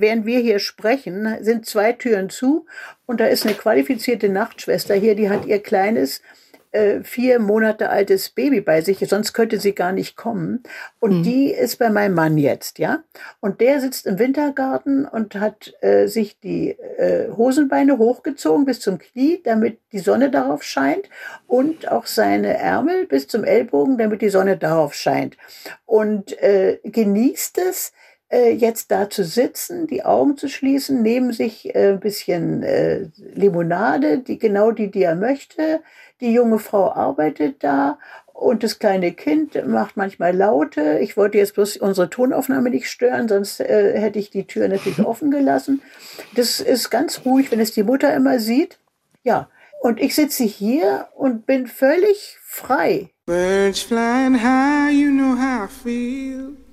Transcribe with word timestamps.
während 0.00 0.26
wir 0.26 0.40
hier 0.40 0.58
sprechen, 0.58 1.36
sind 1.40 1.66
zwei 1.66 1.92
Türen 1.92 2.30
zu 2.30 2.66
und 3.06 3.20
da 3.20 3.26
ist 3.26 3.46
eine 3.46 3.54
qualifizierte 3.54 4.28
Nachtschwester 4.28 4.94
hier, 4.94 5.14
die 5.14 5.30
hat 5.30 5.46
ihr 5.46 5.62
kleines 5.62 6.22
äh, 6.70 7.02
vier 7.02 7.38
Monate 7.38 7.88
altes 7.88 8.28
Baby 8.30 8.60
bei 8.60 8.82
sich, 8.82 8.98
sonst 9.08 9.32
könnte 9.32 9.58
sie 9.58 9.74
gar 9.74 9.92
nicht 9.92 10.16
kommen. 10.16 10.62
Und 11.00 11.18
mhm. 11.18 11.22
die 11.22 11.50
ist 11.50 11.78
bei 11.78 11.88
meinem 11.88 12.14
Mann 12.14 12.36
jetzt, 12.36 12.78
ja. 12.78 13.02
Und 13.40 13.60
der 13.60 13.80
sitzt 13.80 14.06
im 14.06 14.18
Wintergarten 14.18 15.06
und 15.06 15.34
hat 15.36 15.72
äh, 15.80 16.06
sich 16.06 16.38
die 16.40 16.70
äh, 16.70 17.30
Hosenbeine 17.34 17.98
hochgezogen 17.98 18.66
bis 18.66 18.80
zum 18.80 18.98
Knie, 18.98 19.40
damit 19.42 19.78
die 19.92 19.98
Sonne 19.98 20.30
darauf 20.30 20.62
scheint 20.62 21.08
und 21.46 21.90
auch 21.90 22.06
seine 22.06 22.58
Ärmel 22.58 23.06
bis 23.06 23.28
zum 23.28 23.44
Ellbogen, 23.44 23.96
damit 23.96 24.20
die 24.20 24.28
Sonne 24.28 24.58
darauf 24.58 24.94
scheint. 24.94 25.36
Und 25.86 26.36
äh, 26.42 26.80
genießt 26.84 27.58
es, 27.58 27.92
äh, 28.30 28.50
jetzt 28.52 28.90
da 28.90 29.08
zu 29.08 29.24
sitzen, 29.24 29.86
die 29.86 30.04
Augen 30.04 30.36
zu 30.36 30.48
schließen, 30.48 31.02
neben 31.02 31.32
sich 31.32 31.74
äh, 31.74 31.90
ein 31.90 32.00
bisschen 32.00 32.62
äh, 32.62 33.08
Limonade, 33.34 34.18
die 34.18 34.38
genau 34.38 34.70
die, 34.70 34.90
die 34.90 35.02
er 35.02 35.16
möchte, 35.16 35.80
die 36.20 36.32
junge 36.32 36.58
Frau 36.58 36.92
arbeitet 36.92 37.62
da 37.64 37.98
und 38.38 38.62
das 38.62 38.78
kleine 38.78 39.12
Kind 39.12 39.66
macht 39.66 39.96
manchmal 39.96 40.34
Laute. 40.34 41.00
Ich 41.00 41.16
wollte 41.16 41.38
jetzt 41.38 41.54
bloß 41.54 41.78
unsere 41.78 42.08
Tonaufnahme 42.08 42.70
nicht 42.70 42.88
stören, 42.88 43.28
sonst 43.28 43.60
äh, 43.60 43.98
hätte 43.98 44.18
ich 44.18 44.30
die 44.30 44.46
Tür 44.46 44.68
natürlich 44.68 45.00
offen 45.04 45.30
gelassen. 45.30 45.82
Das 46.36 46.60
ist 46.60 46.90
ganz 46.90 47.22
ruhig, 47.24 47.50
wenn 47.50 47.60
es 47.60 47.72
die 47.72 47.82
Mutter 47.82 48.14
immer 48.14 48.38
sieht. 48.38 48.78
Ja, 49.24 49.48
und 49.80 50.00
ich 50.00 50.14
sitze 50.14 50.44
hier 50.44 51.08
und 51.14 51.46
bin 51.46 51.66
völlig 51.66 52.38
frei. 52.42 53.10
Birds 53.26 53.80
flying 53.80 54.40
high, 54.42 54.92
you 54.92 55.10
know 55.10 55.36
how 55.36 55.64
I 55.64 55.68
feel. 55.68 56.67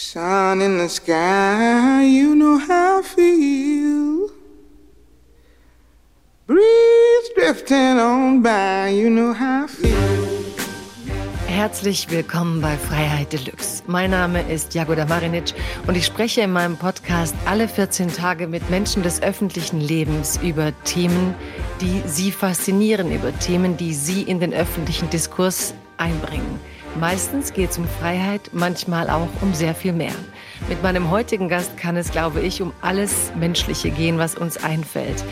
Sun 0.00 0.60
in 0.60 0.78
the 0.78 0.88
sky, 0.88 2.04
you 2.04 2.36
know 2.36 2.56
how 2.56 3.00
I 3.00 3.02
feel. 3.02 4.30
Breeze 6.46 7.30
drifting 7.34 7.98
on 7.98 8.40
by, 8.40 8.90
you 8.90 9.10
know 9.10 9.32
how 9.32 9.64
I 9.64 9.66
feel. 9.66 9.96
Herzlich 11.48 12.08
willkommen 12.10 12.60
bei 12.60 12.76
Freiheit 12.76 13.32
Deluxe. 13.32 13.82
Mein 13.88 14.12
Name 14.12 14.48
ist 14.48 14.72
Jagoda 14.72 15.04
Marinic 15.04 15.52
und 15.88 15.96
ich 15.96 16.06
spreche 16.06 16.42
in 16.42 16.52
meinem 16.52 16.76
Podcast 16.76 17.34
alle 17.44 17.66
14 17.66 18.12
Tage 18.12 18.46
mit 18.46 18.70
Menschen 18.70 19.02
des 19.02 19.20
öffentlichen 19.20 19.80
Lebens 19.80 20.38
über 20.40 20.72
Themen, 20.84 21.34
die 21.80 22.02
sie 22.06 22.30
faszinieren, 22.30 23.10
über 23.10 23.36
Themen, 23.40 23.76
die 23.76 23.94
sie 23.94 24.22
in 24.22 24.38
den 24.38 24.54
öffentlichen 24.54 25.10
Diskurs 25.10 25.74
einbringen. 25.96 26.60
Meistens 26.96 27.52
geht 27.52 27.70
es 27.70 27.78
um 27.78 27.86
Freiheit, 27.86 28.50
manchmal 28.52 29.08
auch 29.10 29.28
um 29.40 29.54
sehr 29.54 29.74
viel 29.74 29.92
mehr. 29.92 30.14
Mit 30.68 30.82
meinem 30.82 31.10
heutigen 31.10 31.48
Gast 31.48 31.76
kann 31.76 31.96
es, 31.96 32.10
glaube 32.10 32.40
ich, 32.40 32.60
um 32.60 32.72
alles 32.80 33.32
Menschliche 33.38 33.90
gehen, 33.90 34.18
was 34.18 34.34
uns 34.34 34.56
einfällt. 34.62 35.24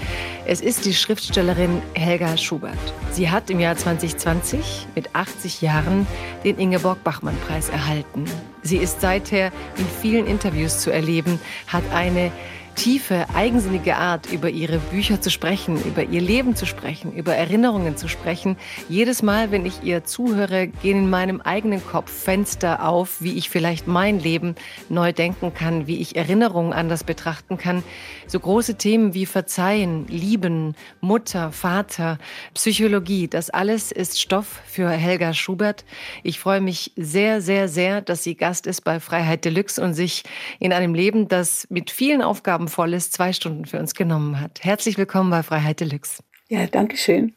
Es 0.47 0.61
ist 0.61 0.85
die 0.85 0.95
Schriftstellerin 0.95 1.83
Helga 1.95 2.37
Schubert. 2.37 2.79
Sie 3.11 3.31
hat 3.31 3.51
im 3.51 3.59
Jahr 3.59 3.77
2020 3.77 4.87
mit 4.95 5.15
80 5.15 5.61
Jahren 5.61 6.07
den 6.45 6.59
Ingeborg-Bachmann-Preis 6.59 7.69
erhalten. 7.69 8.27
Sie 8.63 8.77
ist 8.77 9.01
seither 9.01 9.51
in 9.77 9.87
vielen 10.01 10.27
Interviews 10.27 10.79
zu 10.79 10.91
erleben, 10.91 11.41
hat 11.67 11.83
eine 11.93 12.31
tiefe, 12.77 13.27
eigensinnige 13.35 13.97
Art, 13.97 14.31
über 14.31 14.51
ihre 14.51 14.79
Bücher 14.79 15.21
zu 15.21 15.31
sprechen, 15.31 15.83
über 15.85 16.05
ihr 16.05 16.21
Leben 16.21 16.55
zu 16.55 16.67
sprechen, 16.67 17.13
über 17.13 17.35
Erinnerungen 17.35 17.97
zu 17.97 18.07
sprechen. 18.07 18.57
Jedes 18.89 19.23
Mal, 19.23 19.51
wenn 19.51 19.67
ich 19.67 19.83
ihr 19.83 20.05
zuhöre, 20.05 20.69
gehen 20.69 20.99
in 20.99 21.11
meinem 21.11 21.41
eigenen 21.41 21.85
Kopf 21.85 22.13
Fenster 22.13 22.87
auf, 22.87 23.21
wie 23.21 23.37
ich 23.37 23.51
vielleicht 23.51 23.89
mein 23.89 24.21
Leben 24.21 24.55
neu 24.89 25.13
denken 25.13 25.55
kann, 25.55 25.87
wie 25.87 26.01
ich 26.01 26.17
Erinnerungen 26.17 26.73
anders 26.73 27.03
betrachten 27.03 27.57
kann. 27.57 27.83
So 28.27 28.39
große 28.39 28.77
Themen 28.77 29.15
wie 29.15 29.27
Verzeihen, 29.27 30.07
Lieben, 30.07 30.75
Mutter, 31.01 31.53
Vater, 31.53 32.19
Psychologie, 32.55 33.27
das 33.27 33.51
alles 33.51 33.91
ist 33.91 34.21
Stoff 34.21 34.61
für 34.67 34.91
Helga 34.91 35.33
Schubert. 35.33 35.85
Ich 36.23 36.39
freue 36.39 36.61
mich 36.61 36.93
sehr, 36.97 37.41
sehr, 37.41 37.69
sehr, 37.69 38.03
dass 38.03 38.23
sie 38.23 38.37
Gast 38.37 38.67
ist 38.67 38.83
bei 38.83 39.01
Freiheit 39.01 39.45
Deluxe 39.45 39.83
und 39.83 39.95
sich 39.95 40.25
in 40.59 40.73
einem 40.73 40.95
Leben, 40.95 41.29
das 41.29 41.67
mit 41.71 41.91
vielen 41.91 42.21
Aufgaben 42.21 42.66
volles 42.69 43.11
zwei 43.11 43.33
Stunden 43.33 43.67
für 43.67 43.79
uns 43.79 43.95
genommen 43.95 44.41
hat. 44.41 44.65
Herzlich 44.65 44.99
willkommen 44.99 45.31
bei 45.31 45.43
Freiheit 45.43 45.81
Deluxe. 45.81 46.23
Ja, 46.49 46.67
danke 46.67 46.97
schön. 46.97 47.35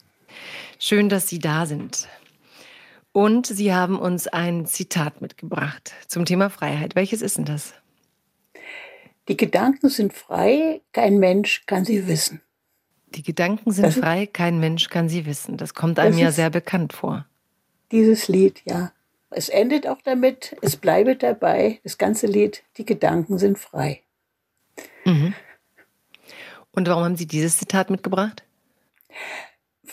Schön, 0.77 1.09
dass 1.09 1.27
Sie 1.27 1.39
da 1.39 1.65
sind. 1.65 2.07
Und 3.11 3.47
Sie 3.47 3.73
haben 3.73 3.99
uns 3.99 4.27
ein 4.27 4.65
Zitat 4.65 5.21
mitgebracht 5.21 5.93
zum 6.07 6.25
Thema 6.25 6.49
Freiheit. 6.49 6.95
Welches 6.95 7.21
ist 7.21 7.37
denn 7.37 7.45
das? 7.45 7.73
Die 9.27 9.37
Gedanken 9.37 9.89
sind 9.89 10.13
frei, 10.13 10.81
kein 10.91 11.19
Mensch 11.19 11.65
kann 11.67 11.85
sie 11.85 12.07
wissen. 12.07 12.41
Die 13.15 13.21
Gedanken 13.21 13.71
sind 13.71 13.85
das 13.85 13.95
frei, 13.95 14.25
kein 14.25 14.59
Mensch 14.59 14.89
kann 14.89 15.07
sie 15.07 15.25
wissen. 15.25 15.55
Das 15.57 15.75
kommt 15.75 15.99
einem 15.99 16.13
das 16.13 16.21
ja 16.21 16.31
sehr 16.31 16.49
bekannt 16.49 16.93
vor. 16.93 17.27
Dieses 17.91 18.27
Lied, 18.27 18.61
ja. 18.65 18.91
Es 19.31 19.49
endet 19.49 19.87
auch 19.87 20.01
damit, 20.03 20.55
es 20.61 20.75
bleibe 20.75 21.15
dabei, 21.15 21.79
das 21.83 21.99
ganze 21.99 22.25
Lied, 22.25 22.63
die 22.77 22.85
Gedanken 22.85 23.37
sind 23.37 23.59
frei. 23.59 24.01
Mhm. 25.05 25.33
Und 26.71 26.87
warum 26.87 27.03
haben 27.03 27.17
Sie 27.17 27.27
dieses 27.27 27.57
Zitat 27.57 27.89
mitgebracht? 27.89 28.43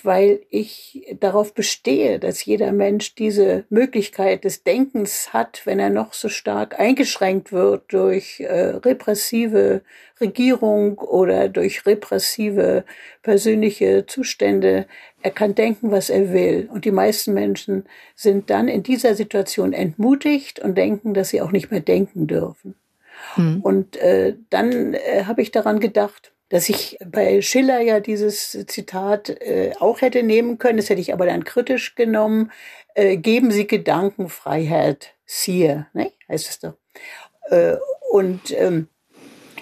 Weil 0.03 0.41
ich 0.51 1.05
darauf 1.19 1.55
bestehe, 1.55 2.21
dass 2.21 2.45
jeder 2.45 2.71
Mensch 2.71 3.15
diese 3.15 3.65
Möglichkeit 3.71 4.45
des 4.45 4.63
Denkens 4.63 5.33
hat, 5.33 5.63
wenn 5.65 5.81
er 5.81 5.91
noch 5.91 6.13
so 6.13 6.29
stark 6.29 6.79
eingeschränkt 6.79 7.51
wird 7.51 7.93
durch 7.93 8.41
äh, 8.41 8.77
repressive 8.77 9.83
Regierung 10.21 10.99
oder 10.99 11.49
durch 11.49 11.87
repressive 11.87 12.85
persönliche 13.23 14.07
Zustände. 14.07 14.87
Er 15.23 15.31
kann 15.31 15.55
denken, 15.55 15.91
was 15.91 16.11
er 16.11 16.33
will. 16.33 16.69
Und 16.73 16.85
die 16.85 16.93
meisten 16.93 17.33
Menschen 17.33 17.85
sind 18.15 18.51
dann 18.51 18.69
in 18.69 18.83
dieser 18.83 19.15
Situation 19.15 19.73
entmutigt 19.73 20.61
und 20.61 20.77
denken, 20.77 21.15
dass 21.15 21.31
sie 21.31 21.41
auch 21.41 21.53
nicht 21.53 21.71
mehr 21.71 21.81
denken 21.81 22.27
dürfen. 22.27 22.77
Mhm. 23.37 23.61
Und 23.63 23.97
äh, 23.97 24.37
dann 24.51 24.95
äh, 24.95 25.25
habe 25.25 25.43
ich 25.43 25.51
daran 25.51 25.81
gedacht, 25.81 26.33
dass 26.49 26.69
ich 26.69 26.99
bei 27.05 27.43
Schiller 27.43 27.81
ja 27.81 28.01
dieses 28.01 28.53
Zitat 28.67 29.31
äh, 29.31 29.73
auch 29.81 30.01
hätte 30.01 30.23
nehmen 30.23 30.59
können, 30.59 30.77
das 30.77 30.91
hätte 30.91 31.01
ich 31.01 31.13
aber 31.13 31.27
dann 31.27 31.45
kritisch 31.45 31.95
genommen. 31.95 32.53
Äh, 32.95 33.17
geben 33.17 33.51
Sie 33.51 33.67
Gedankenfreiheit, 33.67 35.15
siehe, 35.25 35.87
ne? 35.93 36.13
heißt 36.29 36.49
es 36.49 36.61
doch. 36.61 36.75
Äh, 37.51 37.77
und 38.11 38.53
ähm, 38.53 38.89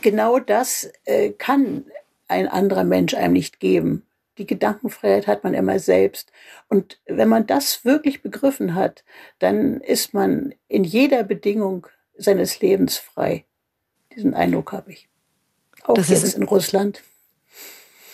genau 0.03 0.39
das 0.39 0.93
äh, 1.05 1.31
kann 1.31 1.87
ein 2.29 2.49
anderer 2.49 2.85
Mensch 2.85 3.15
einem 3.15 3.33
nicht 3.33 3.61
geben. 3.61 4.07
Die 4.39 4.47
Gedankenfreiheit 4.47 5.27
hat 5.27 5.45
man 5.45 5.55
immer 5.55 5.79
selbst. 5.79 6.33
Und 6.69 7.01
wenn 7.07 7.29
man 7.29 7.47
das 7.47 7.85
wirklich 7.85 8.23
begriffen 8.23 8.75
hat, 8.75 9.05
dann 9.39 9.81
ist 9.81 10.13
man 10.13 10.55
in 10.69 10.85
jeder 10.85 11.23
Bedingung 11.23 11.87
seines 12.17 12.61
Lebens 12.61 12.97
frei. 12.97 13.45
Diesen 14.15 14.35
Eindruck 14.35 14.73
habe 14.73 14.93
ich. 14.93 15.09
Auch 15.83 15.95
das 15.95 16.09
jetzt 16.09 16.25
ist, 16.25 16.37
in 16.37 16.45
Russland. 16.45 17.03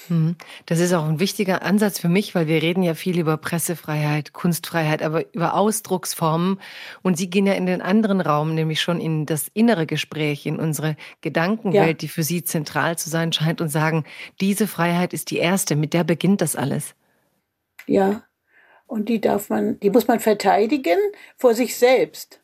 Hm. 0.08 0.34
Das 0.66 0.80
ist 0.80 0.92
auch 0.92 1.04
ein 1.04 1.20
wichtiger 1.20 1.62
Ansatz 1.62 2.00
für 2.00 2.08
mich, 2.08 2.34
weil 2.34 2.48
wir 2.48 2.60
reden 2.62 2.82
ja 2.82 2.94
viel 2.94 3.18
über 3.18 3.36
Pressefreiheit, 3.36 4.32
Kunstfreiheit, 4.32 5.02
aber 5.02 5.32
über 5.32 5.54
Ausdrucksformen. 5.54 6.60
Und 7.02 7.16
Sie 7.16 7.30
gehen 7.30 7.46
ja 7.46 7.52
in 7.52 7.66
den 7.66 7.80
anderen 7.80 8.20
Raum, 8.20 8.54
nämlich 8.54 8.80
schon 8.80 9.00
in 9.00 9.24
das 9.24 9.48
innere 9.54 9.86
Gespräch, 9.86 10.46
in 10.46 10.58
unsere 10.58 10.96
Gedankenwelt, 11.20 11.86
ja. 11.86 11.92
die 11.92 12.08
für 12.08 12.24
Sie 12.24 12.42
zentral 12.42 12.98
zu 12.98 13.08
sein 13.08 13.32
scheint, 13.32 13.60
und 13.60 13.68
sagen, 13.68 14.04
diese 14.40 14.66
Freiheit 14.66 15.12
ist 15.12 15.30
die 15.30 15.38
erste, 15.38 15.76
mit 15.76 15.94
der 15.94 16.02
beginnt 16.02 16.40
das 16.40 16.56
alles. 16.56 16.94
Ja, 17.86 18.24
und 18.86 19.08
die 19.08 19.20
darf 19.20 19.48
man, 19.48 19.78
die 19.78 19.90
muss 19.90 20.08
man 20.08 20.18
verteidigen 20.18 20.98
vor 21.36 21.54
sich 21.54 21.76
selbst 21.76 22.39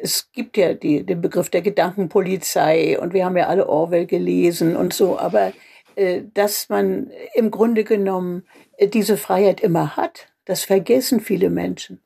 es 0.00 0.30
gibt 0.32 0.56
ja 0.56 0.74
die, 0.74 1.04
den 1.04 1.20
Begriff 1.20 1.50
der 1.50 1.62
Gedankenpolizei 1.62 2.98
und 2.98 3.12
wir 3.12 3.24
haben 3.24 3.36
ja 3.36 3.46
alle 3.46 3.68
Orwell 3.68 4.06
gelesen 4.06 4.76
und 4.76 4.92
so, 4.92 5.18
aber 5.18 5.52
äh, 5.96 6.22
dass 6.34 6.68
man 6.68 7.10
im 7.34 7.50
Grunde 7.50 7.84
genommen 7.84 8.44
äh, 8.76 8.88
diese 8.88 9.16
Freiheit 9.16 9.60
immer 9.60 9.96
hat, 9.96 10.28
das 10.44 10.64
vergessen 10.64 11.20
viele 11.20 11.50
Menschen. 11.50 12.00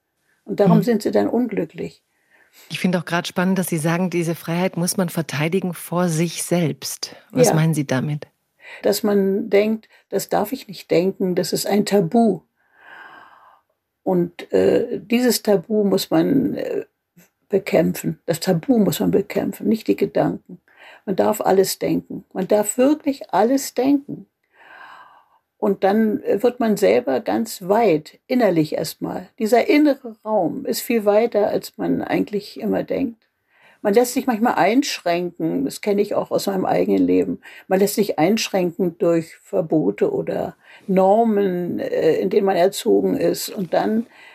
Und 0.45 0.61
darum 0.61 0.79
mhm. 0.79 0.83
sind 0.83 1.03
sie 1.03 1.11
dann 1.11 1.29
unglücklich. 1.29 2.03
Ich 2.69 2.81
finde 2.81 2.99
auch 2.99 3.05
gerade 3.05 3.29
spannend, 3.29 3.59
dass 3.59 3.69
Sie 3.69 3.79
sagen, 3.79 4.11
diese 4.11 4.35
Freiheit 4.35 4.77
muss 4.77 4.97
man 4.97 5.09
verteidigen 5.09 5.73
vor 5.73 6.09
sich 6.09 6.43
selbst. 6.43 7.15
Was 7.31 7.49
ja. 7.49 7.55
meinen 7.55 7.75
Sie 7.75 7.87
damit? 7.87 8.27
Dass 8.83 9.05
man 9.05 9.51
denkt, 9.51 9.89
das 10.09 10.29
darf 10.29 10.53
ich 10.53 10.67
nicht 10.67 10.91
denken, 10.91 11.37
das 11.37 11.53
ist 11.53 11.67
ein 11.67 11.87
Tabu. 11.87 12.41
Und 14.03 14.53
äh, 14.53 15.01
dieses 15.01 15.43
Tabu 15.43 15.85
muss 15.85 16.11
man 16.11 16.55
äh, 16.55 16.87
bekämpfen. 17.51 18.19
Das 18.25 18.41
Tabu 18.41 18.79
muss 18.79 19.01
man 19.01 19.11
bekämpfen, 19.11 19.69
nicht 19.69 19.87
die 19.89 19.97
Gedanken. 19.97 20.61
Man 21.05 21.17
darf 21.17 21.43
alles 21.43 21.79
denken. 21.79 22.25
Man 22.33 22.49
darf 22.49 22.79
wirklich 22.79 23.35
alles 23.35 23.75
denken. 23.75 24.27
Und 25.59 25.85
dann 25.85 26.23
wird 26.23 26.59
man 26.59 26.79
selber 26.79 27.21
ganz 27.21 27.69
weit, 27.69 28.19
innerlich 28.27 28.75
erstmal. 28.75 29.29
Dieser 29.39 29.69
innere 29.69 30.17
Raum 30.25 30.65
ist 30.65 30.81
viel 30.81 31.05
weiter, 31.05 31.49
als 31.49 31.77
man 31.77 32.01
eigentlich 32.01 32.59
immer 32.59 32.83
denkt. 32.83 33.29
Man 33.83 33.95
lässt 33.95 34.15
sich 34.15 34.27
manchmal 34.27 34.55
einschränken, 34.55 35.65
das 35.65 35.81
kenne 35.81 36.03
ich 36.03 36.15
auch 36.15 36.31
aus 36.31 36.47
meinem 36.47 36.67
eigenen 36.67 37.07
Leben. 37.07 37.41
Man 37.67 37.79
lässt 37.79 37.95
sich 37.95 38.19
einschränken 38.19 38.97
durch 38.99 39.37
Verbote 39.37 40.13
oder 40.13 40.57
Normen, 40.87 41.79
äh, 41.79 42.17
in 42.17 42.31
denen 42.31 42.47
man 42.47 42.57
erzogen 42.57 43.17
ist. 43.17 43.49
Und 43.49 43.73
dann 43.73 44.03
äh, 44.03 44.30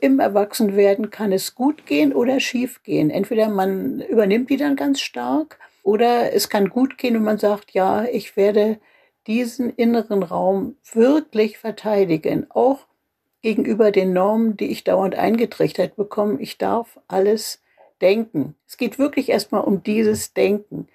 im 0.00 0.20
Erwachsenwerden 0.20 1.10
kann 1.10 1.32
es 1.32 1.54
gut 1.54 1.86
gehen 1.86 2.12
oder 2.12 2.40
schief 2.40 2.82
gehen. 2.82 3.10
Entweder 3.10 3.48
man 3.48 4.00
übernimmt 4.00 4.50
die 4.50 4.56
dann 4.56 4.76
ganz 4.76 5.00
stark 5.00 5.58
oder 5.82 6.32
es 6.32 6.48
kann 6.48 6.68
gut 6.68 6.98
gehen 6.98 7.16
und 7.16 7.24
man 7.24 7.38
sagt, 7.38 7.72
ja, 7.72 8.04
ich 8.04 8.36
werde 8.36 8.78
diesen 9.26 9.70
inneren 9.70 10.22
Raum 10.22 10.76
wirklich 10.92 11.58
verteidigen, 11.58 12.46
auch 12.50 12.86
gegenüber 13.42 13.90
den 13.90 14.12
Normen, 14.12 14.56
die 14.56 14.70
ich 14.70 14.84
dauernd 14.84 15.14
eingetrichtert 15.14 15.96
bekomme. 15.96 16.40
Ich 16.40 16.58
darf 16.58 16.98
alles 17.08 17.62
Denken. 18.00 18.54
Es 18.66 18.76
geht 18.76 18.98
wirklich 18.98 19.28
erstmal 19.28 19.62
um 19.62 19.82
dieses 19.82 20.32
Denken. 20.32 20.88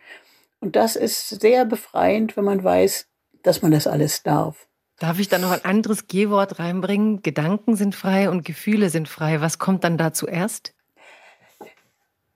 Und 0.60 0.75
das 0.75 0.96
ist 0.96 1.42
sehr 1.42 1.66
befreiend, 1.66 2.38
wenn 2.38 2.46
man 2.46 2.63
weiß, 2.63 3.07
dass 3.44 3.62
man 3.62 3.72
das 3.72 3.88
alles 3.88 4.24
darf. 4.24 4.68
Darf 5.00 5.19
ich 5.19 5.28
da 5.28 5.38
noch 5.38 5.51
ein 5.51 5.66
anderes 5.66 6.07
G-Wort 6.07 6.60
reinbringen? 6.60 7.22
Gedanken 7.22 7.75
sind 7.75 7.95
frei 7.95 8.30
und 8.30 8.45
Gefühle 8.45 8.90
sind 8.90 9.07
frei. 9.07 9.42
Was 9.42 9.60
kommt 9.60 9.84
dann 9.84 9.98
da 9.98 10.13
zuerst? 10.13 10.74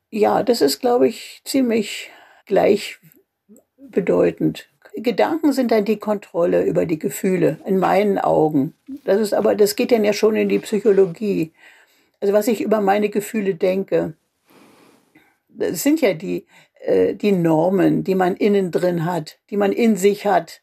Ja, 0.09 0.43
das 0.43 0.61
ist, 0.61 0.79
glaube 0.79 1.07
ich, 1.07 1.41
ziemlich 1.45 2.09
gleichbedeutend. 2.45 4.69
Gedanken 4.95 5.53
sind 5.53 5.71
dann 5.71 5.85
die 5.85 5.97
Kontrolle 5.97 6.63
über 6.63 6.85
die 6.85 6.97
Gefühle, 6.97 7.59
in 7.65 7.77
meinen 7.77 8.17
Augen. 8.17 8.73
Das 9.05 9.19
ist 9.19 9.33
aber, 9.33 9.55
das 9.55 9.75
geht 9.75 9.91
dann 9.91 10.03
ja 10.03 10.13
schon 10.13 10.35
in 10.35 10.49
die 10.49 10.59
Psychologie. 10.59 11.51
Also 12.19 12.33
was 12.33 12.47
ich 12.47 12.61
über 12.61 12.81
meine 12.81 13.09
Gefühle 13.09 13.53
denke 13.53 14.15
das 15.57 15.83
sind 15.83 16.01
ja 16.01 16.13
die, 16.13 16.45
äh, 16.81 17.15
die 17.15 17.31
Normen, 17.31 18.03
die 18.03 18.15
man 18.15 18.35
innen 18.35 18.71
drin 18.71 19.05
hat, 19.05 19.39
die 19.49 19.57
man 19.57 19.71
in 19.71 19.95
sich 19.95 20.25
hat. 20.25 20.61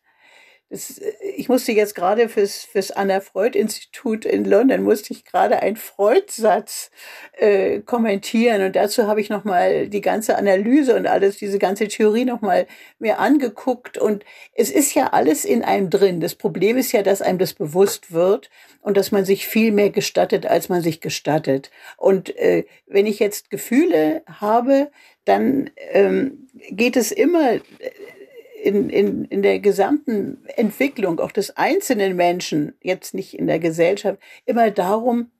Das, 0.70 0.98
äh, 0.98 1.12
ich 1.36 1.48
musste 1.48 1.72
jetzt 1.72 1.94
gerade 1.94 2.28
fürs, 2.28 2.64
fürs 2.64 2.90
Anna-Freud-Institut 2.90 4.24
in 4.24 4.44
London, 4.44 4.82
musste 4.82 5.12
ich 5.12 5.24
gerade 5.24 5.60
einen 5.60 5.76
Freud-Satz 5.76 6.90
äh, 7.32 7.80
kommentieren. 7.80 8.62
Und 8.62 8.76
dazu 8.76 9.06
habe 9.06 9.20
ich 9.20 9.28
nochmal 9.28 9.88
die 9.88 10.00
ganze 10.00 10.36
Analyse 10.36 10.96
und 10.96 11.06
alles, 11.06 11.36
diese 11.36 11.58
ganze 11.58 11.88
Theorie 11.88 12.24
nochmal 12.24 12.66
mir 12.98 13.18
angeguckt. 13.18 13.98
Und 13.98 14.24
es 14.54 14.70
ist 14.70 14.94
ja 14.94 15.12
alles 15.12 15.44
in 15.44 15.62
einem 15.62 15.90
drin. 15.90 16.20
Das 16.20 16.34
Problem 16.34 16.76
ist 16.76 16.92
ja, 16.92 17.02
dass 17.02 17.22
einem 17.22 17.38
das 17.38 17.54
bewusst 17.54 18.12
wird 18.12 18.50
und 18.80 18.96
dass 18.96 19.12
man 19.12 19.24
sich 19.24 19.46
viel 19.46 19.72
mehr 19.72 19.90
gestattet, 19.90 20.46
als 20.46 20.68
man 20.68 20.82
sich 20.82 21.00
gestattet. 21.00 21.70
Und 21.96 22.36
äh, 22.36 22.64
wenn 22.86 23.06
ich 23.06 23.18
jetzt 23.18 23.50
Gefühle 23.50 24.22
habe, 24.26 24.90
dann 25.24 25.70
ähm, 25.92 26.48
geht 26.70 26.96
es 26.96 27.12
immer 27.12 27.60
in, 28.64 28.88
in, 28.88 29.24
in 29.26 29.42
der 29.42 29.60
gesamten 29.60 30.44
Entwicklung 30.56 31.20
auch 31.20 31.32
des 31.32 31.56
einzelnen 31.56 32.16
Menschen, 32.16 32.72
jetzt 32.80 33.14
nicht 33.14 33.38
in 33.38 33.46
der 33.46 33.58
Gesellschaft, 33.58 34.18
immer 34.46 34.70
darum, 34.70 35.30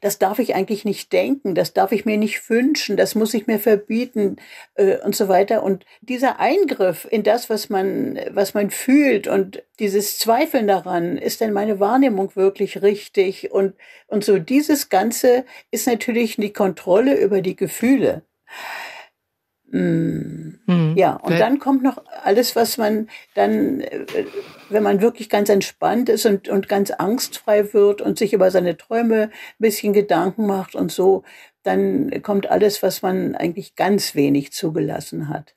das 0.00 0.18
darf 0.18 0.38
ich 0.38 0.54
eigentlich 0.54 0.84
nicht 0.84 1.12
denken, 1.12 1.54
das 1.54 1.72
darf 1.72 1.90
ich 1.90 2.04
mir 2.04 2.16
nicht 2.16 2.48
wünschen, 2.48 2.96
das 2.96 3.14
muss 3.16 3.34
ich 3.34 3.48
mir 3.48 3.58
verbieten 3.58 4.36
äh, 4.74 4.98
und 4.98 5.16
so 5.16 5.28
weiter. 5.28 5.64
Und 5.64 5.84
dieser 6.00 6.38
Eingriff 6.38 7.08
in 7.10 7.24
das, 7.24 7.50
was 7.50 7.70
man, 7.70 8.20
was 8.30 8.54
man 8.54 8.70
fühlt 8.70 9.26
und 9.26 9.64
dieses 9.80 10.18
Zweifeln 10.18 10.68
daran, 10.68 11.16
ist 11.16 11.40
denn 11.40 11.52
meine 11.52 11.80
Wahrnehmung 11.80 12.36
wirklich 12.36 12.82
richtig? 12.82 13.50
Und, 13.50 13.74
und 14.06 14.24
so 14.24 14.38
dieses 14.38 14.90
Ganze 14.90 15.44
ist 15.72 15.88
natürlich 15.88 16.36
die 16.36 16.52
Kontrolle 16.52 17.18
über 17.18 17.40
die 17.40 17.56
Gefühle. 17.56 18.22
Mhm. 19.74 20.94
Ja, 20.94 21.14
und 21.14 21.36
dann 21.36 21.58
kommt 21.58 21.82
noch 21.82 22.00
alles, 22.22 22.54
was 22.54 22.78
man 22.78 23.08
dann, 23.34 23.80
äh, 23.80 24.06
wenn 24.68 24.84
man 24.84 25.00
wirklich 25.00 25.28
ganz 25.28 25.48
entspannt 25.48 26.08
ist 26.08 26.26
und, 26.26 26.48
und 26.48 26.68
ganz 26.68 26.92
angstfrei 26.92 27.74
wird 27.74 28.00
und 28.00 28.16
sich 28.16 28.32
über 28.32 28.52
seine 28.52 28.76
Träume 28.76 29.22
ein 29.24 29.30
bisschen 29.58 29.92
Gedanken 29.92 30.46
macht 30.46 30.76
und 30.76 30.92
so, 30.92 31.24
dann 31.64 32.22
kommt 32.22 32.48
alles, 32.48 32.84
was 32.84 33.02
man 33.02 33.34
eigentlich 33.34 33.74
ganz 33.74 34.14
wenig 34.14 34.52
zugelassen 34.52 35.28
hat. 35.28 35.54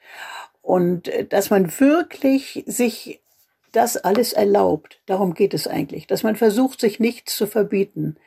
Und 0.64 1.10
äh, 1.10 1.24
dass 1.24 1.52
man 1.52 1.72
wirklich 1.80 2.64
sich 2.66 3.22
das 3.72 3.98
alles 3.98 4.34
erlaubt, 4.34 5.00
darum 5.06 5.36
geht 5.36 5.54
es 5.54 5.68
eigentlich, 5.68 6.08
dass 6.08 6.24
man 6.24 6.36
versucht, 6.36 6.82
sich 6.82 7.00
nichts 7.00 7.36
zu 7.36 7.46
verbieten 7.46 8.18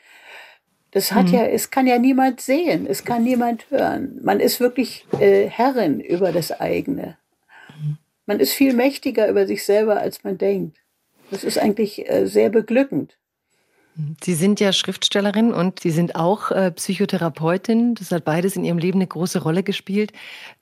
das 0.92 1.12
hat 1.12 1.28
mhm. 1.28 1.34
ja, 1.34 1.44
es 1.44 1.70
kann 1.70 1.86
ja 1.86 1.98
niemand 1.98 2.40
sehen, 2.40 2.86
es 2.86 3.04
kann 3.04 3.22
niemand 3.22 3.70
hören. 3.70 4.18
Man 4.22 4.40
ist 4.40 4.58
wirklich 4.60 5.06
äh, 5.20 5.46
Herrin 5.46 6.00
über 6.00 6.32
das 6.32 6.52
eigene. 6.52 7.16
Man 8.26 8.40
ist 8.40 8.52
viel 8.52 8.74
mächtiger 8.74 9.28
über 9.28 9.46
sich 9.46 9.64
selber, 9.64 10.00
als 10.00 10.22
man 10.24 10.38
denkt. 10.38 10.78
Das 11.30 11.44
ist 11.44 11.58
eigentlich 11.58 12.08
äh, 12.08 12.26
sehr 12.26 12.48
beglückend. 12.48 13.16
Sie 14.22 14.34
sind 14.34 14.60
ja 14.60 14.72
Schriftstellerin 14.72 15.52
und 15.52 15.80
Sie 15.80 15.90
sind 15.90 16.14
auch 16.14 16.50
äh, 16.50 16.70
Psychotherapeutin. 16.70 17.94
Das 17.96 18.12
hat 18.12 18.24
beides 18.24 18.56
in 18.56 18.64
Ihrem 18.64 18.78
Leben 18.78 18.98
eine 18.98 19.06
große 19.06 19.42
Rolle 19.42 19.62
gespielt. 19.62 20.12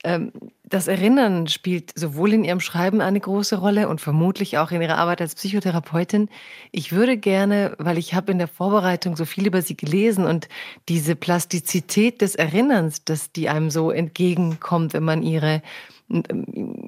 Ähm, 0.03 0.31
das 0.63 0.87
Erinnern 0.87 1.47
spielt 1.47 1.97
sowohl 1.97 2.33
in 2.33 2.43
Ihrem 2.43 2.59
Schreiben 2.59 3.01
eine 3.01 3.19
große 3.19 3.57
Rolle 3.57 3.87
und 3.87 4.01
vermutlich 4.01 4.57
auch 4.57 4.71
in 4.71 4.81
Ihrer 4.81 4.97
Arbeit 4.97 5.21
als 5.21 5.35
Psychotherapeutin. 5.35 6.29
Ich 6.71 6.91
würde 6.91 7.17
gerne, 7.17 7.75
weil 7.77 7.97
ich 7.97 8.13
habe 8.13 8.31
in 8.31 8.39
der 8.39 8.47
Vorbereitung 8.47 9.15
so 9.15 9.25
viel 9.25 9.47
über 9.47 9.61
Sie 9.61 9.77
gelesen 9.77 10.25
und 10.25 10.47
diese 10.87 11.15
Plastizität 11.15 12.21
des 12.21 12.35
Erinnerns, 12.35 13.03
dass 13.03 13.31
die 13.31 13.49
einem 13.49 13.69
so 13.69 13.91
entgegenkommt, 13.91 14.93
wenn 14.93 15.03
man 15.03 15.23
Ihre 15.23 15.61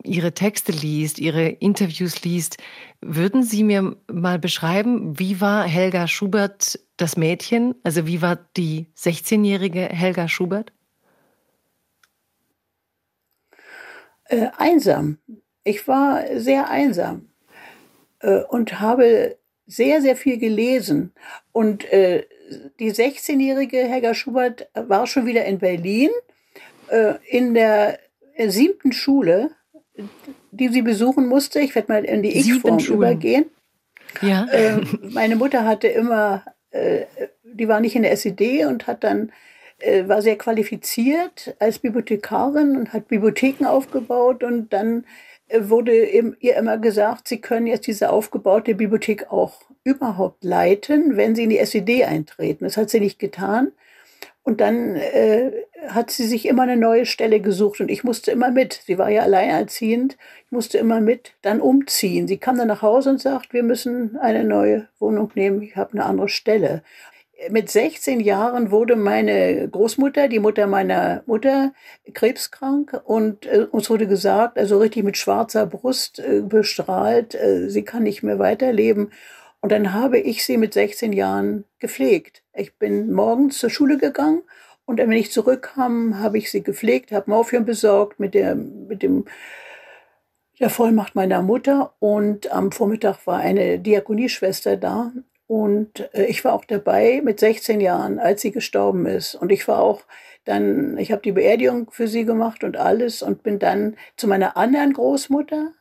Ihre 0.04 0.34
Texte 0.34 0.72
liest, 0.72 1.20
Ihre 1.20 1.48
Interviews 1.48 2.24
liest, 2.24 2.58
würden 3.02 3.44
Sie 3.44 3.64
mir 3.64 3.96
mal 4.12 4.40
beschreiben, 4.40 5.20
wie 5.20 5.40
war 5.40 5.64
Helga 5.64 6.08
Schubert 6.08 6.80
das 6.98 7.18
Mädchen? 7.18 7.76
Also 7.84 8.08
wie 8.08 8.22
war 8.22 8.38
die 8.58 8.88
16-jährige 8.98 9.82
Helga 9.82 10.28
Schubert? 10.28 10.74
Äh, 14.26 14.48
einsam. 14.58 15.20
Ich 15.64 15.88
war 15.88 16.24
sehr 16.40 16.70
einsam 16.70 17.30
äh, 18.22 18.42
und 18.50 18.80
habe 18.80 19.38
sehr, 19.68 20.02
sehr 20.02 20.16
viel 20.16 20.38
gelesen. 20.38 21.14
Und 21.52 21.86
äh, 21.92 22.26
die 22.80 22.92
16-jährige 22.92 23.78
Helga 23.78 24.14
Schubert 24.14 24.68
war 24.74 25.06
schon 25.06 25.26
wieder 25.26 25.46
in 25.46 25.60
Berlin 25.60 26.10
äh, 26.88 27.16
in 27.30 27.54
der 27.54 28.00
siebten 28.38 28.92
Schule, 28.92 29.52
die 30.52 30.70
sie 30.70 30.82
besuchen 30.82 31.28
musste. 31.28 31.60
Ich 31.60 31.76
werde 31.76 31.92
mal 31.92 32.06
in 32.06 32.24
die 32.24 32.38
Ich-Form 32.38 32.80
übergehen. 32.80 33.46
Ja. 34.22 34.46
Äh, 34.52 34.82
meine 35.02 35.36
Mutter 35.36 35.66
hatte 35.66 35.88
immer, 35.88 36.44
äh, 36.72 37.06
die 37.44 37.68
war 37.68 37.80
nicht 37.80 37.96
in 37.96 38.04
der 38.04 38.12
SED 38.12 38.66
und 38.66 38.88
hat 38.88 39.04
dann 39.04 39.32
äh, 39.82 40.08
war 40.08 40.22
sehr 40.22 40.38
qualifiziert 40.38 41.56
als 41.60 41.80
Bibliothekarin 41.80 42.78
und 42.78 42.94
hat 42.94 43.08
Bibliotheken 43.08 43.66
aufgebaut 43.66 44.44
und 44.44 44.74
dann 44.74 45.06
äh, 45.48 45.62
wurde 45.70 46.06
ihr 46.06 46.56
immer 46.56 46.78
gesagt, 46.78 47.28
sie 47.28 47.42
können 47.42 47.68
jetzt 47.68 47.88
diese 47.88 48.12
aufgebaute 48.12 48.76
Bibliothek 48.76 49.32
auch 49.32 49.62
überhaupt 49.84 50.44
leiten, 50.44 51.18
wenn 51.18 51.36
sie 51.36 51.44
in 51.44 51.50
die 51.50 51.58
SED 51.58 52.04
eintreten. 52.04 52.66
Das 52.66 52.78
hat 52.78 52.90
sie 52.90 53.00
nicht 53.00 53.18
getan. 53.18 53.72
Und 54.44 54.60
dann 54.60 54.96
äh, 54.96 55.52
hat 55.88 56.10
sie 56.10 56.26
sich 56.26 56.48
immer 56.48 56.64
eine 56.64 56.78
neue 56.78 57.06
Stelle 57.06 57.40
gesucht 57.42 57.80
und 57.80 57.90
ich 57.90 58.04
musste 58.04 58.32
immer 58.32 58.50
mit. 58.50 58.82
Sie 58.86 58.98
war 58.98 59.10
ja 59.10 59.22
alleinerziehend. 59.22 60.18
Ich 60.46 60.52
musste 60.52 60.80
immer 60.80 61.00
mit 61.00 61.34
dann 61.44 61.62
umziehen. 61.62 62.28
Sie 62.28 62.38
kam 62.38 62.58
dann 62.58 62.68
nach 62.68 62.82
Hause 62.82 63.12
und 63.12 63.22
sagt, 63.22 63.54
wir 63.54 63.62
müssen 63.62 64.18
eine 64.18 64.44
neue 64.44 64.88
Wohnung 65.00 65.32
nehmen. 65.36 65.62
Ich 65.62 65.76
habe 65.76 65.94
eine 65.94 66.06
andere 66.06 66.30
Stelle. 66.30 66.82
Mit 67.50 67.70
16 67.70 68.20
Jahren 68.20 68.70
wurde 68.70 68.96
meine 68.96 69.68
Großmutter, 69.68 70.28
die 70.28 70.40
Mutter 70.40 70.68
meiner 70.68 71.24
Mutter, 71.26 71.74
krebskrank 72.14 73.02
und 73.04 73.48
äh, 73.48 73.66
uns 73.72 73.90
wurde 73.90 74.06
gesagt, 74.06 74.60
also 74.60 74.78
richtig 74.78 75.04
mit 75.04 75.18
schwarzer 75.18 75.66
Brust 75.66 76.20
äh, 76.20 76.42
bestrahlt, 76.42 77.34
äh, 77.34 77.68
sie 77.70 77.84
kann 77.84 78.04
nicht 78.04 78.22
mehr 78.22 78.38
weiterleben. 78.38 79.12
Und 79.62 79.72
dann 79.72 79.94
habe 79.94 80.20
ich 80.20 80.44
sie 80.44 80.58
mit 80.58 80.74
16 80.74 81.14
Jahren 81.14 81.66
gepflegt. 81.80 82.44
Ich 82.54 82.78
bin 82.78 83.12
morgens 83.12 83.60
zur 83.60 83.70
Schule 83.70 83.98
gegangen 83.98 84.42
und 84.86 84.98
wenn 84.98 85.12
ich 85.12 85.32
zurückkam, 85.32 86.20
habe 86.20 86.40
ich 86.40 86.52
sie 86.52 86.64
gepflegt, 86.64 87.12
habe 87.12 87.30
Morphium 87.30 87.64
besorgt 87.64 88.20
mit 88.20 88.34
der, 88.34 88.56
mit 88.56 89.04
dem, 89.04 89.26
der 90.60 90.70
Vollmacht 90.70 91.16
meiner 91.16 91.42
Mutter 91.44 91.94
und 92.00 92.52
am 92.52 92.72
Vormittag 92.72 93.26
war 93.28 93.40
eine 93.40 93.80
Diakonieschwester 93.80 94.78
da 94.78 95.12
und 95.52 96.10
äh, 96.14 96.26
ich 96.26 96.46
war 96.46 96.54
auch 96.54 96.66
dabei 96.66 97.22
mit 97.22 97.40
16 97.40 97.82
Jahren, 97.82 98.20
als 98.20 98.42
sie 98.42 98.52
gestorben 98.52 99.06
ist. 99.06 99.36
Und 99.36 99.52
ich 99.52 99.68
war 99.68 99.80
auch 99.80 100.02
dann, 100.46 100.98
ich 100.98 101.12
habe 101.12 101.22
die 101.22 101.34
Beerdigung 101.34 101.92
für 101.92 102.08
sie 102.08 102.24
gemacht 102.24 102.64
und 102.64 102.78
alles 102.78 103.22
und 103.22 103.44
bin 103.44 103.60
dann 103.60 103.98
zu 104.16 104.28
meiner 104.28 104.56
anderen 104.56 104.94
Großmutter, 104.94 105.74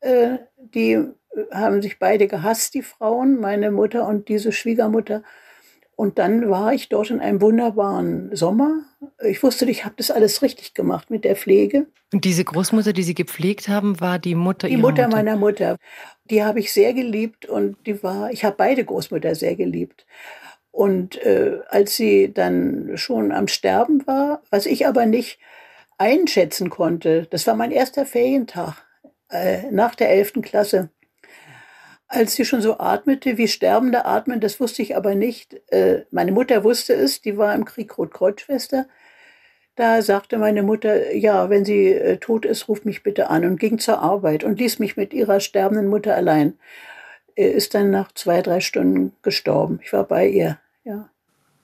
äh, 0.00 0.36
die 0.56 1.02
haben 1.52 1.82
sich 1.82 1.98
beide 1.98 2.26
gehasst, 2.26 2.74
die 2.74 2.82
Frauen, 2.82 3.40
meine 3.40 3.70
Mutter 3.70 4.06
und 4.06 4.28
diese 4.28 4.52
Schwiegermutter. 4.52 5.22
Und 5.96 6.18
dann 6.18 6.48
war 6.48 6.72
ich 6.72 6.88
dort 6.88 7.10
in 7.10 7.20
einem 7.20 7.42
wunderbaren 7.42 8.34
Sommer. 8.34 8.84
Ich 9.22 9.42
wusste, 9.42 9.66
ich 9.66 9.84
habe 9.84 9.96
das 9.98 10.10
alles 10.10 10.40
richtig 10.40 10.72
gemacht 10.72 11.10
mit 11.10 11.24
der 11.24 11.36
Pflege. 11.36 11.88
Und 12.12 12.24
diese 12.24 12.42
Großmutter, 12.42 12.94
die 12.94 13.02
Sie 13.02 13.14
gepflegt 13.14 13.68
haben, 13.68 14.00
war 14.00 14.18
die 14.18 14.34
Mutter 14.34 14.68
die 14.68 14.78
Mutter, 14.78 15.04
Mutter 15.04 15.16
meiner 15.16 15.36
Mutter. 15.36 15.76
Die 16.24 16.42
habe 16.42 16.58
ich 16.58 16.72
sehr 16.72 16.94
geliebt 16.94 17.44
und 17.44 17.76
die 17.86 18.02
war, 18.02 18.30
ich 18.32 18.44
habe 18.44 18.56
beide 18.56 18.82
Großmütter 18.84 19.34
sehr 19.34 19.56
geliebt. 19.56 20.06
Und 20.70 21.22
äh, 21.22 21.58
als 21.68 21.96
sie 21.96 22.32
dann 22.32 22.92
schon 22.94 23.30
am 23.30 23.48
Sterben 23.48 24.06
war, 24.06 24.42
was 24.50 24.66
ich 24.66 24.86
aber 24.86 25.04
nicht 25.04 25.38
einschätzen 25.98 26.70
konnte, 26.70 27.26
das 27.28 27.46
war 27.46 27.56
mein 27.56 27.72
erster 27.72 28.06
Ferientag 28.06 28.74
äh, 29.28 29.70
nach 29.70 29.94
der 29.94 30.10
11. 30.10 30.40
Klasse 30.40 30.88
als 32.10 32.34
sie 32.34 32.44
schon 32.44 32.60
so 32.60 32.78
atmete, 32.78 33.38
wie 33.38 33.46
Sterbende 33.46 34.04
atmen, 34.04 34.40
das 34.40 34.58
wusste 34.58 34.82
ich 34.82 34.96
aber 34.96 35.14
nicht. 35.14 35.60
Äh, 35.72 36.02
meine 36.10 36.32
Mutter 36.32 36.64
wusste 36.64 36.92
es, 36.92 37.22
die 37.22 37.38
war 37.38 37.54
im 37.54 37.64
Krieg 37.64 37.96
Rotkreuzschwester. 37.96 38.86
Da 39.76 40.02
sagte 40.02 40.36
meine 40.36 40.64
Mutter, 40.64 41.14
ja, 41.14 41.48
wenn 41.50 41.64
sie 41.64 41.86
äh, 41.86 42.16
tot 42.16 42.44
ist, 42.44 42.68
ruf 42.68 42.84
mich 42.84 43.04
bitte 43.04 43.30
an 43.30 43.44
und 43.44 43.60
ging 43.60 43.78
zur 43.78 44.00
Arbeit 44.00 44.42
und 44.42 44.58
ließ 44.58 44.80
mich 44.80 44.96
mit 44.96 45.14
ihrer 45.14 45.38
sterbenden 45.38 45.86
Mutter 45.86 46.16
allein. 46.16 46.58
Er 47.36 47.52
ist 47.52 47.74
dann 47.74 47.92
nach 47.92 48.10
zwei, 48.12 48.42
drei 48.42 48.58
Stunden 48.58 49.12
gestorben. 49.22 49.78
Ich 49.84 49.92
war 49.92 50.04
bei 50.04 50.26
ihr, 50.26 50.58
ja. 50.82 51.08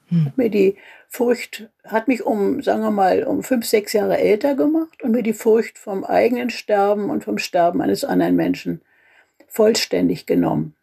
Hm. 0.08 0.26
Hat 0.26 0.38
mir 0.38 0.48
die 0.48 0.76
Furcht, 1.08 1.68
hat 1.84 2.06
mich 2.06 2.24
um, 2.24 2.62
sagen 2.62 2.82
wir 2.82 2.92
mal, 2.92 3.24
um 3.24 3.42
fünf, 3.42 3.66
sechs 3.66 3.92
Jahre 3.92 4.18
älter 4.18 4.54
gemacht 4.54 5.02
und 5.02 5.10
mir 5.10 5.24
die 5.24 5.32
Furcht 5.32 5.76
vom 5.76 6.04
eigenen 6.04 6.50
Sterben 6.50 7.10
und 7.10 7.24
vom 7.24 7.38
Sterben 7.38 7.82
eines 7.82 8.04
anderen 8.04 8.36
Menschen 8.36 8.80
vollständig 9.48 10.26
genommen. 10.26 10.74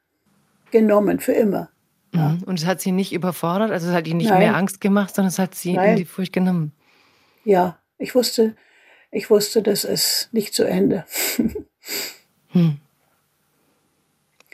Genommen, 0.72 1.20
für 1.20 1.34
immer. 1.34 1.70
Ja. 2.14 2.30
Mhm. 2.30 2.44
Und 2.44 2.60
es 2.60 2.66
hat 2.66 2.82
sie 2.82 2.92
nicht 2.92 3.14
überfordert, 3.14 3.72
also 3.72 3.90
es 3.90 3.94
hat 3.94 4.08
ihnen 4.08 4.18
nicht 4.18 4.30
Nein. 4.30 4.40
mehr 4.40 4.56
Angst 4.56 4.82
gemacht, 4.82 5.16
sondern 5.16 5.30
es 5.30 5.40
hat 5.40 5.56
sie 5.56 5.74
Nein. 5.74 5.92
in 5.92 5.96
die 5.98 6.06
Furcht 6.06 6.34
genommen. 6.34 6.72
Ja, 7.44 7.78
ich 7.98 8.16
wusste, 8.16 8.56
ich 9.12 9.30
wusste, 9.30 9.62
das 9.62 9.84
ist 9.84 10.30
nicht 10.32 10.54
zu 10.54 10.64
Ende. 10.64 11.06
hm. 12.50 12.78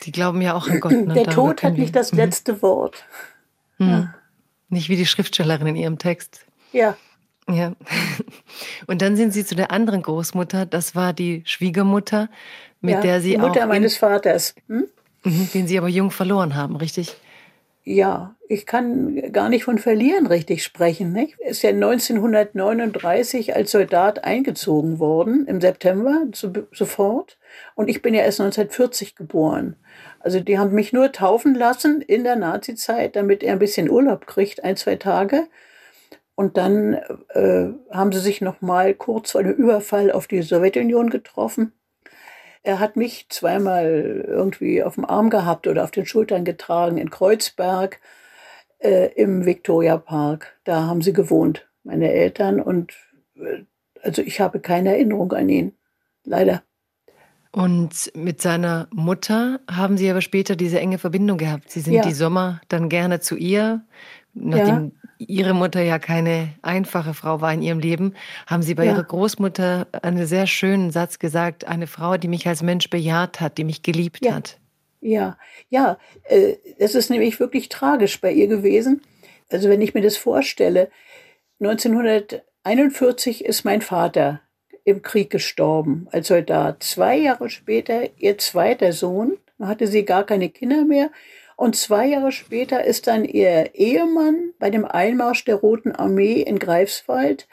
Sie 0.02 0.12
glauben 0.12 0.42
ja 0.42 0.54
auch 0.54 0.68
an 0.68 0.80
Gott. 0.80 0.92
Ne? 0.92 1.14
Der 1.14 1.26
Tod 1.26 1.64
hat 1.64 1.78
nicht 1.78 1.96
das 1.96 2.14
mhm. 2.14 2.20
letzte 2.20 2.62
Wort. 2.62 3.04
Mhm. 3.78 3.90
Ja. 3.90 4.16
Nicht 4.70 4.90
wie 4.90 4.96
die 4.96 5.06
Schriftstellerin 5.06 5.68
in 5.68 5.76
ihrem 5.76 5.98
Text. 5.98 6.46
Ja. 6.72 6.96
Ja. 7.50 7.74
Und 8.88 9.02
dann 9.02 9.16
sind 9.16 9.34
Sie 9.34 9.44
zu 9.44 9.56
der 9.56 9.72
anderen 9.72 10.02
Großmutter, 10.02 10.66
das 10.66 10.96
war 10.96 11.14
die 11.14 11.42
Schwiegermutter, 11.46 12.30
mit 12.82 12.96
ja, 12.96 13.02
der 13.02 13.22
Sie 13.22 13.32
die 13.32 13.38
Mutter 13.38 13.66
meines 13.66 13.98
Vaters. 13.98 14.56
Hm? 14.68 14.88
Mhm, 15.24 15.50
den 15.54 15.68
Sie 15.68 15.78
aber 15.78 15.90
jung 15.90 16.12
verloren 16.12 16.56
haben, 16.56 16.76
richtig? 16.76 17.16
Ja, 17.84 18.36
ich 18.48 18.66
kann 18.66 19.32
gar 19.32 19.50
nicht 19.50 19.64
von 19.64 19.80
verlieren 19.80 20.28
richtig 20.28 20.64
sprechen. 20.64 21.12
Nicht? 21.12 21.38
Er 21.40 21.50
ist 21.50 21.62
ja 21.62 21.72
1939 21.72 23.56
als 23.56 23.72
Soldat 23.72 24.24
eingezogen 24.24 25.00
worden, 25.00 25.48
im 25.48 25.60
September 25.60 26.26
so, 26.34 26.52
sofort. 26.72 27.38
Und 27.76 27.90
ich 27.90 28.02
bin 28.02 28.14
ja 28.14 28.22
erst 28.22 28.42
1940 28.42 29.16
geboren. 29.16 29.76
Also 30.20 30.40
die 30.40 30.60
haben 30.60 30.74
mich 30.74 30.94
nur 30.94 31.12
taufen 31.12 31.56
lassen 31.56 32.02
in 32.02 32.24
der 32.24 32.36
Nazizeit, 32.36 33.16
damit 33.16 33.42
er 33.44 33.54
ein 33.54 33.60
bisschen 33.60 33.90
Urlaub 33.90 34.28
kriegt, 34.28 34.64
ein, 34.64 34.76
zwei 34.76 34.96
Tage. 34.96 35.48
Und 36.36 36.58
dann 36.58 36.94
äh, 37.30 37.70
haben 37.92 38.12
sie 38.12 38.20
sich 38.20 38.40
noch 38.40 38.62
mal 38.62 38.94
kurz 38.94 39.32
vor 39.32 39.44
dem 39.44 39.54
Überfall 39.54 40.12
auf 40.12 40.28
die 40.28 40.42
Sowjetunion 40.42 41.10
getroffen. 41.10 41.74
Er 42.64 42.80
hat 42.80 42.96
mich 42.96 43.28
zweimal 43.30 44.26
irgendwie 44.28 44.84
auf 44.84 44.96
dem 44.96 45.06
Arm 45.06 45.30
gehabt 45.30 45.68
oder 45.68 45.84
auf 45.84 45.92
den 45.92 46.06
Schultern 46.06 46.44
getragen 46.44 46.98
in 46.98 47.10
Kreuzberg 47.10 48.00
äh, 48.80 49.14
im 49.14 49.46
Victoria 49.46 49.98
Park. 49.98 50.58
Da 50.64 50.84
haben 50.84 51.02
sie 51.02 51.14
gewohnt, 51.14 51.68
meine 51.84 52.12
Eltern. 52.12 52.62
Und 52.62 52.94
äh, 53.36 53.64
also 54.02 54.22
ich 54.22 54.42
habe 54.42 54.60
keine 54.60 54.90
Erinnerung 54.90 55.32
an 55.34 55.50
ihn. 55.50 55.74
Leider. 56.26 56.64
Und 57.52 58.12
mit 58.14 58.42
seiner 58.42 58.88
Mutter 58.92 59.60
haben 59.70 59.98
Sie 59.98 60.10
aber 60.10 60.22
später 60.22 60.56
diese 60.56 60.80
enge 60.80 61.00
Verbindung 61.00 61.40
gehabt. 61.40 61.72
Sie 61.72 61.80
sind 61.80 61.94
ja. 61.94 62.04
die 62.04 62.14
Sommer 62.14 62.62
dann 62.68 62.90
gerne 62.90 63.22
zu 63.22 63.36
ihr, 63.36 63.84
nachdem 64.34 64.92
Ihre 65.20 65.54
Mutter 65.54 65.82
ja 65.82 66.00
keine 66.00 66.54
einfache 66.62 67.14
Frau 67.14 67.42
war 67.42 67.54
in 67.54 67.62
ihrem 67.62 67.80
Leben, 67.80 68.16
haben 68.48 68.64
Sie 68.64 68.74
bei 68.74 68.86
ja. 68.86 68.94
Ihrer 68.94 69.04
Großmutter 69.04 69.88
einen 70.02 70.26
sehr 70.26 70.48
schönen 70.48 70.92
Satz 70.92 71.20
gesagt, 71.20 71.68
eine 71.68 71.88
Frau, 71.88 72.16
die 72.16 72.30
mich 72.30 72.48
als 72.48 72.64
Mensch 72.64 72.90
bejaht 72.90 73.42
hat, 73.42 73.58
die 73.58 73.66
mich 73.66 73.84
geliebt 73.84 74.24
ja. 74.24 74.36
hat. 74.36 74.58
Ja, 75.02 75.38
ja, 75.70 75.98
äh, 76.24 76.56
es 76.78 76.96
ist 76.96 77.10
nämlich 77.10 77.40
wirklich 77.40 77.68
tragisch 77.68 78.22
bei 78.22 78.32
ihr 78.32 78.48
gewesen. 78.48 79.02
Also 79.52 79.70
wenn 79.70 79.82
ich 79.82 79.94
mir 79.94 80.02
das 80.02 80.16
vorstelle, 80.18 80.90
1941 81.60 83.44
ist 83.44 83.66
mein 83.66 83.82
Vater 83.82 84.40
im 84.86 85.02
Krieg 85.02 85.30
gestorben 85.30 86.08
als 86.12 86.30
Soldat. 86.30 86.84
Zwei 86.84 87.18
Jahre 87.18 87.50
später 87.50 88.10
ihr 88.18 88.38
zweiter 88.38 88.94
Sohn, 88.94 89.38
hatte 89.60 89.88
sie 89.88 90.06
gar 90.06 90.26
keine 90.26 90.50
Kinder 90.50 90.86
mehr 90.86 91.12
und 91.60 91.76
zwei 91.76 92.06
Jahre 92.06 92.32
später 92.32 92.86
ist 92.86 93.08
dann 93.08 93.26
ihr 93.26 93.76
Ehemann 93.76 94.54
bei 94.60 94.70
dem 94.70 94.86
Einmarsch 94.86 95.44
der 95.44 95.56
Roten 95.56 95.92
Armee 95.92 96.42
in 96.42 96.58
Greifswald, 96.58 97.50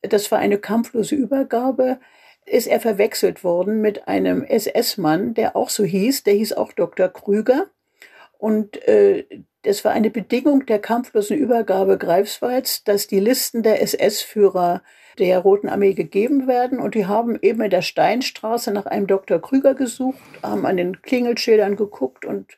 das 0.00 0.32
war 0.32 0.38
eine 0.38 0.56
kampflose 0.56 1.16
Übergabe, 1.16 1.98
ist 2.46 2.66
er 2.66 2.80
verwechselt 2.80 3.44
worden 3.44 3.82
mit 3.82 4.08
einem 4.08 4.42
SS-Mann, 4.42 5.34
der 5.34 5.54
auch 5.54 5.68
so 5.68 5.84
hieß, 5.84 6.22
der 6.22 6.32
hieß 6.32 6.54
auch 6.54 6.72
Dr. 6.72 7.08
Krüger. 7.10 7.66
Und 8.38 8.82
äh, 8.88 9.26
das 9.64 9.84
war 9.84 9.92
eine 9.92 10.08
Bedingung 10.08 10.64
der 10.64 10.78
kampflosen 10.78 11.36
Übergabe 11.36 11.98
Greifswalds, 11.98 12.84
dass 12.84 13.06
die 13.06 13.20
Listen 13.20 13.62
der 13.62 13.82
SS-Führer 13.82 14.82
der 15.18 15.40
Roten 15.40 15.68
Armee 15.68 15.92
gegeben 15.92 16.46
werden. 16.46 16.78
Und 16.78 16.94
die 16.94 17.04
haben 17.04 17.38
eben 17.42 17.60
in 17.60 17.70
der 17.70 17.82
Steinstraße 17.82 18.72
nach 18.72 18.86
einem 18.86 19.06
Dr. 19.06 19.42
Krüger 19.42 19.74
gesucht, 19.74 20.22
haben 20.42 20.64
an 20.64 20.78
den 20.78 21.02
Klingelschildern 21.02 21.76
geguckt 21.76 22.24
und 22.24 22.56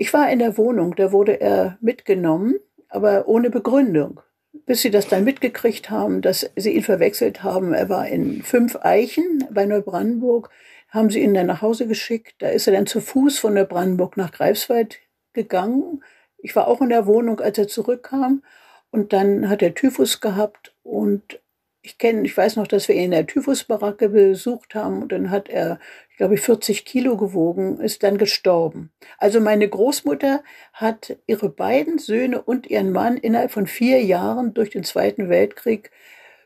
ich 0.00 0.14
war 0.14 0.30
in 0.30 0.38
der 0.38 0.56
Wohnung, 0.56 0.96
da 0.96 1.12
wurde 1.12 1.42
er 1.42 1.76
mitgenommen, 1.82 2.54
aber 2.88 3.28
ohne 3.28 3.50
Begründung. 3.50 4.22
Bis 4.64 4.80
sie 4.80 4.90
das 4.90 5.08
dann 5.08 5.24
mitgekriegt 5.24 5.90
haben, 5.90 6.22
dass 6.22 6.50
sie 6.56 6.74
ihn 6.74 6.82
verwechselt 6.82 7.42
haben. 7.42 7.74
Er 7.74 7.90
war 7.90 8.08
in 8.08 8.42
Fünf 8.42 8.76
Eichen 8.76 9.44
bei 9.50 9.66
Neubrandenburg, 9.66 10.48
haben 10.88 11.10
sie 11.10 11.20
ihn 11.20 11.34
dann 11.34 11.48
nach 11.48 11.60
Hause 11.60 11.86
geschickt. 11.86 12.36
Da 12.38 12.48
ist 12.48 12.66
er 12.66 12.72
dann 12.72 12.86
zu 12.86 13.02
Fuß 13.02 13.38
von 13.38 13.52
Neubrandenburg 13.52 14.16
nach 14.16 14.32
Greifswald 14.32 14.96
gegangen. 15.34 16.02
Ich 16.38 16.56
war 16.56 16.66
auch 16.66 16.80
in 16.80 16.88
der 16.88 17.04
Wohnung, 17.04 17.38
als 17.40 17.58
er 17.58 17.68
zurückkam. 17.68 18.42
Und 18.90 19.12
dann 19.12 19.50
hat 19.50 19.60
er 19.60 19.74
Typhus 19.74 20.22
gehabt 20.22 20.74
und 20.82 21.40
ich 21.82 21.98
kenne, 21.98 22.22
ich 22.24 22.36
weiß 22.36 22.56
noch, 22.56 22.66
dass 22.66 22.88
wir 22.88 22.94
ihn 22.94 23.04
in 23.04 23.10
der 23.10 23.26
Typhusbaracke 23.26 24.08
besucht 24.08 24.74
haben 24.74 25.02
und 25.02 25.12
dann 25.12 25.30
hat 25.30 25.48
er, 25.48 25.78
ich 26.20 26.22
glaube, 26.22 26.36
40 26.36 26.84
Kilo 26.84 27.16
gewogen, 27.16 27.80
ist 27.80 28.02
dann 28.02 28.18
gestorben. 28.18 28.92
Also 29.16 29.40
meine 29.40 29.66
Großmutter 29.66 30.44
hat 30.74 31.16
ihre 31.26 31.48
beiden 31.48 31.98
Söhne 31.98 32.42
und 32.42 32.66
ihren 32.66 32.92
Mann 32.92 33.16
innerhalb 33.16 33.50
von 33.50 33.66
vier 33.66 34.04
Jahren 34.04 34.52
durch 34.52 34.68
den 34.68 34.84
Zweiten 34.84 35.30
Weltkrieg 35.30 35.90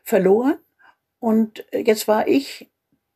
verloren. 0.01 0.59
Und 1.19 1.65
jetzt 1.73 2.07
war 2.07 2.25
ich 2.25 2.71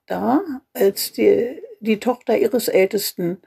da 0.06 0.42
als 0.74 1.14
die, 1.14 1.62
die 1.80 2.02
Tochter 2.02 2.38
ihres 2.38 2.68
ältesten 2.68 3.38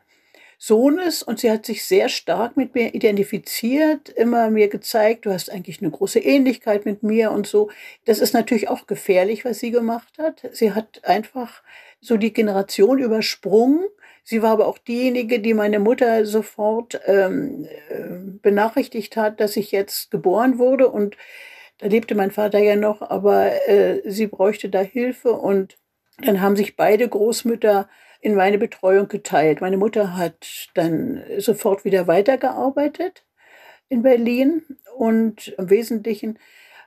Sohnes 0.57 1.23
und 1.23 1.41
sie 1.41 1.51
hat 1.51 1.67
sich 1.67 1.85
sehr 1.85 2.09
stark 2.09 2.57
mit 2.57 2.77
mir 2.77 2.95
identifiziert, 2.95 4.09
immer 4.09 4.49
mir 4.49 4.69
gezeigt, 4.69 5.27
du 5.27 5.33
hast 5.33 5.51
eigentlich 5.51 5.83
eine 5.83 5.91
große 5.91 6.21
Ähnlichkeit 6.21 6.87
mit 6.87 7.03
mir 7.03 7.33
und 7.33 7.49
so. 7.49 7.69
Das 8.05 8.21
ist 8.21 8.33
natürlich 8.33 8.69
auch 8.69 8.87
gefährlich, 8.87 9.45
was 9.45 9.59
sie 9.59 9.73
gemacht 9.73 10.19
hat. 10.19 10.49
Sie 10.53 10.73
hat 10.73 11.05
einfach 11.05 11.63
so 12.03 12.19
die 12.19 12.33
Generation 12.33 12.99
übersprungen. 12.99 13.87
Sie 14.25 14.43
war 14.43 14.51
aber 14.51 14.67
auch 14.67 14.79
diejenige, 14.79 15.41
die 15.41 15.55
meine 15.55 15.79
Mutter 15.79 16.27
sofort 16.27 17.01
ähm, 17.07 17.67
äh, 17.89 18.09
benachrichtigt 18.43 19.17
hat, 19.17 19.41
dass 19.41 19.57
ich 19.57 19.73
jetzt 19.73 20.11
geboren 20.11 20.59
wurde 20.59 20.89
und 20.89 21.17
da 21.79 21.89
lebte 21.89 22.15
mein 22.15 22.31
Vater 22.31 22.59
ja 22.59 22.77
noch, 22.77 23.03
aber 23.03 23.69
äh, 23.69 24.03
sie 24.05 24.27
bräuchte 24.27 24.69
da 24.69 24.81
Hilfe 24.81 25.33
und 25.33 25.79
dann 26.19 26.41
haben 26.41 26.57
sich 26.57 26.77
beide 26.77 27.09
Großmütter 27.09 27.89
in 28.21 28.35
meine 28.37 28.59
Betreuung 28.59 29.09
geteilt. 29.09 29.61
Meine 29.61 29.77
Mutter 29.77 30.17
hat 30.17 30.69
dann 30.75 31.23
sofort 31.39 31.85
wieder 31.85 32.07
weitergearbeitet 32.07 33.25
in 33.89 34.03
Berlin 34.03 34.63
und 34.97 35.49
im 35.59 35.71
Wesentlichen 35.71 36.39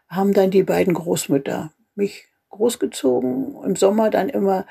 haben 0.08 0.34
dann 0.34 0.52
die 0.52 0.64
beiden 0.64 0.94
Großmütter 0.94 1.74
mich 1.96 2.28
großgezogen. 2.50 3.58
Im 3.64 3.76
Sommer 3.76 4.10
dann 4.10 4.30
immer 4.30 4.66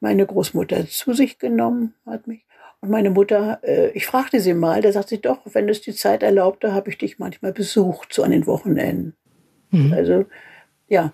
meine 0.00 0.26
Großmutter 0.26 0.86
zu 0.86 1.12
sich 1.12 1.38
genommen, 1.38 1.94
hat 2.06 2.26
mich. 2.26 2.44
Und 2.80 2.90
meine 2.90 3.10
Mutter, 3.10 3.58
äh, 3.62 3.90
ich 3.90 4.06
fragte 4.06 4.40
sie 4.40 4.54
mal, 4.54 4.80
da 4.80 4.92
sagt 4.92 5.08
sie 5.08 5.20
doch, 5.20 5.40
wenn 5.52 5.68
es 5.68 5.80
die 5.80 5.94
Zeit 5.94 6.22
erlaubte, 6.22 6.72
habe 6.72 6.90
ich 6.90 6.98
dich 6.98 7.18
manchmal 7.18 7.52
besucht, 7.52 8.12
so 8.12 8.22
an 8.22 8.30
den 8.30 8.46
Wochenenden. 8.46 9.16
Mhm. 9.70 9.92
Also, 9.92 10.26
ja, 10.88 11.12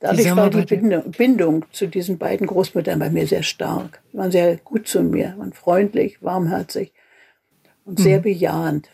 Dadurch 0.00 0.34
war 0.34 0.48
die 0.48 0.62
Bindung, 0.62 1.10
Bindung, 1.10 1.66
zu 1.72 1.86
diesen 1.86 2.16
beiden 2.16 2.46
Großmüttern 2.46 2.98
bei 2.98 3.10
mir 3.10 3.26
sehr 3.26 3.42
stark. 3.42 4.00
Die 4.10 4.16
waren 4.16 4.30
sehr 4.30 4.56
gut 4.56 4.88
zu 4.88 5.02
mir, 5.02 5.34
waren 5.36 5.52
freundlich, 5.52 6.22
warmherzig 6.22 6.94
und 7.84 8.00
sehr 8.00 8.18
mhm. 8.18 8.22
bejahend. 8.22 8.88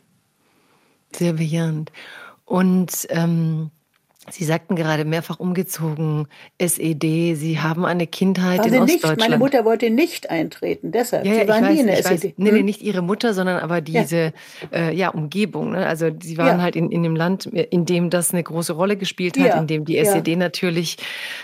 Sehr 1.14 1.34
bejahend. 1.34 1.92
Und 2.44 3.06
ähm, 3.10 3.70
Sie 4.30 4.44
sagten 4.44 4.76
gerade 4.76 5.04
mehrfach 5.04 5.38
umgezogen, 5.38 6.26
SED, 6.58 7.34
Sie 7.34 7.60
haben 7.60 7.84
eine 7.84 8.06
Kindheit 8.06 8.60
also 8.60 8.74
in 8.74 8.84
nicht, 8.84 8.94
Ostdeutschland. 8.96 9.30
Meine 9.30 9.38
Mutter 9.38 9.64
wollte 9.64 9.90
nicht 9.90 10.30
eintreten, 10.30 10.92
deshalb. 10.92 11.24
Ja, 11.24 11.32
ja, 11.34 11.42
sie 11.42 11.48
war 11.48 11.62
weiß, 11.62 11.74
nie 11.74 11.80
in 11.80 11.86
der 11.86 11.98
SED. 11.98 12.10
Weiß. 12.10 12.20
SED. 12.20 12.34
Nee, 12.38 12.52
nee, 12.52 12.62
nicht 12.62 12.82
Ihre 12.82 13.02
Mutter, 13.02 13.34
sondern 13.34 13.58
aber 13.58 13.80
diese 13.80 14.32
ja. 14.72 14.78
Äh, 14.78 14.94
ja 14.94 15.08
Umgebung. 15.10 15.72
Ne? 15.72 15.86
Also 15.86 16.10
Sie 16.20 16.38
waren 16.38 16.60
halt 16.60 16.76
in, 16.76 16.90
in 16.90 17.02
dem 17.02 17.14
Land, 17.14 17.46
in 17.46 17.86
dem 17.86 18.10
das 18.10 18.32
eine 18.32 18.42
große 18.42 18.72
Rolle 18.72 18.96
gespielt 18.96 19.38
hat, 19.38 19.54
in 19.60 19.66
dem 19.66 19.84
die 19.84 19.98
SED 19.98 20.36
natürlich 20.36 20.96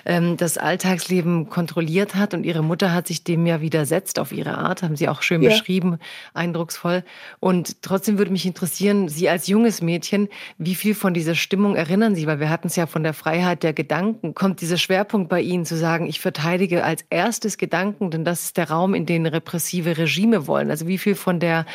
ähm, 0.05 0.37
das 0.37 0.59
Alltagsleben 0.59 1.49
kontrolliert 1.49 2.15
hat 2.15 2.35
und 2.35 2.45
Ihre 2.45 2.63
Mutter 2.63 2.93
hat 2.93 3.07
sich 3.07 3.25
dem 3.25 3.47
ja 3.47 3.61
widersetzt 3.61 4.19
auf 4.19 4.33
ihre 4.33 4.59
Art, 4.59 4.83
haben 4.83 4.97
Sie 4.97 5.09
auch 5.09 5.23
schön 5.23 5.41
beschrieben, 5.41 5.99
eindrucksvoll. 6.35 7.05
Und 7.41 7.83
trotzdem 7.83 8.19
würde 8.19 8.33
mich 8.33 8.47
interessieren, 8.47 9.09
Sie 9.09 9.29
als 9.29 9.47
junges 9.47 9.83
Mädchen, 9.83 10.29
wie 10.59 10.75
viel 10.75 10.95
von 10.95 11.15
dieser 11.15 11.35
Stimmung 11.35 11.77
erinnern 11.77 12.15
Sie? 12.15 12.27
Weil 12.27 12.41
wir 12.41 12.51
hatten 12.51 12.69
es 12.73 12.77
ja 12.77 12.87
von 12.87 13.03
der 13.03 13.15
Freiheit 13.15 13.63
der 13.63 13.73
Gedanken. 13.73 14.35
Kommt 14.35 14.61
dieser 14.61 14.77
Schwerpunkt 14.77 15.29
bei 15.29 15.41
Ihnen 15.41 15.65
zu 15.65 15.77
sagen, 15.77 16.07
ich 16.07 16.21
verteidige 16.21 16.85
als 16.85 17.05
erstes 17.11 17.59
Gedanken, 17.59 18.11
denn 18.11 18.25
das 18.25 18.45
ist 18.45 18.57
der 18.57 18.71
Raum, 18.71 18.95
in 18.95 19.07
den 19.07 19.27
repressive 19.27 19.97
Regime 19.97 20.47
wollen. 20.47 20.71
Also 20.71 20.87
wie 20.87 20.99
viel 20.99 21.15
von 21.15 21.39
der 21.39 21.67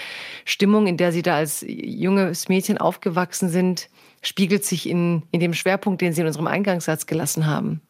Stimmung, 0.45 0.87
in 0.87 0.97
der 0.97 1.11
Sie 1.11 1.21
da 1.21 1.37
als 1.37 1.63
junges 1.67 2.49
Mädchen 2.49 2.77
aufgewachsen 2.77 3.49
sind, 3.49 3.89
spiegelt 4.21 4.65
sich 4.65 4.89
in, 4.89 5.23
in 5.31 5.39
dem 5.39 5.53
Schwerpunkt, 5.53 6.01
den 6.01 6.13
Sie 6.13 6.21
in 6.21 6.27
unserem 6.27 6.47
Eingangssatz 6.47 7.05
gelassen 7.05 7.45
haben? 7.45 7.81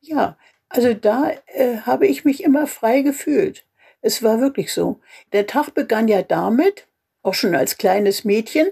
Ja, 0.00 0.36
also 0.68 0.94
da 0.94 1.30
äh, 1.46 1.78
habe 1.78 2.06
ich 2.06 2.24
mich 2.24 2.42
immer 2.44 2.66
frei 2.66 3.02
gefühlt. 3.02 3.64
Es 4.02 4.22
war 4.22 4.40
wirklich 4.40 4.72
so. 4.72 5.00
Der 5.32 5.46
Tag 5.46 5.74
begann 5.74 6.08
ja 6.08 6.22
damit, 6.22 6.86
auch 7.22 7.34
schon 7.34 7.54
als 7.54 7.78
kleines 7.78 8.24
Mädchen, 8.24 8.68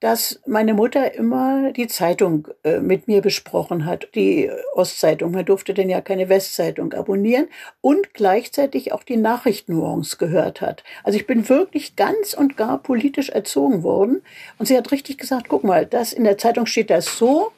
dass 0.00 0.40
meine 0.46 0.74
Mutter 0.74 1.14
immer 1.14 1.72
die 1.72 1.86
Zeitung 1.86 2.48
äh, 2.64 2.80
mit 2.80 3.08
mir 3.08 3.22
besprochen 3.22 3.86
hat, 3.86 4.08
die 4.14 4.50
Ostzeitung. 4.74 5.32
Man 5.32 5.46
durfte 5.46 5.72
denn 5.72 5.88
ja 5.88 6.02
keine 6.02 6.28
Westzeitung 6.28 6.92
abonnieren 6.92 7.48
und 7.80 8.12
gleichzeitig 8.12 8.92
auch 8.92 9.04
die 9.04 9.16
Nachrichtennuance 9.16 10.18
gehört 10.18 10.60
hat. 10.60 10.84
Also 11.02 11.18
ich 11.18 11.26
bin 11.26 11.48
wirklich 11.48 11.96
ganz 11.96 12.34
und 12.34 12.56
gar 12.58 12.78
politisch 12.82 13.30
erzogen 13.30 13.82
worden. 13.82 14.22
Und 14.58 14.66
sie 14.66 14.76
hat 14.76 14.92
richtig 14.92 15.16
gesagt, 15.16 15.48
guck 15.48 15.64
mal, 15.64 15.86
das 15.86 16.12
in 16.12 16.24
der 16.24 16.36
Zeitung 16.36 16.66
steht 16.66 16.90
das 16.90 17.16
so 17.16 17.52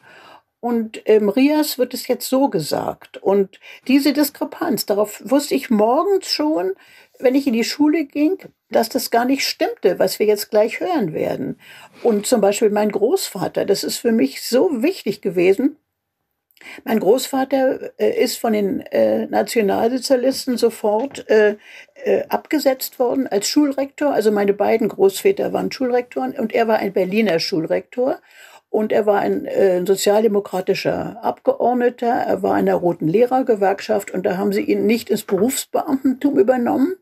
und 0.61 0.97
im 1.07 1.29
Rias 1.29 1.79
wird 1.79 1.95
es 1.95 2.09
jetzt 2.09 2.29
so 2.29 2.49
gesagt. 2.49 3.17
Und 3.17 3.61
diese 3.87 4.13
Diskrepanz, 4.13 4.87
darauf 4.87 5.23
wusste 5.25 5.55
ich 5.55 5.71
morgens 5.71 6.29
schon, 6.29 6.73
wenn 7.19 7.35
ich 7.35 7.47
in 7.47 7.53
die 7.53 7.65
Schule 7.65 8.05
ging, 8.05 8.39
dass 8.71 8.89
das 8.89 9.11
gar 9.11 9.25
nicht 9.25 9.47
stimmte, 9.47 9.99
was 9.99 10.19
wir 10.19 10.27
jetzt 10.27 10.51
gleich 10.51 10.81
hören 10.81 11.13
werden. 11.13 11.59
Und 12.03 12.27
zum 12.27 12.41
Beispiel 12.41 12.71
mein 12.71 12.91
Großvater, 12.91 13.65
das 13.65 13.85
ist 13.85 13.99
für 13.99 14.13
mich 14.13 14.43
so 14.43 14.83
wichtig 14.83 15.21
gewesen. 15.21 15.77
Mein 16.85 16.99
Großvater 17.01 17.99
äh, 17.99 18.23
ist 18.23 18.39
von 18.39 18.53
den 18.53 18.81
äh, 18.81 19.27
Nationalsozialisten 19.27 20.57
sofort 20.57 21.29
äh, 21.29 21.57
äh, 21.95 22.25
abgesetzt 22.29 22.99
worden 22.99 23.27
als 23.27 23.49
Schulrektor. 23.49 24.13
Also 24.13 24.33
meine 24.33 24.53
beiden 24.53 24.89
Großväter 24.89 25.53
waren 25.53 25.71
Schulrektoren 25.71 26.33
und 26.33 26.53
er 26.53 26.67
war 26.69 26.79
ein 26.79 26.93
Berliner 26.93 27.39
Schulrektor. 27.39 28.21
Und 28.71 28.93
er 28.93 29.07
war 29.07 29.21
ein 29.21 29.47
äh, 29.47 29.85
sozialdemokratischer 29.87 31.23
Abgeordneter, 31.23 32.07
er 32.07 32.43
war 32.43 32.59
in 32.59 32.67
der 32.67 32.75
Roten 32.75 33.09
Lehrergewerkschaft 33.09 34.11
und 34.11 34.27
da 34.27 34.37
haben 34.37 34.53
sie 34.53 34.63
ihn 34.63 34.85
nicht 34.85 35.09
ins 35.09 35.23
Berufsbeamtentum 35.23 36.39
übernommen 36.39 36.97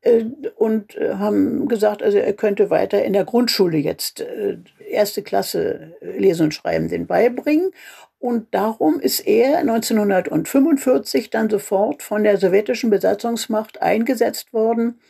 äh, 0.00 0.24
und 0.56 0.96
äh, 0.96 1.14
haben 1.14 1.68
gesagt, 1.68 2.02
also 2.02 2.16
er 2.16 2.32
könnte 2.32 2.70
weiter 2.70 3.04
in 3.04 3.12
der 3.12 3.24
Grundschule 3.24 3.76
jetzt 3.76 4.20
äh, 4.20 4.56
erste 4.88 5.22
Klasse 5.22 5.94
äh, 6.00 6.18
Lesen 6.18 6.44
und 6.44 6.54
Schreiben 6.54 6.88
den 6.88 7.06
beibringen. 7.06 7.72
Und 8.18 8.54
darum 8.54 9.00
ist 9.00 9.20
er 9.26 9.58
1945 9.58 11.30
dann 11.30 11.50
sofort 11.50 12.02
von 12.02 12.22
der 12.22 12.38
sowjetischen 12.38 12.88
Besatzungsmacht 12.88 13.82
eingesetzt 13.82 14.52
worden 14.52 15.00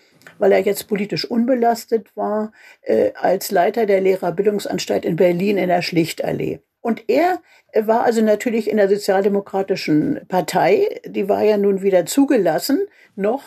weil 0.43 0.51
er 0.51 0.59
jetzt 0.59 0.89
politisch 0.89 1.25
unbelastet 1.25 2.17
war, 2.17 2.51
äh, 2.81 3.13
als 3.15 3.53
Leiter 3.53 3.87
der 3.87 4.01
Lehrerbildungsanstalt 4.01 5.05
in 5.05 5.15
Berlin 5.15 5.57
in 5.57 5.69
der 5.69 5.83
Schlichtallee. 5.83 6.59
Und 6.81 7.09
er 7.09 7.41
war 7.73 8.03
also 8.03 8.23
natürlich 8.23 8.69
in 8.69 8.77
der 8.77 8.89
Sozialdemokratischen 8.89 10.23
Partei, 10.27 11.01
die 11.07 11.29
war 11.29 11.45
ja 11.45 11.59
nun 11.59 11.83
wieder 11.83 12.07
zugelassen, 12.07 12.89
noch 13.15 13.45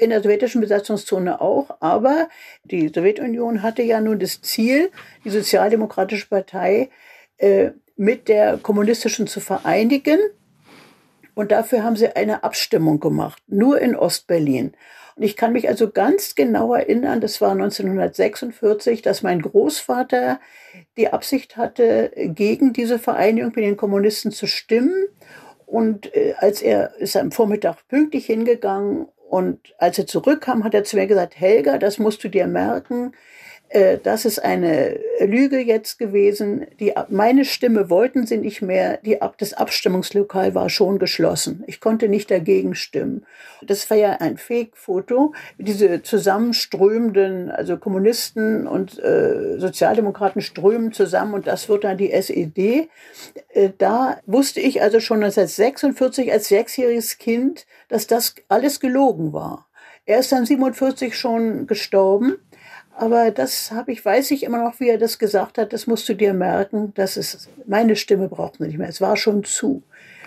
in 0.00 0.10
der 0.10 0.22
sowjetischen 0.22 0.60
Besatzungszone 0.60 1.40
auch, 1.40 1.78
aber 1.80 2.28
die 2.64 2.92
Sowjetunion 2.94 3.62
hatte 3.62 3.82
ja 3.82 4.02
nun 4.02 4.18
das 4.18 4.42
Ziel, 4.42 4.90
die 5.24 5.30
Sozialdemokratische 5.30 6.28
Partei 6.28 6.90
äh, 7.38 7.70
mit 7.96 8.28
der 8.28 8.58
kommunistischen 8.58 9.26
zu 9.26 9.40
vereinigen. 9.40 10.18
Und 11.34 11.52
dafür 11.52 11.84
haben 11.84 11.96
sie 11.96 12.14
eine 12.14 12.44
Abstimmung 12.44 13.00
gemacht, 13.00 13.42
nur 13.46 13.80
in 13.80 13.96
Ostberlin. 13.96 14.76
Ich 15.16 15.36
kann 15.36 15.52
mich 15.52 15.68
also 15.68 15.90
ganz 15.90 16.34
genau 16.34 16.74
erinnern, 16.74 17.20
das 17.20 17.40
war 17.40 17.52
1946, 17.52 19.00
dass 19.02 19.22
mein 19.22 19.40
Großvater 19.42 20.40
die 20.96 21.12
Absicht 21.12 21.56
hatte, 21.56 22.10
gegen 22.16 22.72
diese 22.72 22.98
Vereinigung 22.98 23.52
mit 23.54 23.64
den 23.64 23.76
Kommunisten 23.76 24.32
zu 24.32 24.46
stimmen. 24.46 25.06
Und 25.66 26.14
äh, 26.14 26.34
als 26.38 26.62
er 26.62 26.96
ist 26.96 27.16
am 27.16 27.30
Vormittag 27.30 27.86
pünktlich 27.88 28.26
hingegangen 28.26 29.06
und 29.28 29.74
als 29.78 29.98
er 29.98 30.06
zurückkam, 30.06 30.64
hat 30.64 30.74
er 30.74 30.84
zu 30.84 30.96
mir 30.96 31.06
gesagt, 31.06 31.38
Helga, 31.38 31.78
das 31.78 31.98
musst 31.98 32.22
du 32.24 32.28
dir 32.28 32.46
merken, 32.46 33.12
das 34.04 34.24
ist 34.24 34.38
eine 34.38 35.00
Lüge 35.20 35.58
jetzt 35.58 35.98
gewesen. 35.98 36.66
Die, 36.78 36.92
meine 37.08 37.44
Stimme 37.44 37.90
wollten 37.90 38.24
sie 38.24 38.36
nicht 38.36 38.62
mehr. 38.62 38.98
Die, 38.98 39.18
das 39.38 39.52
Abstimmungslokal 39.52 40.54
war 40.54 40.68
schon 40.70 41.00
geschlossen. 41.00 41.64
Ich 41.66 41.80
konnte 41.80 42.08
nicht 42.08 42.30
dagegen 42.30 42.76
stimmen. 42.76 43.26
Das 43.62 43.88
war 43.90 43.96
ja 43.96 44.12
ein 44.20 44.36
Fake-Foto. 44.36 45.34
Diese 45.58 46.02
zusammenströmenden, 46.02 47.50
also 47.50 47.76
Kommunisten 47.76 48.68
und 48.68 48.98
äh, 49.02 49.58
Sozialdemokraten 49.58 50.40
strömen 50.40 50.92
zusammen 50.92 51.34
und 51.34 51.46
das 51.46 51.68
wird 51.68 51.82
dann 51.82 51.98
die 51.98 52.12
SED. 52.12 52.88
Äh, 53.48 53.70
da 53.76 54.20
wusste 54.26 54.60
ich 54.60 54.82
also 54.82 55.00
schon 55.00 55.24
1946 55.24 56.30
als 56.30 56.48
sechsjähriges 56.48 57.18
Kind, 57.18 57.66
dass 57.88 58.06
das 58.06 58.36
alles 58.48 58.78
gelogen 58.78 59.32
war. 59.32 59.66
Er 60.06 60.18
ist 60.18 60.32
dann 60.32 60.44
47 60.44 61.16
schon 61.16 61.66
gestorben. 61.66 62.36
Aber 62.96 63.30
das 63.30 63.72
habe 63.72 63.92
ich, 63.92 64.04
weiß 64.04 64.30
ich 64.30 64.44
immer 64.44 64.58
noch, 64.58 64.78
wie 64.78 64.88
er 64.88 64.98
das 64.98 65.18
gesagt 65.18 65.58
hat. 65.58 65.72
Das 65.72 65.86
musst 65.86 66.08
du 66.08 66.14
dir 66.14 66.32
merken. 66.32 66.92
Das 66.94 67.16
ist, 67.16 67.48
meine 67.66 67.96
Stimme 67.96 68.28
braucht 68.28 68.60
man 68.60 68.68
nicht 68.68 68.78
mehr. 68.78 68.88
Es 68.88 69.00
war 69.00 69.16
schon 69.16 69.44
zu. 69.44 69.82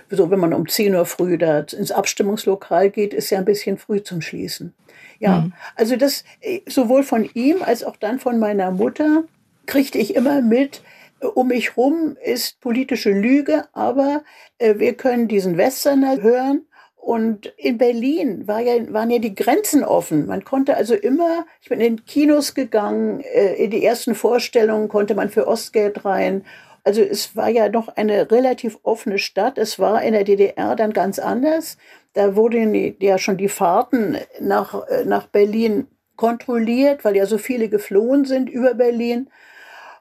So, 0.09 0.31
wenn 0.31 0.39
man 0.39 0.53
um 0.53 0.67
10 0.67 0.95
Uhr 0.95 1.05
früh 1.05 1.37
da 1.37 1.59
ins 1.59 1.91
Abstimmungslokal 1.91 2.89
geht, 2.89 3.13
ist 3.13 3.29
ja 3.29 3.39
ein 3.39 3.45
bisschen 3.45 3.77
früh 3.77 4.01
zum 4.01 4.21
Schließen. 4.21 4.73
Ja, 5.19 5.41
mhm. 5.41 5.53
also 5.75 5.95
das, 5.95 6.23
äh, 6.41 6.61
sowohl 6.67 7.03
von 7.03 7.27
ihm 7.33 7.61
als 7.61 7.83
auch 7.83 7.95
dann 7.95 8.19
von 8.19 8.39
meiner 8.39 8.71
Mutter 8.71 9.23
kriegte 9.65 9.97
ich 9.97 10.15
immer 10.15 10.41
mit, 10.41 10.81
äh, 11.21 11.25
um 11.25 11.47
mich 11.47 11.75
rum 11.75 12.15
ist 12.23 12.61
politische 12.61 13.11
Lüge, 13.11 13.65
aber 13.73 14.23
äh, 14.59 14.75
wir 14.77 14.93
können 14.93 15.27
diesen 15.27 15.57
Westerner 15.57 16.21
hören 16.21 16.65
und 17.07 17.53
in 17.55 17.77
Berlin 17.77 18.49
war 18.49 18.59
ja, 18.59 18.91
waren 18.91 19.09
ja 19.09 19.19
die 19.19 19.33
Grenzen 19.33 19.85
offen. 19.85 20.25
Man 20.25 20.43
konnte 20.43 20.75
also 20.75 20.93
immer, 20.93 21.45
ich 21.61 21.69
bin 21.69 21.79
in 21.79 22.03
Kinos 22.03 22.53
gegangen, 22.53 23.21
äh, 23.21 23.53
in 23.53 23.71
die 23.71 23.85
ersten 23.85 24.13
Vorstellungen 24.13 24.89
konnte 24.89 25.15
man 25.15 25.29
für 25.29 25.47
Ostgeld 25.47 26.03
rein. 26.03 26.43
Also 26.83 27.01
es 27.01 27.33
war 27.37 27.47
ja 27.47 27.69
noch 27.69 27.87
eine 27.87 28.29
relativ 28.29 28.79
offene 28.83 29.19
Stadt. 29.19 29.57
Es 29.57 29.79
war 29.79 30.03
in 30.03 30.11
der 30.11 30.25
DDR 30.25 30.75
dann 30.75 30.91
ganz 30.91 31.17
anders. 31.17 31.77
Da 32.11 32.35
wurden 32.35 32.97
ja 32.99 33.17
schon 33.17 33.37
die 33.37 33.47
Fahrten 33.47 34.17
nach, 34.41 34.85
äh, 34.89 35.05
nach 35.05 35.27
Berlin 35.27 35.87
kontrolliert, 36.17 37.05
weil 37.05 37.15
ja 37.15 37.25
so 37.25 37.37
viele 37.37 37.69
geflohen 37.69 38.25
sind 38.25 38.49
über 38.49 38.73
Berlin 38.73 39.29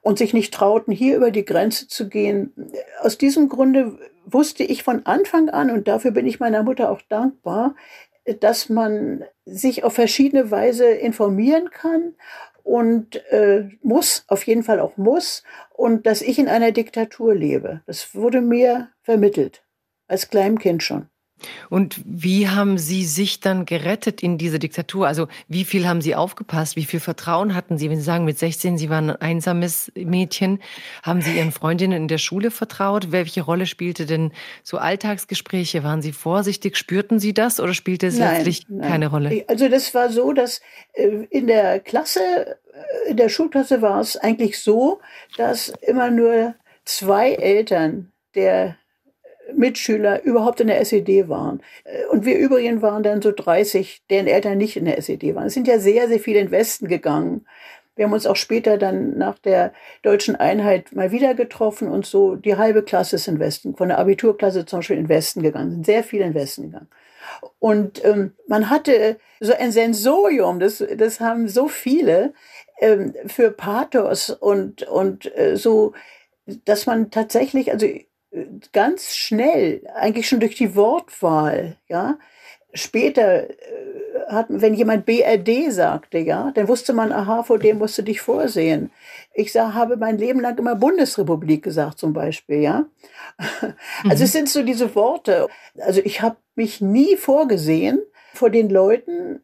und 0.02 0.18
sich 0.18 0.34
nicht 0.34 0.52
trauten, 0.52 0.92
hier 0.92 1.18
über 1.18 1.30
die 1.30 1.44
Grenze 1.44 1.86
zu 1.86 2.08
gehen. 2.08 2.52
Aus 3.00 3.16
diesem 3.16 3.48
Grunde 3.48 3.96
wusste 4.26 4.64
ich 4.64 4.82
von 4.82 5.06
Anfang 5.06 5.48
an, 5.48 5.70
und 5.70 5.88
dafür 5.88 6.10
bin 6.10 6.26
ich 6.26 6.40
meiner 6.40 6.62
Mutter 6.62 6.90
auch 6.90 7.00
dankbar, 7.08 7.74
dass 8.40 8.68
man 8.68 9.24
sich 9.44 9.84
auf 9.84 9.94
verschiedene 9.94 10.50
Weise 10.50 10.86
informieren 10.86 11.70
kann 11.70 12.14
und 12.64 13.24
äh, 13.30 13.68
muss, 13.82 14.24
auf 14.26 14.42
jeden 14.46 14.64
Fall 14.64 14.80
auch 14.80 14.96
muss, 14.96 15.44
und 15.72 16.06
dass 16.06 16.20
ich 16.20 16.38
in 16.38 16.48
einer 16.48 16.72
Diktatur 16.72 17.34
lebe. 17.34 17.82
Das 17.86 18.14
wurde 18.14 18.40
mir 18.40 18.88
vermittelt, 19.02 19.62
als 20.08 20.28
Kleinkind 20.28 20.82
schon. 20.82 21.08
Und 21.68 22.00
wie 22.04 22.48
haben 22.48 22.78
Sie 22.78 23.04
sich 23.04 23.40
dann 23.40 23.66
gerettet 23.66 24.22
in 24.22 24.38
dieser 24.38 24.58
Diktatur? 24.58 25.06
Also 25.06 25.28
wie 25.48 25.64
viel 25.64 25.86
haben 25.86 26.00
Sie 26.00 26.14
aufgepasst? 26.14 26.76
Wie 26.76 26.84
viel 26.84 27.00
Vertrauen 27.00 27.54
hatten 27.54 27.78
Sie? 27.78 27.90
Wenn 27.90 27.98
Sie 27.98 28.04
sagen, 28.04 28.24
mit 28.24 28.38
16, 28.38 28.78
Sie 28.78 28.88
waren 28.88 29.10
ein 29.10 29.20
einsames 29.20 29.92
Mädchen, 29.94 30.60
haben 31.02 31.20
Sie 31.20 31.36
Ihren 31.36 31.52
Freundinnen 31.52 32.02
in 32.02 32.08
der 32.08 32.18
Schule 32.18 32.50
vertraut? 32.50 33.12
Welche 33.12 33.42
Rolle 33.42 33.66
spielte 33.66 34.06
denn 34.06 34.32
so 34.62 34.78
Alltagsgespräche? 34.78 35.84
Waren 35.84 36.02
Sie 36.02 36.12
vorsichtig? 36.12 36.76
Spürten 36.76 37.18
Sie 37.18 37.34
das 37.34 37.60
oder 37.60 37.74
spielte 37.74 38.06
es 38.06 38.18
nein, 38.18 38.34
letztlich 38.34 38.66
nein. 38.68 38.88
keine 38.88 39.08
Rolle? 39.08 39.44
Also 39.48 39.68
das 39.68 39.94
war 39.94 40.10
so, 40.10 40.32
dass 40.32 40.60
äh, 40.94 41.26
in 41.30 41.46
der 41.46 41.80
Klasse, 41.80 42.20
äh, 43.06 43.10
in 43.10 43.16
der 43.16 43.28
Schulklasse 43.28 43.82
war 43.82 44.00
es 44.00 44.16
eigentlich 44.16 44.58
so, 44.58 45.00
dass 45.36 45.68
immer 45.82 46.10
nur 46.10 46.54
zwei 46.84 47.32
Eltern 47.32 48.12
der 48.34 48.76
Mitschüler 49.54 50.22
überhaupt 50.22 50.60
in 50.60 50.68
der 50.68 50.80
SED 50.80 51.28
waren. 51.28 51.62
Äh, 51.84 52.06
und 52.06 52.24
wir 52.24 52.38
übrigens 52.38 52.82
waren 52.82 53.02
dann 53.02 53.22
so 53.22 53.32
30, 53.32 54.02
deren 54.10 54.26
Eltern 54.26 54.58
nicht 54.58 54.76
in 54.76 54.84
der 54.84 54.98
SED 54.98 55.34
waren. 55.34 55.46
Es 55.46 55.54
sind 55.54 55.68
ja 55.68 55.78
sehr, 55.78 56.08
sehr 56.08 56.20
viele 56.20 56.40
in 56.40 56.46
den 56.46 56.52
Westen 56.52 56.88
gegangen. 56.88 57.46
Wir 57.96 58.04
haben 58.04 58.12
uns 58.12 58.26
auch 58.26 58.36
später 58.36 58.76
dann 58.76 59.16
nach 59.16 59.38
der 59.38 59.72
deutschen 60.02 60.36
Einheit 60.36 60.94
mal 60.94 61.12
wieder 61.12 61.34
getroffen 61.34 61.88
und 61.88 62.04
so 62.04 62.36
die 62.36 62.56
halbe 62.56 62.82
Klasse 62.82 63.16
ist 63.16 63.26
in 63.26 63.36
den 63.36 63.40
Westen, 63.40 63.74
von 63.74 63.88
der 63.88 63.98
Abiturklasse 63.98 64.66
zum 64.66 64.80
Beispiel 64.80 64.98
in 64.98 65.04
den 65.04 65.08
Westen 65.08 65.42
gegangen, 65.42 65.70
sind 65.70 65.86
sehr 65.86 66.04
viele 66.04 66.24
in 66.24 66.32
den 66.32 66.40
Westen 66.40 66.64
gegangen. 66.64 66.88
Und 67.58 68.04
ähm, 68.04 68.32
man 68.46 68.68
hatte 68.68 69.18
so 69.40 69.54
ein 69.54 69.72
Sensorium, 69.72 70.60
das, 70.60 70.84
das 70.96 71.20
haben 71.20 71.48
so 71.48 71.68
viele 71.68 72.34
ähm, 72.80 73.14
für 73.26 73.50
Pathos 73.50 74.28
und, 74.30 74.82
und 74.82 75.34
äh, 75.36 75.56
so, 75.56 75.94
dass 76.66 76.84
man 76.86 77.10
tatsächlich, 77.10 77.72
also 77.72 77.86
ganz 78.72 79.14
schnell, 79.14 79.86
eigentlich 79.94 80.28
schon 80.28 80.40
durch 80.40 80.56
die 80.56 80.74
Wortwahl, 80.74 81.76
ja, 81.88 82.18
später 82.76 83.48
äh, 83.50 83.54
hat, 84.28 84.46
wenn 84.48 84.74
jemand 84.74 85.06
BRD 85.06 85.72
sagte, 85.72 86.18
ja, 86.18 86.50
dann 86.54 86.68
wusste 86.68 86.92
man, 86.92 87.12
aha, 87.12 87.42
vor 87.42 87.58
dem 87.58 87.78
musst 87.78 87.96
du 87.98 88.02
dich 88.02 88.20
vorsehen. 88.20 88.90
Ich 89.34 89.52
sag, 89.52 89.74
habe 89.74 89.96
mein 89.96 90.18
Leben 90.18 90.40
lang 90.40 90.58
immer 90.58 90.74
Bundesrepublik 90.74 91.62
gesagt, 91.62 91.98
zum 91.98 92.12
Beispiel, 92.12 92.60
ja. 92.60 92.86
Also 94.04 94.16
mhm. 94.16 94.24
es 94.24 94.32
sind 94.32 94.48
so 94.48 94.62
diese 94.62 94.94
Worte. 94.94 95.48
Also 95.78 96.00
ich 96.04 96.22
habe 96.22 96.36
mich 96.54 96.80
nie 96.80 97.16
vorgesehen 97.16 98.02
vor 98.34 98.50
den 98.50 98.68
Leuten, 98.68 99.40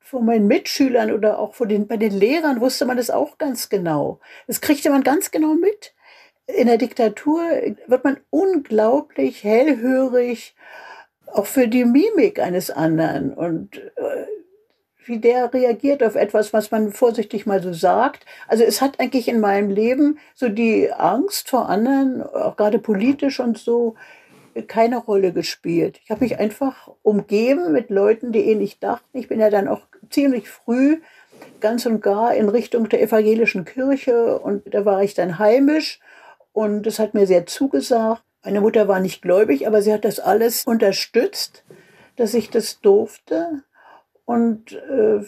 vor 0.00 0.22
meinen 0.22 0.46
Mitschülern 0.46 1.12
oder 1.12 1.38
auch 1.38 1.54
vor 1.54 1.66
den, 1.66 1.86
bei 1.86 1.96
den 1.96 2.12
Lehrern 2.12 2.60
wusste 2.60 2.84
man 2.84 2.96
das 2.96 3.10
auch 3.10 3.38
ganz 3.38 3.68
genau. 3.68 4.20
Das 4.46 4.60
kriegte 4.60 4.90
man 4.90 5.02
ganz 5.02 5.30
genau 5.30 5.54
mit 5.54 5.94
in 6.46 6.66
der 6.66 6.78
Diktatur 6.78 7.42
wird 7.86 8.04
man 8.04 8.18
unglaublich 8.30 9.44
hellhörig, 9.44 10.54
auch 11.26 11.46
für 11.46 11.68
die 11.68 11.84
Mimik 11.84 12.38
eines 12.38 12.70
anderen 12.70 13.32
und 13.32 13.78
äh, 13.78 14.26
wie 15.06 15.18
der 15.18 15.52
reagiert 15.52 16.02
auf 16.02 16.14
etwas, 16.14 16.52
was 16.52 16.70
man 16.70 16.92
vorsichtig 16.92 17.44
mal 17.44 17.62
so 17.62 17.72
sagt. 17.72 18.24
Also 18.48 18.64
es 18.64 18.80
hat 18.80 19.00
eigentlich 19.00 19.28
in 19.28 19.40
meinem 19.40 19.70
Leben 19.70 20.18
so 20.34 20.48
die 20.48 20.90
Angst 20.92 21.50
vor 21.50 21.68
anderen, 21.68 22.22
auch 22.22 22.56
gerade 22.56 22.78
politisch 22.78 23.40
und 23.40 23.58
so, 23.58 23.96
keine 24.68 24.98
Rolle 24.98 25.32
gespielt. 25.32 26.00
Ich 26.04 26.10
habe 26.10 26.24
mich 26.24 26.38
einfach 26.38 26.90
umgeben 27.02 27.72
mit 27.72 27.90
Leuten, 27.90 28.32
die 28.32 28.48
ähnlich 28.50 28.78
dachten. 28.78 29.18
Ich 29.18 29.28
bin 29.28 29.40
ja 29.40 29.50
dann 29.50 29.68
auch 29.68 29.82
ziemlich 30.10 30.48
früh 30.48 31.00
ganz 31.60 31.84
und 31.86 32.00
gar 32.00 32.34
in 32.34 32.48
Richtung 32.48 32.88
der 32.88 33.02
evangelischen 33.02 33.64
Kirche 33.64 34.38
und 34.38 34.62
da 34.72 34.84
war 34.84 35.02
ich 35.02 35.14
dann 35.14 35.38
heimisch 35.38 36.00
und 36.54 36.84
das 36.84 37.00
hat 37.00 37.14
mir 37.14 37.26
sehr 37.26 37.46
zugesagt. 37.46 38.22
Meine 38.44 38.60
Mutter 38.60 38.86
war 38.86 39.00
nicht 39.00 39.22
gläubig, 39.22 39.66
aber 39.66 39.82
sie 39.82 39.92
hat 39.92 40.04
das 40.04 40.20
alles 40.20 40.64
unterstützt, 40.64 41.64
dass 42.16 42.32
ich 42.32 42.48
das 42.48 42.80
durfte. 42.80 43.64
Und 44.24 44.72
äh, 44.72 45.20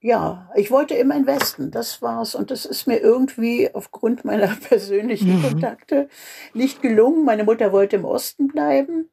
ja, 0.00 0.50
ich 0.54 0.70
wollte 0.70 0.94
immer 0.94 1.14
in 1.16 1.26
Westen, 1.26 1.70
das 1.70 2.00
war's. 2.00 2.34
Und 2.34 2.50
das 2.50 2.64
ist 2.64 2.86
mir 2.86 2.96
irgendwie 2.96 3.68
aufgrund 3.74 4.24
meiner 4.24 4.46
persönlichen 4.68 5.36
mhm. 5.36 5.42
Kontakte 5.42 6.08
nicht 6.54 6.80
gelungen. 6.80 7.26
Meine 7.26 7.44
Mutter 7.44 7.72
wollte 7.72 7.96
im 7.96 8.06
Osten 8.06 8.48
bleiben. 8.48 9.10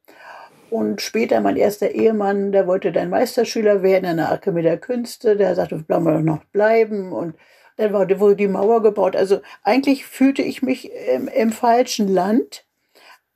Und 0.70 1.02
später 1.02 1.42
mein 1.42 1.56
erster 1.56 1.90
Ehemann, 1.90 2.50
der 2.50 2.66
wollte 2.66 2.92
dann 2.92 3.10
Meisterschüler 3.10 3.82
werden 3.82 4.06
an 4.06 4.16
der 4.16 4.32
Akademie 4.32 4.62
der 4.62 4.78
Künste. 4.78 5.36
Der 5.36 5.54
sagte, 5.54 5.76
bleiben 5.76 6.04
wir 6.04 6.14
doch 6.14 6.22
noch 6.22 6.44
bleiben. 6.44 7.12
Und 7.12 7.34
dann 7.78 8.20
wurde 8.20 8.36
die 8.36 8.48
Mauer 8.48 8.82
gebaut. 8.82 9.16
Also 9.16 9.40
eigentlich 9.62 10.04
fühlte 10.04 10.42
ich 10.42 10.62
mich 10.62 10.90
im, 11.14 11.28
im 11.28 11.52
falschen 11.52 12.08
Land, 12.08 12.64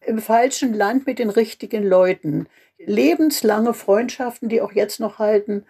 im 0.04 0.18
falschen 0.18 0.74
Land 0.74 1.06
mit 1.06 1.18
den 1.18 1.30
richtigen 1.30 1.84
Leuten. 1.84 2.46
Lebenslange 2.78 3.72
Freundschaften, 3.72 4.48
die 4.48 4.60
auch 4.60 4.72
jetzt 4.72 4.98
noch 4.98 5.20
halten, 5.20 5.64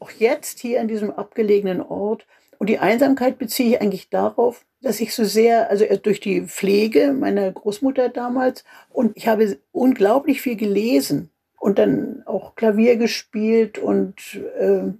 auch 0.00 0.10
jetzt 0.10 0.58
hier 0.60 0.80
an 0.80 0.88
diesem 0.88 1.10
abgelegenen 1.10 1.82
Ort. 1.82 2.26
Und 2.58 2.68
die 2.68 2.78
Einsamkeit 2.78 3.38
beziehe 3.38 3.76
ich 3.76 3.82
eigentlich 3.82 4.08
darauf, 4.08 4.64
dass 4.80 5.00
ich 5.00 5.14
so 5.14 5.24
sehr, 5.24 5.70
also 5.70 5.84
durch 6.02 6.20
die 6.20 6.42
Pflege 6.42 7.12
meiner 7.12 7.52
Großmutter 7.52 8.08
damals, 8.08 8.64
und 8.88 9.16
ich 9.16 9.28
habe 9.28 9.58
unglaublich 9.70 10.40
viel 10.40 10.56
gelesen 10.56 11.30
und 11.58 11.78
dann 11.78 12.22
auch 12.24 12.54
Klavier 12.54 12.96
gespielt 12.96 13.78
und 13.78 14.40
äh, 14.58 14.92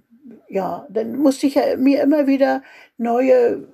ja, 0.49 0.85
dann 0.89 1.15
musste 1.17 1.47
ich 1.47 1.55
ja 1.55 1.77
mir 1.77 2.01
immer 2.01 2.27
wieder 2.27 2.63
neue 2.97 3.67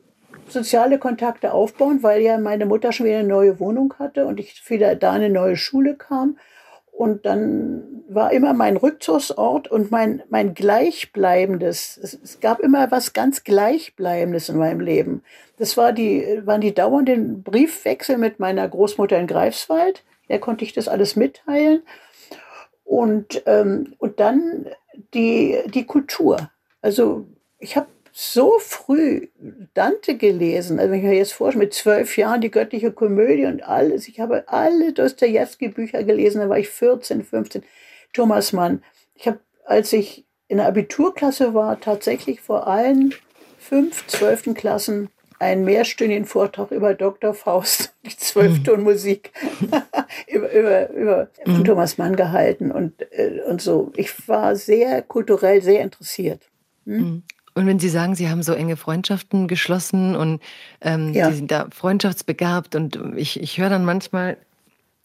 soziale 0.48 1.00
Kontakte 1.00 1.54
aufbauen, 1.54 2.04
weil 2.04 2.22
ja 2.22 2.38
meine 2.38 2.66
Mutter 2.66 2.92
schon 2.92 3.06
wieder 3.06 3.20
eine 3.20 3.28
neue 3.28 3.60
Wohnung 3.60 3.94
hatte 3.98 4.26
und 4.26 4.40
ich 4.40 4.70
wieder 4.70 4.96
da 4.96 5.14
eine 5.14 5.30
neue 5.30 5.56
Schule 5.56 5.96
kam. 5.96 6.38
Und 6.92 7.26
dann 7.26 8.04
war 8.08 8.32
immer 8.32 8.54
mein 8.54 8.78
Rückzugsort 8.78 9.70
und 9.70 9.92
mein, 9.92 10.24
mein 10.30 10.54
Gleichbleibendes. 10.54 12.00
Es, 12.02 12.14
es, 12.14 12.40
gab 12.40 12.62
immer 12.62 12.90
was 12.90 13.12
ganz 13.12 13.44
Gleichbleibendes 13.44 14.48
in 14.48 14.58
meinem 14.58 14.80
Leben. 14.80 15.22
Das 15.58 15.76
war 15.76 15.92
die, 15.92 16.42
waren 16.46 16.62
die 16.62 16.74
dauernden 16.74 17.44
Briefwechsel 17.44 18.18
mit 18.18 18.40
meiner 18.40 18.68
Großmutter 18.68 19.18
in 19.18 19.28
Greifswald. 19.28 20.04
Da 20.30 20.38
konnte 20.38 20.64
ich 20.64 20.72
das 20.72 20.88
alles 20.88 21.18
mitteilen. 21.18 21.84
Und, 22.86 23.44
ähm, 23.46 23.96
und 23.98 24.22
dann 24.22 24.68
die, 25.14 25.58
die 25.68 25.86
Kultur. 25.86 26.50
Also 26.86 27.26
ich 27.58 27.76
habe 27.76 27.88
so 28.12 28.60
früh 28.60 29.30
Dante 29.74 30.18
gelesen, 30.18 30.78
also 30.78 30.92
wenn 30.92 31.00
ich 31.00 31.06
mir 31.06 31.16
jetzt 31.16 31.34
vorstelle, 31.34 31.66
mit 31.66 31.74
zwölf 31.74 32.16
Jahren 32.16 32.42
die 32.42 32.52
göttliche 32.52 32.92
Komödie 32.92 33.48
und 33.48 33.64
alles. 33.64 34.08
Ich 34.08 34.20
habe 34.20 34.48
alle 34.50 34.94
Dostoevsky-Bücher 34.94 36.04
gelesen, 36.04 36.42
da 36.42 36.48
war 36.48 36.60
ich 36.60 36.70
14, 36.70 37.24
15. 37.24 37.64
Thomas 38.14 38.54
Mann. 38.54 38.84
Ich 39.16 39.26
habe, 39.26 39.40
als 39.66 39.94
ich 39.94 40.26
in 40.48 40.58
der 40.58 40.68
Abiturklasse 40.68 41.56
war, 41.56 41.80
tatsächlich 41.80 42.40
vor 42.40 42.68
allen 42.68 43.16
fünf, 43.58 44.06
zwölften 44.06 44.54
Klassen 44.54 45.10
einen 45.40 45.66
mehrstündigen 45.66 46.26
Vortrag 46.26 46.70
über 46.70 46.94
Dr. 46.94 47.34
Faust, 47.34 47.96
die 48.06 48.16
Zwölftonmusik, 48.16 49.32
über, 50.28 50.52
über, 50.52 50.90
über 50.92 51.30
mhm. 51.48 51.66
Thomas 51.66 51.98
Mann 51.98 52.16
gehalten 52.16 52.70
und, 52.70 53.02
äh, 53.12 53.42
und 53.48 53.60
so. 53.60 53.92
Ich 53.96 54.28
war 54.28 54.56
sehr 54.56 55.02
kulturell 55.02 55.64
sehr 55.64 55.82
interessiert. 55.82 56.48
Hm? 56.86 56.98
Mhm. 56.98 57.24
Und 57.58 57.68
wenn 57.68 57.80
Sie 57.80 57.90
sagen, 57.90 58.16
Sie 58.16 58.30
haben 58.30 58.44
so 58.44 58.54
enge 58.54 58.76
Freundschaften 58.76 59.48
geschlossen 59.48 60.16
und 60.16 60.42
ähm, 60.82 61.14
ja. 61.14 61.30
Sie 61.30 61.38
sind 61.38 61.52
da 61.52 61.68
freundschaftsbegabt 61.72 62.76
und 62.76 63.00
ich, 63.16 63.42
ich 63.42 63.58
höre 63.58 63.70
dann 63.70 63.86
manchmal, 63.86 64.38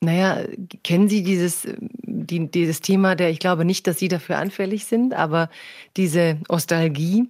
naja, 0.01 0.39
kennen 0.83 1.09
Sie 1.09 1.23
dieses, 1.23 1.69
die, 2.03 2.51
dieses 2.51 2.81
Thema, 2.81 3.15
der 3.15 3.31
ich 3.31 3.39
glaube 3.39 3.65
nicht, 3.65 3.87
dass 3.87 4.01
Sie 4.01 4.09
dafür 4.09 4.39
anfällig 4.39 4.87
sind, 4.87 5.15
aber 5.15 5.49
diese 5.97 6.39
Nostalgie 6.49 7.29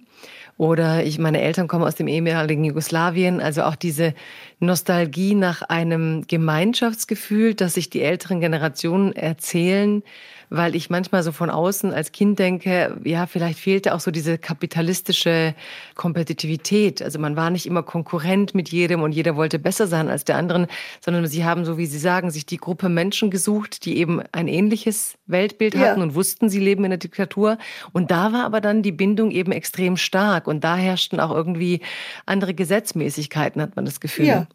oder 0.57 1.03
ich, 1.03 1.19
meine 1.19 1.41
Eltern 1.41 1.67
kommen 1.67 1.83
aus 1.83 1.95
dem 1.95 2.07
ehemaligen 2.07 2.63
Jugoslawien, 2.63 3.41
also 3.41 3.63
auch 3.63 3.75
diese 3.75 4.15
Nostalgie 4.61 5.33
nach 5.33 5.63
einem 5.63 6.27
Gemeinschaftsgefühl, 6.27 7.55
das 7.55 7.73
sich 7.73 7.89
die 7.89 8.01
älteren 8.01 8.39
Generationen 8.39 9.11
erzählen, 9.11 10.03
weil 10.51 10.75
ich 10.75 10.89
manchmal 10.89 11.23
so 11.23 11.31
von 11.31 11.49
außen 11.49 11.93
als 11.93 12.11
Kind 12.11 12.37
denke, 12.37 12.97
ja, 13.05 13.25
vielleicht 13.25 13.57
fehlte 13.57 13.95
auch 13.95 14.01
so 14.01 14.11
diese 14.11 14.37
kapitalistische 14.37 15.55
Kompetitivität. 15.95 17.01
Also 17.01 17.19
man 17.19 17.37
war 17.37 17.49
nicht 17.49 17.65
immer 17.65 17.83
Konkurrent 17.83 18.53
mit 18.53 18.69
jedem 18.69 19.01
und 19.01 19.13
jeder 19.13 19.37
wollte 19.37 19.59
besser 19.59 19.87
sein 19.87 20.09
als 20.09 20.25
der 20.25 20.35
anderen, 20.35 20.67
sondern 20.99 21.25
sie 21.25 21.45
haben, 21.45 21.63
so 21.63 21.77
wie 21.77 21.85
Sie 21.85 21.97
sagen, 21.97 22.31
sich 22.31 22.45
die 22.45 22.57
Gruppe 22.57 22.89
Menschen 22.89 23.31
gesucht, 23.31 23.85
die 23.85 23.97
eben 23.97 24.21
ein 24.33 24.49
ähnliches 24.49 25.15
Weltbild 25.25 25.75
hatten 25.75 25.99
ja. 25.99 26.03
und 26.03 26.15
wussten, 26.15 26.49
sie 26.49 26.59
leben 26.59 26.83
in 26.83 26.91
der 26.91 26.99
Diktatur. 26.99 27.57
Und 27.93 28.11
da 28.11 28.33
war 28.33 28.43
aber 28.43 28.59
dann 28.59 28.83
die 28.83 28.91
Bindung 28.91 29.31
eben 29.31 29.53
extrem 29.53 29.95
stark 29.95 30.47
und 30.47 30.65
da 30.65 30.75
herrschten 30.75 31.21
auch 31.21 31.31
irgendwie 31.31 31.79
andere 32.25 32.53
Gesetzmäßigkeiten, 32.53 33.61
hat 33.61 33.77
man 33.77 33.85
das 33.85 34.01
Gefühl. 34.01 34.25
Ja. 34.25 34.47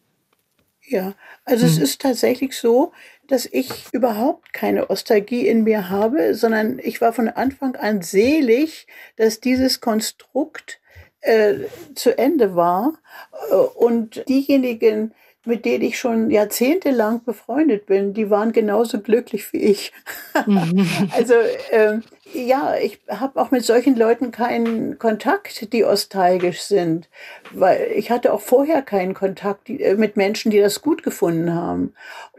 Ja, 0.89 1.15
also 1.45 1.67
hm. 1.67 1.73
es 1.73 1.79
ist 1.79 2.01
tatsächlich 2.01 2.57
so, 2.57 2.93
dass 3.27 3.47
ich 3.47 3.71
überhaupt 3.93 4.53
keine 4.53 4.89
Ostalgie 4.89 5.49
in 5.49 5.65
mir 5.65 5.91
habe, 5.91 6.35
sondern 6.35 6.79
ich 6.79 7.01
war 7.01 7.13
von 7.13 7.29
Anfang 7.29 7.75
an 7.77 8.03
selig, 8.03 8.87
dass 9.17 9.41
dieses 9.41 9.81
Konstrukt 9.81 10.81
äh, 11.23 11.55
zu 11.95 12.17
Ende 12.17 12.55
war. 12.55 12.99
Äh, 13.51 13.55
und 13.55 14.29
diejenigen, 14.29 15.13
mit 15.45 15.65
denen 15.65 15.85
ich 15.85 15.99
schon 15.99 16.31
jahrzehntelang 16.31 17.25
befreundet 17.25 17.87
bin, 17.87 18.15
die 18.15 18.31
waren 18.31 18.53
genauso 18.53 19.01
glücklich 19.01 19.53
wie 19.53 19.59
ich. 19.59 19.93
also 21.13 21.35
ähm, 21.71 22.03
ja, 22.33 22.77
ich 22.77 23.01
habe 23.09 23.41
auch 23.41 23.51
mit 23.51 23.65
solchen 23.65 23.97
Leuten 23.97 24.31
keinen 24.31 24.99
Kontakt, 24.99 25.73
die 25.73 25.83
nostalgisch 25.83 26.63
sind, 26.63 27.09
weil 27.53 27.93
ich 27.95 28.11
hatte 28.11 28.33
auch 28.33 28.41
vorher 28.41 28.83
keinen 28.83 29.15
Kontakt 29.15 29.71
äh, 29.71 29.95
mit 29.95 30.17
Menschen, 30.17 30.51
die 30.51 30.61
das 30.61 30.83
gut 30.83 31.03
gefunden 31.03 31.55
haben. 31.55 31.95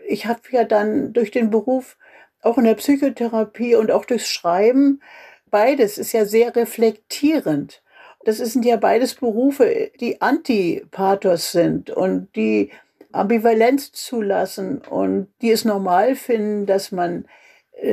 Ich 0.08 0.26
habe 0.26 0.41
ja 0.52 0.63
dann 0.63 1.13
durch 1.13 1.32
den 1.32 1.50
Beruf 1.50 1.97
auch 2.41 2.58
in 2.58 2.65
der 2.65 2.76
Psychotherapie 2.76 3.76
und 3.76 3.91
auch 3.91 4.06
durchs 4.06 4.30
Schreiben, 4.30 5.02
beides 5.50 5.97
ist 5.97 6.13
ja 6.13 6.26
sehr 6.26 6.56
reflektierend. 6.56 7.82
Das 8.26 8.38
sind 8.38 8.65
ja 8.65 8.76
beides 8.76 9.15
Berufe, 9.15 9.91
die 10.00 10.21
Antipathos 10.21 11.52
sind 11.52 11.89
und 11.89 12.28
die 12.36 12.71
Ambivalenz 13.12 13.91
zulassen 13.93 14.82
und 14.89 15.28
die 15.41 15.52
es 15.52 15.65
normal 15.65 16.15
finden, 16.15 16.65
dass 16.65 16.91
man, 16.91 17.26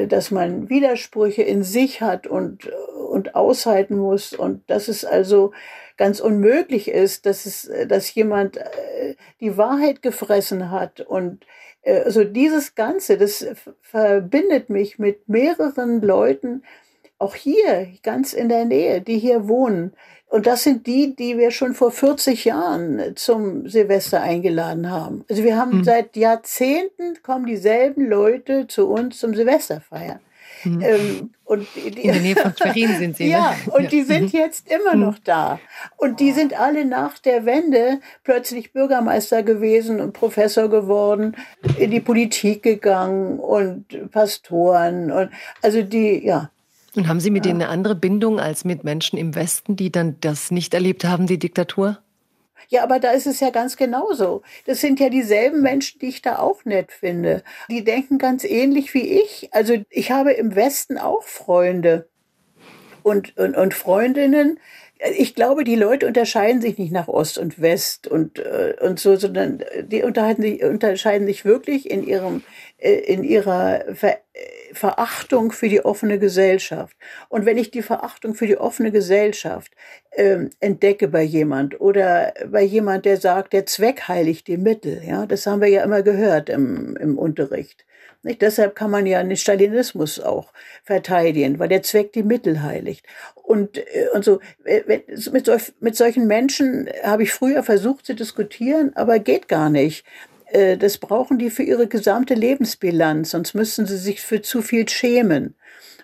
dass 0.09 0.31
man 0.31 0.69
Widersprüche 0.69 1.43
in 1.43 1.63
sich 1.63 2.01
hat 2.01 2.27
und, 2.27 2.67
und 2.67 3.35
aushalten 3.35 3.99
muss 3.99 4.33
und 4.33 4.69
dass 4.71 4.89
es 4.89 5.05
also 5.05 5.53
ganz 5.97 6.21
unmöglich 6.21 6.89
ist, 6.89 7.27
dass 7.27 7.47
es, 7.47 7.71
dass 7.87 8.13
jemand 8.15 8.57
äh, 8.57 9.15
die 9.41 9.57
Wahrheit 9.57 10.03
gefressen 10.03 10.71
hat 10.71 11.01
und 11.01 11.45
äh, 11.83 12.01
also 12.01 12.25
dieses 12.25 12.75
Ganze, 12.75 13.17
das 13.17 13.47
verbindet 13.81 14.71
mich 14.71 14.99
mit 14.99 15.29
mehreren 15.29 16.03
Leuten, 16.03 16.63
auch 17.19 17.35
hier 17.35 17.89
ganz 18.03 18.33
in 18.33 18.49
der 18.49 18.65
Nähe, 18.65 19.01
die 19.01 19.19
hier 19.19 19.49
wohnen. 19.49 19.95
Und 20.35 20.49
das 20.49 20.65
sind 20.65 20.89
die, 20.89 21.15
die 21.15 21.39
wir 21.39 21.53
schon 21.53 21.75
vor 21.75 21.93
40 21.93 22.45
Jahren 22.45 23.15
zum 23.15 23.69
Silvester 23.69 24.21
eingeladen 24.21 24.91
haben. 24.91 25.25
Also 25.31 25.45
wir 25.45 25.57
haben 25.57 25.79
mhm. 25.79 25.85
seit 25.85 26.17
Jahrzehnten 26.17 27.23
kommen 27.23 27.47
dieselben 27.47 28.09
Leute 28.09 28.67
zu 28.67 28.89
uns 28.89 29.21
zum 29.21 29.33
Silvester 29.37 29.81
feiern. 29.81 30.19
Mhm. 30.65 30.81
Ähm, 30.81 31.31
und 31.45 31.69
die, 31.77 32.07
In 32.07 32.13
der 32.15 32.21
Nähe 32.21 32.35
von 32.35 32.53
Schwerin 32.57 32.97
sind 32.99 33.17
sie. 33.17 33.29
ja, 33.31 33.55
ne? 33.65 33.73
und 33.75 33.93
die 33.93 34.03
sind 34.03 34.33
mhm. 34.33 34.41
jetzt 34.41 34.69
immer 34.69 34.97
noch 34.97 35.21
da. 35.21 35.61
Und 35.99 36.19
die 36.19 36.33
sind 36.33 36.59
alle 36.59 36.85
nach 36.85 37.17
der 37.21 37.47
Wende 37.47 38.01
plötzlich 38.25 38.73
Bürgermeister 38.73 39.45
gewesen 39.45 40.01
und 40.01 40.15
Professor 40.15 40.69
geworden, 40.69 41.37
in 41.79 41.93
die 41.93 42.01
Politik 42.01 42.65
gegangen 42.65 43.39
und 43.39 44.11
Pastoren 44.11 45.13
und 45.13 45.31
also 45.63 45.83
die, 45.83 46.27
ja, 46.27 46.51
und 46.97 47.09
haben 47.09 47.21
Sie 47.21 47.31
mit 47.31 47.45
ja. 47.45 47.51
denen 47.51 47.63
eine 47.63 47.71
andere 47.71 47.95
Bindung 47.95 48.41
als 48.41 48.65
mit 48.65 48.85
Menschen 48.85 49.19
im 49.19 49.35
Westen, 49.35 49.77
die 49.77 49.91
dann 49.91 50.17
das 50.21 50.51
nicht 50.51 50.75
erlebt 50.75 51.05
haben, 51.05 51.27
die 51.27 51.39
Diktatur? 51.39 51.99
Ja, 52.69 52.83
aber 52.83 52.99
da 52.99 53.11
ist 53.11 53.27
es 53.27 53.41
ja 53.41 53.51
ganz 53.51 53.77
genauso. 53.77 54.43
Das 54.67 54.81
sind 54.81 55.01
ja 55.01 55.09
dieselben 55.09 55.61
Menschen, 55.61 55.99
die 55.99 56.09
ich 56.09 56.23
da 56.23 56.39
auch 56.39 56.65
nett 56.65 56.93
finde. 56.93 57.43
Die 57.69 57.85
denken 57.85 58.19
ganz 58.19 58.45
ähnlich 58.45 58.95
wie 58.95 59.21
ich. 59.21 59.51
Also 59.53 59.75
ich 59.91 60.11
habe 60.11 60.33
im 60.33 60.55
Westen 60.55 60.99
auch 60.99 61.23
Freunde 61.25 62.09
und, 63.03 63.37
und, 63.37 63.57
und 63.57 63.75
Freundinnen, 63.75 64.59
ich 65.17 65.35
glaube, 65.35 65.65
die 65.65 65.77
Leute 65.77 66.07
unterscheiden 66.07 66.61
sich 66.61 66.79
nicht 66.79 66.93
nach 66.93 67.09
Ost 67.09 67.39
und 67.39 67.61
West 67.61 68.07
und, 68.07 68.39
äh, 68.39 68.75
und 68.81 68.99
so, 68.99 69.17
sondern 69.17 69.63
die 69.83 70.03
sich, 70.39 70.65
unterscheiden 70.65 71.27
sich 71.27 71.45
wirklich 71.45 71.91
in 71.91 72.07
ihrem, 72.07 72.43
äh, 72.79 72.93
in 72.93 73.25
ihrer 73.25 73.85
Ver 73.95 74.19
Verachtung 74.73 75.53
für 75.53 75.69
die 75.69 75.85
offene 75.85 76.19
Gesellschaft. 76.19 76.97
Und 77.29 77.47
wenn 77.47 77.57
ich 77.57 77.71
die 77.71 77.83
Verachtung 77.83 78.35
für 78.35 78.49
die 78.49 78.57
offene 78.57 78.91
Gesellschaft 78.91 79.73
ähm, 80.11 80.51
entdecke 80.59 81.07
bei 81.07 81.23
jemand 81.23 81.81
oder 81.81 82.35
bei 82.51 82.63
jemand, 82.63 83.05
der 83.05 83.19
sagt, 83.19 83.53
der 83.53 83.67
Zweck 83.67 84.09
heiligt 84.09 84.49
die 84.49 84.57
Mittel, 84.57 85.01
ja, 85.07 85.27
das 85.27 85.47
haben 85.47 85.61
wir 85.61 85.69
ja 85.69 85.85
immer 85.85 86.03
gehört 86.03 86.49
im, 86.49 86.97
im 86.97 87.19
Unterricht. 87.19 87.87
Nicht? 88.25 88.43
Deshalb 88.43 88.75
kann 88.75 88.91
man 88.91 89.07
ja 89.07 89.23
den 89.23 89.37
Stalinismus 89.37 90.19
auch 90.19 90.53
verteidigen, 90.83 91.59
weil 91.59 91.69
der 91.69 91.83
Zweck 91.83 92.13
die 92.13 92.23
Mittel 92.23 92.63
heiligt. 92.63 93.05
Und, 93.35 93.79
äh, 93.79 94.09
und 94.15 94.25
so, 94.25 94.41
mit, 94.87 95.45
solch, 95.45 95.73
mit 95.81 95.97
solchen 95.97 96.27
Menschen 96.27 96.89
habe 97.03 97.23
ich 97.25 97.33
früher 97.33 97.63
versucht 97.63 98.07
zu 98.07 98.15
diskutieren, 98.15 98.93
aber 98.95 99.19
geht 99.19 99.49
gar 99.49 99.69
nicht. 99.69 100.05
Äh, 100.47 100.77
das 100.79 100.99
brauchen 100.99 101.39
die 101.39 101.51
für 101.51 101.63
ihre 101.63 101.87
gesamte 101.87 102.35
Lebensbilanz, 102.35 103.31
sonst 103.31 103.55
müssen 103.55 103.87
sie 103.87 103.99
sich 103.99 104.23
für 104.23 104.41
zu 104.41 104.63
viel 104.63 104.89
schämen. 104.89 105.55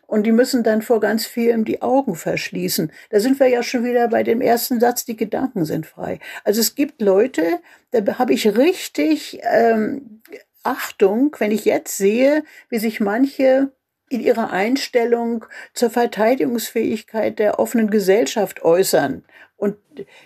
Und 0.07 0.25
die 0.25 0.33
müssen 0.33 0.65
dann 0.65 0.83
vor 0.83 0.99
ganz 0.99 1.25
vielem 1.25 1.65
die 1.65 1.83
Augen 1.83 2.17
verschließen. 2.17 2.91
Da 3.11 3.21
sind 3.21 3.39
wir 3.39 3.47
ja 3.47 3.63
schon 3.63 3.85
wieder 3.85 4.09
bei 4.09 4.25
dem 4.25 4.41
ersten 4.41 4.81
Satz, 4.81 5.05
die 5.05 5.17
Gedanken 5.17 5.65
sind 5.65 5.87
frei. 5.87 6.19
Also 6.43 6.61
es 6.61 6.75
gibt 6.75 7.01
Leute, 7.01 7.61
da 7.93 8.19
habe 8.19 8.35
ich 8.35 8.57
richtig 8.57 9.39
ähm, 9.45 10.21
Achtung, 10.63 11.35
wenn 11.39 11.51
ich 11.51 11.65
jetzt 11.65 11.97
sehe, 11.97 12.45
wie 12.69 12.79
sich 12.79 13.01
manche 13.01 13.73
in 14.11 14.21
ihrer 14.21 14.51
Einstellung 14.51 15.47
zur 15.73 15.89
Verteidigungsfähigkeit 15.91 17.39
der 17.39 17.59
offenen 17.59 17.91
Gesellschaft 17.91 18.63
äußern. 18.63 19.25
Und 19.57 19.77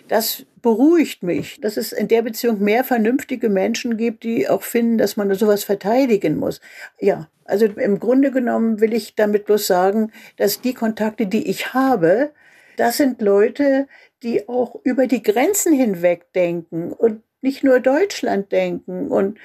das 0.07 0.45
beruhigt 0.61 1.21
mich, 1.21 1.59
dass 1.61 1.77
es 1.77 1.91
in 1.91 2.07
der 2.07 2.21
Beziehung 2.21 2.61
mehr 2.61 2.83
vernünftige 2.83 3.49
Menschen 3.49 3.97
gibt, 3.97 4.23
die 4.23 4.49
auch 4.49 4.63
finden, 4.63 4.97
dass 4.97 5.17
man 5.17 5.33
sowas 5.35 5.63
verteidigen 5.63 6.37
muss. 6.37 6.61
Ja, 6.99 7.29
also 7.43 7.65
im 7.65 7.99
Grunde 7.99 8.31
genommen 8.31 8.79
will 8.79 8.93
ich 8.93 9.15
damit 9.15 9.45
bloß 9.45 9.67
sagen, 9.67 10.11
dass 10.37 10.61
die 10.61 10.73
Kontakte, 10.73 11.27
die 11.27 11.47
ich 11.47 11.73
habe, 11.73 12.31
das 12.77 12.97
sind 12.97 13.21
Leute, 13.21 13.87
die 14.23 14.47
auch 14.49 14.79
über 14.83 15.05
die 15.05 15.21
Grenzen 15.21 15.73
hinweg 15.73 16.33
denken 16.33 16.91
und 16.91 17.21
nicht 17.41 17.63
nur 17.63 17.79
Deutschland 17.79 18.51
denken 18.51 19.09
und 19.09 19.37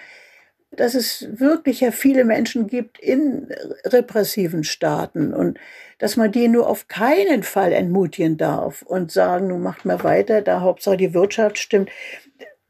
dass 0.76 0.94
es 0.94 1.26
wirklich 1.32 1.80
ja 1.80 1.90
viele 1.90 2.24
Menschen 2.24 2.68
gibt 2.68 2.98
in 2.98 3.48
repressiven 3.84 4.62
Staaten 4.62 5.34
und 5.34 5.58
dass 5.98 6.16
man 6.16 6.32
die 6.32 6.48
nur 6.48 6.68
auf 6.68 6.88
keinen 6.88 7.42
Fall 7.42 7.72
entmutigen 7.72 8.38
darf 8.38 8.82
und 8.82 9.12
sagen, 9.12 9.48
nun 9.48 9.62
macht 9.62 9.84
mal 9.84 10.02
weiter, 10.02 10.40
da 10.40 10.60
Hauptsache 10.60 10.96
die 10.96 11.12
Wirtschaft 11.12 11.58
stimmt. 11.58 11.90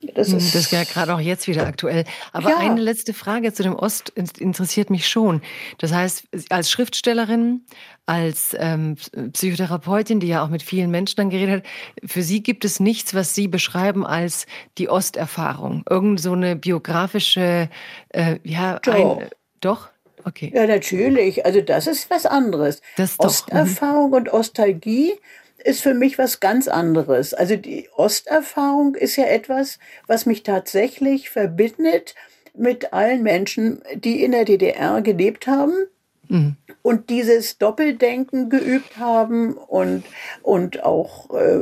Das 0.03 0.29
hm, 0.29 0.39
ist, 0.39 0.55
das 0.55 0.63
ist 0.63 0.73
ja 0.73 0.85
gerade 0.85 1.15
auch 1.15 1.21
jetzt 1.21 1.47
wieder 1.47 1.67
aktuell. 1.67 2.05
Aber 2.33 2.51
ja. 2.51 2.59
eine 2.59 2.81
letzte 2.81 3.13
Frage 3.13 3.53
zu 3.53 3.63
dem 3.63 3.75
Ost 3.75 4.11
interessiert 4.11 4.89
mich 4.89 5.07
schon. 5.07 5.43
Das 5.79 5.93
heißt, 5.93 6.25
als 6.49 6.71
Schriftstellerin, 6.71 7.67
als 8.07 8.57
ähm, 8.59 8.97
Psychotherapeutin, 9.33 10.19
die 10.19 10.29
ja 10.29 10.43
auch 10.43 10.49
mit 10.49 10.63
vielen 10.63 10.91
Menschen 10.91 11.17
dann 11.17 11.31
geredet 11.31 11.63
hat, 11.65 12.11
für 12.11 12.23
Sie 12.23 12.43
gibt 12.43 12.65
es 12.65 12.81
nichts, 12.81 13.15
was 13.15 13.35
Sie 13.35 13.47
beschreiben 13.47 14.07
als 14.07 14.47
die 14.79 14.89
Osterfahrung. 14.89 15.85
Irgend 15.89 16.21
so 16.21 16.33
eine 16.33 16.57
biografische, 16.57 17.69
äh, 18.09 18.39
ja, 18.43 18.79
doch. 18.79 19.21
Ein, 19.21 19.29
doch? 19.61 19.91
Okay. 20.25 20.51
Ja, 20.55 20.67
natürlich. 20.67 21.45
Also 21.45 21.61
das 21.61 21.87
ist 21.87 22.11
was 22.11 22.25
anderes. 22.27 22.81
Das. 22.97 23.19
Mhm. 23.19 23.27
Osterfahrung 23.27 24.13
und 24.13 24.33
Ostalgie 24.33 25.13
ist 25.65 25.83
für 25.83 25.95
mich 25.95 26.19
was 26.19 26.41
ganz 26.41 26.69
anderes. 26.69 27.35
Also 27.35 27.57
die 27.57 27.89
Osterfahrung 27.97 28.95
ist 28.95 29.17
ja 29.17 29.25
etwas, 29.25 29.79
was 30.07 30.27
mich 30.27 30.43
tatsächlich 30.43 31.31
verbindet 31.31 32.15
mit 32.55 32.93
allen 32.93 33.23
Menschen, 33.23 33.83
die 33.95 34.25
in 34.25 34.33
der 34.33 34.45
DDR 34.45 35.03
gelebt 35.03 35.47
haben. 35.47 35.73
Mhm. 36.29 36.57
Und 36.83 37.11
dieses 37.11 37.59
Doppeldenken 37.59 38.49
geübt 38.49 38.99
haben 38.99 39.55
und, 39.55 40.05
und 40.43 40.83
auch 40.83 41.31
äh, 41.35 41.59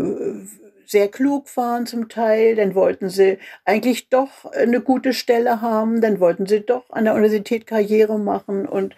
sehr 0.89 1.09
klug 1.09 1.55
waren 1.57 1.87
zum 1.87 2.09
Teil, 2.09 2.57
dann 2.57 2.75
wollten 2.75 3.11
sie 3.11 3.39
eigentlich 3.65 4.09
doch 4.09 4.47
eine 4.53 4.81
gute 4.81 5.13
Stelle 5.13 5.61
haben, 5.61 6.01
dann 6.01 6.19
wollten 6.19 6.47
sie 6.47 6.61
doch 6.61 6.89
an 6.91 7.05
der 7.05 7.15
Universität 7.15 7.67
Karriere 7.67 8.19
machen 8.19 8.67
und 8.67 8.97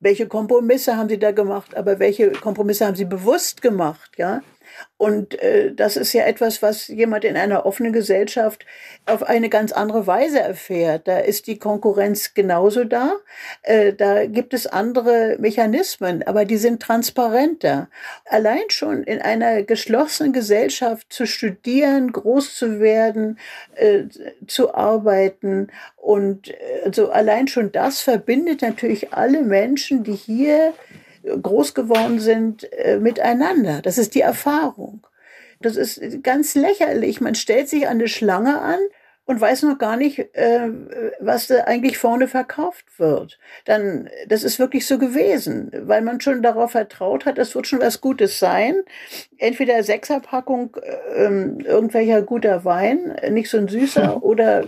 welche 0.00 0.26
Kompromisse 0.26 0.96
haben 0.96 1.08
sie 1.08 1.18
da 1.18 1.32
gemacht, 1.32 1.76
aber 1.76 1.98
welche 1.98 2.30
Kompromisse 2.30 2.86
haben 2.86 2.96
sie 2.96 3.04
bewusst 3.04 3.62
gemacht, 3.62 4.12
ja? 4.16 4.42
Und 4.96 5.40
äh, 5.40 5.72
das 5.74 5.96
ist 5.96 6.12
ja 6.12 6.24
etwas, 6.24 6.60
was 6.60 6.88
jemand 6.88 7.24
in 7.24 7.36
einer 7.36 7.66
offenen 7.66 7.92
Gesellschaft 7.92 8.66
auf 9.06 9.22
eine 9.22 9.48
ganz 9.48 9.70
andere 9.72 10.06
Weise 10.06 10.40
erfährt. 10.40 11.06
Da 11.06 11.18
ist 11.18 11.46
die 11.46 11.58
Konkurrenz 11.58 12.34
genauso 12.34 12.84
da. 12.84 13.12
Äh, 13.62 13.92
da 13.92 14.26
gibt 14.26 14.54
es 14.54 14.66
andere 14.66 15.36
Mechanismen, 15.38 16.24
aber 16.24 16.44
die 16.44 16.56
sind 16.56 16.82
transparenter. 16.82 17.88
Allein 18.24 18.68
schon 18.68 19.04
in 19.04 19.20
einer 19.20 19.62
geschlossenen 19.62 20.32
Gesellschaft 20.32 21.12
zu 21.12 21.26
studieren, 21.26 22.10
groß 22.10 22.56
zu 22.56 22.80
werden, 22.80 23.38
äh, 23.76 24.04
zu 24.46 24.74
arbeiten 24.74 25.68
und 25.96 26.52
also 26.84 27.10
allein 27.10 27.48
schon 27.48 27.70
das 27.70 28.00
verbindet 28.00 28.62
natürlich 28.62 29.12
alle 29.12 29.42
Menschen, 29.42 30.04
die 30.04 30.14
hier 30.14 30.72
groß 31.42 31.74
geworden 31.74 32.20
sind 32.20 32.70
äh, 32.72 32.98
miteinander. 32.98 33.82
Das 33.82 33.98
ist 33.98 34.14
die 34.14 34.20
Erfahrung. 34.20 35.06
Das 35.60 35.76
ist 35.76 36.22
ganz 36.22 36.54
lächerlich. 36.54 37.20
Man 37.20 37.34
stellt 37.34 37.68
sich 37.68 37.86
an 37.86 37.98
eine 37.98 38.08
Schlange 38.08 38.60
an 38.60 38.78
und 39.28 39.42
weiß 39.42 39.64
noch 39.64 39.76
gar 39.76 39.98
nicht, 39.98 40.34
äh, 40.34 40.70
was 41.20 41.48
da 41.48 41.64
eigentlich 41.64 41.98
vorne 41.98 42.28
verkauft 42.28 42.86
wird. 42.98 43.38
Dann, 43.66 44.08
das 44.26 44.42
ist 44.42 44.58
wirklich 44.58 44.86
so 44.86 44.98
gewesen, 44.98 45.70
weil 45.82 46.00
man 46.00 46.22
schon 46.22 46.42
darauf 46.42 46.70
vertraut 46.70 47.26
hat, 47.26 47.36
das 47.36 47.54
wird 47.54 47.66
schon 47.66 47.80
was 47.80 48.00
Gutes 48.00 48.38
sein. 48.38 48.76
Entweder 49.36 49.82
Sechserpackung 49.82 50.76
äh, 50.80 51.24
irgendwelcher 51.24 52.22
guter 52.22 52.64
Wein, 52.64 53.16
nicht 53.30 53.50
so 53.50 53.58
ein 53.58 53.68
süßer, 53.68 54.22
oder 54.22 54.64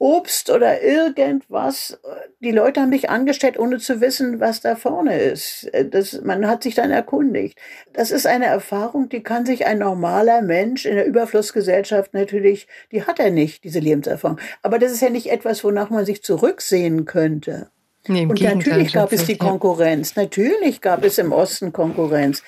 Obst 0.00 0.48
oder 0.48 0.82
irgendwas. 0.82 2.00
Die 2.40 2.52
Leute 2.52 2.80
haben 2.80 2.90
dich 2.90 3.10
angestellt, 3.10 3.58
ohne 3.58 3.76
zu 3.76 4.00
wissen, 4.00 4.40
was 4.40 4.62
da 4.62 4.74
vorne 4.74 5.20
ist. 5.20 5.70
Das, 5.90 6.22
man 6.22 6.46
hat 6.46 6.62
sich 6.62 6.74
dann 6.74 6.90
erkundigt. 6.90 7.58
Das 7.92 8.10
ist 8.10 8.26
eine 8.26 8.46
Erfahrung, 8.46 9.10
die 9.10 9.22
kann 9.22 9.44
sich 9.44 9.66
ein 9.66 9.78
normaler 9.78 10.40
Mensch 10.40 10.86
in 10.86 10.96
der 10.96 11.06
Überflussgesellschaft 11.06 12.14
natürlich, 12.14 12.66
die 12.92 13.02
hat 13.02 13.20
er 13.20 13.30
nicht, 13.30 13.62
diese 13.62 13.78
Lebenserfahrung. 13.78 14.38
Aber 14.62 14.78
das 14.78 14.90
ist 14.90 15.02
ja 15.02 15.10
nicht 15.10 15.30
etwas, 15.30 15.62
wonach 15.64 15.90
man 15.90 16.06
sich 16.06 16.22
zurücksehen 16.22 17.04
könnte. 17.04 17.70
Nee, 18.08 18.24
und 18.24 18.40
natürlich 18.40 18.94
gab 18.94 19.12
es 19.12 19.26
die 19.26 19.36
Konkurrenz. 19.36 20.16
Natürlich 20.16 20.80
gab 20.80 21.04
es 21.04 21.18
im 21.18 21.32
Osten 21.32 21.74
Konkurrenz. 21.74 22.42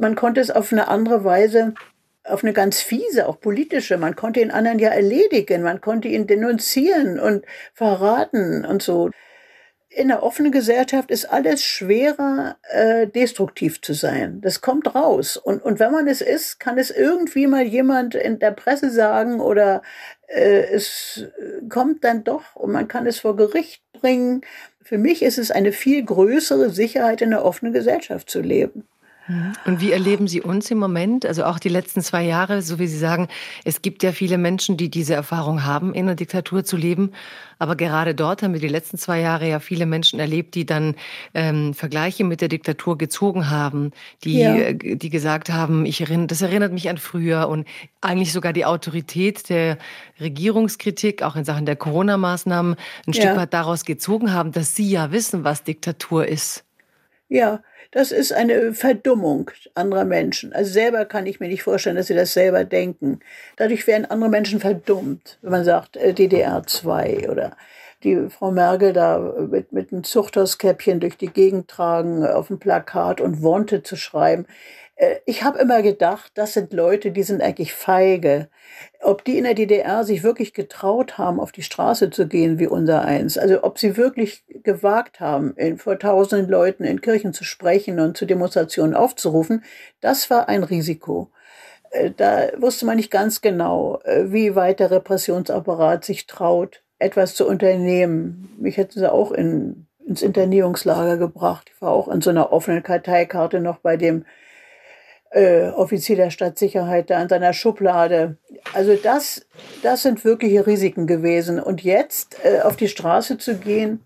Man 0.00 0.16
konnte 0.16 0.40
es 0.40 0.50
auf 0.50 0.72
eine 0.72 0.88
andere 0.88 1.22
Weise 1.22 1.74
auf 2.28 2.42
eine 2.42 2.52
ganz 2.52 2.80
fiese, 2.80 3.28
auch 3.28 3.40
politische. 3.40 3.96
Man 3.98 4.16
konnte 4.16 4.40
den 4.40 4.50
anderen 4.50 4.78
ja 4.78 4.90
erledigen, 4.90 5.62
man 5.62 5.80
konnte 5.80 6.08
ihn 6.08 6.26
denunzieren 6.26 7.18
und 7.18 7.44
verraten 7.74 8.64
und 8.64 8.82
so. 8.82 9.10
In 9.88 10.08
der 10.08 10.22
offenen 10.22 10.52
Gesellschaft 10.52 11.10
ist 11.10 11.24
alles 11.24 11.64
schwerer, 11.64 12.56
äh, 12.70 13.06
destruktiv 13.06 13.80
zu 13.80 13.94
sein. 13.94 14.40
Das 14.42 14.60
kommt 14.60 14.94
raus. 14.94 15.38
Und, 15.38 15.62
und 15.62 15.78
wenn 15.78 15.92
man 15.92 16.06
es 16.06 16.20
ist, 16.20 16.60
kann 16.60 16.76
es 16.76 16.90
irgendwie 16.90 17.46
mal 17.46 17.62
jemand 17.62 18.14
in 18.14 18.38
der 18.38 18.50
Presse 18.50 18.90
sagen 18.90 19.40
oder 19.40 19.82
äh, 20.26 20.64
es 20.72 21.24
kommt 21.70 22.04
dann 22.04 22.24
doch 22.24 22.56
und 22.56 22.72
man 22.72 22.88
kann 22.88 23.06
es 23.06 23.20
vor 23.20 23.36
Gericht 23.36 23.82
bringen. 23.92 24.42
Für 24.82 24.98
mich 24.98 25.22
ist 25.22 25.38
es 25.38 25.50
eine 25.50 25.72
viel 25.72 26.04
größere 26.04 26.70
Sicherheit, 26.70 27.22
in 27.22 27.30
der 27.30 27.44
offenen 27.44 27.72
Gesellschaft 27.72 28.28
zu 28.28 28.40
leben. 28.40 28.86
Und 29.64 29.80
wie 29.80 29.90
erleben 29.90 30.28
Sie 30.28 30.40
uns 30.40 30.70
im 30.70 30.78
Moment? 30.78 31.26
Also 31.26 31.44
auch 31.44 31.58
die 31.58 31.68
letzten 31.68 32.00
zwei 32.00 32.22
Jahre, 32.22 32.62
so 32.62 32.78
wie 32.78 32.86
Sie 32.86 32.98
sagen, 32.98 33.26
es 33.64 33.82
gibt 33.82 34.04
ja 34.04 34.12
viele 34.12 34.38
Menschen, 34.38 34.76
die 34.76 34.88
diese 34.88 35.14
Erfahrung 35.14 35.64
haben, 35.64 35.94
in 35.94 36.06
einer 36.06 36.14
Diktatur 36.14 36.64
zu 36.64 36.76
leben. 36.76 37.10
Aber 37.58 37.74
gerade 37.74 38.14
dort 38.14 38.42
haben 38.42 38.52
wir 38.52 38.60
die 38.60 38.68
letzten 38.68 38.98
zwei 38.98 39.20
Jahre 39.20 39.48
ja 39.48 39.58
viele 39.58 39.86
Menschen 39.86 40.20
erlebt, 40.20 40.54
die 40.54 40.64
dann 40.64 40.94
ähm, 41.34 41.74
Vergleiche 41.74 42.22
mit 42.22 42.40
der 42.40 42.48
Diktatur 42.48 42.98
gezogen 42.98 43.50
haben, 43.50 43.90
die, 44.22 44.38
ja. 44.38 44.54
Äh, 44.54 44.74
die 44.74 45.10
gesagt 45.10 45.50
haben, 45.50 45.86
ich 45.86 46.00
erinnere, 46.00 46.28
das 46.28 46.42
erinnert 46.42 46.72
mich 46.72 46.88
an 46.88 46.98
früher 46.98 47.48
und 47.48 47.66
eigentlich 48.00 48.32
sogar 48.32 48.52
die 48.52 48.64
Autorität 48.64 49.48
der 49.48 49.78
Regierungskritik, 50.20 51.22
auch 51.22 51.34
in 51.34 51.44
Sachen 51.44 51.66
der 51.66 51.76
Corona-Maßnahmen, 51.76 52.76
ein 53.06 53.12
ja. 53.12 53.22
Stück 53.22 53.36
weit 53.36 53.54
daraus 53.54 53.84
gezogen 53.84 54.32
haben, 54.32 54.52
dass 54.52 54.76
sie 54.76 54.88
ja 54.88 55.10
wissen, 55.10 55.42
was 55.42 55.64
Diktatur 55.64 56.28
ist. 56.28 56.64
Ja, 57.28 57.60
das 57.96 58.12
ist 58.12 58.30
eine 58.30 58.74
Verdummung 58.74 59.50
anderer 59.74 60.04
Menschen. 60.04 60.52
Also 60.52 60.70
selber 60.70 61.06
kann 61.06 61.24
ich 61.24 61.40
mir 61.40 61.48
nicht 61.48 61.62
vorstellen, 61.62 61.96
dass 61.96 62.08
sie 62.08 62.14
das 62.14 62.34
selber 62.34 62.62
denken. 62.62 63.20
Dadurch 63.56 63.86
werden 63.86 64.04
andere 64.04 64.28
Menschen 64.28 64.60
verdummt, 64.60 65.38
wenn 65.40 65.52
man 65.52 65.64
sagt 65.64 65.96
äh, 65.96 66.12
DDR 66.12 66.62
2 66.66 67.30
oder 67.30 67.56
die 68.04 68.28
Frau 68.28 68.50
Merkel 68.50 68.92
da 68.92 69.18
mit, 69.50 69.72
mit 69.72 69.94
einem 69.94 70.04
Zuchthauskäppchen 70.04 71.00
durch 71.00 71.16
die 71.16 71.30
Gegend 71.30 71.68
tragen 71.68 72.26
auf 72.26 72.48
dem 72.48 72.58
Plakat 72.58 73.22
und 73.22 73.42
Wanted 73.42 73.86
zu 73.86 73.96
schreiben. 73.96 74.44
Äh, 74.96 75.16
ich 75.26 75.44
habe 75.44 75.58
immer 75.58 75.82
gedacht, 75.82 76.32
das 76.34 76.54
sind 76.54 76.72
Leute, 76.72 77.12
die 77.12 77.22
sind 77.22 77.42
eigentlich 77.42 77.74
feige. 77.74 78.48
Ob 79.00 79.24
die 79.24 79.38
in 79.38 79.44
der 79.44 79.54
DDR 79.54 80.04
sich 80.04 80.22
wirklich 80.22 80.52
getraut 80.54 81.18
haben, 81.18 81.38
auf 81.38 81.52
die 81.52 81.62
Straße 81.62 82.10
zu 82.10 82.26
gehen 82.26 82.58
wie 82.58 82.66
unser 82.66 83.02
eins, 83.02 83.38
also 83.38 83.62
ob 83.62 83.78
sie 83.78 83.96
wirklich 83.96 84.44
gewagt 84.64 85.20
haben, 85.20 85.54
in, 85.56 85.78
vor 85.78 85.98
tausenden 85.98 86.50
Leuten 86.50 86.84
in 86.84 87.00
Kirchen 87.00 87.32
zu 87.32 87.44
sprechen 87.44 88.00
und 88.00 88.16
zu 88.16 88.26
Demonstrationen 88.26 88.94
aufzurufen, 88.94 89.64
das 90.00 90.28
war 90.30 90.48
ein 90.48 90.64
Risiko. 90.64 91.30
Äh, 91.90 92.10
da 92.16 92.48
wusste 92.58 92.86
man 92.86 92.96
nicht 92.96 93.10
ganz 93.10 93.40
genau, 93.40 94.00
äh, 94.04 94.32
wie 94.32 94.54
weit 94.56 94.80
der 94.80 94.90
Repressionsapparat 94.90 96.04
sich 96.04 96.26
traut, 96.26 96.82
etwas 96.98 97.34
zu 97.34 97.46
unternehmen. 97.46 98.54
Mich 98.58 98.76
hätten 98.78 98.98
sie 98.98 99.12
auch 99.12 99.32
in, 99.32 99.86
ins 100.06 100.22
Internierungslager 100.22 101.18
gebracht. 101.18 101.70
Ich 101.74 101.82
war 101.82 101.90
auch 101.90 102.08
an 102.08 102.22
so 102.22 102.30
einer 102.30 102.52
offenen 102.52 102.82
Karteikarte 102.82 103.60
noch 103.60 103.78
bei 103.78 103.96
dem 103.96 104.24
äh, 105.36 105.68
Offizier 105.68 106.16
der 106.16 106.30
Stadtsicherheit 106.30 107.10
da 107.10 107.20
in 107.20 107.28
seiner 107.28 107.52
Schublade. 107.52 108.36
Also 108.72 108.96
das, 108.96 109.44
das 109.82 110.02
sind 110.02 110.24
wirkliche 110.24 110.66
Risiken 110.66 111.06
gewesen. 111.06 111.60
Und 111.60 111.82
jetzt 111.82 112.36
äh, 112.42 112.60
auf 112.62 112.76
die 112.76 112.88
Straße 112.88 113.36
zu 113.36 113.56
gehen, 113.56 114.00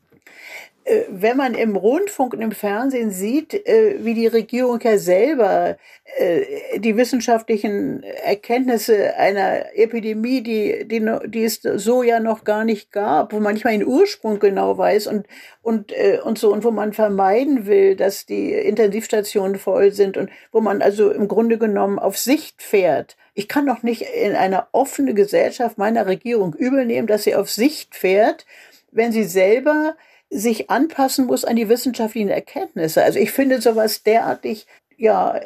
wenn 1.08 1.36
man 1.36 1.54
im 1.54 1.76
Rundfunk 1.76 2.34
und 2.34 2.40
im 2.40 2.52
Fernsehen 2.52 3.10
sieht, 3.10 3.54
äh, 3.54 3.96
wie 4.00 4.14
die 4.14 4.26
Regierung 4.26 4.80
ja 4.82 4.98
selber 4.98 5.76
äh, 6.16 6.78
die 6.78 6.96
wissenschaftlichen 6.96 8.02
Erkenntnisse 8.02 9.16
einer 9.16 9.76
Epidemie, 9.76 10.42
die, 10.42 10.86
die, 10.88 11.06
die 11.26 11.44
es 11.44 11.60
so 11.62 12.02
ja 12.02 12.20
noch 12.20 12.44
gar 12.44 12.64
nicht 12.64 12.92
gab, 12.92 13.32
wo 13.32 13.40
man 13.40 13.54
nicht 13.54 13.64
mal 13.64 13.72
den 13.72 13.86
Ursprung 13.86 14.38
genau 14.38 14.76
weiß 14.78 15.06
und, 15.06 15.26
und, 15.62 15.92
und 16.24 16.38
so, 16.38 16.52
und 16.52 16.64
wo 16.64 16.70
man 16.70 16.92
vermeiden 16.92 17.66
will, 17.66 17.96
dass 17.96 18.26
die 18.26 18.52
Intensivstationen 18.52 19.58
voll 19.58 19.92
sind 19.92 20.16
und 20.16 20.30
wo 20.52 20.60
man 20.60 20.82
also 20.82 21.10
im 21.10 21.28
Grunde 21.28 21.58
genommen 21.58 21.98
auf 21.98 22.18
Sicht 22.18 22.62
fährt. 22.62 23.16
Ich 23.34 23.48
kann 23.48 23.66
doch 23.66 23.82
nicht 23.82 24.02
in 24.02 24.34
einer 24.34 24.68
offenen 24.72 25.14
Gesellschaft 25.14 25.78
meiner 25.78 26.06
Regierung 26.06 26.54
übel 26.54 26.84
nehmen, 26.84 27.06
dass 27.06 27.22
sie 27.24 27.34
auf 27.34 27.50
Sicht 27.50 27.94
fährt, 27.94 28.46
wenn 28.90 29.12
sie 29.12 29.24
selber 29.24 29.94
sich 30.30 30.70
anpassen 30.70 31.26
muss 31.26 31.44
an 31.44 31.56
die 31.56 31.68
wissenschaftlichen 31.68 32.28
Erkenntnisse. 32.28 33.02
Also 33.02 33.18
ich 33.18 33.32
finde 33.32 33.60
sowas 33.60 34.02
derartig, 34.02 34.66
ja, 34.96 35.36
äh, 35.36 35.44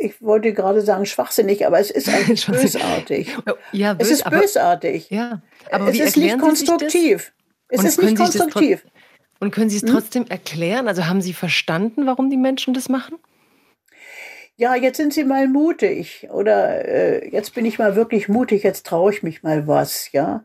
ich 0.00 0.20
wollte 0.22 0.52
gerade 0.52 0.80
sagen 0.80 1.06
schwachsinnig, 1.06 1.66
aber 1.66 1.78
es 1.78 1.90
ist 1.90 2.08
eigentlich 2.14 2.46
bösartig. 2.46 3.36
Ja, 3.72 3.94
bös, 3.94 4.08
es 4.08 4.20
ist 4.20 4.30
bösartig. 4.30 5.08
Aber, 5.10 5.16
ja, 5.16 5.42
aber 5.70 5.88
es 5.88 5.98
ist 5.98 6.16
nicht 6.16 6.38
konstruktiv. 6.38 7.32
Es 7.68 7.84
ist 7.84 8.02
nicht 8.02 8.16
konstruktiv. 8.16 8.84
Und 9.40 9.50
können 9.50 9.70
Sie 9.70 9.76
es 9.76 9.82
hm? 9.82 9.90
trotzdem 9.90 10.26
erklären? 10.28 10.86
Also 10.86 11.06
haben 11.06 11.20
Sie 11.20 11.32
verstanden, 11.32 12.06
warum 12.06 12.30
die 12.30 12.36
Menschen 12.36 12.74
das 12.74 12.88
machen? 12.88 13.18
Ja, 14.56 14.76
jetzt 14.76 14.98
sind 14.98 15.12
Sie 15.12 15.24
mal 15.24 15.48
mutig 15.48 16.28
oder 16.30 16.84
äh, 16.86 17.28
jetzt 17.30 17.54
bin 17.54 17.64
ich 17.64 17.78
mal 17.78 17.96
wirklich 17.96 18.28
mutig, 18.28 18.62
jetzt 18.62 18.86
traue 18.86 19.12
ich 19.12 19.22
mich 19.22 19.42
mal 19.42 19.66
was, 19.66 20.12
ja. 20.12 20.44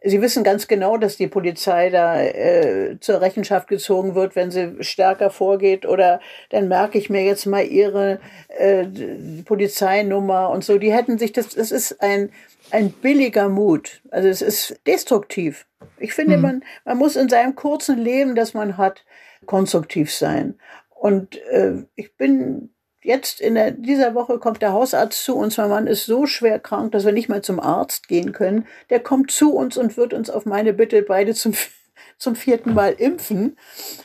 Sie 0.00 0.22
wissen 0.22 0.44
ganz 0.44 0.68
genau, 0.68 0.96
dass 0.96 1.16
die 1.16 1.26
Polizei 1.26 1.90
da 1.90 2.22
äh, 2.22 3.00
zur 3.00 3.20
Rechenschaft 3.20 3.66
gezogen 3.66 4.14
wird, 4.14 4.36
wenn 4.36 4.52
sie 4.52 4.76
stärker 4.80 5.30
vorgeht. 5.30 5.86
Oder 5.86 6.20
dann 6.50 6.68
merke 6.68 6.98
ich 6.98 7.10
mir 7.10 7.24
jetzt 7.24 7.46
mal 7.46 7.64
ihre 7.64 8.20
äh, 8.48 8.86
Polizeinummer 9.44 10.50
und 10.50 10.62
so. 10.62 10.78
Die 10.78 10.92
hätten 10.92 11.18
sich 11.18 11.32
das, 11.32 11.48
das 11.48 11.72
ist 11.72 12.00
ein, 12.00 12.30
ein 12.70 12.90
billiger 12.90 13.48
Mut. 13.48 14.00
Also 14.10 14.28
es 14.28 14.40
ist 14.40 14.78
destruktiv. 14.86 15.66
Ich 15.98 16.14
finde, 16.14 16.36
mhm. 16.36 16.42
man, 16.42 16.64
man 16.84 16.98
muss 16.98 17.16
in 17.16 17.28
seinem 17.28 17.56
kurzen 17.56 17.98
Leben, 17.98 18.36
das 18.36 18.54
man 18.54 18.76
hat, 18.76 19.04
konstruktiv 19.46 20.12
sein. 20.14 20.54
Und 20.90 21.36
äh, 21.48 21.82
ich 21.96 22.16
bin 22.16 22.70
Jetzt 23.08 23.40
in 23.40 23.54
der, 23.54 23.70
dieser 23.70 24.14
Woche 24.14 24.38
kommt 24.38 24.60
der 24.60 24.74
Hausarzt 24.74 25.24
zu 25.24 25.34
uns. 25.34 25.56
Mein 25.56 25.70
Mann 25.70 25.86
ist 25.86 26.04
so 26.04 26.26
schwer 26.26 26.58
krank, 26.58 26.92
dass 26.92 27.06
wir 27.06 27.12
nicht 27.12 27.30
mehr 27.30 27.40
zum 27.40 27.58
Arzt 27.58 28.06
gehen 28.06 28.32
können. 28.32 28.66
Der 28.90 29.00
kommt 29.00 29.30
zu 29.30 29.54
uns 29.54 29.78
und 29.78 29.96
wird 29.96 30.12
uns 30.12 30.28
auf 30.28 30.44
meine 30.44 30.74
Bitte 30.74 31.00
beide 31.00 31.32
zum, 31.32 31.54
zum 32.18 32.36
vierten 32.36 32.74
Mal 32.74 32.92
impfen. 32.92 33.56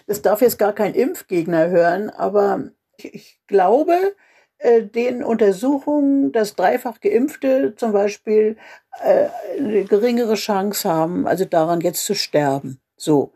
Das 0.07 0.21
darf 0.21 0.39
jetzt 0.39 0.57
gar 0.57 0.71
kein 0.71 0.93
Impfgegner 0.93 1.67
hören, 1.67 2.11
aber 2.11 2.69
ich, 2.95 3.13
ich 3.13 3.39
glaube, 3.47 4.15
äh, 4.59 4.83
den 4.83 5.21
Untersuchungen, 5.21 6.31
dass 6.31 6.55
dreifach 6.55 7.01
Geimpfte 7.01 7.75
zum 7.75 7.91
Beispiel 7.91 8.55
äh, 9.03 9.27
eine 9.59 9.83
geringere 9.83 10.35
Chance 10.35 10.89
haben, 10.89 11.27
also 11.27 11.43
daran 11.43 11.81
jetzt 11.81 12.05
zu 12.05 12.15
sterben. 12.15 12.79
So. 12.95 13.33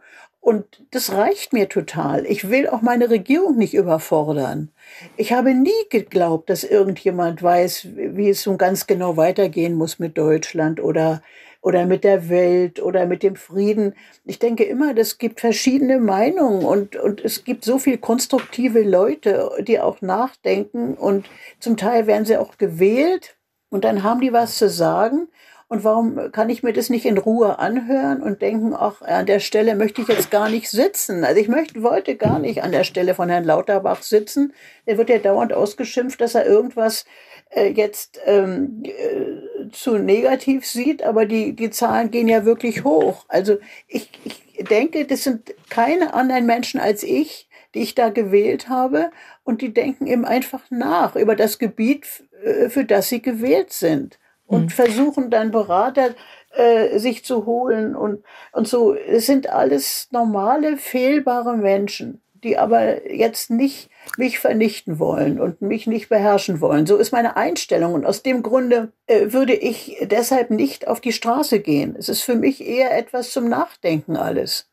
Und 0.47 0.81
das 0.91 1.11
reicht 1.11 1.51
mir 1.51 1.67
total. 1.67 2.25
Ich 2.25 2.49
will 2.49 2.69
auch 2.69 2.81
meine 2.81 3.09
Regierung 3.09 3.57
nicht 3.57 3.73
überfordern. 3.73 4.71
Ich 5.17 5.33
habe 5.33 5.53
nie 5.53 5.71
geglaubt, 5.89 6.49
dass 6.49 6.63
irgendjemand 6.63 7.43
weiß, 7.43 7.89
wie 7.93 8.29
es 8.29 8.43
so 8.43 8.55
ganz 8.55 8.87
genau 8.87 9.17
weitergehen 9.17 9.73
muss 9.73 9.99
mit 9.99 10.17
Deutschland 10.17 10.79
oder, 10.79 11.21
oder 11.59 11.85
mit 11.85 12.05
der 12.05 12.29
Welt 12.29 12.81
oder 12.81 13.07
mit 13.07 13.23
dem 13.23 13.35
Frieden. 13.35 13.93
Ich 14.23 14.39
denke 14.39 14.63
immer, 14.63 14.97
es 14.97 15.17
gibt 15.17 15.41
verschiedene 15.41 15.99
Meinungen 15.99 16.63
und, 16.63 16.95
und 16.95 17.19
es 17.25 17.43
gibt 17.43 17.65
so 17.65 17.77
viel 17.77 17.97
konstruktive 17.97 18.83
Leute, 18.83 19.51
die 19.67 19.81
auch 19.81 19.99
nachdenken 19.99 20.93
und 20.93 21.25
zum 21.59 21.75
Teil 21.75 22.07
werden 22.07 22.23
sie 22.23 22.37
auch 22.37 22.57
gewählt 22.57 23.35
und 23.67 23.83
dann 23.83 24.01
haben 24.01 24.21
die 24.21 24.31
was 24.31 24.57
zu 24.57 24.69
sagen. 24.69 25.27
Und 25.69 25.83
warum 25.83 26.31
kann 26.31 26.49
ich 26.49 26.63
mir 26.63 26.71
das 26.71 26.89
nicht 26.89 27.05
in 27.05 27.17
Ruhe 27.17 27.59
anhören 27.59 28.21
und 28.21 28.41
denken, 28.41 28.73
ach, 28.73 29.01
an 29.01 29.25
der 29.25 29.41
Stelle 29.41 29.75
möchte 29.75 30.01
ich 30.01 30.07
jetzt 30.07 30.31
gar 30.31 30.49
nicht 30.49 30.69
sitzen. 30.69 31.25
Also 31.25 31.41
ich 31.41 31.49
möchte, 31.49 31.83
wollte 31.83 32.15
gar 32.15 32.39
nicht 32.39 32.63
an 32.63 32.71
der 32.71 32.85
Stelle 32.85 33.13
von 33.15 33.27
Herrn 33.27 33.43
Lauterbach 33.43 34.01
sitzen. 34.01 34.53
Der 34.85 34.97
wird 34.97 35.09
ja 35.09 35.17
dauernd 35.17 35.51
ausgeschimpft, 35.51 36.21
dass 36.21 36.35
er 36.35 36.45
irgendwas 36.45 37.03
äh, 37.49 37.67
jetzt 37.67 38.17
ähm, 38.25 38.81
äh, 38.83 39.69
zu 39.71 39.97
negativ 39.97 40.65
sieht, 40.65 41.03
aber 41.03 41.25
die, 41.25 41.53
die 41.53 41.69
Zahlen 41.69 42.11
gehen 42.11 42.29
ja 42.29 42.45
wirklich 42.45 42.85
hoch. 42.85 43.25
Also 43.27 43.57
ich, 43.89 44.09
ich 44.23 44.63
denke, 44.69 45.03
das 45.03 45.25
sind 45.25 45.53
keine 45.69 46.13
anderen 46.13 46.45
Menschen 46.45 46.79
als 46.79 47.03
ich, 47.03 47.49
die 47.75 47.81
ich 47.81 47.93
da 47.93 48.07
gewählt 48.07 48.69
habe 48.69 49.11
und 49.43 49.61
die 49.61 49.73
denken 49.73 50.07
eben 50.07 50.23
einfach 50.23 50.61
nach 50.69 51.17
über 51.17 51.35
das 51.35 51.59
Gebiet, 51.59 52.07
äh, 52.41 52.69
für 52.69 52.85
das 52.85 53.09
sie 53.09 53.21
gewählt 53.21 53.73
sind 53.73 54.17
und 54.47 54.63
mhm. 54.63 54.69
versuchen 54.69 55.29
dann 55.29 55.51
Berater 55.51 56.15
äh, 56.55 56.97
sich 56.97 57.23
zu 57.23 57.45
holen 57.45 57.95
und, 57.95 58.23
und 58.53 58.67
so. 58.67 58.95
Es 58.95 59.25
sind 59.25 59.49
alles 59.49 60.07
normale, 60.11 60.77
fehlbare 60.77 61.55
Menschen, 61.55 62.21
die 62.43 62.57
aber 62.57 63.11
jetzt 63.13 63.51
nicht 63.51 63.89
mich 64.17 64.39
vernichten 64.39 64.99
wollen 64.99 65.39
und 65.39 65.61
mich 65.61 65.85
nicht 65.85 66.09
beherrschen 66.09 66.61
wollen. 66.61 66.85
So 66.85 66.97
ist 66.97 67.11
meine 67.11 67.35
Einstellung. 67.35 67.93
Und 67.93 68.05
aus 68.05 68.23
dem 68.23 68.41
Grunde 68.41 68.93
äh, 69.05 69.33
würde 69.33 69.53
ich 69.53 69.97
deshalb 70.03 70.49
nicht 70.49 70.87
auf 70.87 71.01
die 71.01 71.11
Straße 71.13 71.59
gehen. 71.59 71.95
Es 71.97 72.09
ist 72.09 72.21
für 72.21 72.35
mich 72.35 72.65
eher 72.65 72.97
etwas 72.97 73.31
zum 73.31 73.49
Nachdenken 73.49 74.15
alles. 74.15 74.69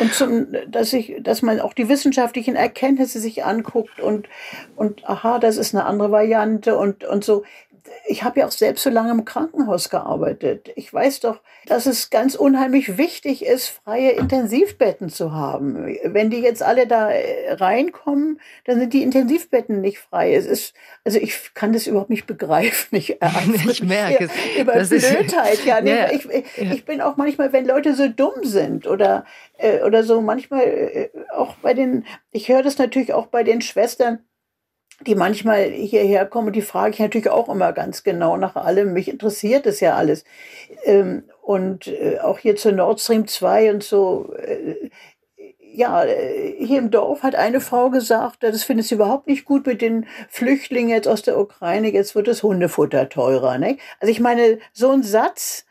Und 0.00 0.14
zum, 0.14 0.48
dass 0.68 0.92
ich, 0.92 1.16
dass 1.20 1.42
man 1.42 1.60
auch 1.60 1.72
die 1.72 1.88
wissenschaftlichen 1.88 2.56
Erkenntnisse 2.56 3.20
sich 3.20 3.44
anguckt 3.44 4.00
und, 4.00 4.28
und 4.74 5.08
aha, 5.08 5.38
das 5.38 5.56
ist 5.56 5.74
eine 5.74 5.84
andere 5.84 6.10
Variante 6.10 6.76
und, 6.76 7.04
und 7.04 7.24
so 7.24 7.44
ich 8.08 8.22
habe 8.22 8.40
ja 8.40 8.46
auch 8.46 8.52
selbst 8.52 8.82
so 8.82 8.90
lange 8.90 9.10
im 9.10 9.24
Krankenhaus 9.24 9.90
gearbeitet. 9.90 10.70
Ich 10.76 10.92
weiß 10.92 11.20
doch, 11.20 11.40
dass 11.66 11.86
es 11.86 12.10
ganz 12.10 12.34
unheimlich 12.34 12.98
wichtig 12.98 13.44
ist, 13.44 13.68
freie 13.68 14.12
Intensivbetten 14.12 15.08
zu 15.08 15.32
haben. 15.32 15.96
Wenn 16.04 16.30
die 16.30 16.38
jetzt 16.38 16.62
alle 16.62 16.86
da 16.86 17.10
äh, 17.10 17.52
reinkommen, 17.52 18.40
dann 18.64 18.78
sind 18.78 18.92
die 18.92 19.02
Intensivbetten 19.02 19.80
nicht 19.80 19.98
frei. 19.98 20.34
Es 20.34 20.46
ist, 20.46 20.74
also 21.04 21.18
ich 21.18 21.54
kann 21.54 21.72
das 21.72 21.86
überhaupt 21.86 22.10
nicht 22.10 22.26
begreifen. 22.26 22.96
Ich, 22.96 23.20
äh, 23.20 23.28
ich 23.68 23.82
merke 23.82 24.24
es. 24.24 24.60
Über 24.60 24.74
das 24.74 24.88
Blödheit. 24.88 25.54
Ist, 25.54 25.64
ja, 25.64 25.80
ja, 25.84 26.10
ich, 26.12 26.28
ich 26.56 26.84
bin 26.84 27.00
auch 27.00 27.16
manchmal, 27.16 27.52
wenn 27.52 27.66
Leute 27.66 27.94
so 27.94 28.08
dumm 28.08 28.44
sind 28.44 28.86
oder, 28.86 29.24
äh, 29.58 29.82
oder 29.82 30.04
so, 30.04 30.20
manchmal 30.20 31.10
auch 31.34 31.54
bei 31.56 31.74
den, 31.74 32.04
ich 32.30 32.48
höre 32.48 32.62
das 32.62 32.78
natürlich 32.78 33.12
auch 33.12 33.26
bei 33.26 33.42
den 33.42 33.60
Schwestern, 33.60 34.20
die 35.00 35.14
manchmal 35.14 35.64
hierher 35.70 36.24
kommen, 36.26 36.52
die 36.52 36.62
frage 36.62 36.94
ich 36.94 37.00
natürlich 37.00 37.28
auch 37.28 37.48
immer 37.48 37.72
ganz 37.72 38.02
genau 38.02 38.36
nach 38.36 38.56
allem. 38.56 38.92
Mich 38.92 39.08
interessiert 39.08 39.66
es 39.66 39.80
ja 39.80 39.94
alles. 39.94 40.24
Ähm, 40.84 41.24
und 41.42 41.86
äh, 41.88 42.18
auch 42.20 42.38
hier 42.38 42.56
zu 42.56 42.72
Nord 42.72 43.00
Stream 43.00 43.26
2 43.26 43.70
und 43.70 43.82
so. 43.82 44.34
Äh, 44.34 44.90
ja, 45.76 46.04
äh, 46.04 46.54
hier 46.58 46.78
im 46.78 46.90
Dorf 46.90 47.22
hat 47.22 47.34
eine 47.34 47.60
Frau 47.60 47.90
gesagt, 47.90 48.42
das 48.42 48.64
findet 48.64 48.86
sie 48.86 48.94
überhaupt 48.94 49.26
nicht 49.26 49.44
gut 49.44 49.66
mit 49.66 49.82
den 49.82 50.06
Flüchtlingen 50.30 50.88
jetzt 50.88 51.06
aus 51.06 51.22
der 51.22 51.38
Ukraine, 51.38 51.92
jetzt 51.92 52.14
wird 52.14 52.28
das 52.28 52.42
Hundefutter 52.42 53.10
teurer. 53.10 53.58
Ne? 53.58 53.76
Also 54.00 54.10
ich 54.10 54.20
meine, 54.20 54.58
so 54.72 54.90
ein 54.90 55.02
Satz, 55.02 55.65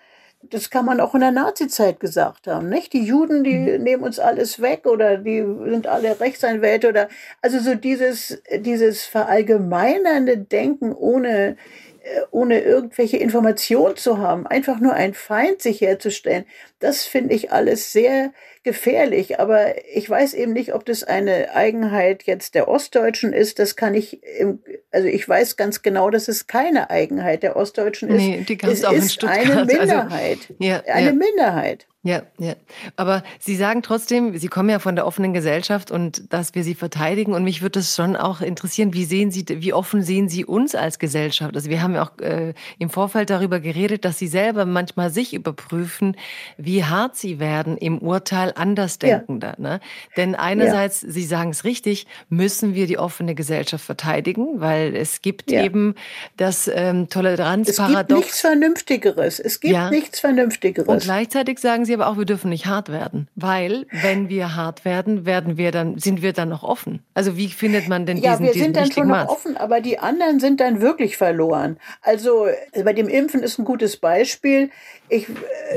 das 0.50 0.70
kann 0.70 0.86
man 0.86 1.00
auch 1.00 1.14
in 1.16 1.22
der 1.22 1.32
Nazizeit 1.32 2.00
gesagt 2.00 2.48
haben, 2.48 2.70
nicht? 2.70 2.94
Die 2.94 3.04
Juden, 3.04 3.44
die 3.44 3.58
mhm. 3.58 3.84
nehmen 3.84 4.04
uns 4.04 4.20
alles 4.20 4.62
weg 4.62 4.86
oder 4.86 5.18
die 5.18 5.46
sind 5.66 5.88
alle 5.88 6.20
Rechtsanwälte 6.20 6.90
oder 6.90 7.10
also 7.42 7.60
so 7.60 7.76
dieses 7.76 8.42
dieses 8.58 9.06
verallgemeinernde 9.06 10.38
Denken 10.38 10.94
ohne 10.94 11.58
äh, 12.06 12.22
ohne 12.32 12.62
irgendwelche 12.62 13.18
Informationen 13.18 13.96
zu 13.96 14.20
haben, 14.20 14.46
einfach 14.46 14.80
nur 14.80 14.94
ein 14.94 15.14
Feind 15.14 15.62
sich 15.62 15.82
herzustellen, 15.82 16.46
das 16.80 17.04
finde 17.06 17.34
ich 17.34 17.52
alles 17.52 17.92
sehr 17.92 18.32
gefährlich. 18.66 19.40
Aber 19.40 19.76
ich 19.96 20.10
weiß 20.10 20.34
eben 20.34 20.52
nicht, 20.52 20.74
ob 20.74 20.84
das 20.84 21.06
eine 21.06 21.56
Eigenheit 21.56 22.24
jetzt 22.24 22.56
der 22.56 22.68
Ostdeutschen 22.68 23.32
ist. 23.32 23.60
Das 23.60 23.78
kann 23.78 23.94
ich, 23.94 24.22
im, 24.24 24.60
also 24.92 25.08
ich 25.08 25.28
weiß 25.28 25.56
ganz 25.56 25.82
genau, 25.82 26.10
dass 26.10 26.28
es 26.28 26.48
keine 26.48 26.90
Eigenheit 26.90 27.44
der 27.44 27.56
Ostdeutschen 27.56 28.10
ist. 28.10 28.18
Nee, 28.18 28.46
die 28.48 28.60
es 28.62 28.84
auch 28.84 28.92
ist 28.92 29.24
eine 29.24 29.60
also, 29.60 29.66
Minderheit. 29.66 30.40
Also, 30.42 30.56
ja, 30.60 30.84
eine 30.88 31.08
ja. 31.08 31.14
Minderheit. 31.14 31.88
Ja, 32.06 32.22
ja. 32.38 32.54
Aber 32.98 33.24
Sie 33.40 33.56
sagen 33.56 33.82
trotzdem, 33.82 34.38
Sie 34.38 34.48
kommen 34.48 34.70
ja 34.70 34.78
von 34.78 34.96
der 34.96 35.08
offenen 35.08 35.34
Gesellschaft 35.34 35.90
und 35.90 36.32
dass 36.32 36.54
wir 36.54 36.64
sie 36.64 36.76
verteidigen. 36.76 37.34
Und 37.34 37.44
mich 37.44 37.64
würde 37.64 37.80
es 37.80 37.96
schon 37.96 38.16
auch 38.16 38.42
interessieren, 38.42 38.94
wie 38.94 39.06
sehen 39.06 39.32
Sie, 39.32 39.44
wie 39.48 39.74
offen 39.74 40.04
sehen 40.04 40.30
Sie 40.30 40.46
uns 40.46 40.76
als 40.76 41.00
Gesellschaft? 41.00 41.56
Also 41.56 41.72
wir 41.72 41.82
haben 41.82 41.96
ja 41.96 42.04
auch 42.04 42.20
äh, 42.20 42.54
im 42.78 42.92
Vorfeld 42.92 43.32
darüber 43.32 43.60
geredet, 43.60 44.06
dass 44.06 44.20
Sie 44.20 44.28
selber 44.28 44.66
manchmal 44.66 45.10
sich 45.10 45.34
überprüfen, 45.34 46.16
wie 46.58 46.84
hart 46.84 47.16
Sie 47.16 47.40
werden 47.40 47.76
im 47.76 47.98
Urteil 47.98 48.54
Andersdenkender. 48.56 49.56
Ja. 49.58 49.64
Ne? 49.64 49.80
Denn 50.16 50.36
einerseits, 50.36 51.02
ja. 51.02 51.10
Sie 51.10 51.26
sagen 51.26 51.50
es 51.50 51.64
richtig, 51.64 52.06
müssen 52.30 52.76
wir 52.76 52.86
die 52.86 53.00
offene 53.00 53.34
Gesellschaft 53.34 53.84
verteidigen, 53.84 54.62
weil 54.62 54.96
es 54.96 55.24
gibt 55.24 55.50
ja. 55.50 55.64
eben 55.64 55.96
das 56.38 56.70
ähm, 56.72 57.10
Toleranzparadox. 57.10 58.02
Es 58.02 58.08
gibt 58.08 58.20
nichts 58.20 58.42
Vernünftigeres. 58.42 59.40
Es 59.40 59.60
gibt 59.60 59.90
nichts 59.90 60.20
Vernünftigeres. 60.20 60.88
Und 60.88 61.02
gleichzeitig 61.02 61.58
sagen 61.58 61.86
Sie 61.86 61.95
aber 61.96 62.08
auch, 62.08 62.18
wir 62.18 62.26
dürfen 62.26 62.50
nicht 62.50 62.68
hart 62.68 62.90
werden, 62.90 63.28
weil 63.36 63.88
wenn 63.92 64.30
wir 64.30 64.56
hart 64.56 64.86
werden, 64.86 65.26
werden 65.26 65.58
wir 65.58 65.72
dann, 65.72 65.98
sind 65.98 66.22
wir 66.22 66.34
dann 66.34 66.50
noch 66.50 66.64
offen. 66.64 67.04
Also 67.14 67.38
wie 67.38 67.48
findet 67.48 67.88
man 67.88 68.06
denn 68.06 68.18
diesen 68.18 68.32
Ja, 68.32 68.40
wir 68.40 68.54
sind 68.54 68.78
dann 68.78 68.92
schon 68.92 69.08
noch 69.08 69.28
offen, 69.28 69.58
aber 69.58 69.82
die 69.82 70.00
anderen 70.00 70.40
sind 70.40 70.60
dann 70.60 70.82
wirklich 70.82 71.18
verloren. 71.18 71.78
Also 72.02 72.48
bei 72.84 72.94
dem 72.94 73.08
Impfen 73.08 73.42
ist 73.42 73.58
ein 73.58 73.66
gutes 73.66 73.98
Beispiel. 73.98 74.70
Ich, 75.08 75.28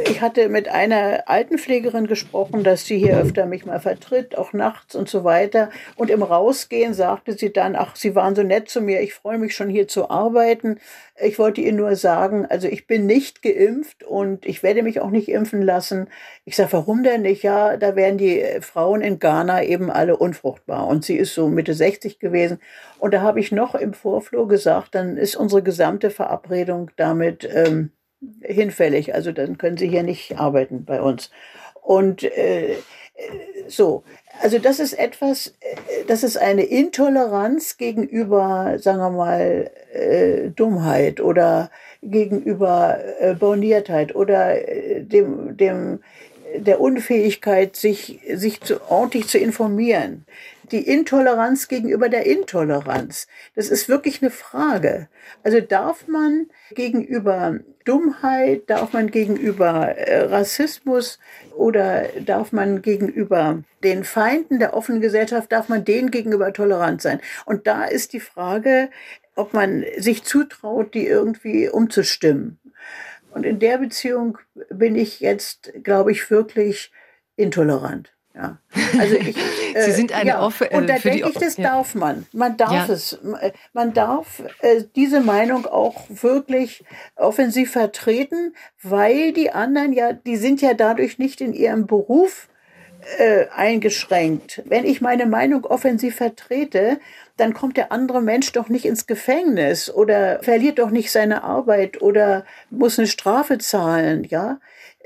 ich 0.08 0.22
hatte 0.22 0.48
mit 0.48 0.68
einer 0.68 1.24
Altenpflegerin 1.26 2.06
gesprochen, 2.06 2.64
dass 2.64 2.86
sie 2.86 2.96
hier 2.96 3.18
öfter 3.18 3.44
mich 3.44 3.66
mal 3.66 3.78
vertritt, 3.78 4.38
auch 4.38 4.54
nachts 4.54 4.94
und 4.94 5.10
so 5.10 5.22
weiter. 5.22 5.68
Und 5.96 6.08
im 6.08 6.22
Rausgehen 6.22 6.94
sagte 6.94 7.34
sie 7.34 7.52
dann, 7.52 7.76
ach, 7.76 7.94
Sie 7.94 8.14
waren 8.14 8.34
so 8.34 8.42
nett 8.42 8.70
zu 8.70 8.80
mir, 8.80 9.02
ich 9.02 9.12
freue 9.12 9.36
mich 9.36 9.54
schon 9.54 9.68
hier 9.68 9.86
zu 9.86 10.08
arbeiten. 10.08 10.78
Ich 11.20 11.38
wollte 11.38 11.60
ihr 11.60 11.74
nur 11.74 11.94
sagen, 11.96 12.46
also 12.46 12.68
ich 12.68 12.86
bin 12.86 13.04
nicht 13.04 13.42
geimpft 13.42 14.02
und 14.02 14.46
ich 14.46 14.62
werde 14.62 14.82
mich 14.82 15.00
auch 15.00 15.10
nicht 15.10 15.28
impfen 15.28 15.60
lassen. 15.60 16.08
Ich 16.46 16.56
sage, 16.56 16.72
warum 16.72 17.02
denn 17.02 17.22
nicht? 17.22 17.42
Ja, 17.42 17.76
da 17.76 17.96
wären 17.96 18.16
die 18.16 18.40
äh, 18.40 18.62
Frauen 18.62 19.02
in 19.02 19.18
Ghana 19.18 19.62
eben 19.64 19.90
alle 19.90 20.16
unfruchtbar. 20.16 20.86
Und 20.86 21.04
sie 21.04 21.16
ist 21.16 21.34
so 21.34 21.48
Mitte 21.48 21.74
60 21.74 22.18
gewesen. 22.18 22.60
Und 22.98 23.12
da 23.12 23.20
habe 23.20 23.40
ich 23.40 23.52
noch 23.52 23.74
im 23.74 23.92
Vorflur 23.92 24.48
gesagt, 24.48 24.94
dann 24.94 25.18
ist 25.18 25.36
unsere 25.36 25.62
gesamte 25.62 26.08
Verabredung 26.08 26.90
damit 26.96 27.46
ähm, 27.52 27.90
hinfällig. 28.42 29.14
Also 29.14 29.32
dann 29.32 29.58
können 29.58 29.76
sie 29.76 29.88
hier 29.88 30.02
nicht 30.02 30.38
arbeiten 30.38 30.84
bei 30.84 31.00
uns. 31.00 31.30
Und 31.82 32.22
äh, 32.22 32.76
so, 33.66 34.04
also 34.40 34.58
das 34.58 34.78
ist 34.78 34.92
etwas, 34.92 35.48
äh, 35.60 36.04
das 36.06 36.22
ist 36.22 36.36
eine 36.36 36.62
Intoleranz 36.62 37.76
gegenüber, 37.76 38.74
sagen 38.78 38.98
wir 38.98 39.10
mal, 39.10 39.70
äh, 39.92 40.50
Dummheit 40.50 41.20
oder 41.20 41.70
gegenüber 42.02 42.98
äh, 43.20 43.34
Borniertheit 43.34 44.14
oder 44.14 44.68
äh, 44.68 45.02
dem, 45.02 45.56
dem, 45.56 46.00
der 46.56 46.80
Unfähigkeit, 46.80 47.76
sich, 47.76 48.20
sich 48.32 48.60
zu, 48.60 48.80
ordentlich 48.90 49.28
zu 49.28 49.38
informieren. 49.38 50.24
Die 50.70 50.86
Intoleranz 50.86 51.68
gegenüber 51.68 52.08
der 52.08 52.26
Intoleranz. 52.26 53.26
Das 53.54 53.68
ist 53.68 53.88
wirklich 53.88 54.20
eine 54.22 54.30
Frage. 54.30 55.08
Also 55.42 55.60
darf 55.60 56.06
man 56.08 56.48
gegenüber 56.72 57.60
Dummheit, 57.84 58.68
darf 58.68 58.92
man 58.92 59.10
gegenüber 59.10 59.96
äh, 59.96 60.26
Rassismus 60.26 61.18
oder 61.56 62.06
darf 62.24 62.52
man 62.52 62.82
gegenüber 62.82 63.62
den 63.82 64.04
Feinden 64.04 64.58
der 64.58 64.74
offenen 64.74 65.00
Gesellschaft, 65.00 65.50
darf 65.52 65.68
man 65.70 65.84
denen 65.84 66.10
gegenüber 66.10 66.52
tolerant 66.52 67.00
sein? 67.00 67.20
Und 67.46 67.66
da 67.66 67.84
ist 67.84 68.12
die 68.12 68.20
Frage, 68.20 68.90
ob 69.36 69.54
man 69.54 69.84
sich 69.96 70.24
zutraut, 70.24 70.92
die 70.94 71.06
irgendwie 71.06 71.68
umzustimmen. 71.68 72.58
Und 73.30 73.44
in 73.44 73.58
der 73.58 73.78
Beziehung 73.78 74.38
bin 74.68 74.96
ich 74.96 75.20
jetzt, 75.20 75.72
glaube 75.82 76.12
ich, 76.12 76.30
wirklich 76.30 76.92
intolerant. 77.36 78.17
Ja. 78.38 78.58
Also 78.98 79.16
ich, 79.16 79.36
äh, 79.74 79.82
Sie 79.84 79.92
sind 79.92 80.12
eine 80.12 80.30
ja. 80.30 80.40
Offe, 80.40 80.70
äh, 80.70 80.76
Und 80.76 80.88
da 80.88 80.98
denke 80.98 81.28
ich, 81.28 81.38
das 81.38 81.56
ja. 81.56 81.70
darf 81.70 81.96
man. 81.96 82.26
Man 82.32 82.56
darf 82.56 82.88
ja. 82.88 82.94
es. 82.94 83.18
Man 83.72 83.92
darf 83.92 84.42
äh, 84.60 84.84
diese 84.94 85.20
Meinung 85.20 85.66
auch 85.66 86.04
wirklich 86.08 86.84
offensiv 87.16 87.72
vertreten, 87.72 88.54
weil 88.82 89.32
die 89.32 89.50
anderen 89.50 89.92
ja, 89.92 90.12
die 90.12 90.36
sind 90.36 90.62
ja 90.62 90.74
dadurch 90.74 91.18
nicht 91.18 91.40
in 91.40 91.52
ihrem 91.52 91.86
Beruf 91.86 92.48
äh, 93.18 93.46
eingeschränkt. 93.54 94.62
Wenn 94.66 94.84
ich 94.84 95.00
meine 95.00 95.26
Meinung 95.26 95.64
offensiv 95.64 96.16
vertrete, 96.16 97.00
dann 97.36 97.54
kommt 97.54 97.76
der 97.76 97.90
andere 97.90 98.22
Mensch 98.22 98.52
doch 98.52 98.68
nicht 98.68 98.84
ins 98.84 99.06
Gefängnis 99.06 99.90
oder 99.90 100.40
verliert 100.42 100.78
doch 100.78 100.90
nicht 100.90 101.10
seine 101.10 101.42
Arbeit 101.42 102.02
oder 102.02 102.44
muss 102.70 102.98
eine 102.98 103.08
Strafe 103.08 103.58
zahlen, 103.58 104.24
ja. 104.24 104.60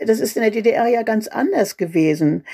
Das 0.05 0.21
ist 0.21 0.37
in 0.37 0.43
der 0.43 0.51
DDR 0.51 0.89
ja 0.89 1.03
ganz 1.03 1.29
anders 1.29 1.77
gewesen. 1.77 2.45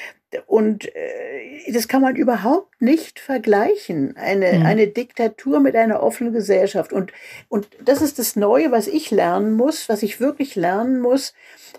Und 0.47 0.85
äh, 0.95 1.73
das 1.73 1.89
kann 1.89 2.03
man 2.03 2.17
überhaupt 2.17 2.81
nicht 2.81 3.19
vergleichen. 3.19 4.17
Eine, 4.17 4.59
mhm. 4.59 4.67
eine 4.67 4.87
Diktatur 4.89 5.61
mit 5.61 5.75
einer 5.75 6.03
offenen 6.03 6.33
Gesellschaft. 6.33 6.93
Und, 6.93 7.13
und 7.49 7.69
das 7.83 8.03
ist 8.03 8.19
das 8.19 8.37
Neue, 8.37 8.71
was 8.71 8.89
ich 8.89 9.11
lernen 9.11 9.55
muss, 9.55 9.89
was 9.89 10.03
ich 10.03 10.21
wirklich 10.21 10.55
lernen 10.55 11.01
muss, 11.01 11.33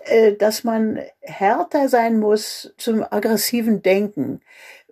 äh, 0.06 0.32
dass 0.32 0.64
man 0.64 1.00
härter 1.20 1.88
sein 1.88 2.18
muss 2.18 2.74
zum 2.76 3.04
aggressiven 3.08 3.82
Denken. 3.82 4.40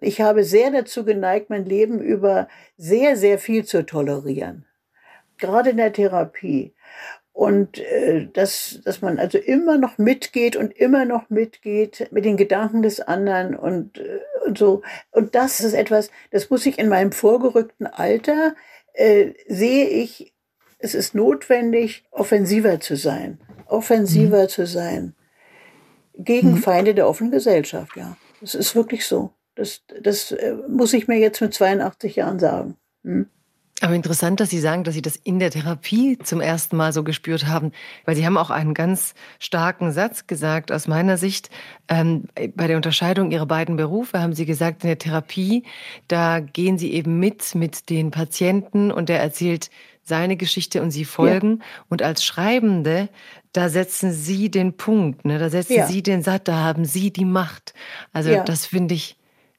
Ich 0.00 0.20
habe 0.20 0.44
sehr 0.44 0.70
dazu 0.70 1.04
geneigt, 1.04 1.50
mein 1.50 1.64
Leben 1.64 2.00
über 2.00 2.48
sehr, 2.76 3.16
sehr 3.16 3.38
viel 3.38 3.64
zu 3.64 3.84
tolerieren. 3.84 4.64
Gerade 5.38 5.70
in 5.70 5.76
der 5.78 5.92
Therapie. 5.92 6.74
Und 7.39 7.78
äh, 7.78 8.26
dass, 8.32 8.80
dass 8.84 9.01
man 9.01 9.20
also 9.20 9.39
immer 9.39 9.78
noch 9.78 9.97
mitgeht 9.97 10.57
und 10.57 10.76
immer 10.76 11.05
noch 11.05 11.30
mitgeht 11.30 12.09
mit 12.11 12.24
den 12.24 12.36
Gedanken 12.36 12.82
des 12.82 13.01
anderen 13.01 13.55
und, 13.55 13.99
äh, 13.99 14.18
und 14.45 14.59
so. 14.59 14.82
Und 15.12 15.36
das 15.36 15.61
ist 15.61 15.72
etwas, 15.72 16.11
das 16.32 16.51
muss 16.51 16.66
ich 16.66 16.80
in 16.80 16.89
meinem 16.89 17.12
vorgerückten 17.12 17.86
Alter, 17.86 18.57
äh, 18.93 19.34
sehe 19.47 19.86
ich, 19.86 20.34
es 20.80 20.97
ist 20.97 21.14
notwendig, 21.14 22.05
offensiver 22.11 22.80
zu 22.80 22.97
sein. 22.97 23.39
offensiver 23.66 24.43
mhm. 24.43 24.49
zu 24.49 24.66
sein. 24.66 25.14
Gegen 26.14 26.55
mhm. 26.55 26.57
Feinde 26.57 26.93
der 26.93 27.09
offenen 27.09 27.30
Gesellschaft, 27.30 27.97
ja. 27.97 28.16
Das 28.41 28.57
ist 28.57 28.74
wirklich 28.74 29.07
so. 29.07 29.30
Das, 29.55 29.82
das 30.03 30.32
äh, 30.32 30.57
muss 30.66 30.93
ich 30.93 31.07
mir 31.07 31.18
jetzt 31.18 31.41
mit 31.41 31.55
82 31.55 32.16
Jahren 32.16 32.41
sagen. 32.41 32.76
Hm? 33.05 33.28
Aber 33.80 33.94
interessant, 33.94 34.40
dass 34.40 34.50
Sie 34.50 34.58
sagen, 34.58 34.82
dass 34.82 34.94
Sie 34.94 35.02
das 35.02 35.16
in 35.16 35.38
der 35.38 35.50
Therapie 35.50 36.18
zum 36.18 36.40
ersten 36.40 36.76
Mal 36.76 36.92
so 36.92 37.04
gespürt 37.04 37.46
haben, 37.46 37.72
weil 38.04 38.16
Sie 38.16 38.26
haben 38.26 38.36
auch 38.36 38.50
einen 38.50 38.74
ganz 38.74 39.14
starken 39.38 39.92
Satz 39.92 40.26
gesagt 40.26 40.72
aus 40.72 40.88
meiner 40.88 41.16
Sicht. 41.16 41.48
Ähm, 41.88 42.24
bei 42.54 42.66
der 42.66 42.76
Unterscheidung 42.76 43.30
Ihrer 43.30 43.46
beiden 43.46 43.76
Berufe 43.76 44.20
haben 44.20 44.32
Sie 44.32 44.46
gesagt, 44.46 44.82
in 44.82 44.88
der 44.88 44.98
Therapie, 44.98 45.64
da 46.08 46.40
gehen 46.40 46.76
Sie 46.76 46.92
eben 46.92 47.20
mit 47.20 47.54
mit 47.54 47.88
den 47.88 48.10
Patienten 48.10 48.90
und 48.90 49.08
der 49.08 49.20
erzählt 49.20 49.70
seine 50.02 50.36
Geschichte 50.36 50.82
und 50.82 50.90
Sie 50.90 51.04
folgen. 51.04 51.58
Ja. 51.58 51.64
Und 51.88 52.02
als 52.02 52.24
Schreibende, 52.24 53.08
da 53.52 53.68
setzen 53.68 54.12
Sie 54.12 54.50
den 54.50 54.76
Punkt, 54.76 55.24
ne? 55.24 55.38
da 55.38 55.50
setzen 55.50 55.74
ja. 55.74 55.86
Sie 55.86 56.02
den 56.02 56.22
Satz, 56.22 56.44
da 56.44 56.56
haben 56.56 56.84
Sie 56.84 57.12
die 57.12 57.26
Macht. 57.26 57.74
Also 58.12 58.30
ja. 58.30 58.42
das 58.42 58.66
finde 58.66 58.94
ich 58.94 59.16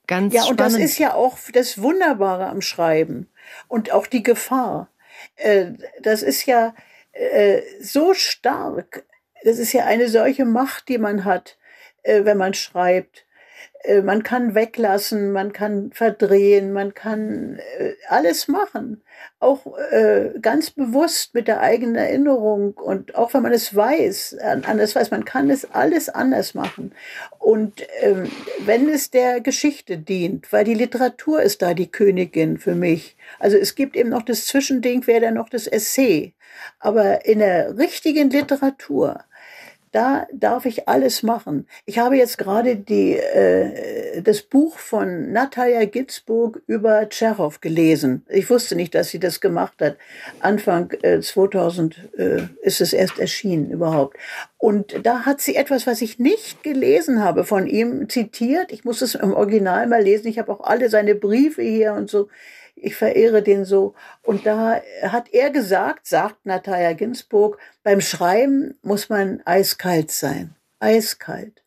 ganz 0.08 0.34
ja, 0.34 0.42
spannend. 0.42 0.60
Ja, 0.60 0.66
und 0.66 0.74
das 0.74 0.82
ist 0.82 0.98
ja 0.98 1.14
auch 1.14 1.38
das 1.54 1.82
Wunderbare 1.82 2.48
am 2.48 2.62
Schreiben 2.62 3.28
und 3.68 3.92
auch 3.92 4.08
die 4.08 4.24
Gefahr. 4.24 4.90
Äh, 5.36 5.74
das 6.02 6.24
ist 6.24 6.46
ja 6.46 6.74
äh, 7.14 7.62
so 7.82 8.14
stark. 8.14 9.06
Das 9.44 9.58
ist 9.58 9.74
ja 9.74 9.86
eine 9.86 10.10
solche 10.10 10.46
Macht, 10.46 10.90
die 10.90 10.98
man 10.98 11.26
hat, 11.26 11.58
äh, 12.04 12.26
wenn 12.26 12.38
man 12.38 12.54
schreibt. 12.54 13.26
Äh, 13.84 14.02
man 14.02 14.24
kann 14.24 14.56
weglassen, 14.56 15.32
man 15.32 15.54
kann 15.54 15.92
verdrehen, 15.94 16.74
man 16.74 16.94
kann 16.94 17.60
äh, 17.78 17.94
alles 18.08 18.48
machen. 18.48 19.02
Auch 19.40 19.78
äh, 19.92 20.32
ganz 20.42 20.72
bewusst 20.72 21.34
mit 21.34 21.48
der 21.48 21.62
eigenen 21.62 21.96
Erinnerung 21.96 22.74
und 22.74 23.16
auch 23.16 23.34
wenn 23.34 23.42
man 23.42 23.54
es 23.54 23.74
weiß, 23.76 24.38
anders 24.40 24.96
weiß, 24.96 25.12
man 25.12 25.26
kann 25.26 25.50
es 25.50 25.70
alles 25.72 26.10
anders 26.10 26.54
machen. 26.54 26.94
Und 27.38 27.86
ähm, 28.02 28.30
wenn 28.66 28.90
es 28.90 29.12
der 29.12 29.40
Geschichte 29.42 29.98
dient, 29.98 30.52
weil 30.52 30.66
die 30.66 30.74
Literatur 30.74 31.42
ist 31.42 31.62
da 31.62 31.74
die 31.74 31.92
Königin 31.92 32.58
für 32.58 32.76
mich. 32.76 33.16
Also 33.40 33.58
es 33.58 33.76
gibt 33.76 33.96
eben 33.96 34.10
noch 34.10 34.24
das 34.24 34.46
Zwischending, 34.46 35.08
wäre 35.08 35.22
dann 35.22 35.36
noch 35.36 35.50
das 35.50 35.68
Essay. 35.68 36.34
Aber 36.80 37.26
in 37.26 37.40
der 37.40 37.78
richtigen 37.78 38.30
Literatur, 38.30 39.24
da 39.92 40.28
darf 40.32 40.66
ich 40.66 40.88
alles 40.88 41.24
machen. 41.24 41.68
Ich 41.86 41.98
habe 42.00 42.16
jetzt 42.16 42.38
gerade 42.38 42.76
die, 42.76 43.14
äh, 43.18 44.22
das 44.22 44.42
Buch 44.42 44.78
von 44.78 45.32
Natalia 45.32 45.86
Ginsburg 45.86 46.62
über 46.68 47.10
Tschechow 47.10 47.60
gelesen. 47.60 48.26
Ich 48.30 48.50
wusste 48.50 48.76
nicht, 48.76 48.94
dass 48.94 49.10
sie 49.10 49.20
das 49.20 49.42
gemacht 49.42 49.82
hat. 49.82 49.98
Anfang 50.40 50.92
äh, 51.02 51.22
2000 51.22 52.10
äh, 52.18 52.42
ist 52.62 52.82
es 52.82 52.94
erst 52.94 53.20
erschienen 53.20 53.72
überhaupt. 53.72 54.18
Und 54.58 55.06
da 55.06 55.26
hat 55.26 55.42
sie 55.42 55.56
etwas, 55.56 55.88
was 55.88 56.02
ich 56.02 56.20
nicht 56.20 56.64
gelesen 56.64 57.24
habe, 57.24 57.44
von 57.44 57.66
ihm 57.66 58.10
zitiert. 58.10 58.72
Ich 58.72 58.84
muss 58.84 59.02
es 59.02 59.16
im 59.16 59.34
Original 59.34 59.88
mal 59.88 60.04
lesen. 60.04 60.28
Ich 60.28 60.38
habe 60.38 60.52
auch 60.52 60.62
alle 60.62 60.90
seine 60.90 61.16
Briefe 61.16 61.62
hier 61.62 61.94
und 61.94 62.10
so 62.10 62.28
ich 62.82 62.96
verehre 62.96 63.42
den 63.42 63.66
so. 63.66 63.94
Und 64.24 64.46
da 64.46 64.82
hat 65.04 65.34
er 65.34 65.50
gesagt, 65.50 66.08
sagt 66.08 66.46
Natalia 66.46 66.94
Ginsburg, 66.94 67.60
beim 67.84 68.02
Schreiben 68.02 68.78
muss 68.82 69.10
man 69.10 69.42
eiskalt 69.46 70.12
sein. 70.12 70.56
Eiskalt. 70.80 71.64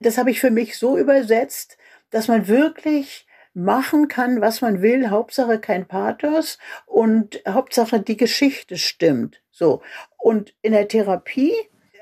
Das 0.00 0.18
habe 0.18 0.30
ich 0.30 0.40
für 0.40 0.50
mich 0.50 0.78
so 0.78 0.98
übersetzt, 0.98 1.78
dass 2.10 2.28
man 2.28 2.48
wirklich 2.48 3.26
machen 3.54 4.08
kann, 4.08 4.40
was 4.40 4.60
man 4.60 4.82
will. 4.82 5.10
Hauptsache 5.10 5.58
kein 5.58 5.86
Pathos 5.86 6.58
und 6.86 7.42
Hauptsache 7.46 8.00
die 8.00 8.16
Geschichte 8.16 8.76
stimmt. 8.76 9.42
So. 9.50 9.82
Und 10.18 10.54
in 10.62 10.72
der 10.72 10.88
Therapie 10.88 11.54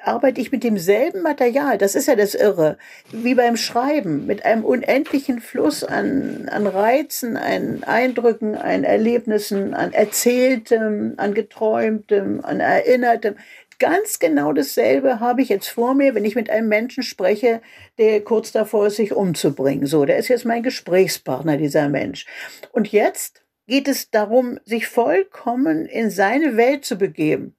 arbeite 0.03 0.41
ich 0.41 0.53
mit 0.53 0.65
demselben 0.65 1.23
Material. 1.23 1.79
Das 1.79 1.95
ist 1.95 2.09
ja 2.09 2.17
das 2.17 2.35
Irre. 2.35 2.79
Wie 3.13 3.35
beim 3.35 3.57
Schreiben, 3.57 4.27
mit 4.27 4.45
einem 4.45 4.65
unendlichen 4.65 5.41
Fluss 5.41 5.85
an, 5.85 6.49
an 6.51 6.67
Reizen, 6.67 7.37
an 7.37 7.85
Eindrücken, 7.85 8.55
an 8.55 8.85
Erlebnissen, 8.85 9.75
an 9.75 9.93
Erzähltem, 9.93 11.15
an 11.17 11.35
Geträumtem, 11.35 12.45
an 12.45 12.61
Erinnertem. 12.61 13.37
Ganz 13.79 14.19
genau 14.19 14.53
dasselbe 14.53 15.21
habe 15.21 15.41
ich 15.41 15.49
jetzt 15.49 15.69
vor 15.69 15.95
mir, 15.95 16.15
wenn 16.15 16.27
ich 16.27 16.35
mit 16.35 16.51
einem 16.51 16.69
Menschen 16.69 17.03
spreche, 17.03 17.63
der 17.99 18.21
kurz 18.23 18.53
davor 18.53 18.89
ist, 18.89 18.97
sich 18.97 19.13
umzubringen. 19.13 19.87
So, 19.87 20.05
der 20.05 20.19
ist 20.19 20.29
jetzt 20.29 20.45
mein 20.45 20.63
Gesprächspartner, 20.63 21.57
dieser 21.57 21.89
Mensch. 21.89 22.27
Und 22.73 22.93
jetzt 22.93 23.43
geht 23.67 23.89
es 23.89 24.11
darum, 24.11 24.59
sich 24.65 24.87
vollkommen 24.87 25.87
in 25.87 26.11
seine 26.11 26.57
Welt 26.57 26.85
zu 26.85 26.97
begeben 26.97 27.57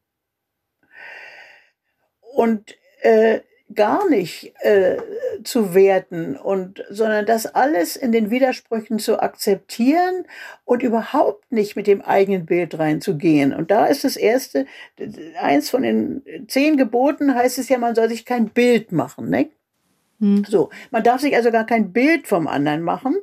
und 2.34 2.76
äh, 3.02 3.42
gar 3.76 4.10
nicht 4.10 4.54
äh, 4.60 4.98
zu 5.44 5.74
werten 5.74 6.36
und 6.36 6.84
sondern 6.90 7.26
das 7.26 7.46
alles 7.46 7.96
in 7.96 8.12
den 8.12 8.30
Widersprüchen 8.30 9.00
zu 9.00 9.20
akzeptieren 9.22 10.26
und 10.66 10.84
überhaupt 10.84 11.52
nicht 11.52 11.76
mit 11.76 11.88
dem 11.88 12.02
eigenen 12.02 12.46
Bild 12.46 12.78
reinzugehen. 12.78 13.54
Und 13.54 13.72
da 13.72 13.86
ist 13.86 14.04
das 14.04 14.18
erste, 14.18 14.66
eins 15.40 15.70
von 15.70 15.84
den 15.84 16.24
zehn 16.48 16.78
Geboten 16.78 17.34
heißt 17.36 17.58
es 17.60 17.70
ja, 17.70 17.78
man 17.78 17.96
soll 17.96 18.10
sich 18.10 18.26
kein 18.26 18.50
Bild 18.50 18.92
machen, 18.92 19.30
ne? 19.30 19.50
Hm. 20.20 20.44
So, 20.48 20.70
man 20.92 21.04
darf 21.04 21.22
sich 21.22 21.36
also 21.36 21.52
gar 21.52 21.66
kein 21.66 21.92
Bild 21.92 22.28
vom 22.28 22.48
anderen 22.48 22.82
machen 22.82 23.18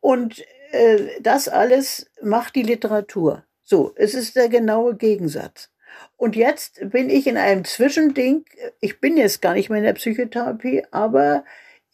und 0.00 0.44
äh, 0.72 0.98
das 1.20 1.48
alles 1.48 2.10
macht 2.22 2.54
die 2.54 2.62
Literatur. 2.62 3.44
So, 3.62 3.92
es 3.96 4.14
ist 4.14 4.36
der 4.36 4.48
genaue 4.48 4.94
Gegensatz. 4.96 5.70
Und 6.16 6.36
jetzt 6.36 6.80
bin 6.90 7.10
ich 7.10 7.26
in 7.26 7.36
einem 7.36 7.64
Zwischending. 7.64 8.44
Ich 8.80 9.00
bin 9.00 9.16
jetzt 9.16 9.42
gar 9.42 9.54
nicht 9.54 9.68
mehr 9.68 9.78
in 9.78 9.84
der 9.84 9.94
Psychotherapie, 9.94 10.84
aber 10.90 11.44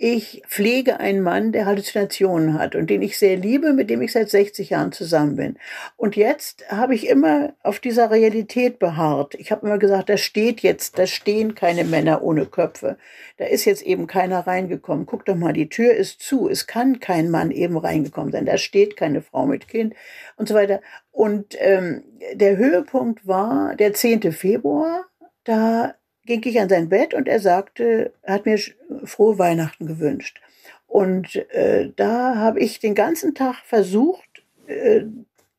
ich 0.03 0.43
pflege 0.49 0.99
einen 0.99 1.21
Mann, 1.21 1.53
der 1.53 1.67
Halluzinationen 1.67 2.59
hat 2.59 2.75
und 2.75 2.89
den 2.89 3.03
ich 3.03 3.19
sehr 3.19 3.37
liebe, 3.37 3.75
mit 3.75 3.91
dem 3.91 4.01
ich 4.01 4.13
seit 4.13 4.31
60 4.31 4.71
Jahren 4.71 4.93
zusammen 4.93 5.37
bin. 5.37 5.59
Und 5.99 6.17
jetzt 6.17 6.65
habe 6.71 6.95
ich 6.95 7.07
immer 7.07 7.53
auf 7.63 7.81
dieser 7.81 8.11
Realität 8.11 8.79
beharrt. 8.79 9.35
Ich 9.35 9.53
habe 9.53 9.67
immer 9.67 9.77
gesagt, 9.77 10.09
da 10.09 10.17
steht 10.17 10.63
jetzt, 10.63 10.99
da 10.99 11.07
stehen 11.07 11.55
keine 11.55 11.85
Männer 11.85 12.23
ohne 12.23 12.47
Köpfe. 12.47 12.97
Da 13.37 13.45
ist 13.45 13.67
jetzt 13.67 13.83
eben 13.83 14.07
keiner 14.07 14.47
reingekommen. 14.47 15.05
Guck 15.05 15.27
doch 15.27 15.37
mal, 15.37 15.53
die 15.53 15.69
Tür 15.69 15.93
ist 15.93 16.23
zu. 16.23 16.49
Es 16.49 16.67
kann 16.67 17.01
kein 17.01 17.31
Mann 17.31 17.51
eben 17.51 17.77
reingekommen 17.77 18.33
sein. 18.33 18.47
Da 18.47 18.57
steht 18.57 18.97
keine 18.97 19.21
Frau 19.21 19.45
mit 19.45 19.69
Kind 19.69 19.93
und 20.37 20.49
so 20.49 20.55
weiter. 20.55 20.81
Und 21.13 21.57
ähm, 21.59 22.05
der 22.33 22.57
Höhepunkt 22.57 23.27
war 23.27 23.77
der 23.77 23.93
10. 23.93 24.33
Februar. 24.33 25.05
Da 25.45 25.95
ging 26.39 26.43
ich 26.45 26.61
an 26.61 26.69
sein 26.69 26.89
Bett 26.89 27.13
und 27.13 27.27
er 27.27 27.41
sagte, 27.41 28.13
er 28.23 28.35
hat 28.35 28.47
mir 28.47 28.57
frohe 29.05 29.39
Weihnachten 29.39 29.87
gewünscht. 29.87 30.41
Und 30.87 31.35
äh, 31.51 31.91
da 31.97 32.37
habe 32.37 32.61
ich 32.61 32.79
den 32.79 32.95
ganzen 32.95 33.35
Tag 33.35 33.57
versucht 33.65 34.45
äh, 34.69 35.03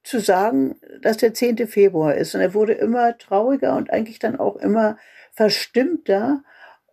zu 0.04 0.20
sagen, 0.20 0.76
dass 1.02 1.18
der 1.18 1.34
10. 1.34 1.68
Februar 1.68 2.16
ist. 2.16 2.36
Und 2.36 2.42
er 2.42 2.54
wurde 2.54 2.74
immer 2.74 3.18
trauriger 3.18 3.76
und 3.76 3.92
eigentlich 3.92 4.20
dann 4.20 4.40
auch 4.40 4.56
immer 4.56 4.98
verstimmter. 5.34 6.42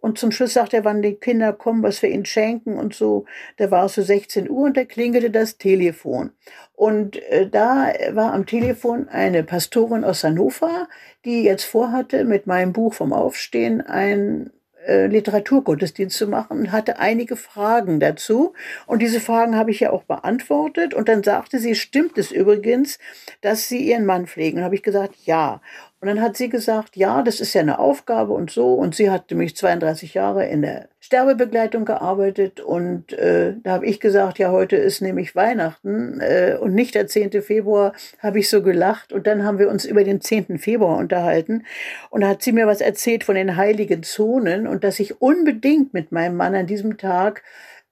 Und 0.01 0.19
zum 0.19 0.33
Schluss 0.33 0.55
sagt 0.55 0.75
er, 0.75 0.85
wann 0.85 1.03
die 1.03 1.15
Kinder 1.15 1.53
kommen, 1.53 1.83
was 1.83 2.03
wir 2.03 2.11
ihnen 2.11 2.25
schenken 2.25 2.79
und 2.79 2.95
so. 2.95 3.27
Da 3.59 3.71
war 3.71 3.87
es 3.87 3.95
so 3.95 4.03
16 4.03 4.51
Uhr 4.51 4.67
und 4.67 4.77
da 4.77 4.85
klingelte 4.85 5.31
das 5.31 5.57
Telefon. 5.57 6.33
Und 6.75 7.17
äh, 7.31 7.49
da 7.49 7.93
war 8.13 8.33
am 8.33 8.47
Telefon 8.47 9.09
eine 9.09 9.45
Pastorin 9.45 10.05
aus 10.05 10.25
Hannover, 10.25 10.89
die 11.29 11.43
jetzt 11.45 11.65
vorhatte, 11.65 12.25
mit 12.25 12.47
meinem 12.47 12.73
Buch 12.73 12.95
vom 12.95 13.13
Aufstehen 13.13 13.83
ein 13.83 14.51
äh, 14.87 15.07
Literaturgottesdienst 15.07 16.17
zu 16.17 16.27
machen 16.27 16.73
hatte 16.73 16.99
einige 16.99 17.37
Fragen 17.37 18.01
dazu. 18.01 18.55
Und 18.87 19.03
diese 19.03 19.21
Fragen 19.21 19.55
habe 19.55 19.71
ich 19.71 19.81
ja 19.81 19.91
auch 19.91 20.05
beantwortet. 20.05 20.95
Und 20.95 21.11
dann 21.11 21.23
sagte 21.23 21.59
sie, 21.59 21.75
stimmt 21.75 22.17
es 22.17 22.33
übrigens, 22.33 22.99
dass 23.43 23.69
Sie 23.69 23.87
Ihren 23.87 24.07
Mann 24.07 24.27
pflegen? 24.27 24.59
Und 24.59 24.65
habe 24.65 24.75
ich 24.75 24.83
gesagt, 24.83 25.15
ja. 25.27 25.61
Und 26.01 26.07
dann 26.07 26.21
hat 26.21 26.37
sie 26.37 26.49
gesagt, 26.49 26.97
ja, 26.97 27.23
das 27.23 27.41
ist 27.41 27.55
ja 27.55 27.61
eine 27.61 27.81
Aufgabe 27.81 28.33
und 28.33 28.53
so. 28.53 28.75
Und 28.75 28.95
sie 28.95 29.11
hat 29.11 29.31
nämlich 29.31 29.57
32 29.57 30.15
Jahre 30.15 30.47
in 30.47 30.63
der 30.63 30.89
Sterbebegleitung 31.01 31.85
gearbeitet. 31.85 32.61
Und 32.61 33.13
äh, 33.15 33.55
da 33.65 33.73
habe 33.73 33.87
ich 33.87 33.99
gesagt, 33.99 34.39
ja, 34.39 34.53
heute 34.53 34.77
ist 34.77 35.03
nämlich 35.03 35.35
Weihnachten 35.35 36.21
äh, 36.21 36.57
und 36.61 36.73
nicht 36.73 36.95
der 36.95 37.09
10. 37.09 37.43
Februar, 37.43 37.95
habe 38.21 38.39
ich 38.39 38.49
so 38.49 38.63
gelacht. 38.63 39.13
Und 39.13 39.27
dann 39.27 39.43
haben 39.43 39.59
wir 39.59 39.69
uns 39.69 39.85
über 39.85 40.05
den 40.05 40.21
10. 40.21 40.59
Februar 40.59 40.99
unterhalten. 40.99 41.65
Und 42.11 42.21
da 42.21 42.29
hat 42.29 42.43
sie 42.43 42.53
mir 42.53 42.69
was 42.69 42.81
erzählt 42.81 43.25
von 43.25 43.35
den 43.35 43.57
heiligen 43.57 44.05
Zonen 44.05 44.69
und 44.69 44.85
dass 44.85 45.01
ich 45.01 45.21
unbedingt 45.21 45.95
mit 45.95 46.13
meinem 46.13 46.37
Mann 46.37 46.55
an 46.55 46.69
diesem 46.69 46.97
Tag 46.97 47.43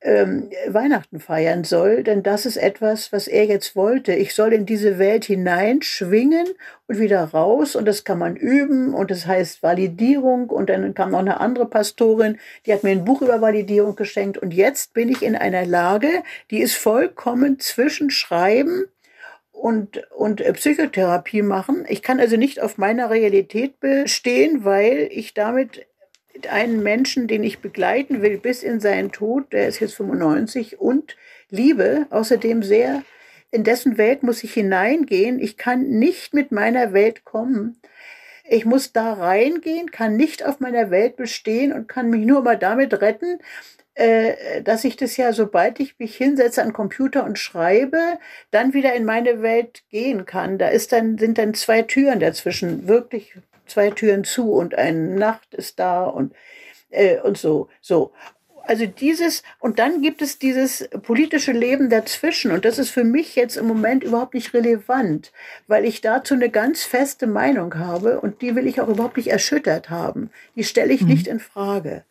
ähm, 0.07 0.51
Weihnachten 0.69 1.19
feiern 1.19 1.65
soll, 1.65 2.05
denn 2.05 2.23
das 2.23 2.47
ist 2.47 2.57
etwas, 2.57 3.13
was 3.13 3.27
er 3.27 3.45
jetzt 3.45 3.75
wollte. 3.75 4.15
Ich 4.15 4.35
soll 4.35 4.53
in 4.53 4.65
diese 4.65 5.01
Welt 5.01 5.25
hineinschwingen 5.25 6.47
und 6.87 7.01
wieder 7.01 7.25
raus 7.25 7.75
und 7.75 7.87
das 7.87 8.05
kann 8.05 8.19
man 8.19 8.37
üben 8.37 8.95
und 8.95 9.11
das 9.11 9.27
heißt 9.27 9.65
Validierung 9.65 10.49
und 10.49 10.71
dann 10.71 10.95
kam 10.95 11.11
noch 11.11 11.19
eine 11.19 11.41
andere 11.41 11.67
Pastorin, 11.67 12.39
die 12.65 12.73
hat 12.73 12.85
mir 12.85 12.91
ein 12.91 13.05
Buch 13.05 13.21
über 13.21 13.41
Validierung 13.41 13.97
geschenkt 13.97 14.39
und 14.39 14.55
jetzt 14.55 14.95
bin 14.95 15.09
ich 15.09 15.23
in 15.23 15.35
einer 15.35 15.67
Lage, 15.67 16.23
die 16.53 16.61
ist 16.61 16.77
vollkommen 16.77 17.59
zwischen 17.59 18.11
Schreiben 18.11 18.85
und, 19.51 20.09
und 20.13 20.41
äh, 20.41 20.53
Psychotherapie 20.53 21.43
machen. 21.43 21.85
Ich 21.89 22.03
kann 22.03 22.21
also 22.21 22.37
nicht 22.37 22.63
auf 22.63 22.79
meiner 22.79 23.11
Realität 23.11 23.81
bestehen, 23.81 24.65
weil 24.65 25.09
ich 25.11 25.35
damit 25.35 25.87
einen 26.51 26.83
Menschen, 26.83 27.29
den 27.29 27.43
ich 27.43 27.61
begleiten 27.61 28.23
will 28.23 28.39
bis 28.39 28.63
in 28.63 28.81
seinen 28.81 29.13
Tod, 29.13 29.53
der 29.53 29.69
ist 29.69 29.81
jetzt 29.81 29.95
95 29.95 30.81
und 30.81 31.17
liebe, 31.51 32.07
außerdem 32.11 32.63
sehr, 32.63 33.03
in 33.51 33.65
dessen 33.65 33.97
Welt 33.97 34.23
muss 34.23 34.45
ich 34.45 34.53
hineingehen. 34.53 35.39
Ich 35.39 35.57
kann 35.57 35.89
nicht 35.89 36.35
mit 36.35 36.53
meiner 36.53 36.93
Welt 36.93 37.25
kommen. 37.25 37.81
Ich 38.49 38.65
muss 38.65 38.93
da 38.93 39.15
reingehen, 39.15 39.91
kann 39.91 40.17
nicht 40.17 40.45
auf 40.45 40.61
meiner 40.61 40.91
Welt 40.91 41.17
bestehen 41.17 41.73
und 41.73 41.89
kann 41.89 42.11
mich 42.11 42.25
nur 42.25 42.43
mal 42.43 42.59
damit 42.59 43.01
retten, 43.01 43.39
äh, 43.95 44.63
dass 44.63 44.85
ich 44.85 44.97
das 44.97 45.17
ja, 45.17 45.33
sobald 45.33 45.81
ich 45.81 45.99
mich 45.99 46.17
hinsetze 46.17 46.63
an 46.63 46.73
Computer 46.73 47.25
und 47.25 47.39
schreibe, 47.39 48.19
dann 48.51 48.75
wieder 48.75 48.95
in 48.95 49.05
meine 49.05 49.43
Welt 49.43 49.85
gehen 49.91 50.27
kann. 50.27 50.59
Da 50.59 50.69
ist 50.69 50.93
dann, 50.93 51.17
sind 51.19 51.39
dann 51.39 51.55
zwei 51.55 51.83
Türen 51.83 52.21
dazwischen, 52.21 52.87
wirklich 52.87 53.35
zwei 53.67 53.91
Türen 53.91 54.25
zu 54.25 54.53
und 54.53 54.75
eine 54.75 55.17
Nacht 55.17 55.55
ist 55.55 55.79
da 55.79 56.05
und, 56.05 56.35
äh, 56.91 57.21
und 57.21 57.39
so, 57.39 57.69
so. 57.81 58.13
Also 58.69 58.85
dieses, 58.87 59.45
und 59.61 59.79
dann 59.79 60.03
gibt 60.03 60.23
es 60.23 60.41
dieses 60.41 60.89
politische 61.03 61.53
Leben 61.53 61.89
dazwischen. 61.89 62.51
Und 62.51 62.65
das 62.65 62.79
ist 62.79 62.91
für 62.91 63.05
mich 63.05 63.37
jetzt 63.37 63.57
im 63.57 63.67
Moment 63.67 64.03
überhaupt 64.03 64.35
nicht 64.35 64.55
relevant, 64.55 65.33
weil 65.69 65.85
ich 65.85 66.01
dazu 66.01 66.35
eine 66.35 66.51
ganz 66.51 66.83
feste 66.83 67.29
Meinung 67.29 67.79
habe 67.79 68.21
und 68.21 68.43
die 68.43 68.57
will 68.57 68.67
ich 68.67 68.81
auch 68.81 68.89
überhaupt 68.89 69.19
nicht 69.19 69.29
erschüttert 69.29 69.89
haben. 69.89 70.31
Die 70.57 70.65
stelle 70.65 70.93
ich 70.93 71.03
mhm. 71.03 71.09
nicht 71.09 71.29
in 71.29 71.39
Frage. 71.39 72.05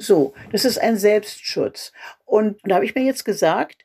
So, 0.00 0.34
das 0.50 0.64
ist 0.64 0.78
ein 0.78 0.96
Selbstschutz. 0.96 1.92
Und 2.24 2.58
da 2.64 2.76
habe 2.76 2.84
ich 2.84 2.96
mir 2.96 3.04
jetzt 3.04 3.24
gesagt, 3.24 3.84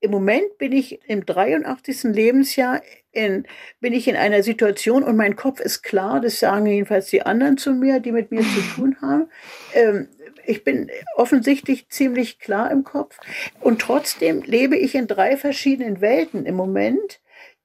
im 0.00 0.10
Moment 0.10 0.58
bin 0.58 0.72
ich 0.72 1.00
im 1.08 1.26
83. 1.26 2.04
Lebensjahr 2.04 2.82
in, 3.12 3.46
bin 3.80 3.92
ich 3.92 4.08
in 4.08 4.16
einer 4.16 4.42
Situation 4.42 5.02
und 5.02 5.16
mein 5.16 5.36
Kopf 5.36 5.60
ist 5.60 5.82
klar, 5.82 6.20
das 6.20 6.40
sagen 6.40 6.66
jedenfalls 6.66 7.06
die 7.06 7.22
anderen 7.22 7.58
zu 7.58 7.72
mir, 7.72 8.00
die 8.00 8.12
mit 8.12 8.30
mir 8.30 8.42
zu 8.42 8.60
tun 8.74 8.96
haben. 9.00 9.28
Ähm, 9.74 10.08
ich 10.44 10.64
bin 10.64 10.90
offensichtlich 11.16 11.88
ziemlich 11.88 12.38
klar 12.38 12.70
im 12.70 12.84
Kopf 12.84 13.18
und 13.60 13.80
trotzdem 13.80 14.42
lebe 14.42 14.76
ich 14.76 14.94
in 14.94 15.06
drei 15.06 15.36
verschiedenen 15.36 16.00
Welten 16.00 16.46
im 16.46 16.56
Moment. 16.56 17.20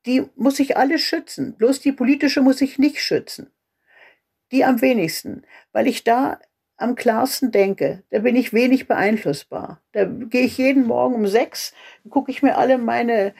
Die 0.06 0.24
muss 0.36 0.60
ich 0.60 0.78
alle 0.78 1.00
schützen. 1.00 1.56
Bloß 1.58 1.82
die 1.82 1.92
politische 1.92 2.42
muss 2.42 2.62
ich 2.62 2.78
nicht 2.78 3.02
schützen. 3.02 3.52
Die 4.52 4.64
am 4.64 4.82
wenigsten, 4.82 5.44
weil 5.72 5.88
ich 5.88 6.04
da 6.04 6.40
am 6.78 6.94
klarsten 6.94 7.52
denke, 7.52 8.04
da 8.12 8.20
bin 8.20 8.36
ich 8.36 8.54
wenig 8.54 8.88
beeinflussbar. 8.88 9.82
Da 9.94 10.06
gehe 10.06 10.46
ich 10.46 10.58
jeden 10.60 10.86
Morgen 10.86 11.16
um 11.16 11.28
sechs, 11.28 11.74
gucke 12.10 12.32
ich 12.32 12.44
mir 12.44 12.58
alle 12.58 12.78
meine 12.78 13.34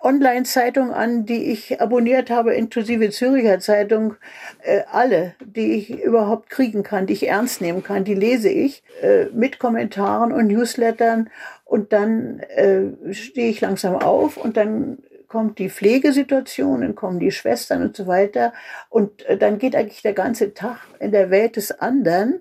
Online-Zeitungen 0.00 0.92
an, 0.92 1.24
die 1.24 1.52
ich 1.52 1.80
abonniert 1.80 2.30
habe, 2.30 2.54
inklusive 2.54 3.10
Züricher 3.10 3.60
Zeitung, 3.60 4.16
äh, 4.62 4.82
alle, 4.90 5.34
die 5.44 5.72
ich 5.72 6.02
überhaupt 6.02 6.50
kriegen 6.50 6.82
kann, 6.82 7.06
die 7.06 7.12
ich 7.12 7.28
ernst 7.28 7.60
nehmen 7.60 7.82
kann, 7.82 8.04
die 8.04 8.14
lese 8.14 8.48
ich 8.48 8.82
äh, 9.02 9.26
mit 9.26 9.58
Kommentaren 9.58 10.32
und 10.32 10.48
Newslettern. 10.48 11.30
Und 11.64 11.92
dann 11.92 12.40
äh, 12.40 13.12
stehe 13.12 13.50
ich 13.50 13.60
langsam 13.60 13.94
auf 13.94 14.36
und 14.36 14.56
dann 14.56 14.98
kommt 15.28 15.58
die 15.58 15.70
Pflegesituation, 15.70 16.80
dann 16.80 16.94
kommen 16.94 17.20
die 17.20 17.30
Schwestern 17.30 17.82
und 17.82 17.96
so 17.96 18.06
weiter. 18.06 18.52
Und 18.88 19.24
äh, 19.26 19.36
dann 19.36 19.58
geht 19.58 19.76
eigentlich 19.76 20.02
der 20.02 20.14
ganze 20.14 20.54
Tag 20.54 20.78
in 20.98 21.12
der 21.12 21.30
Welt 21.30 21.56
des 21.56 21.70
anderen. 21.70 22.40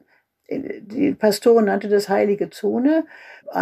Die 0.49 1.13
Pastorin 1.13 1.65
nannte 1.65 1.89
das 1.89 2.07
heilige 2.07 2.49
Zone, 2.49 3.05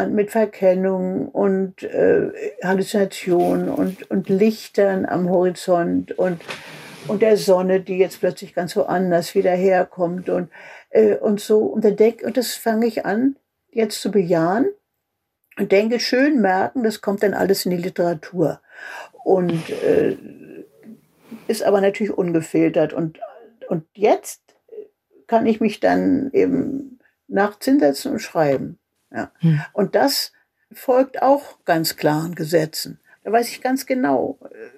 mit 0.09 0.31
Verkennung 0.31 1.29
und 1.29 1.83
äh, 1.83 2.31
Halluzinationen 2.63 3.69
und, 3.69 4.09
und 4.09 4.29
Lichtern 4.29 5.05
am 5.05 5.29
Horizont 5.29 6.11
und, 6.17 6.41
und 7.07 7.21
der 7.21 7.37
Sonne, 7.37 7.81
die 7.81 7.97
jetzt 7.97 8.19
plötzlich 8.19 8.53
ganz 8.53 8.75
woanders 8.75 9.35
wieder 9.35 9.51
herkommt 9.51 10.29
und, 10.29 10.49
äh, 10.89 11.15
und 11.15 11.39
so. 11.39 11.59
Und, 11.59 11.83
der 11.83 11.91
Deck, 11.91 12.23
und 12.25 12.37
das 12.37 12.53
fange 12.53 12.87
ich 12.87 13.05
an, 13.05 13.35
jetzt 13.71 14.01
zu 14.01 14.11
bejahen 14.11 14.67
und 15.57 15.71
denke, 15.71 15.99
schön 15.99 16.41
merken, 16.41 16.83
das 16.83 17.01
kommt 17.01 17.23
dann 17.23 17.33
alles 17.33 17.65
in 17.65 17.71
die 17.71 17.77
Literatur. 17.77 18.61
Und 19.23 19.69
äh, 19.69 20.17
ist 21.47 21.63
aber 21.63 21.81
natürlich 21.81 22.13
ungefiltert. 22.13 22.93
Und, 22.93 23.19
und 23.67 23.85
jetzt 23.93 24.41
kann 25.27 25.45
ich 25.45 25.59
mich 25.59 25.79
dann 25.79 26.29
eben 26.33 26.99
nachts 27.27 27.65
hinsetzen 27.65 28.13
und 28.13 28.19
schreiben. 28.19 28.79
Ja. 29.15 29.31
Hm. 29.39 29.61
Und 29.73 29.95
das 29.95 30.33
folgt 30.71 31.21
auch 31.21 31.63
ganz 31.63 31.95
klaren 31.95 32.35
Gesetzen. 32.35 32.99
Da 33.23 33.31
weiß 33.31 33.49
ich 33.49 33.61
ganz 33.61 33.85
genau, 33.85 34.37
äh, 34.43 34.69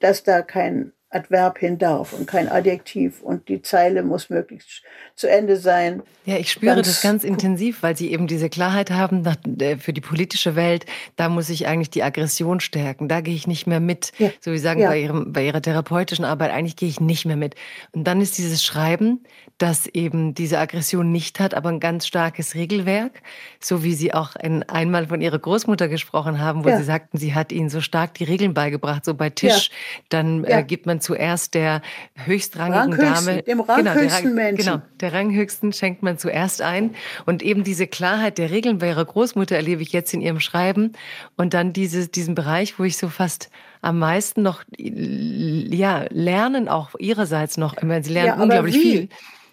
dass 0.00 0.22
da 0.22 0.42
kein 0.42 0.92
Adverb 1.10 1.58
hin 1.58 1.76
darf 1.76 2.12
und 2.12 2.26
kein 2.26 2.48
Adjektiv 2.48 3.20
und 3.20 3.48
die 3.48 3.62
Zeile 3.62 4.04
muss 4.04 4.30
möglichst 4.30 4.82
zu 5.16 5.28
Ende 5.28 5.56
sein. 5.56 6.02
Ja, 6.24 6.36
ich 6.36 6.52
spüre 6.52 6.76
ganz 6.76 6.86
das 6.86 7.02
ganz 7.02 7.24
intensiv, 7.24 7.82
weil 7.82 7.96
Sie 7.96 8.12
eben 8.12 8.28
diese 8.28 8.48
Klarheit 8.48 8.92
haben 8.92 9.26
äh, 9.58 9.76
für 9.76 9.92
die 9.92 10.00
politische 10.00 10.54
Welt. 10.54 10.86
Da 11.16 11.28
muss 11.28 11.48
ich 11.48 11.66
eigentlich 11.66 11.90
die 11.90 12.04
Aggression 12.04 12.60
stärken. 12.60 13.08
Da 13.08 13.20
gehe 13.20 13.34
ich 13.34 13.48
nicht 13.48 13.66
mehr 13.66 13.80
mit. 13.80 14.12
Ja. 14.18 14.30
So 14.40 14.52
wie 14.52 14.58
Sie 14.58 14.62
sagen, 14.62 14.80
ja. 14.80 14.90
bei, 14.90 15.00
Ihrem, 15.00 15.32
bei 15.32 15.44
Ihrer 15.44 15.60
therapeutischen 15.60 16.24
Arbeit, 16.24 16.52
eigentlich 16.52 16.76
gehe 16.76 16.88
ich 16.88 17.00
nicht 17.00 17.24
mehr 17.24 17.36
mit. 17.36 17.56
Und 17.90 18.04
dann 18.04 18.20
ist 18.20 18.38
dieses 18.38 18.64
Schreiben, 18.64 19.24
das 19.58 19.86
eben 19.88 20.34
diese 20.34 20.58
Aggression 20.58 21.10
nicht 21.10 21.40
hat, 21.40 21.54
aber 21.54 21.70
ein 21.70 21.80
ganz 21.80 22.06
starkes 22.06 22.54
Regelwerk. 22.54 23.22
So 23.58 23.82
wie 23.82 23.94
Sie 23.94 24.14
auch 24.14 24.36
ein, 24.36 24.62
einmal 24.68 25.08
von 25.08 25.20
Ihrer 25.20 25.38
Großmutter 25.38 25.88
gesprochen 25.88 26.38
haben, 26.38 26.64
wo 26.64 26.68
ja. 26.68 26.78
Sie 26.78 26.84
sagten, 26.84 27.18
sie 27.18 27.34
hat 27.34 27.50
Ihnen 27.50 27.68
so 27.68 27.80
stark 27.80 28.14
die 28.14 28.24
Regeln 28.24 28.54
beigebracht. 28.54 29.04
So 29.04 29.14
bei 29.14 29.28
Tisch, 29.28 29.70
dann 30.08 30.44
äh, 30.44 30.62
gibt 30.62 30.86
man 30.86 30.99
zuerst 31.00 31.54
der 31.54 31.82
höchstrangigen 32.14 32.98
Dame. 32.98 33.42
Dem 33.42 33.60
ranghöchsten 33.60 34.22
genau, 34.22 34.34
Menschen. 34.34 34.64
Genau, 34.64 34.82
der 35.00 35.12
ranghöchsten 35.12 35.72
schenkt 35.72 36.02
man 36.02 36.18
zuerst 36.18 36.62
ein. 36.62 36.94
Und 37.26 37.42
eben 37.42 37.64
diese 37.64 37.86
Klarheit 37.86 38.38
der 38.38 38.50
Regeln 38.50 38.78
bei 38.78 38.88
ihrer 38.88 39.04
Großmutter 39.04 39.56
erlebe 39.56 39.82
ich 39.82 39.92
jetzt 39.92 40.14
in 40.14 40.20
ihrem 40.20 40.40
Schreiben. 40.40 40.92
Und 41.36 41.54
dann 41.54 41.72
diese, 41.72 42.08
diesen 42.08 42.34
Bereich, 42.34 42.78
wo 42.78 42.84
ich 42.84 42.96
so 42.96 43.08
fast 43.08 43.50
am 43.82 43.98
meisten 43.98 44.42
noch, 44.42 44.62
ja, 44.78 46.04
lernen 46.10 46.68
auch 46.68 46.90
ihrerseits 46.98 47.56
noch. 47.56 47.76
Ich 47.76 47.82
meine, 47.82 48.04
sie 48.04 48.12
lernen 48.12 48.38
ja, 48.38 48.42
unglaublich 48.42 48.74
wie? 48.74 48.80
viel. 48.80 49.08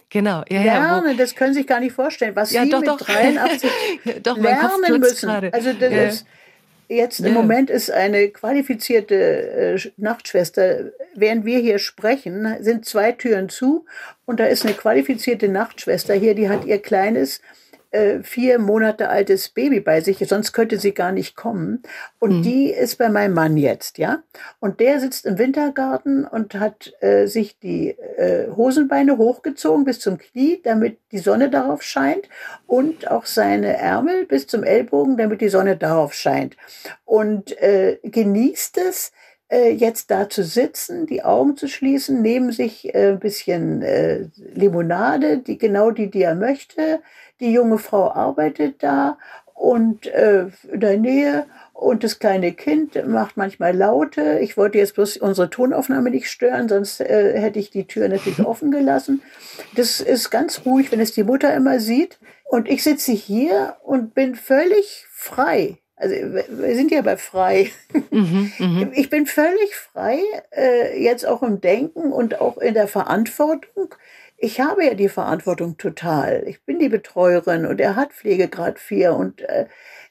Genau, 0.09 0.43
ja, 0.49 0.63
lernen, 0.63 1.09
ja, 1.09 1.13
das 1.15 1.35
können 1.35 1.53
Sie 1.53 1.59
sich 1.59 1.67
gar 1.67 1.81
nicht 1.81 1.91
vorstellen, 1.91 2.33
was 2.33 2.51
ja, 2.51 2.63
Sie 2.63 2.69
doch, 2.69 2.79
mit 2.79 2.87
doch. 2.87 2.97
83 2.97 3.69
doch, 4.23 4.37
lernen 4.37 4.99
müssen. 4.99 5.27
Grade. 5.27 5.53
Also 5.53 5.73
das 5.73 5.91
ja. 5.91 6.03
ist 6.03 6.27
Jetzt 6.89 7.19
im 7.19 7.33
Moment 7.33 7.69
ist 7.69 7.91
eine 7.91 8.29
qualifizierte 8.29 9.15
äh, 9.15 9.91
Nachtschwester, 9.97 10.91
während 11.15 11.43
wir 11.43 11.59
hier 11.59 11.79
sprechen, 11.79 12.55
sind 12.61 12.85
zwei 12.85 13.11
Türen 13.11 13.49
zu 13.49 13.85
und 14.25 14.39
da 14.39 14.45
ist 14.45 14.65
eine 14.65 14.73
qualifizierte 14.73 15.49
Nachtschwester 15.49 16.13
hier, 16.13 16.33
die 16.33 16.47
hat 16.47 16.63
ihr 16.63 16.81
kleines 16.81 17.41
äh, 17.91 18.23
vier 18.23 18.59
Monate 18.59 19.09
altes 19.09 19.49
Baby 19.49 19.79
bei 19.79 20.01
sich, 20.01 20.19
sonst 20.27 20.53
könnte 20.53 20.79
sie 20.79 20.93
gar 20.93 21.11
nicht 21.11 21.35
kommen. 21.35 21.83
Und 22.19 22.39
mhm. 22.39 22.41
die 22.43 22.71
ist 22.71 22.97
bei 22.97 23.09
meinem 23.09 23.33
Mann 23.33 23.57
jetzt, 23.57 23.97
ja. 23.97 24.19
Und 24.59 24.79
der 24.79 24.99
sitzt 24.99 25.25
im 25.25 25.37
Wintergarten 25.37 26.25
und 26.25 26.55
hat 26.55 26.93
äh, 27.01 27.27
sich 27.27 27.59
die 27.59 27.89
äh, 27.89 28.49
Hosenbeine 28.55 29.17
hochgezogen 29.17 29.85
bis 29.85 29.99
zum 29.99 30.17
Knie, 30.17 30.61
damit 30.63 30.99
die 31.11 31.19
Sonne 31.19 31.49
darauf 31.49 31.81
scheint 31.81 32.27
und 32.65 33.09
auch 33.09 33.25
seine 33.25 33.77
Ärmel 33.77 34.25
bis 34.25 34.47
zum 34.47 34.63
Ellbogen, 34.63 35.17
damit 35.17 35.41
die 35.41 35.49
Sonne 35.49 35.77
darauf 35.77 36.13
scheint. 36.13 36.57
Und 37.05 37.59
äh, 37.61 37.99
genießt 38.03 38.77
es, 38.77 39.11
äh, 39.49 39.71
jetzt 39.71 40.11
da 40.11 40.29
zu 40.29 40.43
sitzen, 40.43 41.05
die 41.05 41.23
Augen 41.23 41.57
zu 41.57 41.67
schließen, 41.67 42.21
neben 42.21 42.51
sich 42.51 42.93
äh, 42.93 43.09
ein 43.09 43.19
bisschen 43.19 43.81
äh, 43.81 44.27
Limonade, 44.53 45.37
die 45.37 45.57
genau 45.57 45.91
die, 45.91 46.09
die 46.09 46.23
er 46.23 46.35
möchte. 46.35 47.01
Die 47.39 47.51
junge 47.51 47.77
Frau 47.77 48.11
arbeitet 48.11 48.81
da 48.83 49.17
und 49.53 50.07
äh, 50.07 50.47
in 50.71 50.79
der 50.79 50.97
Nähe 50.97 51.45
und 51.73 52.03
das 52.03 52.19
kleine 52.19 52.53
Kind 52.53 53.07
macht 53.07 53.37
manchmal 53.37 53.75
Laute. 53.75 54.39
Ich 54.39 54.57
wollte 54.57 54.77
jetzt 54.79 54.95
bloß 54.95 55.17
unsere 55.17 55.49
Tonaufnahme 55.49 56.09
nicht 56.09 56.29
stören, 56.29 56.67
sonst 56.67 57.01
äh, 57.01 57.39
hätte 57.39 57.59
ich 57.59 57.69
die 57.69 57.85
Tür 57.85 58.09
natürlich 58.09 58.39
offen 58.45 58.71
gelassen. 58.71 59.21
Das 59.75 60.01
ist 60.01 60.29
ganz 60.29 60.61
ruhig, 60.65 60.91
wenn 60.91 60.99
es 60.99 61.13
die 61.13 61.23
Mutter 61.23 61.53
immer 61.55 61.79
sieht. 61.79 62.19
Und 62.45 62.67
ich 62.67 62.83
sitze 62.83 63.11
hier 63.11 63.77
und 63.83 64.13
bin 64.13 64.35
völlig 64.35 65.05
frei. 65.11 65.77
Also 65.99 66.15
wir 66.15 66.75
sind 66.75 66.91
ja 66.91 67.01
bei 67.01 67.17
frei. 67.17 67.71
Mhm, 68.11 68.51
mhm, 68.59 68.91
ich 68.95 69.09
bin 69.09 69.25
völlig 69.25 69.75
frei, 69.75 70.19
äh, 70.55 71.03
jetzt 71.03 71.25
auch 71.25 71.41
im 71.41 71.59
Denken 71.59 72.13
und 72.13 72.39
auch 72.39 72.59
in 72.59 72.75
der 72.75 72.87
Verantwortung. 72.87 73.95
Ich 74.37 74.61
habe 74.61 74.85
ja 74.85 74.93
die 74.93 75.09
Verantwortung 75.09 75.77
total. 75.77 76.43
Ich 76.45 76.63
bin 76.63 76.77
die 76.77 76.89
Betreuerin 76.89 77.65
und 77.65 77.81
er 77.81 77.95
hat 77.95 78.13
Pflegegrad 78.13 78.77
4 78.77 79.15
und, 79.15 79.41
äh, 79.41 79.65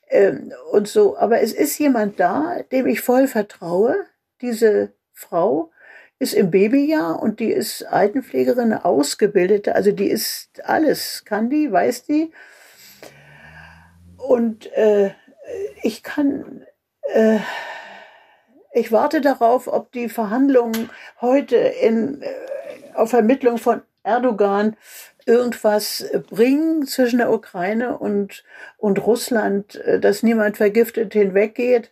äh, 0.09 0.33
und 0.73 0.89
so. 0.89 1.17
Aber 1.17 1.41
es 1.41 1.53
ist 1.53 1.79
jemand 1.79 2.19
da, 2.19 2.57
dem 2.73 2.89
ich 2.89 3.01
voll 3.01 3.29
vertraue. 3.29 3.95
Diese 4.41 4.93
Frau 5.13 5.71
ist 6.19 6.35
im 6.35 6.51
Babyjahr 6.51 7.23
und 7.23 7.39
die 7.39 7.53
ist 7.53 7.85
Altenpflegerin, 7.85 8.73
Ausgebildete. 8.73 9.77
Also 9.77 9.93
die 9.93 10.11
ist 10.11 10.65
alles, 10.65 11.25
kann 11.25 11.49
die, 11.49 11.71
weiß 11.71 12.07
die. 12.07 12.33
Und 14.17 14.67
äh, 14.73 15.11
ich 15.83 16.03
kann, 16.03 16.65
äh, 17.13 17.39
ich 18.73 18.93
warte 18.93 19.21
darauf, 19.21 19.69
ob 19.69 19.93
die 19.93 20.09
Verhandlungen 20.09 20.91
heute 21.21 21.57
in, 21.57 22.23
äh, 22.23 22.29
auf 22.95 23.11
Vermittlung 23.11 23.59
von 23.59 23.83
Erdogan 24.03 24.77
irgendwas 25.27 26.07
bringen 26.31 26.87
zwischen 26.87 27.19
der 27.19 27.33
Ukraine 27.33 27.99
und, 27.99 28.45
und 28.79 29.05
Russland, 29.05 29.75
äh, 29.77 29.99
dass 30.01 30.23
niemand 30.23 30.57
vergiftet 30.57 31.13
hinweggeht. 31.13 31.91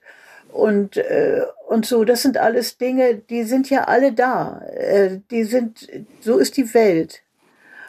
Und, 0.52 0.96
äh, 0.96 1.42
und 1.68 1.84
so, 1.84 2.04
das 2.04 2.22
sind 2.22 2.38
alles 2.38 2.78
Dinge, 2.78 3.16
die 3.16 3.42
sind 3.42 3.68
ja 3.70 3.84
alle 3.84 4.12
da. 4.12 4.62
Äh, 4.72 5.18
die 5.30 5.42
sind, 5.42 5.88
so 6.20 6.38
ist 6.38 6.56
die 6.56 6.72
Welt. 6.74 7.23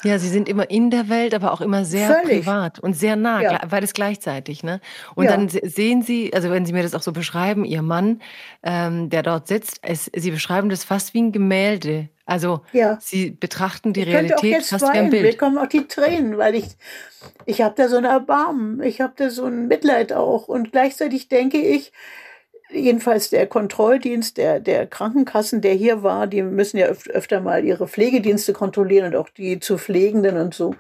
Ja, 0.06 0.20
sie 0.20 0.30
sind 0.30 0.48
immer 0.48 0.70
in 0.70 0.90
der 0.90 1.10
Welt, 1.10 1.34
aber 1.34 1.52
auch 1.52 1.62
immer 1.62 1.86
sehr 1.86 2.10
Völlig. 2.10 2.46
privat 2.46 2.80
und 2.80 2.96
sehr 2.96 3.16
nah, 3.16 3.42
ja. 3.42 3.62
beides 3.70 3.94
gleichzeitig. 3.94 4.64
Ne? 4.64 4.82
Und 5.16 5.26
ja. 5.26 5.32
dann 5.32 5.50
sehen 5.50 6.02
Sie, 6.02 6.34
also 6.34 6.50
wenn 6.50 6.66
Sie 6.66 6.74
mir 6.74 6.84
das 6.84 6.96
auch 6.96 7.02
so 7.02 7.12
beschreiben, 7.12 7.66
Ihr 7.66 7.82
Mann, 7.82 8.22
ähm, 8.64 9.10
der 9.10 9.24
dort 9.24 9.48
sitzt, 9.48 9.80
es, 9.82 10.10
Sie 10.16 10.32
beschreiben 10.32 10.70
das 10.70 10.84
fast 10.84 11.14
wie 11.14 11.22
ein 11.22 11.32
Gemälde. 11.32 12.10
Also 12.26 12.62
ja. 12.74 12.98
Sie 13.00 13.32
betrachten 13.32 13.94
die 13.94 14.02
ich 14.02 14.08
Realität 14.08 14.38
auch 14.38 14.44
jetzt 14.44 14.70
fast 14.70 14.86
wie 14.94 14.98
ein 14.98 15.10
Bild. 15.12 15.24
Mir 15.24 15.38
kommen 15.38 15.58
auch 15.58 15.68
die 15.68 15.88
Tränen, 15.88 16.38
weil 16.38 16.56
ich, 16.56 16.66
ich 17.46 17.62
habe 17.62 17.76
da 17.78 17.88
so 17.88 17.98
ein 17.98 18.06
Erbarmen, 18.06 18.82
ich 18.82 19.00
habe 19.02 19.14
da 19.16 19.30
so 19.30 19.46
ein 19.46 19.68
Mitleid 19.68 20.12
auch. 20.12 20.48
Und 20.48 20.72
gleichzeitig 20.72 21.30
denke 21.30 21.60
ich, 21.60 21.92
jedenfalls 22.70 23.30
der 23.30 23.48
Kontrolldienst 23.48 24.38
der, 24.38 24.60
der 24.60 24.88
Krankenkassen, 24.88 25.62
der 25.62 25.74
hier 25.74 26.04
war, 26.04 26.28
die 26.28 26.42
müssen 26.42 26.78
ja 26.78 26.88
öf 26.88 27.08
öfter 27.08 27.42
mal 27.42 27.64
ihre 27.64 27.88
Pflegedienste 27.88 28.54
kontrollieren 28.54 29.08
und 29.08 29.16
auch 29.16 29.30
die 29.30 29.60
zu 29.60 29.78
Pflegenden 29.78 30.38
und 30.38 30.54
so. 30.54 30.76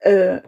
Äh, 0.00 0.40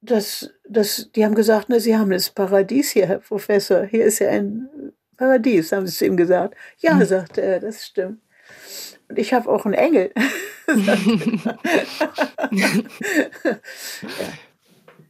das, 0.00 0.50
das, 0.68 1.10
die 1.14 1.24
haben 1.24 1.34
gesagt, 1.34 1.66
na, 1.68 1.78
Sie 1.78 1.96
haben 1.96 2.10
das 2.10 2.30
Paradies 2.30 2.90
hier, 2.90 3.06
Herr 3.06 3.18
Professor. 3.18 3.84
Hier 3.84 4.04
ist 4.04 4.18
ja 4.20 4.30
ein 4.30 4.68
Paradies, 5.16 5.72
haben 5.72 5.86
sie 5.86 5.96
zu 5.96 6.06
ihm 6.06 6.16
gesagt. 6.16 6.54
Ja, 6.78 6.94
mhm. 6.94 7.04
sagte 7.04 7.42
er, 7.42 7.60
das 7.60 7.84
stimmt. 7.84 8.20
Und 9.08 9.18
ich 9.18 9.34
habe 9.34 9.50
auch 9.50 9.66
einen 9.66 9.74
Engel. 9.74 10.12
ja. 12.50 12.68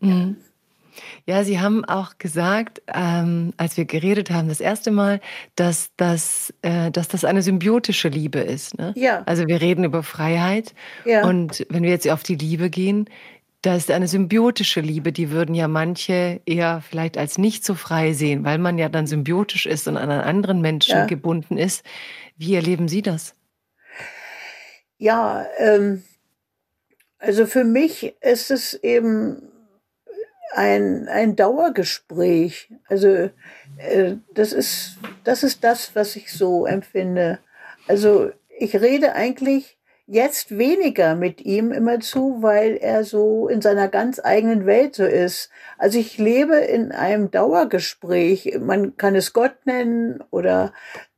Mhm. 0.00 0.36
Ja, 0.36 0.49
Sie 1.26 1.60
haben 1.60 1.84
auch 1.84 2.18
gesagt, 2.18 2.82
ähm, 2.92 3.52
als 3.56 3.76
wir 3.76 3.84
geredet 3.84 4.30
haben, 4.30 4.48
das 4.48 4.60
erste 4.60 4.90
Mal, 4.90 5.20
dass 5.56 5.90
das, 5.96 6.52
äh, 6.62 6.90
dass 6.90 7.08
das 7.08 7.24
eine 7.24 7.42
symbiotische 7.42 8.08
Liebe 8.08 8.40
ist. 8.40 8.78
Ne? 8.78 8.92
Ja. 8.96 9.22
Also 9.26 9.46
wir 9.46 9.60
reden 9.60 9.84
über 9.84 10.02
Freiheit. 10.02 10.74
Ja. 11.04 11.26
Und 11.26 11.66
wenn 11.68 11.82
wir 11.82 11.90
jetzt 11.90 12.08
auf 12.08 12.22
die 12.22 12.36
Liebe 12.36 12.70
gehen, 12.70 13.08
da 13.62 13.76
ist 13.76 13.90
eine 13.90 14.08
symbiotische 14.08 14.80
Liebe, 14.80 15.12
die 15.12 15.30
würden 15.30 15.54
ja 15.54 15.68
manche 15.68 16.40
eher 16.46 16.82
vielleicht 16.88 17.18
als 17.18 17.36
nicht 17.36 17.64
so 17.64 17.74
frei 17.74 18.14
sehen, 18.14 18.44
weil 18.44 18.58
man 18.58 18.78
ja 18.78 18.88
dann 18.88 19.06
symbiotisch 19.06 19.66
ist 19.66 19.86
und 19.86 19.98
an 19.98 20.10
einen 20.10 20.22
anderen 20.22 20.60
Menschen 20.62 20.96
ja. 20.96 21.06
gebunden 21.06 21.58
ist. 21.58 21.84
Wie 22.36 22.54
erleben 22.54 22.88
Sie 22.88 23.02
das? 23.02 23.34
Ja, 24.96 25.46
ähm, 25.58 26.02
also 27.18 27.44
für 27.46 27.64
mich 27.64 28.14
ist 28.22 28.50
es 28.50 28.74
eben 28.74 29.49
ein, 30.54 31.08
ein 31.08 31.36
Dauergespräch. 31.36 32.72
Also 32.88 33.08
äh, 33.08 34.16
das, 34.34 34.52
ist, 34.52 34.98
das 35.24 35.42
ist 35.42 35.64
das, 35.64 35.94
was 35.94 36.16
ich 36.16 36.32
so 36.32 36.66
empfinde. 36.66 37.38
Also 37.88 38.30
ich 38.58 38.76
rede 38.76 39.14
eigentlich 39.14 39.78
jetzt 40.06 40.58
weniger 40.58 41.14
mit 41.14 41.40
ihm 41.40 41.70
immer 41.70 42.00
zu, 42.00 42.42
weil 42.42 42.76
er 42.76 43.04
so 43.04 43.48
in 43.48 43.60
seiner 43.60 43.86
ganz 43.86 44.20
eigenen 44.22 44.66
Welt 44.66 44.96
so 44.96 45.04
ist. 45.04 45.50
Also 45.78 45.98
ich 45.98 46.18
lebe 46.18 46.56
in 46.56 46.90
einem 46.90 47.30
Dauergespräch. 47.30 48.58
Man 48.60 48.96
kann 48.96 49.14
es 49.14 49.32
Gott 49.32 49.54
nennen 49.66 50.22
oder 50.30 50.72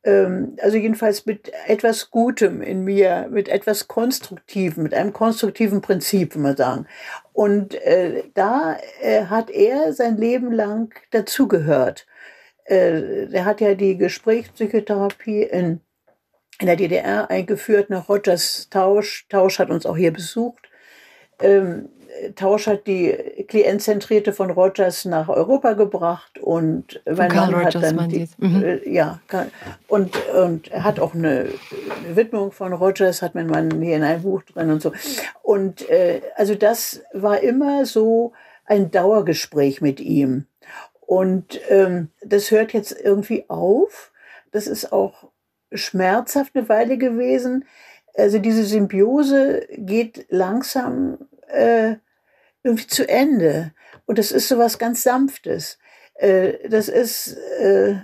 also 0.04 0.76
jedenfalls 0.76 1.26
mit 1.26 1.52
etwas 1.66 2.10
Gutem 2.10 2.60
in 2.60 2.82
mir, 2.82 3.28
mit 3.30 3.48
etwas 3.48 3.86
Konstruktivem, 3.86 4.82
mit 4.82 4.94
einem 4.94 5.12
konstruktiven 5.12 5.80
Prinzip, 5.80 6.34
wenn 6.34 6.42
man 6.42 6.56
sagen. 6.56 6.86
Und 7.32 7.74
äh, 7.74 8.24
da 8.34 8.78
äh, 9.00 9.26
hat 9.26 9.50
er 9.50 9.92
sein 9.92 10.16
Leben 10.16 10.50
lang 10.50 10.92
dazugehört. 11.12 12.06
Äh, 12.64 13.32
er 13.32 13.44
hat 13.44 13.60
ja 13.60 13.74
die 13.74 13.96
Gesprächspsychotherapie 13.96 15.42
in, 15.42 15.80
in 16.58 16.66
der 16.66 16.76
DDR 16.76 17.30
eingeführt 17.30 17.88
nach 17.88 18.08
Rogers 18.08 18.68
Tausch. 18.70 19.26
Tausch 19.28 19.60
hat 19.60 19.70
uns 19.70 19.86
auch 19.86 19.96
hier 19.96 20.12
besucht. 20.12 20.68
Ähm, 21.40 21.88
Tausch 22.36 22.66
hat 22.66 22.86
die 22.86 23.44
Klientzentrierte 23.48 24.32
von 24.32 24.50
Rogers 24.50 25.04
nach 25.04 25.28
Europa 25.28 25.72
gebracht 25.72 26.38
und 26.38 27.02
mein 27.04 27.34
Mann 27.34 27.54
Rogers 27.54 27.74
hat 27.74 27.82
dann 27.82 28.08
die, 28.08 28.28
mhm. 28.38 28.62
Äh, 28.62 28.88
ja 28.88 29.20
und 29.88 30.16
und 30.28 30.70
er 30.70 30.84
hat 30.84 31.00
auch 31.00 31.14
eine, 31.14 31.48
eine, 32.04 32.16
Widmung 32.16 32.52
von 32.52 32.72
Rogers 32.72 33.22
hat 33.22 33.34
mein 33.34 33.46
Mann 33.46 33.80
hier 33.80 33.96
in 33.96 34.02
einem 34.02 34.22
Buch 34.22 34.42
drin 34.42 34.70
und 34.70 34.82
so. 34.82 34.92
Und 35.42 35.88
äh, 35.88 36.20
also 36.36 36.54
das 36.54 37.02
war 37.12 37.40
immer 37.40 37.86
so 37.86 38.32
ein 38.64 38.90
Dauergespräch 38.90 39.80
mit 39.80 40.00
ihm. 40.00 40.46
Und 41.00 41.60
ähm, 41.68 42.08
das 42.24 42.50
hört 42.50 42.72
jetzt 42.72 42.92
irgendwie 42.92 43.44
auf. 43.48 44.12
Das 44.50 44.66
ist 44.66 44.92
auch 44.92 45.30
schmerzhaft 45.72 46.54
eine 46.54 46.68
Weile 46.68 46.98
gewesen. 46.98 47.64
Also 48.14 48.38
diese 48.38 48.64
Symbiose 48.64 49.66
geht 49.76 50.26
langsam 50.28 51.18
äh, 51.52 51.96
irgendwie 52.62 52.86
zu 52.86 53.08
Ende. 53.08 53.72
Und 54.06 54.18
das 54.18 54.32
ist 54.32 54.48
so 54.48 54.58
was 54.58 54.78
ganz 54.78 55.02
Sanftes. 55.02 55.78
Äh, 56.14 56.68
das 56.68 56.88
ist, 56.88 57.36
äh, 57.58 57.96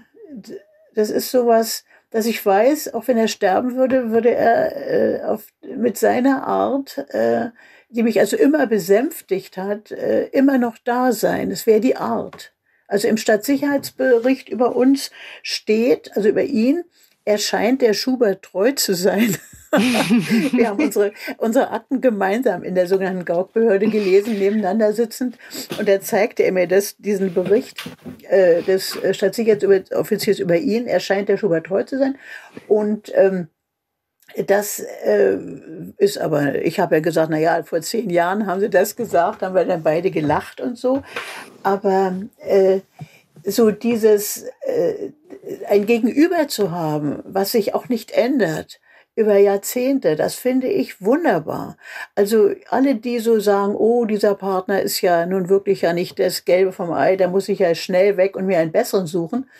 das 0.95 1.11
ist 1.11 1.31
sowas, 1.31 1.85
dass 2.11 2.27
ich 2.27 2.45
weiß, 2.45 2.95
auch 2.95 3.07
wenn 3.07 3.19
er 3.19 3.29
sterben 3.29 3.77
würde, 3.77 4.11
würde 4.11 4.35
er 4.35 5.21
äh, 5.21 5.23
auf, 5.23 5.47
mit 5.63 5.99
seiner 5.99 6.47
Art, 6.47 6.99
äh, 7.11 7.51
die 7.91 8.03
mich 8.03 8.19
also 8.21 8.37
immer 8.37 8.67
besänftigt 8.67 9.57
hat, 9.57 9.91
äh, 9.91 10.27
immer 10.29 10.59
noch 10.59 10.79
da 10.85 11.13
sein. 11.13 11.51
Das 11.51 11.67
wäre 11.67 11.81
die 11.81 11.97
Art. 11.97 12.55
Also 12.87 13.07
im 13.09 13.19
Stadtsicherheitsbericht 13.19 14.49
über 14.49 14.75
uns 14.75 15.11
steht, 15.43 16.17
also 16.17 16.29
über 16.29 16.43
ihn, 16.43 16.85
er 17.29 17.37
scheint 17.37 17.83
der 17.83 17.93
Schubert 17.93 18.43
treu 18.43 18.73
zu 18.73 18.95
sein. 18.95 19.37
wir 19.71 20.67
haben 20.67 20.83
unsere, 20.83 21.13
unsere 21.37 21.71
Akten 21.73 22.01
gemeinsam 22.01 22.65
in 22.65 22.75
der 22.75 22.87
sogenannten 22.87 23.27
Gaukbehörde 23.27 23.87
gelesen, 23.89 24.39
nebeneinander 24.39 24.95
sitzend. 24.95 25.37
Und 25.79 25.87
da 25.87 26.01
zeigte 26.01 26.45
er 26.45 26.53
mir 26.53 26.67
das, 26.67 26.97
diesen 26.97 27.35
Bericht 27.35 27.85
äh, 28.31 28.63
des 28.63 28.99
Stadtsicherheitsoffiziers 29.11 30.39
über 30.39 30.57
ihn. 30.57 30.87
Er 30.87 31.01
scheint 31.01 31.29
der 31.29 31.37
Schubert 31.37 31.67
treu 31.67 31.83
zu 31.83 31.99
sein. 31.99 32.17
Und 32.67 33.13
ähm, 33.15 33.49
das 34.47 34.81
äh, 34.81 35.37
ist 35.99 36.17
aber, 36.17 36.63
ich 36.65 36.81
habe 36.81 36.95
ja 36.95 37.01
gesagt, 37.03 37.29
na 37.31 37.39
ja, 37.39 37.63
vor 37.63 37.83
zehn 37.83 38.09
Jahren 38.09 38.47
haben 38.47 38.61
sie 38.61 38.71
das 38.71 38.97
gesagt, 38.97 39.43
haben 39.43 39.55
wir 39.55 39.67
dann 39.67 39.83
beide 39.83 40.11
gelacht 40.11 40.63
und 40.63 40.79
so. 40.79 41.03
Aber 41.63 42.15
äh, 42.39 42.81
so 43.45 43.71
dieses, 43.71 44.47
äh, 44.63 45.11
ein 45.69 45.87
Gegenüber 45.87 46.49
zu 46.49 46.71
haben, 46.71 47.23
was 47.25 47.53
sich 47.53 47.75
auch 47.75 47.89
nicht 47.89 48.11
ändert, 48.11 48.81
über 49.19 49.37
Jahrzehnte. 49.37 50.15
Das 50.15 50.37
finde 50.37 50.69
ich 50.69 51.03
wunderbar. 51.03 51.77
Also 52.15 52.53
alle, 52.71 52.95
die 52.95 53.19
so 53.19 53.41
sagen, 53.41 53.75
oh, 53.75 54.05
dieser 54.05 54.37
Partner 54.37 54.81
ist 54.81 55.01
ja 55.01 55.27
nun 55.27 55.49
wirklich 55.49 55.83
ja 55.83 55.93
nicht 55.93 56.21
das 56.21 56.45
Gelbe 56.45 56.71
vom 56.71 56.93
Ei, 56.93 57.17
da 57.17 57.27
muss 57.27 57.49
ich 57.49 57.59
ja 57.59 57.75
schnell 57.75 58.17
weg 58.17 58.37
und 58.37 58.47
mir 58.47 58.59
einen 58.59 58.71
besseren 58.71 59.09
suchen 59.09 59.51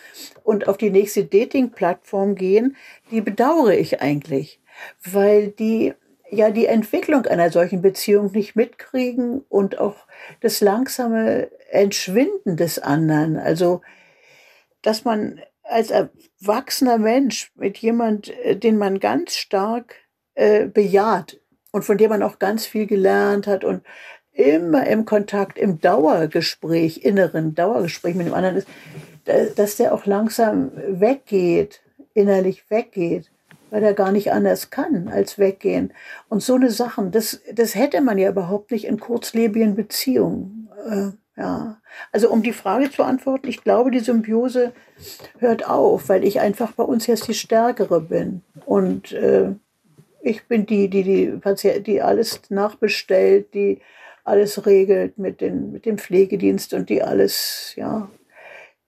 und 0.43 0.69
auf 0.69 0.77
die 0.77 0.91
nächste 0.91 1.25
Dating-Plattform 1.25 2.35
gehen, 2.35 2.77
die 3.11 3.19
bedauere 3.19 3.73
ich 3.73 4.01
eigentlich, 4.01 4.61
weil 5.03 5.49
die 5.49 5.93
ja 6.31 6.51
die 6.51 6.67
Entwicklung 6.67 7.25
einer 7.25 7.51
solchen 7.51 7.81
Beziehung 7.81 8.31
nicht 8.31 8.55
mitkriegen 8.55 9.43
und 9.49 9.77
auch 9.77 9.95
das 10.39 10.61
langsame 10.61 11.49
Entschwinden 11.69 12.55
des 12.55 12.79
anderen. 12.79 13.35
Also, 13.35 13.81
dass 14.81 15.03
man 15.03 15.41
als 15.69 15.91
erwachsener 15.91 16.97
Mensch 16.97 17.51
mit 17.55 17.77
jemand, 17.77 18.29
äh, 18.43 18.55
den 18.55 18.77
man 18.77 18.99
ganz 18.99 19.35
stark 19.35 19.95
äh, 20.35 20.65
bejaht 20.65 21.39
und 21.71 21.85
von 21.85 21.97
dem 21.97 22.09
man 22.09 22.23
auch 22.23 22.39
ganz 22.39 22.65
viel 22.65 22.87
gelernt 22.87 23.47
hat 23.47 23.63
und 23.63 23.83
immer 24.31 24.87
im 24.87 25.05
Kontakt, 25.05 25.57
im 25.57 25.79
Dauergespräch, 25.79 27.03
inneren 27.03 27.55
Dauergespräch 27.55 28.15
mit 28.15 28.27
dem 28.27 28.33
anderen 28.33 28.57
ist, 28.57 28.67
dass 29.55 29.75
der 29.75 29.93
auch 29.93 30.05
langsam 30.05 30.71
weggeht, 30.87 31.81
innerlich 32.13 32.69
weggeht, 32.69 33.31
weil 33.69 33.83
er 33.83 33.93
gar 33.93 34.11
nicht 34.11 34.31
anders 34.31 34.69
kann 34.69 35.07
als 35.09 35.37
weggehen. 35.37 35.93
Und 36.29 36.41
so 36.41 36.55
eine 36.55 36.71
Sachen, 36.71 37.11
das, 37.11 37.41
das 37.53 37.75
hätte 37.75 38.01
man 38.01 38.17
ja 38.17 38.29
überhaupt 38.29 38.71
nicht 38.71 38.85
in 38.85 38.99
kurzlebigen 38.99 39.75
Beziehungen. 39.75 40.69
Ja, 41.39 41.81
also 42.11 42.29
um 42.29 42.43
die 42.43 42.51
Frage 42.51 42.91
zu 42.91 43.01
antworten, 43.01 43.47
ich 43.47 43.63
glaube, 43.63 43.91
die 43.91 44.01
Symbiose 44.01 44.73
hört 45.37 45.65
auf, 45.65 46.09
weil 46.09 46.25
ich 46.25 46.41
einfach 46.41 46.73
bei 46.73 46.83
uns 46.83 47.07
jetzt 47.07 47.29
die 47.29 47.33
Stärkere 47.33 48.01
bin. 48.01 48.41
Und 48.65 49.13
äh, 49.13 49.53
ich 50.21 50.45
bin 50.49 50.65
die, 50.65 50.89
die, 50.89 51.03
die, 51.03 51.83
die 51.83 52.01
alles 52.01 52.41
nachbestellt, 52.49 53.53
die 53.53 53.79
alles 54.25 54.65
regelt 54.65 55.17
mit, 55.17 55.39
den, 55.39 55.71
mit 55.71 55.85
dem 55.85 55.97
Pflegedienst 55.97 56.73
und 56.73 56.89
die 56.89 57.01
alles, 57.03 57.73
ja, 57.77 58.09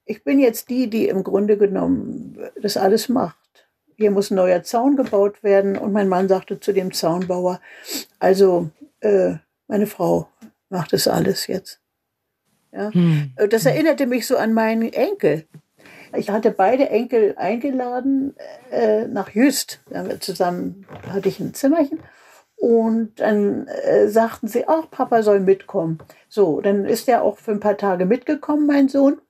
ich 0.04 0.22
bin 0.22 0.38
jetzt 0.38 0.68
die, 0.68 0.90
die 0.90 1.08
im 1.08 1.24
Grunde 1.24 1.56
genommen 1.56 2.38
das 2.60 2.76
alles 2.76 3.08
macht. 3.08 3.66
Hier 3.96 4.10
muss 4.10 4.30
ein 4.30 4.34
neuer 4.34 4.62
Zaun 4.62 4.96
gebaut 4.96 5.42
werden 5.42 5.78
und 5.78 5.92
mein 5.92 6.08
Mann 6.08 6.28
sagte 6.28 6.60
zu 6.60 6.74
dem 6.74 6.92
Zaunbauer, 6.92 7.62
also 8.18 8.68
äh, 9.00 9.36
meine 9.68 9.86
Frau 9.86 10.28
macht 10.68 10.92
das 10.92 11.08
alles 11.08 11.46
jetzt. 11.46 11.81
Ja? 12.72 12.92
Hm. 12.92 13.32
Das 13.50 13.66
erinnerte 13.66 14.06
mich 14.06 14.26
so 14.26 14.36
an 14.36 14.52
meinen 14.52 14.92
Enkel. 14.92 15.46
Ich 16.16 16.30
hatte 16.30 16.50
beide 16.50 16.90
Enkel 16.90 17.34
eingeladen 17.38 18.34
äh, 18.70 19.06
nach 19.06 19.30
Jüst. 19.30 19.80
Zusammen 20.20 20.86
hatte 21.08 21.28
ich 21.28 21.40
ein 21.40 21.54
Zimmerchen. 21.54 22.00
Und 22.56 23.18
dann 23.18 23.66
äh, 23.66 24.06
sagten 24.06 24.46
sie, 24.46 24.68
ach, 24.68 24.88
Papa 24.90 25.24
soll 25.24 25.40
mitkommen. 25.40 25.98
So, 26.28 26.60
dann 26.60 26.84
ist 26.84 27.08
er 27.08 27.22
auch 27.22 27.38
für 27.38 27.50
ein 27.50 27.58
paar 27.60 27.76
Tage 27.76 28.06
mitgekommen, 28.06 28.66
mein 28.66 28.88
Sohn. 28.88 29.20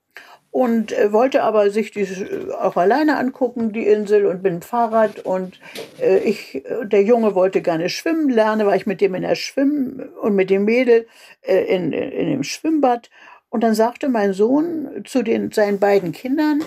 Und 0.51 0.93
äh, 0.93 1.13
wollte 1.15 1.43
aber 1.43 1.71
sich 1.71 1.93
die 1.93 2.03
äh, 2.03 2.53
auch 2.53 2.77
alleine 2.77 3.17
angucken, 3.17 3.73
die 3.73 3.87
Insel, 3.87 4.27
und 4.27 4.43
mit 4.43 4.53
dem 4.53 4.61
Fahrrad. 4.61 5.21
Und 5.21 5.59
äh, 5.99 6.19
ich, 6.19 6.63
der 6.83 7.05
Junge 7.05 7.35
wollte 7.35 7.63
gerne 7.63 7.89
schwimmen 7.89 8.29
lernen, 8.29 8.67
war 8.67 8.77
ich 8.77 8.85
mit 8.85 9.01
dem 9.01 9.15
in 9.15 9.23
der 9.23 9.35
Schwimmen 9.35 10.11
und 10.21 10.35
mit 10.35 10.51
dem 10.51 10.67
Mädel 10.67 11.07
äh, 11.41 11.75
in, 11.75 11.95
in 11.95 12.29
dem 12.29 12.43
Schwimmbad. 12.43 13.09
Und 13.53 13.61
dann 13.61 13.75
sagte 13.75 14.09
mein 14.09 14.33
Sohn 14.33 15.05
zu 15.05 15.23
den, 15.23 15.53
seinen 15.53 15.79
beiden 15.79 16.13
Kindern, 16.13 16.65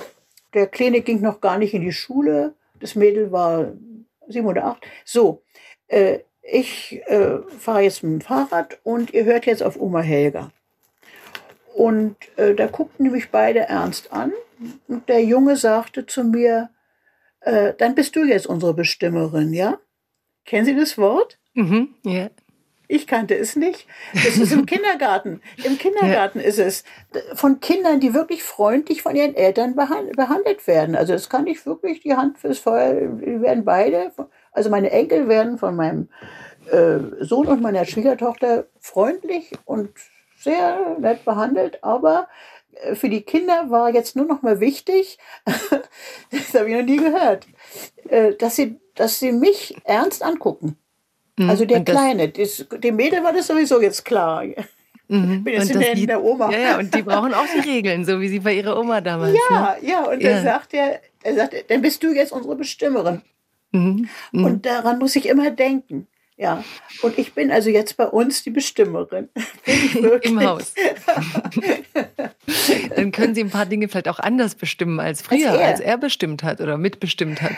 der 0.53 0.67
Kleine 0.67 1.01
ging 1.01 1.19
noch 1.19 1.41
gar 1.41 1.57
nicht 1.57 1.73
in 1.73 1.81
die 1.81 1.91
Schule, 1.91 2.53
das 2.79 2.93
Mädel 2.93 3.31
war 3.31 3.71
sieben 4.27 4.45
oder 4.45 4.65
acht. 4.65 4.85
So, 5.03 5.41
äh, 5.87 6.19
ich 6.43 7.01
äh, 7.07 7.39
fahre 7.57 7.81
jetzt 7.81 8.03
mit 8.03 8.11
dem 8.11 8.21
Fahrrad 8.21 8.77
und 8.83 9.15
ihr 9.15 9.25
hört 9.25 9.47
jetzt 9.47 9.63
auf 9.63 9.81
Oma 9.81 10.01
Helga. 10.01 10.51
Und 11.73 12.17
äh, 12.37 12.53
da 12.53 12.67
guckten 12.67 13.11
mich 13.11 13.31
beide 13.31 13.61
ernst 13.61 14.13
an 14.13 14.31
und 14.87 15.09
der 15.09 15.23
Junge 15.23 15.55
sagte 15.55 16.05
zu 16.05 16.23
mir, 16.23 16.69
äh, 17.39 17.73
dann 17.79 17.95
bist 17.95 18.15
du 18.15 18.23
jetzt 18.25 18.45
unsere 18.45 18.75
Bestimmerin, 18.75 19.53
ja? 19.53 19.79
Kennen 20.45 20.65
Sie 20.65 20.75
das 20.75 20.99
Wort? 20.99 21.39
Mhm, 21.55 21.95
ja. 22.03 22.29
Ich 22.87 23.07
kannte 23.07 23.35
es 23.35 23.55
nicht. 23.55 23.87
Das 24.13 24.37
ist 24.37 24.51
im 24.51 24.65
Kindergarten. 24.67 25.41
Im 25.63 25.77
Kindergarten 25.77 26.39
ja. 26.39 26.45
ist 26.45 26.59
es 26.59 26.83
von 27.33 27.59
Kindern, 27.59 27.99
die 27.99 28.13
wirklich 28.13 28.43
freundlich 28.43 29.01
von 29.01 29.15
ihren 29.15 29.35
Eltern 29.35 29.75
behandelt 29.75 30.67
werden. 30.67 30.95
Also 30.95 31.13
es 31.13 31.29
kann 31.29 31.47
ich 31.47 31.65
wirklich 31.65 32.01
die 32.01 32.15
Hand 32.15 32.37
fürs 32.37 32.59
Feuer, 32.59 32.93
die 32.93 33.41
werden 33.41 33.65
beide, 33.65 34.11
also 34.51 34.69
meine 34.69 34.91
Enkel 34.91 35.27
werden 35.27 35.57
von 35.57 35.75
meinem 35.75 36.09
äh, 36.71 37.23
Sohn 37.23 37.47
und 37.47 37.61
meiner 37.61 37.85
Schwiegertochter 37.85 38.65
freundlich 38.79 39.51
und 39.65 39.91
sehr 40.37 40.97
nett 40.99 41.25
behandelt, 41.25 41.83
aber 41.83 42.27
äh, 42.73 42.95
für 42.95 43.09
die 43.09 43.21
Kinder 43.21 43.69
war 43.69 43.93
jetzt 43.93 44.15
nur 44.15 44.25
noch 44.25 44.41
mal 44.41 44.59
wichtig, 44.59 45.17
das 45.45 46.53
habe 46.53 46.69
ich 46.69 46.75
noch 46.75 46.83
nie 46.83 46.97
gehört, 46.97 47.47
äh, 48.09 48.33
dass 48.35 48.55
sie, 48.55 48.79
dass 48.95 49.19
sie 49.19 49.31
mich 49.31 49.75
ernst 49.83 50.23
angucken. 50.23 50.77
Mhm. 51.37 51.49
Also 51.49 51.65
der 51.65 51.83
Kleine, 51.83 52.29
das, 52.29 52.65
dem 52.71 52.95
Mädel 52.95 53.23
war 53.23 53.33
das 53.33 53.47
sowieso 53.47 53.81
jetzt 53.81 54.05
klar. 54.05 54.43
Mhm. 55.07 55.43
Bin 55.43 55.53
jetzt 55.53 55.69
und 55.69 55.75
in 55.75 55.79
der, 55.81 55.95
die, 55.95 56.05
der 56.05 56.23
Oma. 56.23 56.51
Ja, 56.51 56.59
ja, 56.59 56.79
und 56.79 56.93
die 56.93 57.01
brauchen 57.01 57.33
auch 57.33 57.45
die 57.55 57.69
Regeln, 57.69 58.05
so 58.05 58.19
wie 58.21 58.29
sie 58.29 58.39
bei 58.39 58.53
ihrer 58.53 58.79
Oma 58.79 59.01
damals. 59.01 59.37
Ja, 59.49 59.77
ne? 59.79 59.87
ja, 59.87 60.03
und 60.03 60.21
ja. 60.21 60.31
dann 60.31 60.43
sagt 60.43 60.73
er, 60.73 61.01
er 61.23 61.35
sagt, 61.35 61.69
dann 61.69 61.81
bist 61.81 62.03
du 62.03 62.13
jetzt 62.13 62.31
unsere 62.31 62.55
Bestimmerin. 62.55 63.21
Mhm. 63.71 64.07
Mhm. 64.31 64.45
Und 64.45 64.65
daran 64.65 64.99
muss 64.99 65.15
ich 65.15 65.27
immer 65.27 65.51
denken. 65.51 66.07
Ja, 66.37 66.65
und 67.01 67.17
ich 67.17 67.33
bin 67.33 67.49
also 67.49 67.69
jetzt 67.69 67.95
bei 67.95 68.07
uns 68.07 68.43
die 68.43 68.49
Bestimmerin. 68.49 69.29
Im 70.21 70.43
Haus. 70.43 70.73
Dann 72.95 73.11
können 73.11 73.35
Sie 73.35 73.41
ein 73.41 73.49
paar 73.49 73.65
Dinge 73.65 73.87
vielleicht 73.87 74.09
auch 74.09 74.19
anders 74.19 74.55
bestimmen 74.55 74.99
als 74.99 75.21
früher, 75.21 75.51
als 75.51 75.59
er, 75.59 75.67
als 75.67 75.79
er 75.79 75.97
bestimmt 75.97 76.43
hat 76.43 76.59
oder 76.59 76.77
mitbestimmt 76.77 77.41
hat. 77.41 77.53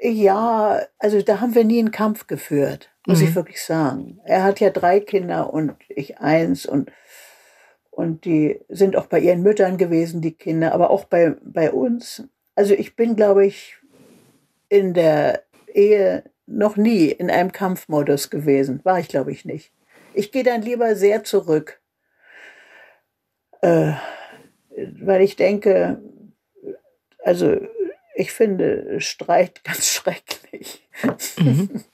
Ja, 0.00 0.80
also 0.98 1.22
da 1.22 1.40
haben 1.40 1.54
wir 1.54 1.64
nie 1.64 1.78
einen 1.78 1.90
Kampf 1.90 2.26
geführt, 2.26 2.90
muss 3.06 3.20
mhm. 3.20 3.28
ich 3.28 3.34
wirklich 3.34 3.62
sagen. 3.62 4.20
Er 4.24 4.44
hat 4.44 4.60
ja 4.60 4.70
drei 4.70 5.00
Kinder 5.00 5.52
und 5.52 5.74
ich 5.88 6.18
eins 6.18 6.66
und, 6.66 6.90
und 7.90 8.24
die 8.24 8.60
sind 8.68 8.96
auch 8.96 9.06
bei 9.06 9.20
ihren 9.20 9.42
Müttern 9.42 9.76
gewesen, 9.76 10.20
die 10.20 10.32
Kinder, 10.32 10.72
aber 10.72 10.90
auch 10.90 11.04
bei, 11.04 11.36
bei 11.42 11.70
uns. 11.70 12.24
Also 12.54 12.74
ich 12.74 12.96
bin, 12.96 13.16
glaube 13.16 13.46
ich, 13.46 13.76
in 14.68 14.94
der 14.94 15.42
Ehe 15.72 16.24
noch 16.46 16.76
nie 16.76 17.06
in 17.06 17.30
einem 17.30 17.52
Kampfmodus 17.52 18.30
gewesen. 18.30 18.80
War 18.84 18.98
ich, 18.98 19.08
glaube 19.08 19.32
ich, 19.32 19.44
nicht. 19.44 19.72
Ich 20.12 20.30
gehe 20.30 20.44
dann 20.44 20.62
lieber 20.62 20.94
sehr 20.94 21.24
zurück, 21.24 21.80
äh, 23.60 23.92
weil 25.00 25.22
ich 25.22 25.36
denke, 25.36 26.00
also 27.22 27.56
ich 28.14 28.32
finde 28.32 29.00
Streit 29.00 29.62
ganz 29.64 29.88
schrecklich. 29.88 30.88
Mhm. 31.38 31.84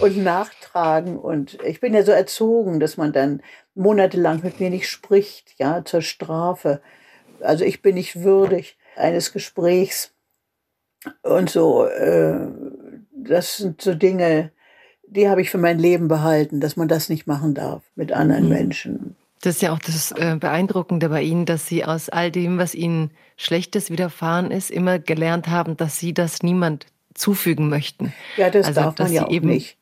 Und 0.00 0.22
nachtragen. 0.22 1.18
Und 1.18 1.58
ich 1.64 1.80
bin 1.80 1.94
ja 1.94 2.02
so 2.02 2.12
erzogen, 2.12 2.80
dass 2.80 2.96
man 2.96 3.12
dann 3.12 3.42
monatelang 3.74 4.40
mit 4.42 4.60
mir 4.60 4.70
nicht 4.70 4.88
spricht, 4.88 5.54
ja, 5.58 5.84
zur 5.84 6.02
Strafe. 6.02 6.80
Also 7.40 7.64
ich 7.64 7.82
bin 7.82 7.94
nicht 7.94 8.22
würdig 8.22 8.76
eines 8.96 9.32
Gesprächs. 9.32 10.12
Und 11.22 11.50
so, 11.50 11.84
äh, 11.86 12.48
das 13.12 13.58
sind 13.58 13.80
so 13.80 13.94
Dinge, 13.94 14.52
die 15.06 15.28
habe 15.28 15.40
ich 15.40 15.50
für 15.50 15.58
mein 15.58 15.78
Leben 15.78 16.08
behalten, 16.08 16.60
dass 16.60 16.76
man 16.76 16.88
das 16.88 17.08
nicht 17.08 17.26
machen 17.26 17.54
darf 17.54 17.82
mit 17.94 18.12
anderen 18.12 18.44
mhm. 18.44 18.50
Menschen. 18.50 19.16
Das 19.40 19.56
ist 19.56 19.62
ja 19.62 19.72
auch 19.72 19.78
das 19.78 20.10
äh, 20.12 20.36
Beeindruckende 20.38 21.08
bei 21.08 21.22
Ihnen, 21.22 21.46
dass 21.46 21.66
Sie 21.66 21.84
aus 21.84 22.08
all 22.08 22.32
dem, 22.32 22.58
was 22.58 22.74
Ihnen 22.74 23.12
Schlechtes 23.36 23.90
widerfahren 23.90 24.50
ist, 24.50 24.70
immer 24.70 24.98
gelernt 24.98 25.46
haben, 25.46 25.76
dass 25.76 25.98
Sie 25.98 26.12
das 26.12 26.42
niemand 26.42 26.86
zufügen 27.14 27.68
möchten. 27.68 28.12
Ja, 28.36 28.50
das 28.50 28.66
also, 28.66 28.80
darf 28.80 28.98
man 28.98 29.12
ja 29.12 29.26
auch 29.26 29.30
eben, 29.30 29.48
nicht. 29.48 29.77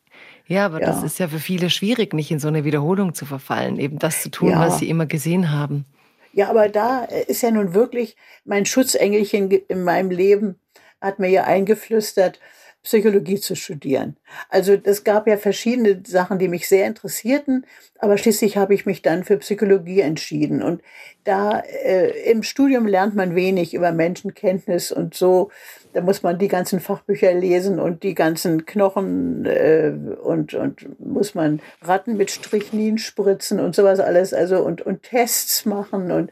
Ja, 0.49 0.67
aber 0.67 0.81
ja. 0.81 0.87
das 0.87 1.03
ist 1.03 1.19
ja 1.19 1.29
für 1.29 1.39
viele 1.39 1.71
schwierig, 1.71 2.15
nicht 2.15 2.31
in 2.31 2.39
so 2.39 2.49
eine 2.49 2.65
Wiederholung 2.65 3.15
zu 3.15 3.27
verfallen, 3.27 3.79
eben 3.79 3.99
das 3.99 4.23
zu 4.23 4.31
tun, 4.31 4.51
ja. 4.51 4.61
was 4.61 4.79
Sie 4.79 4.89
immer 4.89 5.07
gesehen 5.07 5.51
haben. 5.51 5.85
Ja, 6.33 6.51
aber 6.51 6.69
da 6.69 7.05
ist 7.05 7.43
ja 7.43 7.51
nun 7.51 7.75
wirklich 7.75 8.17
mein 8.45 8.67
Schutzengelchen 8.67 9.51
in 9.51 9.83
meinem 9.83 10.11
Leben, 10.11 10.61
hat 11.01 11.19
mir 11.19 11.29
ja 11.29 11.45
eingeflüstert, 11.45 12.41
Psychologie 12.87 13.41
zu 13.41 13.57
studieren. 13.57 14.17
Also 14.49 14.77
es 14.81 15.03
gab 15.03 15.27
ja 15.27 15.39
verschiedene 15.39 16.03
Sachen, 16.07 16.39
die 16.39 16.47
mich 16.47 16.69
sehr 16.69 16.87
interessierten, 16.87 17.67
aber 17.99 18.17
schließlich 18.17 18.57
habe 18.57 18.75
ich 18.75 18.87
mich 18.87 19.03
dann 19.03 19.25
für 19.25 19.39
Psychologie 19.39 20.03
entschieden. 20.03 20.63
Und 20.63 20.83
da 21.25 21.59
äh, 21.59 22.31
im 22.31 22.45
Studium 22.45 22.87
lernt 22.87 23.17
man 23.17 23.35
wenig 23.35 23.75
über 23.75 23.91
Menschenkenntnis 23.91 24.93
und 24.93 25.15
so. 25.15 25.51
Da 25.97 26.03
muss 26.03 26.23
man 26.23 26.39
die 26.39 26.49
ganzen 26.49 26.79
Fachbücher 26.79 27.33
lesen 27.33 27.81
und 27.81 28.03
die 28.03 28.15
ganzen 28.15 28.67
Knochen 28.67 29.47
äh, 29.47 29.95
und, 30.23 30.53
und 30.53 31.01
muss 31.01 31.35
man 31.35 31.63
Ratten 31.81 32.19
mit 32.19 32.31
Strichnin 32.31 32.99
spritzen 32.99 33.61
und 33.61 33.75
sowas 33.75 33.99
alles, 33.99 34.35
also 34.35 34.63
und, 34.63 34.83
und 34.83 35.05
Tests 35.05 35.65
machen 35.65 36.13
und 36.13 36.31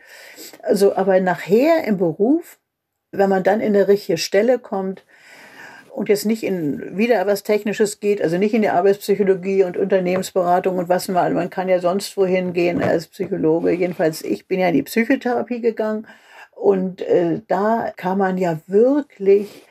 also, 0.63 0.95
aber 0.95 1.19
nachher 1.21 1.83
im 1.85 1.97
Beruf, 1.97 2.59
wenn 3.11 3.31
man 3.31 3.43
dann 3.43 3.61
in 3.61 3.75
eine 3.75 3.89
richtige 3.89 4.19
Stelle 4.19 4.59
kommt, 4.59 5.03
und 5.95 6.11
jetzt 6.11 6.27
nicht 6.27 6.43
in 6.43 6.99
wieder 6.99 7.27
was 7.27 7.43
Technisches 7.43 8.01
geht, 8.01 8.21
also 8.21 8.37
nicht 8.37 8.53
in 8.53 8.61
die 8.61 8.69
Arbeitspsychologie 8.69 9.65
und 9.65 9.79
Unternehmensberatung 9.79 10.77
und 10.77 10.91
was 10.91 11.09
man, 11.09 11.33
man 11.33 11.49
kann 11.49 11.71
ja 11.71 11.79
sonst 11.79 12.19
wohin 12.19 12.53
gehen 12.53 12.83
als 12.83 13.07
Psychologe. 13.07 13.71
Jedenfalls, 13.71 14.21
ich 14.21 14.47
bin 14.47 14.61
ja 14.61 14.69
in 14.69 14.75
die 14.75 14.83
Psychotherapie 14.83 15.63
gegangen 15.63 16.07
und 16.55 17.03
äh, 17.03 17.41
da 17.47 17.93
kann 17.97 18.19
man 18.19 18.39
ja 18.39 18.61
wirklich 18.67 19.63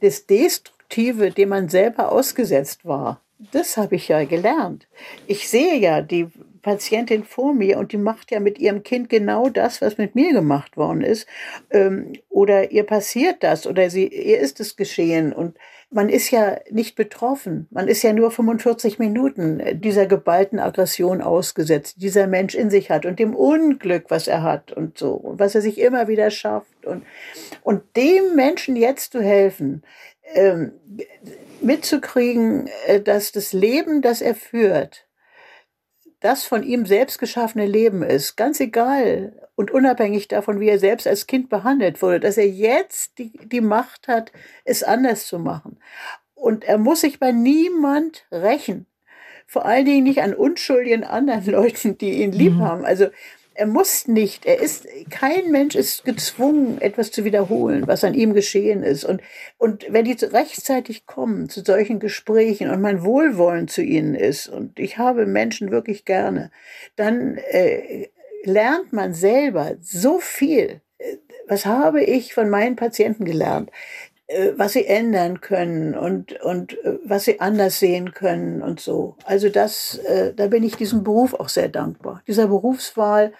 das 0.00 0.26
Destruktive, 0.26 1.30
dem 1.30 1.50
man 1.50 1.68
selber 1.68 2.12
ausgesetzt 2.12 2.84
war, 2.84 3.20
das 3.50 3.76
habe 3.76 3.96
ich 3.96 4.08
ja 4.08 4.24
gelernt. 4.24 4.86
Ich 5.26 5.48
sehe 5.48 5.76
ja 5.76 6.00
die 6.00 6.28
Patientin 6.62 7.24
vor 7.24 7.52
mir 7.52 7.78
und 7.78 7.92
die 7.92 7.98
macht 7.98 8.30
ja 8.30 8.38
mit 8.38 8.58
ihrem 8.58 8.84
Kind 8.84 9.08
genau 9.08 9.48
das, 9.48 9.80
was 9.80 9.98
mit 9.98 10.14
mir 10.14 10.32
gemacht 10.32 10.76
worden 10.76 11.02
ist. 11.02 11.26
Ähm, 11.70 12.12
oder 12.28 12.70
ihr 12.70 12.84
passiert 12.84 13.42
das 13.42 13.66
oder 13.66 13.90
sie, 13.90 14.06
ihr 14.06 14.38
ist 14.38 14.60
es 14.60 14.76
geschehen 14.76 15.32
und 15.32 15.58
man 15.92 16.08
ist 16.08 16.30
ja 16.30 16.58
nicht 16.70 16.96
betroffen. 16.96 17.66
Man 17.70 17.88
ist 17.88 18.02
ja 18.02 18.12
nur 18.12 18.30
45 18.30 18.98
Minuten 18.98 19.62
dieser 19.80 20.06
geballten 20.06 20.58
Aggression 20.58 21.20
ausgesetzt, 21.20 21.96
die 21.96 22.12
dieser 22.12 22.26
Mensch 22.26 22.54
in 22.54 22.68
sich 22.68 22.90
hat 22.90 23.06
und 23.06 23.18
dem 23.18 23.34
Unglück, 23.34 24.06
was 24.08 24.28
er 24.28 24.42
hat 24.42 24.72
und 24.72 24.98
so 24.98 25.12
und 25.12 25.38
was 25.38 25.54
er 25.54 25.62
sich 25.62 25.78
immer 25.78 26.08
wieder 26.08 26.30
schafft 26.30 26.84
und, 26.84 27.04
und 27.62 27.82
dem 27.96 28.34
Menschen 28.34 28.76
jetzt 28.76 29.12
zu 29.12 29.22
helfen, 29.22 29.82
ähm, 30.34 30.72
mitzukriegen, 31.62 32.68
äh, 32.86 33.00
dass 33.00 33.32
das 33.32 33.52
Leben, 33.52 34.02
das 34.02 34.20
er 34.20 34.34
führt, 34.34 35.06
das 36.22 36.44
von 36.44 36.62
ihm 36.62 36.86
selbst 36.86 37.18
geschaffene 37.18 37.66
Leben 37.66 38.02
ist, 38.02 38.36
ganz 38.36 38.60
egal 38.60 39.48
und 39.56 39.70
unabhängig 39.70 40.28
davon, 40.28 40.60
wie 40.60 40.68
er 40.68 40.78
selbst 40.78 41.06
als 41.06 41.26
Kind 41.26 41.48
behandelt 41.48 42.00
wurde, 42.00 42.20
dass 42.20 42.38
er 42.38 42.48
jetzt 42.48 43.18
die, 43.18 43.32
die 43.44 43.60
Macht 43.60 44.08
hat, 44.08 44.32
es 44.64 44.82
anders 44.82 45.26
zu 45.26 45.38
machen. 45.38 45.78
Und 46.34 46.64
er 46.64 46.78
muss 46.78 47.02
sich 47.02 47.18
bei 47.18 47.32
niemand 47.32 48.24
rächen. 48.30 48.86
Vor 49.46 49.66
allen 49.66 49.84
Dingen 49.84 50.04
nicht 50.04 50.22
an 50.22 50.34
unschuldigen 50.34 51.04
anderen 51.04 51.44
Leuten, 51.52 51.98
die 51.98 52.22
ihn 52.22 52.32
lieb 52.32 52.54
mhm. 52.54 52.62
haben. 52.62 52.84
Also 52.84 53.08
Er 53.54 53.66
muss 53.66 54.08
nicht, 54.08 54.46
er 54.46 54.60
ist, 54.60 54.86
kein 55.10 55.50
Mensch 55.50 55.74
ist 55.74 56.04
gezwungen, 56.04 56.80
etwas 56.80 57.10
zu 57.10 57.24
wiederholen, 57.24 57.86
was 57.86 58.04
an 58.04 58.14
ihm 58.14 58.34
geschehen 58.34 58.82
ist. 58.82 59.04
Und, 59.04 59.20
und 59.58 59.86
wenn 59.90 60.04
die 60.04 60.16
rechtzeitig 60.24 61.06
kommen 61.06 61.48
zu 61.48 61.62
solchen 61.62 62.00
Gesprächen 62.00 62.70
und 62.70 62.80
mein 62.80 63.02
Wohlwollen 63.02 63.68
zu 63.68 63.82
ihnen 63.82 64.14
ist, 64.14 64.48
und 64.48 64.78
ich 64.78 64.98
habe 64.98 65.26
Menschen 65.26 65.70
wirklich 65.70 66.04
gerne, 66.04 66.50
dann 66.96 67.36
äh, 67.36 68.08
lernt 68.44 68.92
man 68.92 69.14
selber 69.14 69.76
so 69.80 70.18
viel. 70.18 70.80
Was 71.48 71.66
habe 71.66 72.02
ich 72.02 72.34
von 72.34 72.48
meinen 72.48 72.76
Patienten 72.76 73.24
gelernt? 73.24 73.70
Äh, 74.32 74.52
was 74.56 74.72
sie 74.72 74.86
ändern 74.86 75.40
können 75.40 75.94
und, 75.94 76.40
und 76.40 76.72
äh, 76.84 76.98
was 77.04 77.24
sie 77.24 77.40
anders 77.40 77.78
sehen 77.78 78.12
können 78.12 78.62
und 78.62 78.80
so. 78.80 79.16
Also 79.24 79.48
das, 79.48 79.98
äh, 79.98 80.32
da 80.34 80.46
bin 80.46 80.62
ich 80.62 80.76
diesem 80.76 81.04
Beruf 81.04 81.34
auch 81.34 81.48
sehr 81.48 81.68
dankbar. 81.68 82.22
Dieser 82.26 82.46
Berufswahl. 82.46 83.32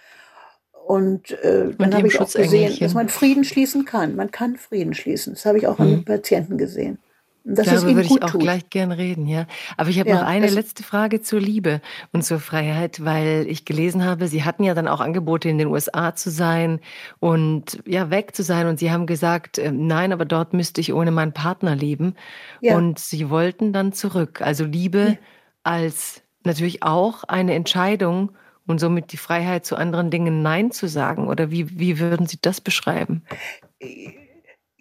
Und 0.87 1.31
äh, 1.43 1.71
dann 1.79 1.95
habe 1.95 2.09
ich 2.09 2.21
auch 2.21 2.31
gesehen, 2.31 2.77
dass 2.81 2.93
man 2.93 3.09
Frieden 3.09 3.45
schließen 3.45 3.85
kann. 3.85 4.17
Man 4.17 4.31
kann 4.31 4.57
Frieden 4.57 4.95
schließen. 4.95 5.35
Das 5.35 5.47
habe 5.47 5.59
ich 5.59 5.67
auch 5.67 5.79
mhm. 5.79 5.87
an 5.87 6.05
Patienten 6.05 6.59
gesehen. 6.59 6.99
Das 7.45 7.67
Darüber 7.67 7.97
würde 7.97 8.03
ich 8.03 8.23
auch 8.23 8.31
tut. 8.31 8.41
gleich 8.41 8.71
gern 8.71 8.93
reden, 8.93 9.27
ja. 9.27 9.47
Aber 9.77 9.89
ich 9.91 9.99
habe 9.99 10.11
ja, 10.11 10.17
noch 10.17 10.23
eine 10.23 10.49
letzte 10.49 10.85
Frage 10.85 11.23
zur 11.23 11.41
Liebe 11.41 11.81
und 12.13 12.23
zur 12.23 12.39
Freiheit, 12.39 13.05
weil 13.05 13.47
ich 13.49 13.65
gelesen 13.65 14.05
habe, 14.05 14.29
Sie 14.29 14.45
hatten 14.45 14.63
ja 14.63 14.75
dann 14.75 14.87
auch 14.87 15.01
Angebote, 15.01 15.49
in 15.49 15.59
den 15.59 15.69
USA 15.69 16.15
zu 16.15 16.31
sein 16.31 16.81
und 17.19 17.83
ja, 17.85 18.11
weg 18.11 18.37
zu 18.37 18.45
sein. 18.45 18.69
Und 18.69 18.79
Sie 18.79 18.93
haben 18.93 19.07
gesagt, 19.07 19.59
äh, 19.59 19.73
nein, 19.73 20.13
aber 20.13 20.25
dort 20.25 20.53
müsste 20.53 20.81
ich 20.81 20.93
ohne 20.93 21.11
meinen 21.11 21.33
Partner 21.33 21.75
leben. 21.75 22.15
Ja. 22.61 22.77
Und 22.77 23.01
Sie 23.01 23.29
wollten 23.29 23.73
dann 23.73 23.93
zurück. 23.93 24.41
Also 24.41 24.65
Liebe 24.65 24.99
ja. 24.99 25.19
als 25.65 26.23
natürlich 26.45 26.83
auch 26.83 27.25
eine 27.25 27.55
Entscheidung 27.55 28.33
und 28.67 28.79
somit 28.79 29.13
die 29.13 29.17
Freiheit, 29.17 29.67
zu 29.67 29.77
anderen 29.77 30.11
Dingen 30.11 30.43
Nein 30.43 30.71
zu 30.71 30.87
sagen. 30.87 31.27
Oder 31.27 31.51
wie, 31.51 31.79
wie 31.79 31.99
würden 31.99 32.27
Sie 32.27 32.39
das 32.41 32.61
beschreiben? 32.61 33.23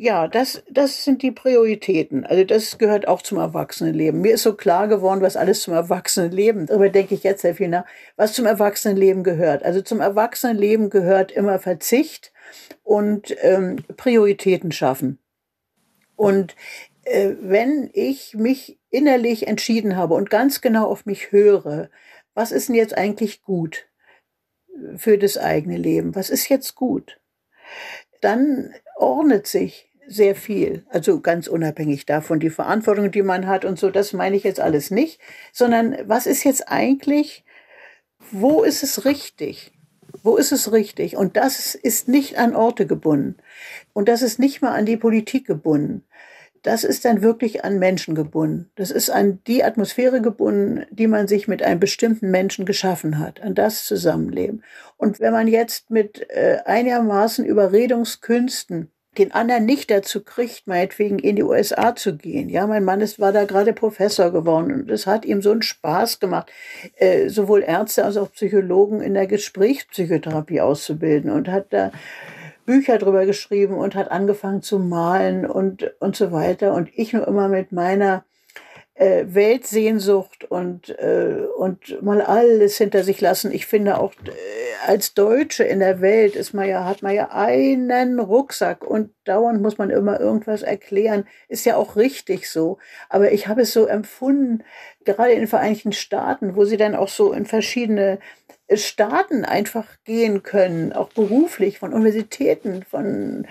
Ja, 0.01 0.27
das, 0.27 0.63
das 0.67 1.03
sind 1.03 1.21
die 1.21 1.29
Prioritäten. 1.29 2.25
Also 2.25 2.43
das 2.43 2.79
gehört 2.79 3.07
auch 3.07 3.21
zum 3.21 3.37
Erwachsenenleben. 3.37 4.19
Mir 4.19 4.33
ist 4.33 4.41
so 4.41 4.55
klar 4.55 4.87
geworden, 4.87 5.21
was 5.21 5.37
alles 5.37 5.61
zum 5.61 5.75
Erwachsenenleben, 5.75 6.65
darüber 6.65 6.89
denke 6.89 7.13
ich 7.13 7.21
jetzt 7.21 7.43
sehr 7.43 7.53
viel 7.53 7.67
nach, 7.67 7.85
was 8.15 8.33
zum 8.33 8.47
Erwachsenenleben 8.47 9.23
gehört. 9.23 9.61
Also 9.61 9.83
zum 9.83 9.99
Erwachsenenleben 10.01 10.89
gehört 10.89 11.31
immer 11.31 11.59
Verzicht 11.59 12.33
und 12.81 13.35
ähm, 13.43 13.75
Prioritäten 13.95 14.71
schaffen. 14.71 15.19
Und 16.15 16.55
äh, 17.03 17.35
wenn 17.39 17.91
ich 17.93 18.33
mich 18.33 18.79
innerlich 18.89 19.45
entschieden 19.45 19.97
habe 19.97 20.15
und 20.15 20.31
ganz 20.31 20.61
genau 20.61 20.87
auf 20.87 21.05
mich 21.05 21.31
höre, 21.31 21.91
was 22.33 22.51
ist 22.51 22.69
denn 22.69 22.75
jetzt 22.75 22.97
eigentlich 22.97 23.43
gut 23.43 23.85
für 24.95 25.19
das 25.19 25.37
eigene 25.37 25.77
Leben? 25.77 26.15
Was 26.15 26.31
ist 26.31 26.49
jetzt 26.49 26.73
gut? 26.73 27.19
Dann 28.19 28.73
ordnet 28.95 29.45
sich 29.45 29.90
sehr 30.13 30.35
viel. 30.35 30.83
Also 30.89 31.19
ganz 31.21 31.47
unabhängig 31.47 32.05
davon, 32.05 32.39
die 32.39 32.49
Verantwortung, 32.49 33.11
die 33.11 33.21
man 33.21 33.47
hat 33.47 33.65
und 33.65 33.79
so, 33.79 33.89
das 33.89 34.13
meine 34.13 34.35
ich 34.35 34.43
jetzt 34.43 34.59
alles 34.59 34.91
nicht, 34.91 35.19
sondern 35.51 35.97
was 36.05 36.25
ist 36.25 36.43
jetzt 36.43 36.67
eigentlich, 36.69 37.43
wo 38.31 38.63
ist 38.63 38.83
es 38.83 39.05
richtig? 39.05 39.71
Wo 40.23 40.35
ist 40.35 40.51
es 40.51 40.71
richtig? 40.71 41.17
Und 41.17 41.37
das 41.37 41.73
ist 41.75 42.07
nicht 42.07 42.37
an 42.37 42.55
Orte 42.55 42.85
gebunden. 42.85 43.37
Und 43.93 44.07
das 44.07 44.21
ist 44.21 44.39
nicht 44.39 44.61
mal 44.61 44.73
an 44.73 44.85
die 44.85 44.97
Politik 44.97 45.47
gebunden. 45.47 46.03
Das 46.63 46.83
ist 46.83 47.05
dann 47.05 47.23
wirklich 47.23 47.65
an 47.65 47.79
Menschen 47.79 48.13
gebunden. 48.13 48.69
Das 48.75 48.91
ist 48.91 49.09
an 49.09 49.39
die 49.47 49.63
Atmosphäre 49.63 50.21
gebunden, 50.21 50.85
die 50.91 51.07
man 51.07 51.27
sich 51.27 51.47
mit 51.47 51.63
einem 51.63 51.79
bestimmten 51.79 52.29
Menschen 52.29 52.65
geschaffen 52.65 53.17
hat, 53.17 53.41
an 53.41 53.55
das 53.55 53.85
Zusammenleben. 53.85 54.63
Und 54.97 55.19
wenn 55.19 55.33
man 55.33 55.47
jetzt 55.47 55.89
mit 55.89 56.29
äh, 56.29 56.59
einigermaßen 56.65 57.45
Überredungskünsten 57.45 58.91
den 59.17 59.33
anderen 59.33 59.65
nicht 59.65 59.91
dazu 59.91 60.23
kriegt, 60.23 60.67
meinetwegen 60.67 61.19
in 61.19 61.35
die 61.35 61.43
USA 61.43 61.95
zu 61.95 62.15
gehen. 62.15 62.47
Ja, 62.47 62.65
mein 62.65 62.85
Mann 62.85 63.01
ist, 63.01 63.19
war 63.19 63.33
da 63.33 63.43
gerade 63.43 63.73
Professor 63.73 64.31
geworden 64.31 64.73
und 64.73 64.89
es 64.89 65.05
hat 65.05 65.25
ihm 65.25 65.41
so 65.41 65.51
einen 65.51 65.61
Spaß 65.61 66.19
gemacht, 66.19 66.49
äh, 66.95 67.27
sowohl 67.27 67.61
Ärzte 67.61 68.05
als 68.05 68.15
auch 68.15 68.31
Psychologen 68.31 69.01
in 69.01 69.13
der 69.13 69.27
Gesprächspsychotherapie 69.27 70.61
auszubilden 70.61 71.29
und 71.29 71.49
hat 71.49 71.73
da 71.73 71.91
Bücher 72.65 72.97
drüber 72.97 73.25
geschrieben 73.25 73.75
und 73.75 73.95
hat 73.95 74.11
angefangen 74.11 74.61
zu 74.61 74.79
malen 74.79 75.45
und, 75.45 75.93
und 75.99 76.15
so 76.15 76.31
weiter. 76.31 76.73
Und 76.73 76.89
ich 76.95 77.11
nur 77.11 77.27
immer 77.27 77.49
mit 77.49 77.73
meiner 77.73 78.23
äh, 79.01 79.33
Weltsehnsucht 79.33 80.43
und, 80.43 80.89
äh, 80.99 81.47
und 81.57 82.03
mal 82.03 82.21
alles 82.21 82.77
hinter 82.77 83.03
sich 83.03 83.19
lassen. 83.19 83.51
Ich 83.51 83.65
finde 83.65 83.99
auch 83.99 84.13
äh, 84.13 84.31
als 84.85 85.15
Deutsche 85.15 85.63
in 85.63 85.79
der 85.79 86.01
Welt 86.01 86.35
ist 86.35 86.53
man 86.53 86.69
ja, 86.69 86.85
hat 86.85 87.01
man 87.01 87.15
ja 87.15 87.31
einen 87.31 88.19
Rucksack 88.19 88.83
und 88.83 89.09
dauernd 89.23 89.59
muss 89.59 89.79
man 89.79 89.89
immer 89.89 90.19
irgendwas 90.19 90.61
erklären. 90.61 91.25
Ist 91.47 91.65
ja 91.65 91.77
auch 91.77 91.95
richtig 91.95 92.47
so. 92.51 92.77
Aber 93.09 93.31
ich 93.31 93.47
habe 93.47 93.61
es 93.61 93.73
so 93.73 93.87
empfunden, 93.87 94.63
gerade 95.03 95.31
in 95.31 95.39
den 95.39 95.47
Vereinigten 95.47 95.93
Staaten, 95.93 96.55
wo 96.55 96.65
sie 96.65 96.77
dann 96.77 96.93
auch 96.93 97.09
so 97.09 97.33
in 97.33 97.47
verschiedene 97.47 98.19
Staaten 98.77 99.45
einfach 99.45 99.85
gehen 100.05 100.43
können, 100.43 100.93
auch 100.93 101.09
beruflich, 101.09 101.79
von 101.79 101.93
Universitäten, 101.93 102.83
von 102.83 103.47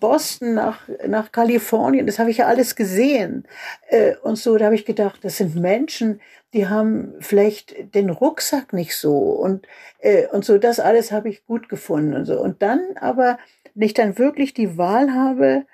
Boston 0.00 0.54
nach, 0.54 0.88
nach 1.06 1.32
Kalifornien, 1.32 2.06
das 2.06 2.18
habe 2.18 2.30
ich 2.30 2.38
ja 2.38 2.46
alles 2.46 2.76
gesehen. 2.76 3.46
Äh, 3.88 4.16
und 4.22 4.36
so, 4.36 4.56
da 4.56 4.66
habe 4.66 4.74
ich 4.74 4.84
gedacht, 4.84 5.24
das 5.24 5.36
sind 5.36 5.54
Menschen, 5.56 6.20
die 6.52 6.68
haben 6.68 7.14
vielleicht 7.20 7.94
den 7.94 8.10
Rucksack 8.10 8.72
nicht 8.72 8.96
so 8.96 9.16
und, 9.18 9.66
äh, 9.98 10.26
und 10.28 10.44
so, 10.44 10.58
das 10.58 10.80
alles 10.80 11.12
habe 11.12 11.28
ich 11.28 11.44
gut 11.44 11.68
gefunden 11.68 12.14
und 12.14 12.24
so. 12.24 12.40
Und 12.40 12.62
dann 12.62 12.80
aber, 12.96 13.38
wenn 13.74 13.86
ich 13.86 13.94
dann 13.94 14.18
wirklich 14.18 14.54
die 14.54 14.78
Wahl 14.78 15.12
habe, 15.12 15.66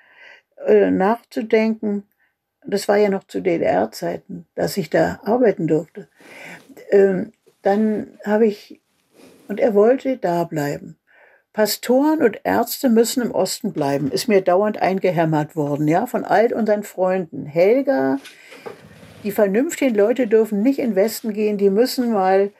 äh, 0.65 0.91
nachzudenken, 0.91 2.03
das 2.65 2.87
war 2.87 2.97
ja 2.97 3.09
noch 3.09 3.25
zu 3.25 3.41
DDR-Zeiten, 3.41 4.45
dass 4.55 4.77
ich 4.77 4.89
da 4.89 5.19
arbeiten 5.23 5.67
durfte, 5.67 6.07
ähm, 6.91 7.31
dann 7.61 8.19
habe 8.25 8.45
ich, 8.45 8.81
und 9.47 9.59
er 9.59 9.73
wollte 9.73 10.17
da 10.17 10.43
bleiben. 10.43 10.97
Pastoren 11.53 12.23
und 12.23 12.39
Ärzte 12.43 12.89
müssen 12.89 13.21
im 13.21 13.31
Osten 13.31 13.73
bleiben, 13.73 14.11
ist 14.11 14.27
mir 14.27 14.41
dauernd 14.41 14.81
eingehämmert 14.81 15.55
worden, 15.55 15.87
ja, 15.87 16.07
von 16.07 16.25
all 16.25 16.51
unseren 16.51 16.83
Freunden. 16.83 17.45
Helga, 17.45 18.17
die 19.23 19.31
vernünftigen 19.31 19.95
Leute 19.95 20.27
dürfen 20.27 20.63
nicht 20.63 20.79
in 20.79 20.91
den 20.91 20.95
Westen 20.95 21.31
gehen, 21.31 21.59
die 21.59 21.69
müssen 21.69 22.11
mal 22.11 22.51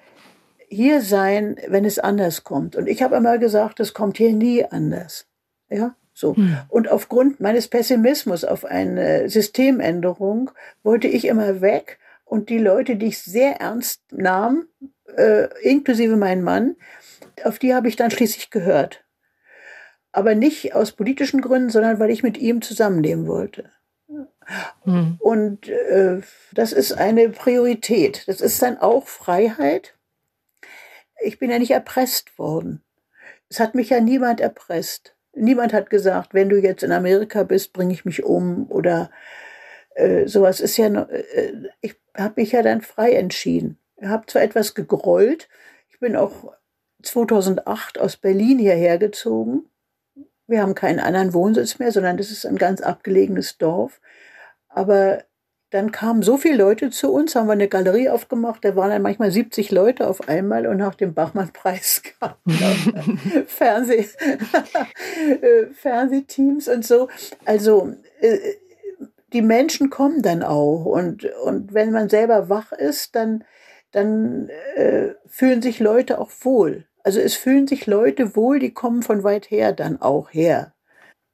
hier 0.69 1.01
sein, 1.01 1.57
wenn 1.67 1.85
es 1.85 1.99
anders 1.99 2.43
kommt. 2.43 2.75
Und 2.75 2.87
ich 2.87 3.01
habe 3.01 3.15
immer 3.15 3.39
gesagt, 3.39 3.79
es 3.79 3.93
kommt 3.93 4.17
hier 4.17 4.31
nie 4.31 4.63
anders. 4.63 5.25
Ja, 5.69 5.95
so. 6.13 6.35
Hm. 6.35 6.57
Und 6.69 6.89
aufgrund 6.89 7.39
meines 7.39 7.67
Pessimismus 7.67 8.45
auf 8.45 8.63
eine 8.63 9.27
Systemänderung 9.27 10.51
wollte 10.83 11.07
ich 11.07 11.25
immer 11.25 11.61
weg. 11.61 11.99
Und 12.25 12.49
die 12.49 12.59
Leute, 12.59 12.95
die 12.95 13.07
ich 13.07 13.19
sehr 13.19 13.59
ernst 13.59 14.01
nahm, 14.11 14.67
äh, 15.17 15.47
inklusive 15.61 16.15
mein 16.15 16.41
Mann, 16.41 16.75
auf 17.43 17.59
die 17.59 17.73
habe 17.73 17.87
ich 17.87 17.95
dann 17.95 18.11
schließlich 18.11 18.49
gehört. 18.49 19.03
Aber 20.11 20.35
nicht 20.35 20.75
aus 20.75 20.91
politischen 20.91 21.41
Gründen, 21.41 21.69
sondern 21.69 21.99
weil 21.99 22.11
ich 22.11 22.23
mit 22.23 22.37
ihm 22.37 22.61
zusammenleben 22.61 23.27
wollte. 23.27 23.71
Mhm. 24.85 25.17
Und 25.19 25.69
äh, 25.69 26.21
das 26.51 26.73
ist 26.73 26.93
eine 26.93 27.29
Priorität. 27.29 28.23
Das 28.27 28.41
ist 28.41 28.61
dann 28.61 28.77
auch 28.77 29.07
Freiheit. 29.07 29.95
Ich 31.21 31.39
bin 31.39 31.49
ja 31.49 31.59
nicht 31.59 31.71
erpresst 31.71 32.37
worden. 32.37 32.83
Es 33.49 33.59
hat 33.59 33.75
mich 33.75 33.89
ja 33.89 33.99
niemand 33.99 34.41
erpresst. 34.41 35.15
Niemand 35.35 35.73
hat 35.73 35.89
gesagt, 35.89 36.33
wenn 36.33 36.49
du 36.49 36.57
jetzt 36.57 36.83
in 36.83 36.91
Amerika 36.91 37.43
bist, 37.43 37.73
bringe 37.73 37.93
ich 37.93 38.05
mich 38.05 38.23
um 38.23 38.69
oder 38.69 39.09
äh, 39.95 40.27
sowas 40.27 40.59
ist 40.59 40.77
ja, 40.77 40.87
äh, 40.87 41.53
ich 41.81 41.95
habe 42.15 42.41
mich 42.41 42.51
ja 42.51 42.61
dann 42.61 42.81
frei 42.81 43.13
entschieden. 43.13 43.79
Ich 43.97 44.07
habe 44.07 44.25
zwar 44.27 44.41
etwas 44.41 44.75
gegrollt, 44.75 45.49
ich 45.89 45.99
bin 45.99 46.15
auch 46.15 46.53
2008 47.03 47.99
aus 47.99 48.17
Berlin 48.17 48.59
hierher 48.59 48.97
gezogen. 48.97 49.69
Wir 50.47 50.61
haben 50.61 50.75
keinen 50.75 50.99
anderen 50.99 51.33
Wohnsitz 51.33 51.79
mehr, 51.79 51.91
sondern 51.91 52.17
das 52.17 52.31
ist 52.31 52.45
ein 52.45 52.57
ganz 52.57 52.81
abgelegenes 52.81 53.57
Dorf. 53.57 54.01
Aber 54.67 55.23
dann 55.73 55.91
kamen 55.91 56.21
so 56.21 56.37
viele 56.37 56.57
Leute 56.57 56.91
zu 56.91 57.11
uns, 57.11 57.35
haben 57.35 57.47
wir 57.47 57.53
eine 57.53 57.67
Galerie 57.67 58.09
aufgemacht, 58.09 58.63
da 58.63 58.75
waren 58.75 58.91
dann 58.91 59.01
manchmal 59.01 59.31
70 59.31 59.71
Leute 59.71 60.07
auf 60.07 60.29
einmal 60.29 60.67
und 60.67 60.77
nach 60.77 60.93
dem 60.93 61.15
Bachmann-Preis 61.15 62.03
kamen 62.19 62.37
Fernseh, 63.47 64.05
äh, 65.41 65.65
Fernsehteams 65.73 66.67
und 66.67 66.85
so. 66.85 67.09
Also 67.45 67.95
äh, 68.19 68.37
die 69.33 69.41
Menschen 69.41 69.89
kommen 69.89 70.21
dann 70.21 70.43
auch 70.43 70.85
und, 70.85 71.25
und 71.43 71.73
wenn 71.73 71.91
man 71.91 72.07
selber 72.07 72.49
wach 72.49 72.71
ist, 72.71 73.15
dann, 73.15 73.43
dann 73.91 74.49
äh, 74.75 75.15
fühlen 75.25 75.63
sich 75.63 75.79
Leute 75.79 76.19
auch 76.19 76.29
wohl. 76.41 76.85
Also 77.03 77.19
es 77.19 77.35
fühlen 77.35 77.67
sich 77.67 77.85
Leute 77.85 78.35
wohl, 78.35 78.59
die 78.59 78.73
kommen 78.73 79.03
von 79.03 79.23
weit 79.23 79.51
her 79.51 79.73
dann 79.73 80.01
auch 80.01 80.31
her. 80.31 80.73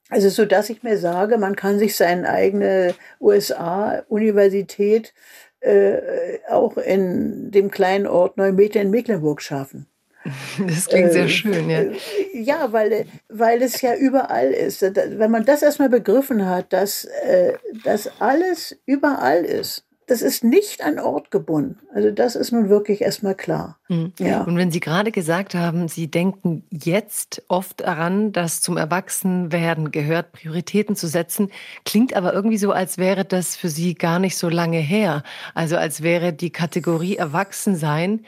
Also 0.10 0.30
so, 0.30 0.46
dass 0.46 0.70
ich 0.72 0.82
mir 0.82 0.98
sage, 0.98 1.38
man 1.38 1.56
kann 1.56 1.78
sich 1.78 1.96
seine 1.96 2.28
eigene 2.28 2.96
USA-Universität 3.22 5.14
äh, 5.60 6.40
auch 6.50 6.78
in 6.78 7.52
dem 7.52 7.70
kleinen 7.70 8.08
Ort 8.08 8.38
Neumeter 8.38 8.82
in 8.82 8.90
Mecklenburg 8.90 9.42
schaffen. 9.42 9.86
Das 10.68 10.88
klingt 10.88 11.14
sehr 11.14 11.26
äh, 11.26 11.30
schön, 11.30 11.70
ja. 11.70 11.80
Äh, 11.80 11.98
ja, 12.34 12.74
weil, 12.74 13.06
weil 13.30 13.62
es 13.62 13.82
ja 13.82 13.96
überall 13.96 14.52
ist. 14.52 14.82
Wenn 14.82 15.32
man 15.32 15.46
das 15.46 15.62
erstmal 15.62 15.90
begriffen 15.90 16.46
hat, 16.46 16.74
dass, 16.74 17.06
äh, 17.06 17.54
dass 17.84 18.10
alles 18.20 18.78
überall 18.86 19.46
ist, 19.46 19.86
das 20.10 20.24
ist 20.24 20.44
nicht 20.44 20.84
an 20.84 20.98
Ort 20.98 21.30
gebunden. 21.30 21.78
Also 21.94 22.10
das 22.10 22.36
ist 22.36 22.52
nun 22.52 22.68
wirklich 22.68 23.02
erstmal 23.02 23.36
klar. 23.36 23.78
Mhm. 23.90 24.14
Ja. 24.18 24.42
Und 24.42 24.58
wenn 24.58 24.72
Sie 24.72 24.80
gerade 24.80 25.12
gesagt 25.12 25.54
haben, 25.54 25.88
Sie 25.88 26.10
denken 26.10 26.64
jetzt 26.72 27.44
oft 27.48 27.82
daran, 27.82 28.32
dass 28.32 28.62
zum 28.62 28.78
Erwachsenwerden 28.78 29.92
gehört, 29.92 30.32
Prioritäten 30.32 30.96
zu 30.96 31.08
setzen, 31.08 31.52
klingt 31.86 32.16
aber 32.16 32.34
irgendwie 32.34 32.58
so, 32.58 32.72
als 32.72 32.98
wäre 32.98 33.24
das 33.24 33.56
für 33.56 33.70
Sie 33.70 33.94
gar 33.94 34.18
nicht 34.18 34.36
so 34.36 34.50
lange 34.50 34.80
her. 34.80 35.24
Also 35.54 35.78
als 35.78 36.02
wäre 36.02 36.34
die 36.34 36.50
Kategorie 36.50 37.18
Erwachsensein 37.18 38.22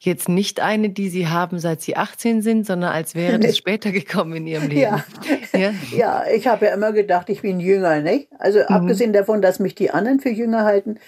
jetzt 0.00 0.28
nicht 0.28 0.60
eine, 0.60 0.90
die 0.90 1.08
Sie 1.08 1.26
haben, 1.26 1.58
seit 1.58 1.80
Sie 1.80 1.96
18 1.96 2.42
sind, 2.42 2.66
sondern 2.66 2.92
als 2.92 3.14
wäre 3.14 3.38
das 3.38 3.56
später 3.56 3.90
gekommen 3.90 4.34
in 4.36 4.46
Ihrem 4.46 4.68
Leben. 4.68 4.80
Ja, 4.80 5.04
ja? 5.58 5.70
ja 5.96 6.24
ich 6.34 6.46
habe 6.46 6.66
ja 6.66 6.74
immer 6.74 6.92
gedacht, 6.92 7.28
ich 7.28 7.42
bin 7.42 7.60
jünger, 7.60 8.00
nicht? 8.00 8.28
Also 8.38 8.60
mhm. 8.60 8.66
abgesehen 8.66 9.12
davon, 9.12 9.42
dass 9.42 9.58
mich 9.58 9.74
die 9.74 9.90
anderen 9.90 10.20
für 10.20 10.30
jünger 10.30 10.64
halten, 10.64 10.98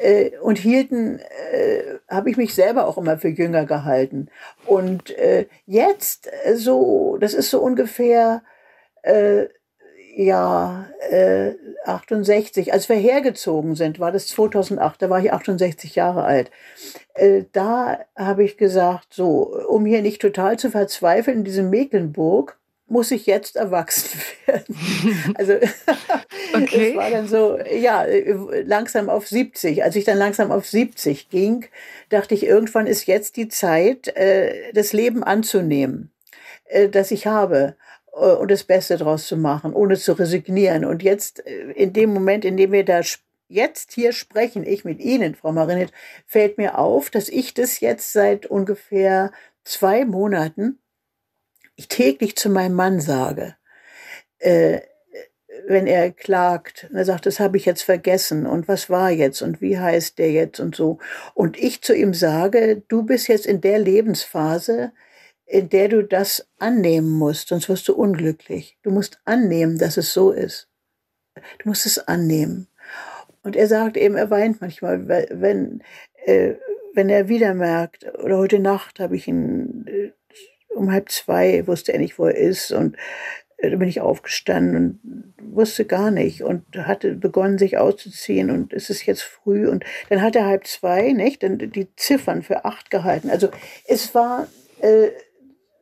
äh, 0.00 0.38
und 0.40 0.58
hielten, 0.58 1.20
äh, 1.52 1.98
habe 2.08 2.30
ich 2.30 2.36
mich 2.36 2.54
selber 2.54 2.86
auch 2.86 2.98
immer 2.98 3.18
für 3.18 3.28
jünger 3.28 3.66
gehalten. 3.66 4.28
Und 4.66 5.10
äh, 5.18 5.46
jetzt 5.66 6.28
äh, 6.44 6.56
so, 6.56 7.18
das 7.20 7.34
ist 7.34 7.50
so 7.50 7.60
ungefähr, 7.60 8.42
äh, 9.02 9.46
ja, 10.16 10.86
äh, 11.08 11.52
68, 11.84 12.72
als 12.72 12.88
wir 12.88 12.96
hergezogen 12.96 13.74
sind, 13.74 14.00
war 14.00 14.12
das 14.12 14.26
2008, 14.28 15.02
da 15.02 15.10
war 15.10 15.20
ich 15.20 15.32
68 15.32 15.94
Jahre 15.94 16.24
alt. 16.24 16.50
Äh, 17.14 17.44
da 17.52 18.00
habe 18.16 18.44
ich 18.44 18.56
gesagt, 18.56 19.14
so, 19.14 19.54
um 19.68 19.86
hier 19.86 20.02
nicht 20.02 20.20
total 20.20 20.58
zu 20.58 20.70
verzweifeln 20.70 21.38
in 21.38 21.44
diesem 21.44 21.70
Mecklenburg, 21.70 22.59
muss 22.90 23.12
ich 23.12 23.26
jetzt 23.26 23.56
erwachsen 23.56 24.20
werden. 24.46 25.34
Also 25.36 25.54
okay. 26.54 26.94
das 26.94 26.96
war 26.96 27.10
dann 27.10 27.28
so, 27.28 27.58
ja, 27.58 28.04
langsam 28.64 29.08
auf 29.08 29.28
70. 29.28 29.84
Als 29.84 29.96
ich 29.96 30.04
dann 30.04 30.18
langsam 30.18 30.50
auf 30.50 30.66
70 30.66 31.30
ging, 31.30 31.66
dachte 32.08 32.34
ich, 32.34 32.44
irgendwann 32.44 32.86
ist 32.86 33.06
jetzt 33.06 33.36
die 33.36 33.48
Zeit, 33.48 34.08
äh, 34.16 34.72
das 34.72 34.92
Leben 34.92 35.22
anzunehmen, 35.22 36.10
äh, 36.64 36.88
das 36.88 37.12
ich 37.12 37.26
habe 37.26 37.76
äh, 38.12 38.32
und 38.32 38.50
das 38.50 38.64
Beste 38.64 38.96
draus 38.96 39.26
zu 39.26 39.36
machen, 39.36 39.72
ohne 39.72 39.96
zu 39.96 40.12
resignieren. 40.12 40.84
Und 40.84 41.02
jetzt, 41.02 41.38
in 41.38 41.92
dem 41.92 42.12
Moment, 42.12 42.44
in 42.44 42.56
dem 42.56 42.72
wir 42.72 42.84
da 42.84 43.02
jetzt 43.48 43.92
hier 43.92 44.12
sprechen, 44.12 44.66
ich 44.66 44.84
mit 44.84 44.98
Ihnen, 45.00 45.36
Frau 45.36 45.52
Marinit, 45.52 45.92
fällt 46.26 46.58
mir 46.58 46.78
auf, 46.78 47.10
dass 47.10 47.28
ich 47.28 47.54
das 47.54 47.80
jetzt 47.80 48.12
seit 48.12 48.46
ungefähr 48.46 49.32
zwei 49.64 50.04
Monaten 50.04 50.79
täglich 51.88 52.36
zu 52.36 52.50
meinem 52.50 52.74
Mann 52.74 53.00
sage, 53.00 53.56
äh, 54.38 54.80
wenn 55.66 55.86
er 55.86 56.10
klagt, 56.10 56.88
er 56.92 57.04
sagt, 57.04 57.26
das 57.26 57.40
habe 57.40 57.56
ich 57.56 57.64
jetzt 57.64 57.82
vergessen 57.82 58.46
und 58.46 58.68
was 58.68 58.88
war 58.90 59.10
jetzt 59.10 59.42
und 59.42 59.60
wie 59.60 59.78
heißt 59.78 60.18
der 60.18 60.32
jetzt 60.32 60.60
und 60.60 60.74
so. 60.74 60.98
Und 61.34 61.58
ich 61.58 61.82
zu 61.82 61.94
ihm 61.94 62.14
sage, 62.14 62.82
du 62.88 63.02
bist 63.02 63.28
jetzt 63.28 63.46
in 63.46 63.60
der 63.60 63.78
Lebensphase, 63.78 64.92
in 65.46 65.68
der 65.68 65.88
du 65.88 66.02
das 66.04 66.48
annehmen 66.58 67.10
musst, 67.10 67.48
sonst 67.48 67.68
wirst 67.68 67.88
du 67.88 67.94
unglücklich. 67.94 68.78
Du 68.82 68.90
musst 68.90 69.20
annehmen, 69.24 69.78
dass 69.78 69.96
es 69.96 70.12
so 70.12 70.30
ist. 70.30 70.68
Du 71.58 71.68
musst 71.68 71.86
es 71.86 71.98
annehmen. 71.98 72.68
Und 73.42 73.56
er 73.56 73.66
sagt 73.66 73.96
eben, 73.96 74.16
er 74.16 74.30
weint 74.30 74.60
manchmal, 74.60 75.08
wenn, 75.08 75.82
äh, 76.24 76.54
wenn 76.94 77.08
er 77.08 77.28
wieder 77.28 77.54
merkt, 77.54 78.04
oder 78.22 78.38
heute 78.38 78.58
Nacht 78.58 79.00
habe 79.00 79.16
ich 79.16 79.26
ihn 79.26 79.86
äh, 79.86 80.12
um 80.74 80.92
halb 80.92 81.10
zwei 81.10 81.66
wusste 81.66 81.92
er 81.92 81.98
nicht, 81.98 82.18
wo 82.18 82.26
er 82.26 82.36
ist. 82.36 82.72
Und 82.72 82.96
äh, 83.60 83.70
da 83.70 83.76
bin 83.76 83.88
ich 83.88 84.00
aufgestanden 84.00 84.76
und 84.76 85.34
wusste 85.54 85.84
gar 85.84 86.10
nicht 86.10 86.42
und 86.42 86.64
hatte 86.76 87.14
begonnen, 87.14 87.58
sich 87.58 87.78
auszuziehen 87.78 88.50
und 88.50 88.72
es 88.72 88.90
ist 88.90 89.04
jetzt 89.06 89.22
früh 89.22 89.68
und 89.68 89.84
dann 90.08 90.22
hat 90.22 90.36
er 90.36 90.46
halb 90.46 90.66
zwei, 90.66 91.12
nicht, 91.12 91.42
dann 91.42 91.58
die 91.58 91.88
Ziffern 91.96 92.42
für 92.42 92.64
acht 92.64 92.90
gehalten. 92.90 93.30
Also 93.30 93.48
es 93.86 94.14
war 94.14 94.46
äh, 94.80 95.08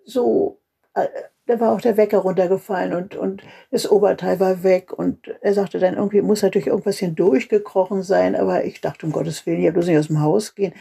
so, 0.04 0.60
äh, 0.94 1.06
da 1.46 1.60
war 1.60 1.72
auch 1.72 1.80
der 1.80 1.96
Wecker 1.96 2.18
runtergefallen 2.18 2.92
und, 2.92 3.16
und 3.16 3.42
das 3.70 3.90
Oberteil 3.90 4.40
war 4.40 4.62
weg 4.62 4.92
und 4.92 5.34
er 5.40 5.54
sagte 5.54 5.78
dann 5.78 5.94
irgendwie, 5.94 6.20
muss 6.20 6.42
natürlich 6.42 6.68
irgendwas 6.68 6.98
hindurchgekrochen 6.98 8.02
sein, 8.02 8.36
aber 8.36 8.64
ich 8.64 8.80
dachte, 8.80 9.06
um 9.06 9.12
Gottes 9.12 9.46
Willen, 9.46 9.64
ich 9.64 9.72
bloß 9.72 9.86
nicht 9.86 9.98
aus 9.98 10.08
dem 10.08 10.20
Haus 10.20 10.54
gehen. 10.54 10.74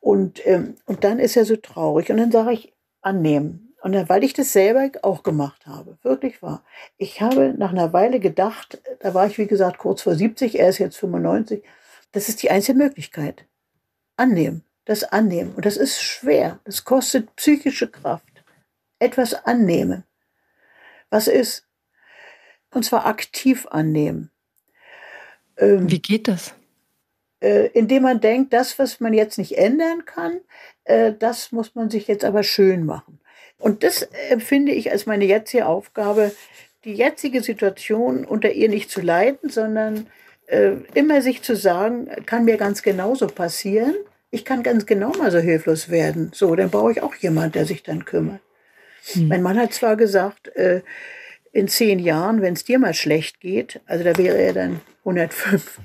Und, 0.00 0.44
ähm, 0.46 0.74
und 0.86 1.04
dann 1.04 1.20
ist 1.20 1.36
er 1.36 1.44
so 1.44 1.56
traurig 1.56 2.10
und 2.10 2.16
dann 2.16 2.32
sage 2.32 2.52
ich, 2.52 2.72
annehmen. 3.02 3.74
Und 3.82 4.08
weil 4.08 4.22
ich 4.22 4.32
das 4.32 4.52
selber 4.52 4.90
auch 5.02 5.24
gemacht 5.24 5.66
habe, 5.66 5.98
wirklich 6.02 6.40
wahr. 6.40 6.64
Ich 6.98 7.20
habe 7.20 7.52
nach 7.58 7.72
einer 7.72 7.92
Weile 7.92 8.20
gedacht, 8.20 8.80
da 9.00 9.12
war 9.12 9.26
ich 9.26 9.38
wie 9.38 9.48
gesagt 9.48 9.78
kurz 9.78 10.02
vor 10.02 10.14
70, 10.14 10.58
er 10.58 10.68
ist 10.68 10.78
jetzt 10.78 10.96
95, 10.98 11.64
das 12.12 12.28
ist 12.28 12.42
die 12.42 12.50
einzige 12.50 12.78
Möglichkeit. 12.78 13.44
Annehmen, 14.16 14.64
das 14.84 15.02
annehmen. 15.02 15.52
Und 15.54 15.66
das 15.66 15.76
ist 15.76 16.00
schwer, 16.00 16.60
das 16.64 16.84
kostet 16.84 17.34
psychische 17.34 17.88
Kraft. 17.88 18.44
Etwas 19.00 19.34
annehmen. 19.34 20.04
Was 21.10 21.26
ist? 21.26 21.66
Und 22.70 22.84
zwar 22.84 23.06
aktiv 23.06 23.66
annehmen. 23.66 24.30
Ähm, 25.56 25.90
wie 25.90 26.00
geht 26.00 26.28
das? 26.28 26.54
Äh, 27.42 27.66
indem 27.74 28.04
man 28.04 28.20
denkt, 28.20 28.52
das, 28.52 28.78
was 28.78 29.00
man 29.00 29.12
jetzt 29.12 29.36
nicht 29.36 29.58
ändern 29.58 30.04
kann, 30.04 30.38
äh, 30.84 31.12
das 31.18 31.50
muss 31.50 31.74
man 31.74 31.90
sich 31.90 32.06
jetzt 32.06 32.24
aber 32.24 32.44
schön 32.44 32.86
machen. 32.86 33.18
Und 33.58 33.82
das 33.82 34.08
empfinde 34.30 34.70
ich 34.70 34.92
als 34.92 35.06
meine 35.06 35.24
jetzige 35.24 35.66
Aufgabe, 35.66 36.30
die 36.84 36.94
jetzige 36.94 37.42
Situation 37.42 38.24
unter 38.24 38.52
ihr 38.52 38.68
nicht 38.68 38.90
zu 38.90 39.00
leiden, 39.00 39.50
sondern 39.50 40.06
äh, 40.46 40.74
immer 40.94 41.20
sich 41.20 41.42
zu 41.42 41.56
sagen, 41.56 42.08
kann 42.26 42.44
mir 42.44 42.58
ganz 42.58 42.82
genauso 42.82 43.26
passieren. 43.26 43.94
Ich 44.30 44.44
kann 44.44 44.62
ganz 44.62 44.86
genau 44.86 45.10
mal 45.10 45.32
so 45.32 45.38
hilflos 45.38 45.90
werden. 45.90 46.30
So, 46.32 46.54
dann 46.54 46.70
brauche 46.70 46.92
ich 46.92 47.02
auch 47.02 47.16
jemand, 47.16 47.56
der 47.56 47.66
sich 47.66 47.82
dann 47.82 48.04
kümmert. 48.04 48.40
Hm. 49.14 49.26
Mein 49.28 49.42
Mann 49.42 49.58
hat 49.58 49.72
zwar 49.72 49.96
gesagt, 49.96 50.54
äh, 50.54 50.82
in 51.50 51.66
zehn 51.66 51.98
Jahren, 51.98 52.40
wenn 52.40 52.54
es 52.54 52.62
dir 52.64 52.78
mal 52.78 52.94
schlecht 52.94 53.40
geht, 53.40 53.80
also 53.86 54.04
da 54.04 54.16
wäre 54.16 54.38
er 54.38 54.52
dann 54.52 54.80
105, 55.00 55.80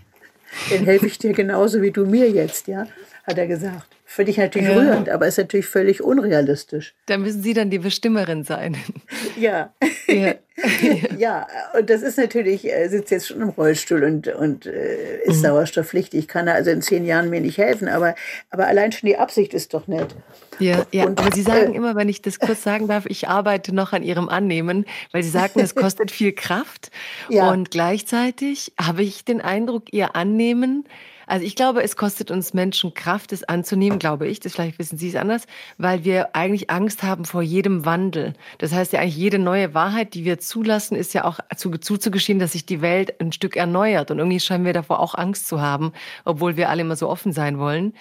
dann 0.70 0.86
helfe 0.86 1.08
ich 1.08 1.18
dir 1.18 1.34
genauso 1.34 1.82
wie 1.82 1.92
du 1.92 2.06
mir 2.06 2.30
jetzt, 2.30 2.68
ja, 2.68 2.88
hat 3.26 3.38
er 3.38 3.48
gesagt. 3.48 3.97
Für 4.10 4.24
dich 4.24 4.38
natürlich 4.38 4.70
ja. 4.70 4.74
rührend, 4.74 5.10
aber 5.10 5.28
ist 5.28 5.38
natürlich 5.38 5.66
völlig 5.66 6.02
unrealistisch. 6.02 6.96
Da 7.08 7.18
müssen 7.18 7.44
Sie 7.44 7.54
dann 7.54 7.70
die 7.70 7.80
Bestimmerin 7.80 8.44
sein. 8.44 8.78
Ja. 9.38 9.74
Ja, 10.10 10.34
ja 11.16 11.48
und 11.78 11.88
das 11.92 12.02
ist 12.02 12.18
natürlich, 12.18 12.66
er 12.66 12.90
sitzt 12.90 13.12
jetzt 13.12 13.28
schon 13.28 13.42
im 13.42 13.50
Rollstuhl 13.50 14.04
und, 14.04 14.28
und 14.28 14.66
äh, 14.66 15.20
ist 15.24 15.38
mhm. 15.38 15.42
sauerstoffpflichtig, 15.42 16.28
kann 16.28 16.48
er 16.48 16.56
also 16.56 16.72
in 16.72 16.82
zehn 16.82 17.06
Jahren 17.06 17.30
mir 17.30 17.42
nicht 17.42 17.60
helfen, 17.60 17.88
aber, 17.88 18.16
aber 18.50 18.66
allein 18.66 18.92
schon 18.92 19.06
die 19.06 19.18
Absicht 19.18 19.54
ist 19.54 19.76
doch 19.76 19.88
nett. 19.88 20.16
Ja, 20.58 20.88
ja. 20.92 21.06
Und, 21.06 21.20
aber 21.20 21.36
Sie 21.36 21.44
sagen 21.44 21.74
äh, 21.74 21.78
immer, 21.78 21.96
wenn 21.96 22.10
ich 22.10 22.24
das 22.24 22.40
kurz 22.40 22.64
sagen 22.64 22.88
darf, 22.88 23.06
ich 23.06 23.28
arbeite 23.28 23.76
noch 23.76 23.94
an 23.94 24.02
Ihrem 24.02 24.30
Annehmen, 24.30 24.86
weil 25.12 25.22
Sie 25.22 25.30
sagten, 25.30 25.60
es 25.60 25.76
kostet 25.76 26.10
viel 26.10 26.32
Kraft. 26.32 26.90
Ja. 27.30 27.52
Und 27.52 27.72
gleichzeitig 27.72 28.74
habe 28.80 29.04
ich 29.04 29.26
den 29.26 29.42
Eindruck, 29.42 29.92
Ihr 29.92 30.16
Annehmen 30.16 30.86
also 31.28 31.46
ich 31.46 31.56
glaube, 31.56 31.84
es 31.84 31.98
kostet 31.98 32.32
uns 32.32 32.54
Menschen 32.54 32.94
Kraft, 32.94 33.34
es 33.34 33.44
anzunehmen, 33.44 34.00
glaube 34.00 34.28
ich. 34.28 34.40
Das 34.40 34.54
vielleicht 34.54 34.80
wissen 34.80 34.98
Sie 34.98 35.10
es 35.10 35.16
anders, 35.16 35.46
weil 35.78 36.06
wir 36.06 36.36
eigentlich 36.36 36.70
Angst 36.70 37.04
haben 37.04 37.26
vor 37.26 37.42
jedem 37.42 37.86
Wandel. 37.86 38.34
Das 38.60 38.74
heißt 38.74 38.94
ja 38.94 39.02
eigentlich 39.02 39.18
jede 39.18 39.38
neue 39.38 39.74
Wahrheit, 39.74 40.14
die 40.14 40.24
wir 40.24 40.40
zulassen, 40.40 40.96
ist 40.96 41.14
ja 41.14 41.26
auch 41.26 41.40
zu, 41.56 41.72
zuzugestehen, 41.72 42.40
dass 42.40 42.54
sich 42.54 42.66
die 42.66 42.82
Welt 42.82 43.20
ein 43.20 43.34
Stück 43.34 43.58
erneuert. 43.58 44.10
Und 44.10 44.20
irgendwie 44.20 44.40
scheinen 44.40 44.64
wir 44.64 44.72
davor 44.72 45.02
auch 45.02 45.16
Angst 45.16 45.48
zu 45.48 45.62
haben, 45.62 45.92
obwohl 46.24 46.56
wir 46.56 46.70
alle 46.70 46.82
immer 46.82 46.96
so 46.96 47.10
offen 47.10 47.34
sein 47.34 47.60
wollen. 47.60 47.94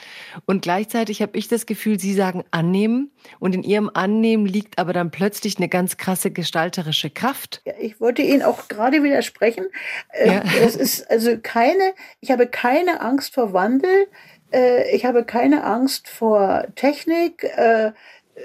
Und 0.47 0.63
gleichzeitig 0.63 1.21
habe 1.21 1.37
ich 1.37 1.49
das 1.49 1.67
Gefühl, 1.67 1.99
Sie 1.99 2.15
sagen 2.15 2.45
annehmen. 2.53 3.11
Und 3.41 3.57
in 3.57 3.65
Ihrem 3.65 3.91
Annehmen 3.93 4.47
liegt 4.47 4.79
aber 4.79 4.93
dann 4.93 5.11
plötzlich 5.11 5.57
eine 5.57 5.69
ganz 5.69 5.97
krasse 5.97 6.31
gestalterische 6.31 7.11
Kraft. 7.11 7.61
Ja, 7.65 7.73
ich 7.81 8.01
wollte 8.01 8.23
Ihnen 8.23 8.43
auch 8.43 8.69
gerade 8.69 9.03
widersprechen. 9.03 9.67
Äh, 10.11 10.29
ja. 10.29 10.43
Es 10.63 10.77
ist 10.77 11.11
also 11.11 11.37
keine, 11.43 11.93
ich 12.21 12.31
habe 12.31 12.47
keine 12.47 13.01
Angst 13.01 13.16
Angst 13.17 13.33
vor 13.33 13.55
Wandel, 13.55 14.09
äh, 14.53 14.95
ich 14.95 15.07
habe 15.07 15.25
keine 15.25 15.65
Angst 15.65 16.07
vor 16.07 16.67
Technik. 16.75 17.45
Äh, 17.45 17.93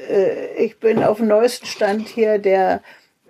äh, 0.09 0.55
ich 0.63 0.79
bin 0.79 1.03
auf 1.03 1.17
dem 1.17 1.27
neuesten 1.27 1.65
Stand 1.65 2.07
hier 2.07 2.39
der 2.39 2.81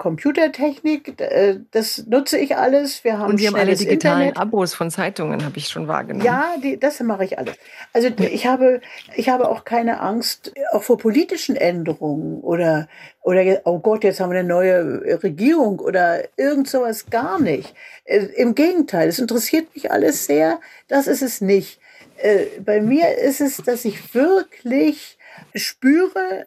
Computertechnik, 0.02 1.22
äh, 1.22 1.60
das 1.70 2.08
nutze 2.08 2.40
ich 2.40 2.58
alles. 2.58 3.04
Wir 3.04 3.20
haben 3.20 3.30
Und 3.30 3.38
Sie 3.38 3.46
haben 3.46 3.54
alle 3.54 3.76
digitalen 3.76 4.30
Internet. 4.30 4.38
Abos 4.38 4.74
von 4.74 4.90
Zeitungen, 4.90 5.46
habe 5.46 5.60
ich 5.60 5.68
schon 5.68 5.88
wahrgenommen. 5.88 6.26
Ja, 6.26 6.56
die, 6.58 6.80
das 6.80 7.00
mache 7.02 7.24
ich 7.24 7.38
alles. 7.38 7.54
Also 7.94 8.10
ich 8.18 8.48
habe, 8.48 8.82
ich 9.16 9.30
habe 9.30 9.48
auch 9.48 9.64
keine 9.64 10.00
Angst, 10.00 10.54
auch 10.72 10.82
vor 10.82 10.98
politischen 10.98 11.56
Änderungen 11.56 12.42
oder, 12.42 12.90
oder 13.22 13.62
oh 13.66 13.78
Gott, 13.78 14.04
jetzt 14.04 14.20
haben 14.20 14.32
wir 14.32 14.40
eine 14.40 14.48
neue 14.48 15.22
Regierung 15.22 15.78
oder 15.78 16.24
irgend 16.36 16.68
sowas 16.68 17.12
gar 17.12 17.40
nicht. 17.40 17.76
Äh, 18.06 18.26
Im 18.38 18.56
Gegenteil, 18.56 19.08
es 19.08 19.20
interessiert 19.20 19.68
mich 19.76 19.92
alles 19.92 20.26
sehr. 20.26 20.60
Das 20.88 21.06
ist 21.06 21.22
es 21.22 21.42
nicht. 21.42 21.80
Äh, 22.18 22.46
bei 22.66 22.82
mir 22.82 23.20
ist 23.20 23.40
es, 23.40 23.58
dass 23.58 23.86
ich 23.86 24.16
wirklich 24.16 25.20
spüre, 25.54 26.46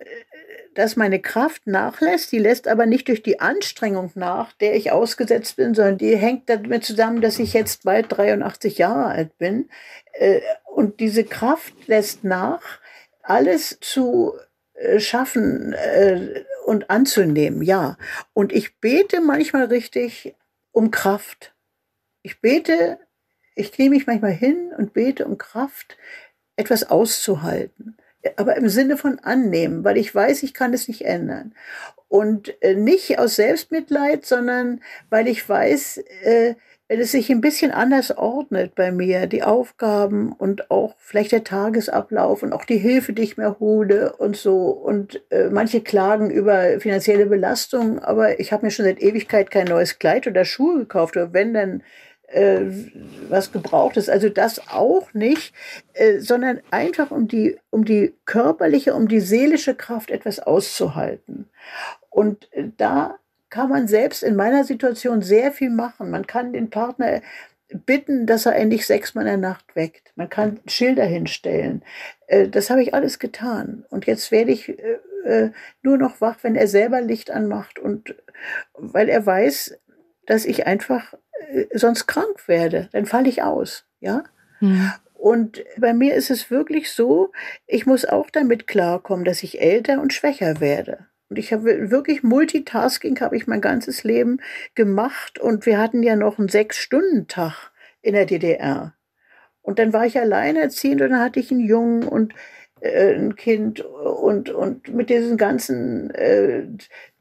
dass 0.75 0.97
meine 0.97 1.21
Kraft 1.21 1.67
nachlässt. 1.67 2.33
Die 2.33 2.39
lässt 2.39 2.69
aber 2.69 2.87
nicht 2.87 3.09
durch 3.09 3.23
die 3.23 3.41
Anstrengung 3.41 4.11
nach, 4.15 4.53
der 4.55 4.75
ich 4.75 4.93
ausgesetzt 4.93 5.57
bin, 5.57 5.75
sondern 5.75 5.99
die 5.99 6.17
hängt 6.17 6.49
damit 6.49 6.85
zusammen, 6.85 7.21
dass 7.21 7.39
ich 7.39 7.53
jetzt 7.53 7.85
bald 7.85 8.07
83 8.09 8.79
Jahre 8.79 9.07
alt 9.07 9.39
bin. 9.39 9.69
Äh, 10.13 10.41
und 10.65 11.01
diese 11.01 11.25
Kraft 11.25 11.75
lässt 11.87 12.25
nach, 12.25 12.81
alles 13.23 13.79
zu 13.81 14.35
äh, 14.75 15.01
schaffen 15.01 15.73
äh, 15.73 16.45
und 16.67 16.91
anzunehmen, 16.91 17.63
ja. 17.63 17.97
Und 18.33 18.53
ich 18.53 18.81
bete 18.81 19.21
manchmal 19.21 19.67
richtig 19.67 20.35
um 20.73 20.91
Kraft. 20.91 21.55
Ich 22.23 22.41
bete, 22.41 22.99
ich 23.55 23.73
knie 23.73 23.89
mich 23.89 24.07
manchmal 24.07 24.33
hin 24.33 24.73
und 24.77 24.93
bete 24.93 25.27
um 25.27 25.39
Kraft, 25.39 25.97
etwas 26.57 26.91
auszuhalten. 26.91 27.97
Aber 28.37 28.57
im 28.57 28.69
Sinne 28.69 28.97
von 28.97 29.19
annehmen, 29.21 29.85
weil 29.85 29.97
ich 29.97 30.15
weiß, 30.15 30.43
ich 30.43 30.55
kann 30.55 30.73
es 30.73 30.89
nicht 30.89 31.05
ändern. 31.05 31.55
Und 32.09 32.55
äh, 32.63 32.75
nicht 32.75 33.19
aus 33.19 33.37
Selbstmitleid, 33.37 34.25
sondern 34.25 34.81
weil 35.11 35.29
ich 35.29 35.49
weiß, 35.49 35.99
äh, 36.23 36.55
wenn 36.87 37.01
es 37.01 37.13
sich 37.13 37.31
ein 37.31 37.41
bisschen 37.41 37.71
anders 37.71 38.17
ordnet 38.17 38.75
bei 38.75 38.93
mir, 38.93 39.27
die 39.27 39.43
Aufgaben 39.43 40.33
und 40.33 40.71
auch 40.71 40.95
vielleicht 40.99 41.33
der 41.33 41.43
Tagesablauf 41.43 42.43
und 42.43 42.53
auch 42.53 42.67
die 42.67 42.77
Hilfe, 42.77 43.15
die 43.15 43.23
ich 43.23 43.39
mir 43.39 43.59
hole 43.59 44.13
und 44.17 44.37
so. 44.37 44.69
Und 44.69 45.23
äh, 45.31 45.49
manche 45.49 45.81
klagen 45.81 46.31
über 46.31 46.79
finanzielle 46.81 47.27
Belastung, 47.27 48.01
aber 48.01 48.39
ich 48.39 48.53
habe 48.53 48.67
mir 48.67 48.71
schon 48.71 48.85
seit 48.85 49.01
Ewigkeit 49.01 49.51
kein 49.51 49.67
neues 49.67 49.99
Kleid 49.99 50.27
oder 50.27 50.45
Schuhe 50.45 50.81
gekauft. 50.81 51.17
Oder 51.17 51.33
wenn, 51.33 51.55
dann 51.55 51.83
äh, 52.35 52.67
was 53.29 53.53
gebraucht 53.53 53.97
ist. 53.97 54.11
Also 54.11 54.29
das 54.29 54.69
auch 54.69 55.15
nicht, 55.15 55.55
äh, 55.95 56.19
sondern 56.19 56.61
einfach 56.71 57.11
um 57.11 57.29
die, 57.29 57.59
um 57.71 57.85
die 57.85 58.15
körperliche, 58.25 58.95
um 58.95 59.09
die 59.09 59.21
seelische 59.21 59.75
Kraft 59.75 60.11
etwas 60.11 60.41
auszuhalten. 60.41 61.49
Und 62.11 62.53
äh, 62.53 62.69
da 62.77 63.19
kann 63.51 63.69
man 63.69 63.87
selbst 63.87 64.23
in 64.23 64.35
meiner 64.35 64.65
Situation 64.65 65.23
sehr 65.23 65.53
viel 65.53 65.71
machen. 65.71 66.11
Man 66.11 66.27
kann 66.27 66.53
den 66.53 66.71
Partner 66.71 67.23
bitten, 67.69 68.27
dass 68.27 68.47
er 68.47 68.57
endlich 68.57 68.87
sechsmal 68.87 69.25
in 69.25 69.41
der 69.41 69.51
Nacht 69.51 69.77
weckt. 69.77 70.13
Man 70.17 70.29
kann 70.29 70.61
Schilder 70.67 71.05
hinstellen. 71.05 71.85
Äh, 72.27 72.49
das 72.49 72.69
habe 72.71 72.83
ich 72.83 72.95
alles 72.95 73.19
getan. 73.19 73.85
Und 73.91 74.07
jetzt 74.07 74.33
werde 74.33 74.51
ich 74.51 74.77
äh, 75.25 75.51
nur 75.83 75.99
noch 75.99 76.21
wach, 76.21 76.39
wenn 76.43 76.57
er 76.57 76.67
selber 76.67 77.01
Licht 77.01 77.31
anmacht 77.31 77.79
und 77.79 78.17
weil 78.75 79.09
er 79.09 79.25
weiß, 79.25 79.79
dass 80.27 80.45
ich 80.45 80.67
einfach 80.67 81.15
sonst 81.73 82.07
krank 82.07 82.49
werde. 82.49 82.89
Dann 82.93 83.07
falle 83.07 83.29
ich 83.29 83.43
aus. 83.43 83.85
Ja. 84.01 84.25
Mhm. 84.61 84.93
Und 85.15 85.65
bei 85.79 85.95
mir 85.95 86.15
ist 86.15 86.31
es 86.31 86.51
wirklich 86.51 86.93
so, 86.93 87.33
ich 87.67 87.87
muss 87.87 88.05
auch 88.05 88.29
damit 88.31 88.67
klarkommen, 88.67 89.25
dass 89.25 89.43
ich 89.43 89.61
älter 89.61 90.01
und 90.01 90.13
schwächer 90.13 90.61
werde. 90.61 91.07
Und 91.31 91.39
ich 91.39 91.53
habe 91.53 91.91
wirklich 91.91 92.23
Multitasking, 92.23 93.21
habe 93.21 93.37
ich 93.37 93.47
mein 93.47 93.61
ganzes 93.61 94.05
Leben 94.05 94.41
gemacht. 94.75 95.39
Und 95.39 95.67
wir 95.67 95.79
hatten 95.79 96.03
ja 96.03 96.17
noch 96.17 96.39
einen 96.39 96.49
Sechs-Stunden-Tag 96.49 97.73
in 98.03 98.15
der 98.15 98.27
DDR. 98.27 98.95
Und 99.63 99.79
dann 99.79 99.95
war 99.95 100.05
ich 100.05 100.19
alleinerziehend 100.19 101.01
und 101.01 101.11
dann 101.11 101.21
hatte 101.21 101.41
ich 101.41 101.51
einen 101.51 101.67
Jungen 101.67 102.07
und 102.07 102.35
äh, 102.81 103.15
ein 103.15 103.35
Kind 103.35 103.81
und, 103.81 104.51
und 104.51 104.95
mit 104.95 105.09
diesen 105.09 105.39
ganzen, 105.39 106.11
äh, 106.11 106.67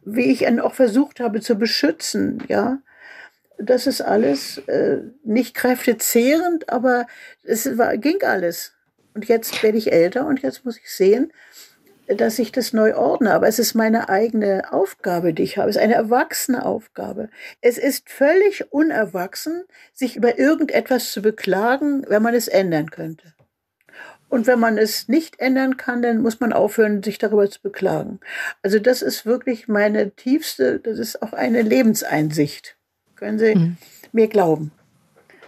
wie 0.03 0.29
ich 0.29 0.45
ihn 0.45 0.59
auch 0.59 0.73
versucht 0.73 1.21
habe 1.21 1.39
zu 1.39 1.55
beschützen, 1.55 2.43
ja. 2.49 2.79
Das 3.57 3.87
ist 3.87 4.01
alles 4.01 4.57
äh, 4.67 4.99
nicht 5.23 5.53
kräftezehrend, 5.53 6.69
aber 6.69 7.07
es 7.43 7.77
war, 7.77 7.97
ging 7.97 8.21
alles. 8.23 8.73
Und 9.13 9.25
jetzt 9.25 9.61
werde 9.61 9.77
ich 9.77 9.91
älter 9.91 10.25
und 10.25 10.41
jetzt 10.41 10.65
muss 10.65 10.77
ich 10.77 10.91
sehen, 10.91 11.31
dass 12.07 12.39
ich 12.39 12.51
das 12.51 12.73
neu 12.73 12.95
ordne, 12.95 13.33
aber 13.33 13.47
es 13.47 13.59
ist 13.59 13.75
meine 13.75 14.09
eigene 14.09 14.73
Aufgabe, 14.73 15.33
die 15.33 15.43
ich 15.43 15.57
habe. 15.57 15.69
Es 15.69 15.77
ist 15.77 15.81
eine 15.81 15.93
erwachsene 15.93 16.65
Aufgabe. 16.65 17.29
Es 17.61 17.77
ist 17.77 18.09
völlig 18.09 18.71
unerwachsen, 18.73 19.63
sich 19.93 20.15
über 20.17 20.37
irgendetwas 20.37 21.11
zu 21.11 21.21
beklagen, 21.21 22.03
wenn 22.07 22.21
man 22.21 22.33
es 22.33 22.47
ändern 22.47 22.91
könnte. 22.91 23.33
Und 24.27 24.47
wenn 24.47 24.59
man 24.59 24.77
es 24.79 25.07
nicht 25.07 25.39
ändern 25.39 25.77
kann, 25.77 26.01
dann 26.01 26.21
muss 26.21 26.39
man 26.39 26.53
aufhören, 26.53 27.03
sich 27.03 27.19
darüber 27.19 27.49
zu 27.49 27.61
beklagen. 27.61 28.19
Also 28.63 28.79
das 28.79 29.03
ist 29.03 29.25
wirklich 29.25 29.67
meine 29.67 30.11
tiefste, 30.11 30.79
das 30.79 30.97
ist 30.97 31.21
auch 31.21 31.33
eine 31.33 31.61
Lebenseinsicht. 31.61 32.75
Können 33.15 33.39
Sie 33.39 33.55
mhm. 33.55 33.77
mir 34.11 34.27
glauben? 34.27 34.71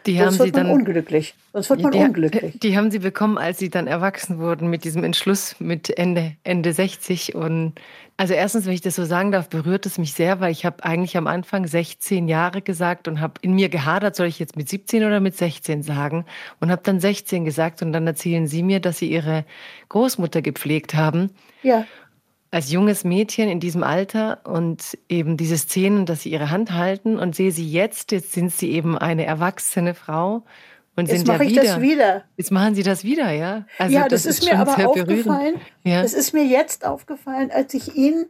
Die 0.05 0.17
Sonst 0.17 0.39
haben 0.39 0.45
wird 0.45 0.55
man 0.55 0.67
dann 0.67 0.75
unglücklich. 0.75 1.33
Sonst 1.51 1.69
wird 1.69 1.81
man 1.81 1.91
die, 1.91 1.97
unglücklich. 1.97 2.59
Die 2.59 2.77
haben 2.77 2.91
sie 2.91 2.99
bekommen, 2.99 3.37
als 3.37 3.57
sie 3.57 3.69
dann 3.69 3.87
erwachsen 3.87 4.37
wurden 4.37 4.69
mit 4.69 4.83
diesem 4.83 5.03
Entschluss 5.03 5.55
mit 5.59 5.97
Ende, 5.97 6.33
Ende 6.43 6.73
60. 6.73 7.33
Und 7.33 7.73
also 8.17 8.35
erstens, 8.35 8.67
wenn 8.67 8.73
ich 8.73 8.81
das 8.81 8.95
so 8.95 9.05
sagen 9.05 9.31
darf, 9.31 9.49
berührt 9.49 9.85
es 9.87 9.97
mich 9.97 10.13
sehr, 10.13 10.39
weil 10.39 10.51
ich 10.51 10.63
habe 10.63 10.83
eigentlich 10.83 11.17
am 11.17 11.25
Anfang 11.25 11.65
16 11.65 12.27
Jahre 12.27 12.61
gesagt 12.61 13.07
und 13.07 13.19
habe 13.19 13.33
in 13.41 13.53
mir 13.53 13.69
gehadert, 13.69 14.15
soll 14.15 14.27
ich 14.27 14.37
jetzt 14.37 14.55
mit 14.55 14.69
17 14.69 15.03
oder 15.03 15.19
mit 15.19 15.35
16 15.35 15.81
sagen? 15.81 16.25
Und 16.59 16.69
habe 16.69 16.83
dann 16.83 16.99
16 16.99 17.43
gesagt 17.43 17.81
und 17.81 17.91
dann 17.91 18.05
erzählen 18.05 18.47
sie 18.47 18.61
mir, 18.61 18.79
dass 18.79 18.99
sie 18.99 19.09
ihre 19.09 19.43
Großmutter 19.89 20.43
gepflegt 20.43 20.93
haben. 20.93 21.31
Ja 21.63 21.85
als 22.56 22.72
junges 22.72 23.03
Mädchen 23.03 23.49
in 23.49 23.60
diesem 23.60 23.84
Alter 23.84 24.40
und 24.45 24.98
eben 25.10 25.36
diese 25.36 25.57
Szenen, 25.57 26.06
dass 26.06 26.22
sie 26.22 26.30
ihre 26.30 26.52
Hand 26.52 26.72
halten 26.72 27.19
und 27.19 27.36
sehe 27.36 27.52
sie 27.52 27.69
jetzt, 27.69 28.14
jetzt 28.14 28.32
sind 28.32 28.49
sie 28.49 28.72
eben 28.72 28.98
eine 28.98 29.26
erwachsene 29.26 29.94
Frau 29.94 30.45
und 30.95 31.10
jetzt 31.10 31.18
sind 31.18 31.27
mache 31.27 31.44
ja 31.44 31.49
ich 31.49 31.56
das 31.57 31.82
wieder. 31.82 32.23
Jetzt 32.38 32.53
machen 32.53 32.73
sie 32.73 32.84
das 32.84 33.03
wieder, 33.03 33.30
ja? 33.32 33.65
Also 33.77 33.94
ja, 33.94 34.07
das, 34.07 34.23
das 34.23 34.38
ist, 34.38 34.44
ist, 34.44 34.49
mir 34.49 34.57
aber 34.57 34.88
aufgefallen. 34.88 35.56
Ja. 35.84 36.02
Das 36.02 36.14
ist 36.14 36.34
mir 36.34 36.45
jetzt 36.45 36.86
aufgefallen, 36.86 37.52
als 37.52 37.73
ich 37.73 37.94
ihn 37.98 38.27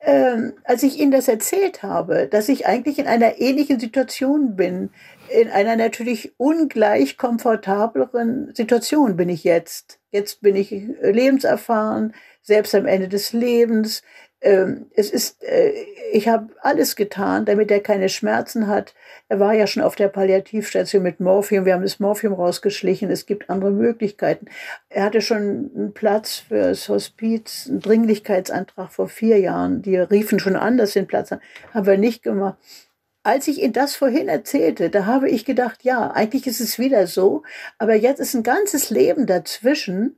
ähm, 0.00 0.54
als 0.64 0.82
ich 0.82 0.98
Ihnen 0.98 1.12
das 1.12 1.28
erzählt 1.28 1.82
habe, 1.84 2.26
dass 2.26 2.48
ich 2.48 2.66
eigentlich 2.66 2.98
in 2.98 3.06
einer 3.06 3.38
ähnlichen 3.38 3.78
Situation 3.78 4.56
bin, 4.56 4.90
in 5.30 5.48
einer 5.48 5.76
natürlich 5.76 6.32
ungleich 6.38 7.16
komfortableren 7.16 8.54
Situation 8.54 9.16
bin 9.16 9.28
ich 9.28 9.44
jetzt. 9.44 9.98
Jetzt 10.10 10.42
bin 10.42 10.56
ich 10.56 10.70
lebenserfahren, 10.70 12.14
selbst 12.42 12.74
am 12.74 12.86
Ende 12.86 13.08
des 13.08 13.32
Lebens. 13.32 14.02
Ähm, 14.42 14.86
es 14.94 15.10
ist, 15.10 15.42
äh, 15.44 15.72
ich 16.12 16.26
habe 16.26 16.48
alles 16.62 16.96
getan, 16.96 17.44
damit 17.44 17.70
er 17.70 17.80
keine 17.80 18.08
Schmerzen 18.08 18.66
hat. 18.66 18.94
Er 19.28 19.38
war 19.38 19.52
ja 19.52 19.66
schon 19.66 19.82
auf 19.82 19.96
der 19.96 20.08
Palliativstation 20.08 21.02
mit 21.02 21.20
Morphium. 21.20 21.66
Wir 21.66 21.74
haben 21.74 21.82
das 21.82 22.00
Morphium 22.00 22.32
rausgeschlichen. 22.32 23.10
Es 23.10 23.26
gibt 23.26 23.50
andere 23.50 23.70
Möglichkeiten. 23.70 24.46
Er 24.88 25.04
hatte 25.04 25.20
schon 25.20 25.70
einen 25.74 25.92
Platz 25.92 26.36
für 26.36 26.62
das 26.62 26.88
Hospiz, 26.88 27.66
einen 27.68 27.80
Dringlichkeitsantrag 27.80 28.90
vor 28.90 29.08
vier 29.08 29.38
Jahren. 29.38 29.82
Die 29.82 29.96
riefen 29.96 30.38
schon 30.38 30.56
an, 30.56 30.78
dass 30.78 30.92
sie 30.92 31.00
einen 31.00 31.08
Platz 31.08 31.30
haben. 31.30 31.42
Haben 31.74 31.86
wir 31.86 31.98
nicht 31.98 32.22
gemacht. 32.22 32.56
Als 33.22 33.48
ich 33.48 33.62
Ihnen 33.62 33.74
das 33.74 33.96
vorhin 33.96 34.28
erzählte, 34.28 34.88
da 34.88 35.04
habe 35.04 35.28
ich 35.28 35.44
gedacht, 35.44 35.82
ja, 35.82 36.10
eigentlich 36.10 36.46
ist 36.46 36.60
es 36.60 36.78
wieder 36.78 37.06
so, 37.06 37.42
aber 37.78 37.94
jetzt 37.94 38.18
ist 38.18 38.34
ein 38.34 38.42
ganzes 38.42 38.88
Leben 38.90 39.26
dazwischen 39.26 40.16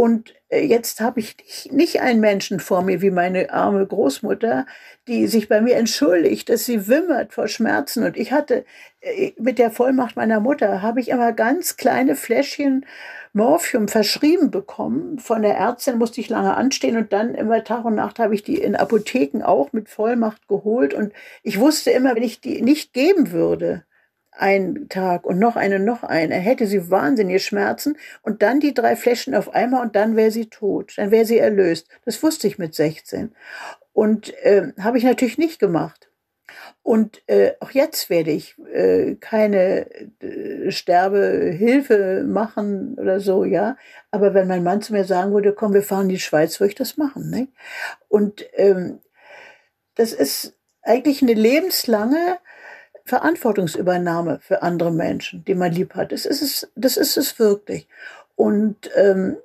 und 0.00 0.34
äh, 0.48 0.64
jetzt 0.64 1.00
habe 1.00 1.20
ich 1.20 1.36
nicht 1.70 2.00
einen 2.00 2.20
Menschen 2.20 2.58
vor 2.58 2.82
mir 2.82 3.02
wie 3.02 3.10
meine 3.10 3.52
arme 3.52 3.86
Großmutter, 3.86 4.64
die 5.06 5.26
sich 5.26 5.46
bei 5.46 5.60
mir 5.60 5.76
entschuldigt, 5.76 6.48
dass 6.48 6.64
sie 6.64 6.88
wimmert 6.88 7.34
vor 7.34 7.48
Schmerzen. 7.48 8.04
Und 8.04 8.16
ich 8.16 8.32
hatte 8.32 8.64
äh, 9.02 9.32
mit 9.38 9.58
der 9.58 9.70
Vollmacht 9.70 10.16
meiner 10.16 10.40
Mutter, 10.40 10.80
habe 10.80 11.00
ich 11.00 11.10
immer 11.10 11.32
ganz 11.32 11.76
kleine 11.76 12.16
Fläschchen 12.16 12.86
Morphium 13.32 13.88
verschrieben 13.88 14.50
bekommen. 14.50 15.18
Von 15.18 15.42
der 15.42 15.56
Ärztin 15.56 15.98
musste 15.98 16.20
ich 16.20 16.28
lange 16.28 16.56
anstehen 16.56 16.96
und 16.96 17.12
dann 17.12 17.34
immer 17.34 17.62
Tag 17.62 17.84
und 17.84 17.94
Nacht 17.94 18.18
habe 18.18 18.34
ich 18.34 18.42
die 18.42 18.58
in 18.58 18.76
Apotheken 18.76 19.42
auch 19.44 19.72
mit 19.72 19.88
Vollmacht 19.88 20.48
geholt. 20.48 20.94
Und 20.94 21.12
ich 21.42 21.60
wusste 21.60 21.90
immer, 21.90 22.14
wenn 22.16 22.22
ich 22.22 22.40
die 22.40 22.62
nicht 22.62 22.92
geben 22.92 23.30
würde, 23.30 23.84
einen 24.32 24.88
Tag 24.88 25.26
und 25.26 25.38
noch 25.38 25.56
eine, 25.56 25.78
noch 25.78 26.02
eine, 26.02 26.34
hätte 26.34 26.66
sie 26.66 26.90
wahnsinnige 26.90 27.40
Schmerzen 27.40 27.96
und 28.22 28.42
dann 28.42 28.60
die 28.60 28.74
drei 28.74 28.96
Fläschchen 28.96 29.34
auf 29.34 29.52
einmal 29.52 29.82
und 29.82 29.96
dann 29.96 30.16
wäre 30.16 30.30
sie 30.30 30.46
tot, 30.46 30.94
dann 30.96 31.10
wäre 31.10 31.24
sie 31.24 31.38
erlöst. 31.38 31.88
Das 32.04 32.22
wusste 32.22 32.46
ich 32.46 32.58
mit 32.58 32.74
16. 32.74 33.34
Und 33.92 34.32
äh, 34.44 34.72
habe 34.80 34.98
ich 34.98 35.04
natürlich 35.04 35.38
nicht 35.38 35.58
gemacht. 35.58 36.09
Und 36.82 37.22
äh, 37.28 37.52
auch 37.60 37.70
jetzt 37.72 38.08
werde 38.08 38.30
ich 38.30 38.56
äh, 38.72 39.14
keine 39.16 39.86
äh, 40.20 40.70
Sterbehilfe 40.70 42.24
machen 42.26 42.96
oder 42.98 43.20
so, 43.20 43.44
ja. 43.44 43.76
Aber 44.10 44.34
wenn 44.34 44.48
mein 44.48 44.64
Mann 44.64 44.80
zu 44.80 44.92
mir 44.92 45.04
sagen 45.04 45.32
würde, 45.32 45.52
komm, 45.52 45.74
wir 45.74 45.82
fahren 45.82 46.04
in 46.04 46.10
die 46.10 46.18
Schweiz, 46.18 46.58
würde 46.58 46.70
ich 46.70 46.76
das 46.76 46.96
machen. 46.96 47.30
Ne? 47.30 47.48
Und 48.08 48.46
ähm, 48.54 49.00
das 49.94 50.12
ist 50.12 50.54
eigentlich 50.82 51.20
eine 51.22 51.34
lebenslange 51.34 52.38
Verantwortungsübernahme 53.04 54.40
für 54.40 54.62
andere 54.62 54.92
Menschen, 54.92 55.44
die 55.44 55.54
man 55.54 55.72
lieb 55.72 55.94
hat. 55.94 56.12
Das 56.12 56.24
ist 56.24 56.42
es, 56.42 56.72
das 56.76 56.96
ist 56.96 57.16
es 57.16 57.38
wirklich. 57.38 57.88
Und 58.36 58.90
ähm, 58.96 59.36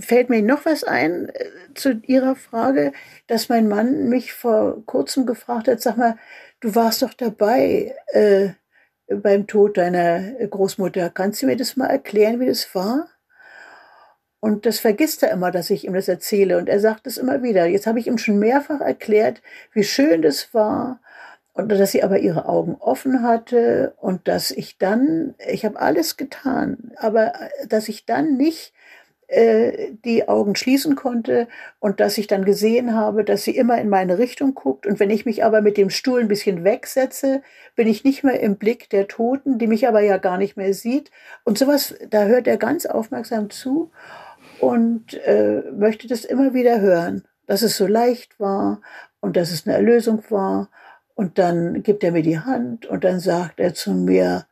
fällt 0.00 0.30
mir 0.30 0.42
noch 0.42 0.64
was 0.64 0.84
ein 0.84 1.28
äh, 1.28 1.50
zu 1.74 2.00
Ihrer 2.06 2.36
Frage, 2.36 2.92
dass 3.26 3.48
mein 3.48 3.68
Mann 3.68 4.08
mich 4.08 4.32
vor 4.32 4.84
kurzem 4.86 5.26
gefragt 5.26 5.68
hat, 5.68 5.80
sag 5.80 5.96
mal, 5.96 6.16
du 6.60 6.74
warst 6.74 7.02
doch 7.02 7.14
dabei 7.14 7.94
äh, 8.08 8.50
beim 9.08 9.46
Tod 9.46 9.76
deiner 9.76 10.32
Großmutter. 10.46 11.10
Kannst 11.10 11.42
du 11.42 11.46
mir 11.46 11.56
das 11.56 11.76
mal 11.76 11.86
erklären, 11.86 12.40
wie 12.40 12.46
das 12.46 12.74
war? 12.74 13.08
Und 14.40 14.64
das 14.64 14.78
vergisst 14.78 15.22
er 15.22 15.32
immer, 15.32 15.50
dass 15.50 15.68
ich 15.68 15.84
ihm 15.84 15.92
das 15.92 16.08
erzähle. 16.08 16.56
Und 16.56 16.68
er 16.68 16.80
sagt 16.80 17.06
es 17.06 17.18
immer 17.18 17.42
wieder. 17.42 17.66
Jetzt 17.66 17.86
habe 17.86 17.98
ich 17.98 18.06
ihm 18.06 18.18
schon 18.18 18.38
mehrfach 18.38 18.80
erklärt, 18.80 19.42
wie 19.72 19.84
schön 19.84 20.22
das 20.22 20.54
war. 20.54 21.00
Und 21.52 21.70
dass 21.70 21.92
sie 21.92 22.02
aber 22.02 22.20
ihre 22.20 22.46
Augen 22.46 22.76
offen 22.76 23.22
hatte 23.22 23.92
und 23.98 24.28
dass 24.28 24.50
ich 24.50 24.78
dann, 24.78 25.34
ich 25.46 25.64
habe 25.64 25.78
alles 25.78 26.16
getan, 26.16 26.92
aber 26.96 27.32
dass 27.68 27.88
ich 27.88 28.06
dann 28.06 28.36
nicht 28.36 28.72
äh, 29.30 29.92
die 30.04 30.28
Augen 30.28 30.56
schließen 30.56 30.96
konnte 30.96 31.46
und 31.78 32.00
dass 32.00 32.18
ich 32.18 32.26
dann 32.26 32.44
gesehen 32.44 32.96
habe, 32.96 33.22
dass 33.22 33.44
sie 33.44 33.56
immer 33.56 33.78
in 33.78 33.88
meine 33.88 34.18
Richtung 34.18 34.54
guckt. 34.54 34.86
Und 34.86 34.98
wenn 34.98 35.10
ich 35.10 35.24
mich 35.24 35.44
aber 35.44 35.62
mit 35.62 35.76
dem 35.76 35.88
Stuhl 35.88 36.20
ein 36.20 36.26
bisschen 36.26 36.64
wegsetze, 36.64 37.42
bin 37.76 37.86
ich 37.86 38.02
nicht 38.02 38.24
mehr 38.24 38.40
im 38.40 38.56
Blick 38.56 38.90
der 38.90 39.06
Toten, 39.06 39.58
die 39.58 39.68
mich 39.68 39.86
aber 39.86 40.00
ja 40.00 40.16
gar 40.16 40.36
nicht 40.36 40.56
mehr 40.56 40.74
sieht. 40.74 41.12
Und 41.44 41.58
sowas, 41.58 41.94
da 42.10 42.24
hört 42.24 42.48
er 42.48 42.56
ganz 42.56 42.86
aufmerksam 42.86 43.50
zu 43.50 43.92
und 44.58 45.14
äh, 45.14 45.62
möchte 45.72 46.08
das 46.08 46.24
immer 46.24 46.52
wieder 46.52 46.80
hören, 46.80 47.22
dass 47.46 47.62
es 47.62 47.76
so 47.76 47.86
leicht 47.86 48.40
war 48.40 48.80
und 49.20 49.36
dass 49.36 49.52
es 49.52 49.64
eine 49.64 49.76
Erlösung 49.76 50.24
war. 50.30 50.70
Und 51.14 51.38
dann 51.38 51.84
gibt 51.84 52.02
er 52.02 52.10
mir 52.10 52.22
die 52.22 52.40
Hand 52.40 52.86
und 52.86 53.04
dann 53.04 53.20
sagt 53.20 53.60
er 53.60 53.74
zu 53.74 53.92
mir, 53.92 54.46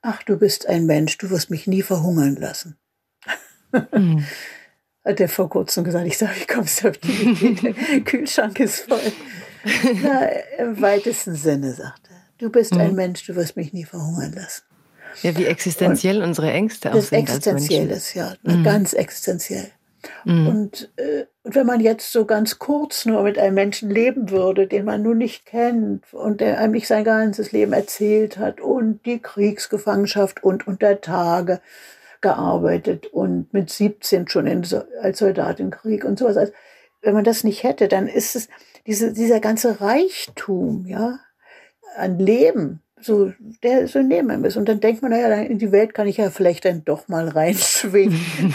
ach, 0.00 0.24
du 0.24 0.36
bist 0.38 0.68
ein 0.68 0.86
Mensch, 0.86 1.18
du 1.18 1.30
wirst 1.30 1.50
mich 1.50 1.68
nie 1.68 1.82
verhungern 1.82 2.34
lassen. 2.34 2.78
Mhm. 3.92 4.24
Hat 5.04 5.18
er 5.18 5.28
vor 5.28 5.48
kurzem 5.48 5.82
gesagt. 5.82 6.06
Ich 6.06 6.18
sage, 6.18 6.32
wie 6.38 6.46
kommst 6.46 6.82
du 6.82 6.90
auf 6.90 6.98
die 6.98 7.10
Idee? 7.10 7.54
Der 7.54 8.00
Kühlschrank 8.04 8.60
ist 8.60 8.82
voll. 8.88 9.00
Na, 10.02 10.28
Im 10.58 10.80
weitesten 10.80 11.34
Sinne, 11.34 11.72
sagt 11.72 12.08
er. 12.08 12.16
Du 12.38 12.50
bist 12.50 12.74
mhm. 12.74 12.80
ein 12.80 12.94
Mensch, 12.94 13.24
du 13.26 13.34
wirst 13.34 13.56
mich 13.56 13.72
nie 13.72 13.84
verhungern 13.84 14.32
lassen. 14.32 14.62
Ja, 15.22 15.36
wie 15.36 15.44
existenziell 15.44 16.18
und 16.18 16.28
unsere 16.28 16.52
Ängste 16.52 16.90
auch 16.90 16.94
das 16.94 17.08
sind. 17.08 17.18
Existenziell 17.18 17.90
ist, 17.90 18.14
ja, 18.14 18.34
mhm. 18.42 18.64
ganz 18.64 18.92
existenziell. 18.92 19.70
Mhm. 20.24 20.46
Und, 20.48 20.92
äh, 20.96 21.24
und 21.42 21.54
wenn 21.54 21.66
man 21.66 21.80
jetzt 21.80 22.12
so 22.12 22.24
ganz 22.24 22.58
kurz 22.58 23.04
nur 23.04 23.22
mit 23.22 23.38
einem 23.38 23.54
Menschen 23.54 23.90
leben 23.90 24.30
würde, 24.30 24.66
den 24.66 24.84
man 24.84 25.02
nun 25.02 25.18
nicht 25.18 25.46
kennt 25.46 26.12
und 26.12 26.40
der 26.40 26.58
einem 26.58 26.72
nicht 26.72 26.86
sein 26.86 27.04
ganzes 27.04 27.52
Leben 27.52 27.72
erzählt 27.72 28.38
hat 28.38 28.60
und 28.60 29.04
die 29.06 29.20
Kriegsgefangenschaft 29.20 30.42
und 30.42 30.66
unter 30.66 31.00
Tage 31.00 31.60
gearbeitet 32.22 33.06
und 33.06 33.52
mit 33.52 33.70
17 33.70 34.28
schon 34.28 34.46
in, 34.46 34.66
als 35.00 35.18
Soldat 35.18 35.60
im 35.60 35.70
Krieg 35.70 36.04
und 36.04 36.18
sowas. 36.18 36.36
Also, 36.36 36.52
wenn 37.02 37.14
man 37.14 37.24
das 37.24 37.44
nicht 37.44 37.62
hätte, 37.64 37.88
dann 37.88 38.06
ist 38.06 38.36
es 38.36 38.48
diese, 38.86 39.12
dieser 39.12 39.40
ganze 39.40 39.80
Reichtum, 39.80 40.86
ja, 40.86 41.18
an 41.96 42.18
Leben, 42.18 42.80
so, 43.00 43.32
der 43.62 43.88
so 43.88 44.00
neben 44.00 44.30
einem 44.30 44.44
ist. 44.44 44.56
Und 44.56 44.68
dann 44.68 44.80
denkt 44.80 45.02
man, 45.02 45.10
naja, 45.10 45.42
in 45.42 45.58
die 45.58 45.72
Welt 45.72 45.94
kann 45.94 46.06
ich 46.06 46.16
ja 46.18 46.30
vielleicht 46.30 46.64
dann 46.64 46.84
doch 46.84 47.08
mal 47.08 47.28
reinschwingen. 47.28 48.20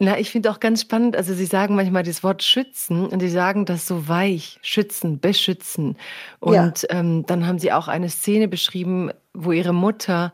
Na, 0.00 0.18
ich 0.18 0.30
finde 0.30 0.50
auch 0.50 0.58
ganz 0.58 0.80
spannend, 0.80 1.16
also 1.16 1.34
Sie 1.34 1.46
sagen 1.46 1.76
manchmal 1.76 2.02
das 2.02 2.24
Wort 2.24 2.42
schützen 2.42 3.06
und 3.06 3.20
Sie 3.20 3.28
sagen 3.28 3.64
das 3.64 3.86
so 3.86 4.08
weich, 4.08 4.58
schützen, 4.60 5.20
beschützen. 5.20 5.96
Und 6.40 6.82
ja. 6.82 6.98
ähm, 6.98 7.24
dann 7.26 7.46
haben 7.46 7.60
Sie 7.60 7.72
auch 7.72 7.86
eine 7.86 8.08
Szene 8.08 8.48
beschrieben, 8.48 9.12
wo 9.34 9.52
Ihre 9.52 9.72
Mutter 9.72 10.32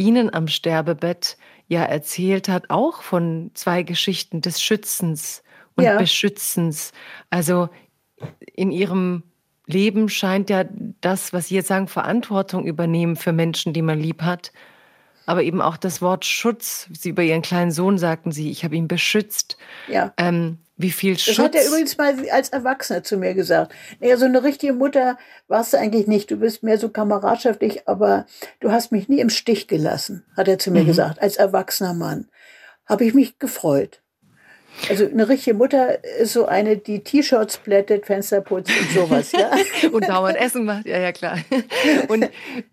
Ihnen 0.00 0.32
am 0.32 0.48
Sterbebett 0.48 1.36
ja 1.68 1.84
erzählt 1.84 2.48
hat, 2.48 2.70
auch 2.70 3.02
von 3.02 3.50
zwei 3.54 3.82
Geschichten 3.82 4.40
des 4.40 4.62
Schützens 4.62 5.42
und 5.76 5.84
ja. 5.84 5.98
Beschützens. 5.98 6.92
Also 7.28 7.68
in 8.54 8.72
Ihrem 8.72 9.22
Leben 9.66 10.08
scheint 10.08 10.48
ja 10.48 10.64
das, 11.02 11.34
was 11.34 11.48
Sie 11.48 11.56
jetzt 11.56 11.68
sagen, 11.68 11.86
Verantwortung 11.86 12.66
übernehmen 12.66 13.14
für 13.14 13.32
Menschen, 13.32 13.74
die 13.74 13.82
man 13.82 14.00
lieb 14.00 14.22
hat. 14.22 14.52
Aber 15.26 15.42
eben 15.42 15.60
auch 15.60 15.76
das 15.76 16.00
Wort 16.00 16.24
Schutz. 16.24 16.88
Sie 16.92 17.10
über 17.10 17.22
Ihren 17.22 17.42
kleinen 17.42 17.70
Sohn 17.70 17.98
sagten 17.98 18.32
Sie, 18.32 18.50
ich 18.50 18.64
habe 18.64 18.76
ihn 18.76 18.88
beschützt. 18.88 19.58
Ja. 19.86 20.14
Ähm, 20.16 20.58
wie 20.80 20.90
viel 20.90 21.18
Schutz. 21.18 21.36
Das 21.36 21.44
hat 21.44 21.54
er 21.54 21.66
übrigens 21.66 21.96
mal 21.98 22.14
als 22.30 22.48
Erwachsener 22.48 23.02
zu 23.02 23.16
mir 23.16 23.34
gesagt. 23.34 23.72
Naja, 24.00 24.16
so 24.16 24.24
eine 24.24 24.42
richtige 24.42 24.72
Mutter 24.72 25.18
warst 25.48 25.72
du 25.72 25.78
eigentlich 25.78 26.06
nicht. 26.06 26.30
Du 26.30 26.36
bist 26.36 26.62
mehr 26.62 26.78
so 26.78 26.88
kameradschaftlich, 26.88 27.86
aber 27.88 28.26
du 28.60 28.72
hast 28.72 28.92
mich 28.92 29.08
nie 29.08 29.20
im 29.20 29.30
Stich 29.30 29.68
gelassen, 29.68 30.24
hat 30.36 30.48
er 30.48 30.58
zu 30.58 30.70
mir 30.70 30.82
mhm. 30.82 30.88
gesagt, 30.88 31.20
als 31.20 31.36
erwachsener 31.36 31.94
Mann. 31.94 32.28
Habe 32.86 33.04
ich 33.04 33.14
mich 33.14 33.38
gefreut. 33.38 34.02
Also 34.88 35.06
eine 35.06 35.28
richtige 35.28 35.54
Mutter 35.54 36.02
ist 36.20 36.32
so 36.32 36.46
eine, 36.46 36.76
die 36.76 37.00
T-Shirts 37.00 37.58
plättet, 37.58 38.06
Fenster 38.06 38.40
putzt 38.40 38.72
und 38.78 38.90
sowas, 38.90 39.32
ja. 39.32 39.50
und 39.92 40.08
dauernd 40.08 40.38
Essen 40.38 40.64
macht, 40.64 40.86
ja, 40.86 40.98
ja, 40.98 41.12
klar. 41.12 41.38
Und, 42.08 42.28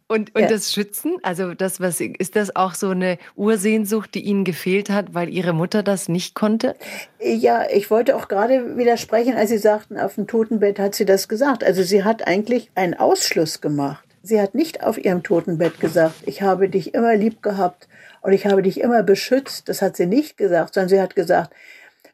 und, 0.08 0.34
und 0.34 0.42
ja. 0.42 0.48
das 0.48 0.72
Schützen, 0.72 1.18
also 1.24 1.54
das, 1.54 1.82
was, 1.82 2.00
ist 2.00 2.36
das 2.36 2.56
auch 2.56 2.76
so 2.76 2.90
eine 2.90 3.18
Ursehnsucht, 3.36 4.16
die 4.16 4.22
Ihnen 4.22 4.46
gefehlt 4.46 4.90
hat, 4.90 5.14
weil 5.14 5.30
Ihre 5.30 5.54
Mutter 5.54 5.84
das 5.84 6.08
nicht 6.08 6.34
konnte? 6.34 6.76
Ja, 7.20 7.66
ich 7.70 7.92
wollte 7.92 8.16
auch 8.16 8.28
gerade 8.28 8.78
widersprechen, 8.78 9.36
als 9.36 9.50
Sie 9.50 9.58
sagten, 9.58 9.98
auf 10.00 10.16
dem 10.16 10.28
Totenbett 10.28 10.80
hat 10.80 10.96
sie 10.96 11.06
das 11.06 11.28
gesagt. 11.28 11.64
Also 11.64 11.84
sie 11.84 12.04
hat 12.04 12.28
eigentlich 12.28 12.70
einen 12.76 12.94
Ausschluss 12.94 13.62
gemacht. 13.62 14.04
Sie 14.24 14.42
hat 14.42 14.56
nicht 14.56 14.84
auf 14.84 14.98
ihrem 14.98 15.24
Totenbett 15.24 15.80
gesagt, 15.80 16.16
ich 16.26 16.42
habe 16.42 16.70
dich 16.70 16.94
immer 16.94 17.16
lieb 17.16 17.42
gehabt 17.42 17.88
und 18.22 18.34
ich 18.34 18.46
habe 18.46 18.62
dich 18.62 18.82
immer 18.82 19.04
beschützt. 19.04 19.70
Das 19.70 19.82
hat 19.82 19.96
sie 19.96 20.06
nicht 20.06 20.38
gesagt, 20.38 20.74
sondern 20.74 20.90
sie 20.90 21.02
hat 21.02 21.16
gesagt, 21.16 21.54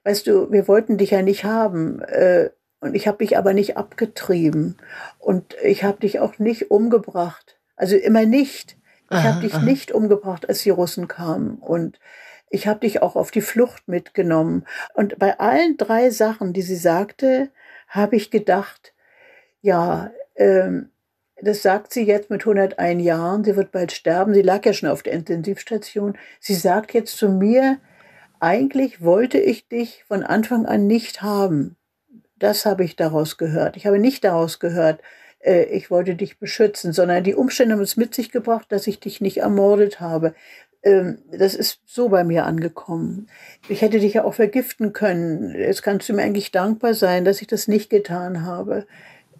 weißt 0.04 0.28
du, 0.28 0.52
wir 0.52 0.68
wollten 0.68 0.98
dich 0.98 1.12
ja 1.12 1.22
nicht 1.22 1.44
haben. 1.44 2.02
Äh, 2.02 2.50
und 2.80 2.96
ich 2.96 3.08
habe 3.08 3.20
dich 3.20 3.38
aber 3.38 3.54
nicht 3.54 3.78
abgetrieben. 3.78 4.78
Und 5.20 5.56
ich 5.64 5.84
habe 5.84 6.00
dich 6.02 6.20
auch 6.20 6.40
nicht 6.40 6.70
umgebracht. 6.70 7.58
Also 7.76 7.96
immer 7.96 8.26
nicht. 8.26 8.78
Ich 9.10 9.20
habe 9.20 9.42
dich 9.42 9.54
aha. 9.54 9.64
nicht 9.64 9.92
umgebracht, 9.92 10.50
als 10.50 10.64
die 10.64 10.72
Russen 10.72 11.08
kamen. 11.08 11.56
Und 11.56 12.00
ich 12.50 12.68
habe 12.68 12.82
dich 12.82 13.02
auch 13.02 13.16
auf 13.16 13.32
die 13.32 13.42
Flucht 13.42 13.88
mitgenommen. 13.88 14.66
Und 14.96 15.20
bei 15.20 15.40
allen 15.40 15.78
drei 15.78 16.10
Sachen, 16.10 16.52
die 16.52 16.62
sie 16.62 16.76
sagte, 16.76 17.50
habe 17.88 18.16
ich 18.16 18.32
gedacht, 18.32 18.94
ja, 19.62 20.12
ähm, 20.36 20.90
das 21.42 21.62
sagt 21.62 21.94
sie 21.94 22.04
jetzt 22.04 22.30
mit 22.30 22.42
101 22.42 23.04
Jahren. 23.04 23.44
Sie 23.44 23.56
wird 23.56 23.72
bald 23.72 23.92
sterben. 23.92 24.34
Sie 24.34 24.42
lag 24.42 24.66
ja 24.66 24.74
schon 24.74 24.90
auf 24.90 25.04
der 25.04 25.14
Intensivstation. 25.14 26.18
Sie 26.40 26.56
sagt 26.56 26.94
jetzt 26.94 27.18
zu 27.18 27.30
mir, 27.30 27.80
eigentlich 28.44 29.02
wollte 29.02 29.40
ich 29.40 29.70
dich 29.70 30.04
von 30.06 30.22
Anfang 30.22 30.66
an 30.66 30.86
nicht 30.86 31.22
haben. 31.22 31.78
Das 32.38 32.66
habe 32.66 32.84
ich 32.84 32.98
daraus 32.98 33.38
gehört. 33.38 33.78
Ich 33.78 33.88
habe 33.88 34.00
nicht 34.00 34.26
daraus 34.26 34.60
gehört, 34.60 35.00
äh, 35.40 35.64
ich 35.64 35.90
wollte 35.90 36.16
dich 36.16 36.40
beschützen, 36.40 36.92
sondern 36.92 37.24
die 37.24 37.36
Umstände 37.36 37.76
haben 37.76 37.82
es 37.82 37.96
mit 37.96 38.14
sich 38.14 38.32
gebracht, 38.32 38.66
dass 38.70 38.86
ich 38.86 39.00
dich 39.00 39.22
nicht 39.22 39.38
ermordet 39.38 40.02
habe. 40.02 40.36
Ähm, 40.84 41.20
das 41.32 41.56
ist 41.56 41.80
so 41.86 42.10
bei 42.10 42.26
mir 42.26 42.44
angekommen. 42.46 43.28
Ich 43.70 43.82
hätte 43.82 44.00
dich 44.00 44.16
ja 44.16 44.26
auch 44.26 44.34
vergiften 44.34 44.92
können. 44.92 45.56
Jetzt 45.58 45.82
kannst 45.82 46.10
du 46.10 46.14
mir 46.14 46.24
eigentlich 46.24 46.52
dankbar 46.52 46.96
sein, 46.96 47.24
dass 47.24 47.42
ich 47.42 47.48
das 47.48 47.70
nicht 47.70 47.90
getan 47.90 48.46
habe 48.46 48.86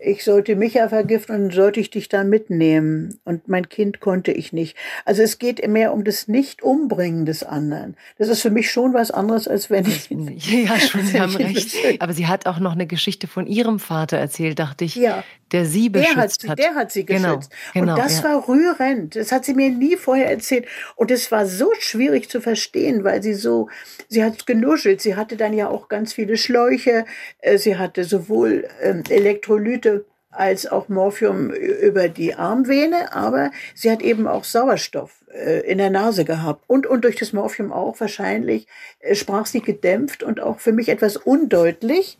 ich 0.06 0.24
sollte 0.24 0.56
mich 0.56 0.76
ja 0.76 0.90
vergiften 0.90 1.46
und 1.46 1.54
sollte 1.54 1.80
ich 1.80 1.90
dich 1.90 2.10
da 2.10 2.24
mitnehmen. 2.24 3.20
Und 3.24 3.48
mein 3.48 3.70
Kind 3.70 4.00
konnte 4.00 4.32
ich 4.32 4.52
nicht. 4.52 4.76
Also 5.06 5.22
es 5.22 5.40
geht 5.40 5.66
mehr 5.68 5.94
um 5.94 6.04
das 6.04 6.28
Nicht-Umbringen 6.28 7.26
des 7.26 7.44
anderen. 7.44 7.96
Das 8.18 8.28
ist 8.28 8.42
für 8.42 8.50
mich 8.50 8.70
schon 8.70 8.94
was 8.94 9.12
anderes, 9.12 9.48
als 9.48 9.70
wenn 9.70 9.86
ich. 9.86 10.10
Ja, 10.64 10.80
schon, 10.80 11.06
Sie 11.06 11.20
haben 11.20 11.36
recht. 11.36 11.76
Aber 12.00 12.14
sie 12.14 12.28
hat 12.28 12.46
auch 12.46 12.60
noch 12.60 12.74
eine 12.74 12.86
Geschichte 12.86 13.28
von 13.28 13.48
ihrem 13.48 13.80
Vater 13.80 14.18
erzählt, 14.18 14.60
dachte 14.60 14.86
ich, 14.86 14.96
ja. 14.96 15.24
der 15.52 15.66
sie 15.66 15.90
beschützt 15.90 16.44
der 16.44 16.50
hat. 16.50 16.60
Der 16.60 16.76
hat 16.76 16.92
sie 16.92 17.06
genau, 17.06 17.38
geschützt. 17.38 17.52
Genau, 17.74 17.94
und 17.94 18.00
das 18.00 18.20
ja. 18.20 18.24
war 18.26 18.48
rührend. 18.48 19.16
Das 19.16 19.32
hat 19.32 19.46
sie 19.46 19.54
mir 19.54 19.70
nie 19.70 19.96
vorher 19.96 20.30
erzählt. 20.30 20.66
Und 20.96 21.12
es 21.12 21.32
war 21.32 21.46
so 21.46 21.72
schwierig 21.80 22.30
zu 22.30 22.42
verstehen, 22.42 23.04
weil 23.04 23.24
sie 23.24 23.34
so, 23.34 23.70
sie 24.10 24.24
hat 24.24 24.46
genuschelt. 24.46 25.02
Sie 25.02 25.16
hatte 25.16 25.38
dann 25.38 25.54
ja 25.54 25.70
auch 25.70 25.88
ganz 25.88 26.14
viele 26.14 26.38
Schläuche. 26.38 27.06
Äh, 27.40 27.58
sie 27.58 27.78
hatte 27.78 28.04
sowohl 28.04 28.68
ähm, 28.82 29.04
Elektrolyte 29.10 29.93
als 30.36 30.68
auch 30.68 30.90
Morphium 30.90 31.52
über 31.52 32.10
die 32.10 32.36
Armvene, 32.36 33.14
aber 33.14 33.52
sie 33.76 33.92
hat 33.92 34.02
eben 34.02 34.28
auch 34.28 34.44
Sauerstoff 34.44 35.24
äh, 35.32 35.60
in 35.62 35.78
der 35.78 35.90
Nase 35.90 36.26
gehabt 36.26 36.64
und, 36.68 36.88
und 36.88 37.04
durch 37.04 37.16
das 37.16 37.34
Morphium 37.34 37.72
auch 37.72 38.00
wahrscheinlich 38.00 38.68
äh, 39.00 39.16
sprach 39.16 39.46
sie 39.46 39.62
gedämpft 39.62 40.24
und 40.24 40.42
auch 40.42 40.60
für 40.60 40.72
mich 40.72 40.90
etwas 40.90 41.18
undeutlich 41.18 42.18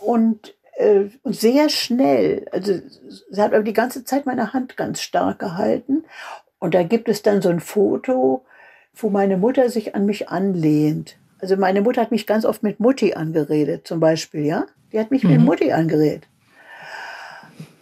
und, 0.00 0.54
äh, 0.76 1.04
und 1.22 1.36
sehr 1.36 1.68
schnell. 1.68 2.46
Also 2.52 2.80
sie 3.30 3.40
hat 3.40 3.54
aber 3.54 3.64
die 3.64 3.72
ganze 3.72 4.04
Zeit 4.04 4.26
meine 4.26 4.52
Hand 4.52 4.76
ganz 4.76 5.00
stark 5.00 5.38
gehalten 5.38 6.04
und 6.58 6.74
da 6.74 6.82
gibt 6.82 7.08
es 7.08 7.22
dann 7.22 7.42
so 7.42 7.48
ein 7.48 7.60
Foto, 7.60 8.44
wo 8.94 9.10
meine 9.10 9.36
Mutter 9.36 9.70
sich 9.70 9.94
an 9.94 10.06
mich 10.06 10.28
anlehnt. 10.28 11.16
Also 11.40 11.56
meine 11.56 11.82
Mutter 11.82 12.02
hat 12.02 12.10
mich 12.10 12.26
ganz 12.26 12.44
oft 12.44 12.62
mit 12.62 12.80
Mutti 12.80 13.14
angeredet, 13.14 13.86
zum 13.86 14.00
Beispiel, 14.00 14.44
ja? 14.44 14.66
Die 14.92 14.98
hat 14.98 15.12
mich 15.12 15.22
mhm. 15.22 15.30
mit 15.30 15.40
Mutti 15.42 15.72
angeredet 15.72 16.26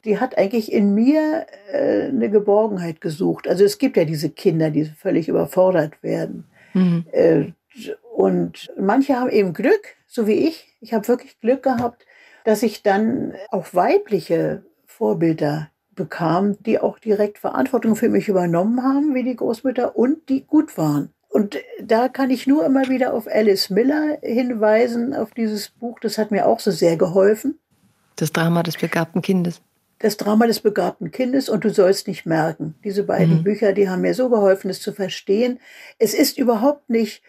die 0.07 0.19
hat 0.19 0.39
eigentlich 0.39 0.73
in 0.73 0.95
mir 0.95 1.47
äh, 1.73 2.05
eine 2.05 2.31
Geborgenheit 2.31 3.01
gesucht. 3.01 3.49
Also 3.49 3.65
es 3.65 3.79
gibt 3.79 3.97
ja 3.97 4.05
diese 4.05 4.31
Kinder, 4.31 4.71
die 4.71 4.85
völlig 4.85 5.29
überfordert 5.29 6.03
werden. 6.03 6.45
Mhm. 6.73 7.05
Äh, 7.13 7.47
und 8.15 8.73
manche 8.79 9.17
haben 9.17 9.29
eben 9.29 9.53
Glück, 9.53 9.97
so 10.07 10.27
wie 10.27 10.47
ich. 10.47 10.75
Ich 10.81 10.95
habe 10.95 11.09
wirklich 11.09 11.39
Glück 11.41 11.63
gehabt, 11.63 12.07
dass 12.45 12.63
ich 12.63 12.83
dann 12.83 13.35
auch 13.51 13.75
weibliche 13.75 14.63
Vorbilder 14.87 15.71
bekam, 15.95 16.57
die 16.63 16.79
auch 16.79 16.99
direkt 16.99 17.39
Verantwortung 17.39 17.97
für 17.97 18.09
mich 18.09 18.29
übernommen 18.29 18.83
haben, 18.83 19.15
wie 19.15 19.25
die 19.25 19.37
Großmütter, 19.37 19.97
und 19.97 20.29
die 20.29 20.45
gut 20.47 20.79
waren. 20.79 21.11
und 21.29 21.59
da 21.83 22.09
kann 22.09 22.31
ich 22.31 22.47
nur 22.47 22.65
immer 22.65 22.89
wieder 22.89 23.13
auf 23.13 23.27
Alice 23.27 23.69
Miller 23.69 24.19
hinweisen, 24.23 25.13
auf 25.13 25.35
dieses 25.35 25.69
Buch. 25.69 25.99
Das 26.01 26.17
hat 26.17 26.31
mir 26.31 26.47
auch 26.47 26.61
so 26.61 26.71
sehr 26.71 26.97
geholfen. 26.97 27.59
Das 28.17 28.33
Drama 28.33 28.63
des 28.63 28.79
begabten 28.79 29.21
Kindes. 29.21 29.61
Das 29.99 30.17
Drama 30.17 30.47
des 30.47 30.61
begabten 30.61 31.11
Kindes 31.11 31.49
und 31.49 31.65
du 31.65 31.71
sollst 31.71 32.07
nicht 32.07 32.27
merken. 32.27 32.75
Diese 32.85 33.05
beiden 33.05 33.39
mhm. 33.39 33.45
Bücher, 33.45 33.73
die 33.73 33.89
haben 33.89 34.03
mir 34.03 34.15
so 34.15 34.29
geholfen, 34.29 34.71
es 34.71 34.81
zu 34.81 34.93
verstehen. 34.93 35.59
Es 35.99 36.13
ist 36.13 36.37
überhaupt 36.37 36.91
nicht 36.91 37.23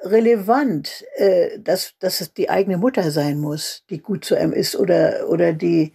relevant, 0.00 1.04
äh, 1.16 1.58
dass, 1.58 1.94
dass 1.98 2.20
es 2.20 2.32
die 2.32 2.50
eigene 2.50 2.78
Mutter 2.78 3.10
sein 3.10 3.38
muss, 3.38 3.84
die 3.90 4.00
gut 4.00 4.24
zu 4.24 4.34
einem 4.34 4.52
ist 4.52 4.76
oder, 4.76 5.28
oder 5.28 5.52
die, 5.52 5.92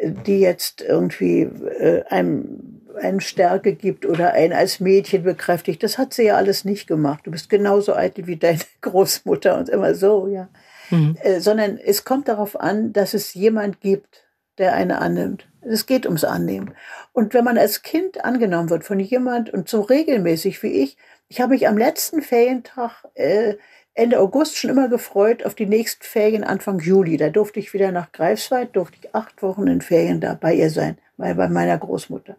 die 0.00 0.40
jetzt 0.40 0.80
irgendwie 0.80 1.42
äh, 1.42 2.04
einem, 2.08 2.82
einem 3.00 3.20
Stärke 3.20 3.74
gibt 3.74 4.06
oder 4.06 4.32
einen 4.32 4.52
als 4.52 4.80
Mädchen 4.80 5.22
bekräftigt. 5.24 5.82
Das 5.82 5.98
hat 5.98 6.14
sie 6.14 6.24
ja 6.24 6.36
alles 6.36 6.64
nicht 6.64 6.86
gemacht. 6.86 7.26
Du 7.26 7.30
bist 7.30 7.48
genauso 7.48 7.94
eitel 7.94 8.26
wie 8.26 8.36
deine 8.36 8.60
Großmutter 8.80 9.58
und 9.58 9.68
immer 9.68 9.94
so, 9.94 10.28
ja. 10.28 10.48
Mhm. 10.90 11.16
Äh, 11.22 11.40
sondern 11.40 11.78
es 11.78 12.04
kommt 12.04 12.28
darauf 12.28 12.58
an, 12.58 12.92
dass 12.92 13.14
es 13.14 13.34
jemand 13.34 13.80
gibt, 13.80 14.27
der 14.58 14.74
eine 14.74 15.00
annimmt. 15.00 15.48
Es 15.60 15.86
geht 15.86 16.06
ums 16.06 16.24
Annehmen. 16.24 16.74
Und 17.12 17.34
wenn 17.34 17.44
man 17.44 17.58
als 17.58 17.82
Kind 17.82 18.24
angenommen 18.24 18.70
wird 18.70 18.84
von 18.84 19.00
jemand 19.00 19.50
und 19.50 19.68
so 19.68 19.80
regelmäßig 19.80 20.62
wie 20.62 20.82
ich, 20.82 20.96
ich 21.28 21.40
habe 21.40 21.52
mich 21.52 21.68
am 21.68 21.76
letzten 21.76 22.22
Ferientag 22.22 23.04
äh, 23.14 23.54
Ende 23.94 24.20
August 24.20 24.56
schon 24.56 24.70
immer 24.70 24.88
gefreut 24.88 25.44
auf 25.44 25.54
die 25.54 25.66
nächsten 25.66 26.04
Ferien 26.04 26.44
Anfang 26.44 26.78
Juli. 26.78 27.16
Da 27.16 27.30
durfte 27.30 27.58
ich 27.58 27.74
wieder 27.74 27.90
nach 27.90 28.12
Greifswald, 28.12 28.76
durfte 28.76 28.98
ich 29.02 29.14
acht 29.14 29.42
Wochen 29.42 29.66
in 29.66 29.80
Ferien 29.80 30.20
da 30.20 30.34
bei 30.34 30.54
ihr 30.54 30.70
sein, 30.70 30.98
bei, 31.16 31.34
bei 31.34 31.48
meiner 31.48 31.76
Großmutter. 31.76 32.36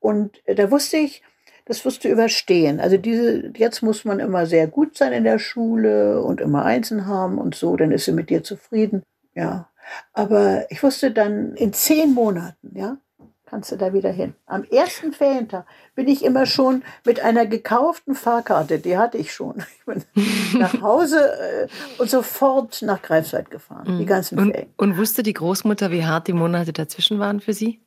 Und 0.00 0.42
äh, 0.46 0.54
da 0.54 0.70
wusste 0.70 0.96
ich, 0.96 1.22
das 1.64 1.84
wirst 1.84 2.04
du 2.04 2.08
überstehen. 2.08 2.80
Also 2.80 2.96
diese, 2.96 3.52
jetzt 3.56 3.82
muss 3.82 4.04
man 4.04 4.20
immer 4.20 4.46
sehr 4.46 4.66
gut 4.66 4.96
sein 4.96 5.12
in 5.12 5.24
der 5.24 5.38
Schule 5.38 6.22
und 6.22 6.40
immer 6.40 6.64
Einsen 6.64 7.06
haben 7.06 7.38
und 7.38 7.54
so, 7.54 7.76
dann 7.76 7.92
ist 7.92 8.04
sie 8.04 8.12
mit 8.12 8.30
dir 8.30 8.42
zufrieden. 8.42 9.02
Ja. 9.34 9.68
Aber 10.12 10.70
ich 10.70 10.82
wusste 10.82 11.10
dann 11.10 11.54
in 11.54 11.72
zehn 11.72 12.12
Monaten, 12.12 12.72
ja, 12.74 12.98
kannst 13.46 13.70
du 13.70 13.76
da 13.76 13.92
wieder 13.92 14.10
hin. 14.10 14.34
Am 14.46 14.64
ersten 14.64 15.12
Ferientag 15.12 15.66
bin 15.94 16.08
ich 16.08 16.24
immer 16.24 16.46
schon 16.46 16.82
mit 17.04 17.20
einer 17.20 17.46
gekauften 17.46 18.14
Fahrkarte, 18.14 18.80
die 18.80 18.98
hatte 18.98 19.18
ich 19.18 19.32
schon. 19.32 19.64
Ich 19.78 19.84
bin 19.86 20.04
nach 20.58 20.82
Hause 20.82 21.32
äh, 21.38 21.68
und 21.98 22.10
sofort 22.10 22.82
nach 22.82 23.00
Greifswald 23.00 23.50
gefahren, 23.50 23.84
die 23.86 24.02
mhm. 24.02 24.06
ganzen 24.06 24.38
und, 24.38 24.50
Ferien. 24.50 24.72
Und 24.76 24.98
wusste 24.98 25.22
die 25.22 25.32
Großmutter, 25.32 25.90
wie 25.90 26.04
hart 26.04 26.26
die 26.26 26.32
Monate 26.32 26.72
dazwischen 26.72 27.18
waren 27.18 27.40
für 27.40 27.52
Sie? 27.52 27.80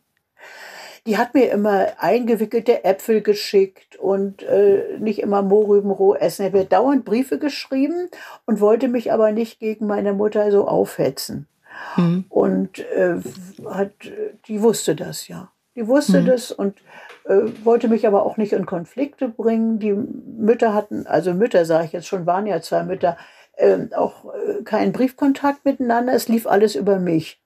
Die 1.06 1.18
hat 1.18 1.34
mir 1.34 1.52
immer 1.52 1.88
eingewickelte 1.98 2.84
Äpfel 2.84 3.22
geschickt 3.22 3.96
und 3.96 4.44
äh, 4.44 4.98
nicht 5.00 5.20
immer 5.20 5.42
Mohrrüben 5.42 5.92
roh 5.92 6.14
essen. 6.14 6.54
Er 6.54 6.60
hat 6.60 6.72
dauernd 6.74 7.06
Briefe 7.06 7.40
geschrieben 7.40 8.10
und 8.46 8.60
wollte 8.60 8.88
mich 8.90 9.12
aber 9.12 9.32
nicht 9.32 9.60
gegen 9.60 9.88
meine 9.88 10.14
Mutter 10.14 10.52
so 10.52 10.68
aufhetzen. 10.68 11.48
Mhm. 11.96 12.26
Und 12.30 12.80
äh, 12.80 13.16
hat, 13.70 13.92
die 14.48 14.62
wusste 14.62 14.96
das 14.96 15.28
ja. 15.28 15.52
Die 15.76 15.88
wusste 15.88 16.22
mhm. 16.22 16.26
das 16.26 16.52
und 16.52 16.78
äh, 17.26 17.42
wollte 17.64 17.88
mich 17.88 18.06
aber 18.08 18.26
auch 18.26 18.38
nicht 18.38 18.54
in 18.54 18.66
Konflikte 18.66 19.30
bringen. 19.30 19.80
Die 19.80 19.94
Mütter 19.94 20.74
hatten, 20.74 21.08
also 21.08 21.34
Mütter 21.34 21.66
sage 21.66 21.86
ich 21.86 21.92
jetzt 21.92 22.08
schon, 22.08 22.26
waren 22.26 22.48
ja 22.48 22.62
zwei 22.62 22.84
Mütter, 22.84 23.18
äh, 23.54 23.78
auch 23.96 24.26
keinen 24.66 24.92
Briefkontakt 24.92 25.66
miteinander. 25.66 26.14
Es 26.14 26.28
lief 26.28 26.48
alles 26.48 26.76
über 26.76 27.00
mich. 27.00 27.42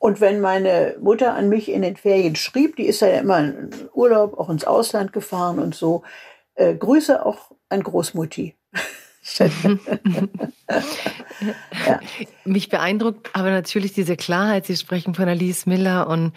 Und 0.00 0.22
wenn 0.22 0.40
meine 0.40 0.96
Mutter 0.98 1.34
an 1.34 1.50
mich 1.50 1.70
in 1.70 1.82
den 1.82 1.94
Ferien 1.94 2.34
schrieb, 2.34 2.76
die 2.76 2.86
ist 2.86 3.00
ja 3.00 3.08
immer 3.08 3.38
in 3.38 3.70
Urlaub, 3.92 4.38
auch 4.38 4.48
ins 4.48 4.64
Ausland 4.64 5.12
gefahren 5.12 5.58
und 5.58 5.74
so, 5.74 6.02
äh, 6.54 6.74
Grüße 6.74 7.24
auch 7.24 7.50
an 7.68 7.82
Großmutti. 7.82 8.56
ja. 9.22 9.50
Mich 12.44 12.68
beeindruckt 12.70 13.30
aber 13.34 13.50
natürlich 13.50 13.92
diese 13.92 14.16
Klarheit. 14.16 14.66
Sie 14.66 14.76
sprechen 14.76 15.14
von 15.14 15.28
Alice 15.28 15.66
Miller 15.66 16.08
und 16.08 16.32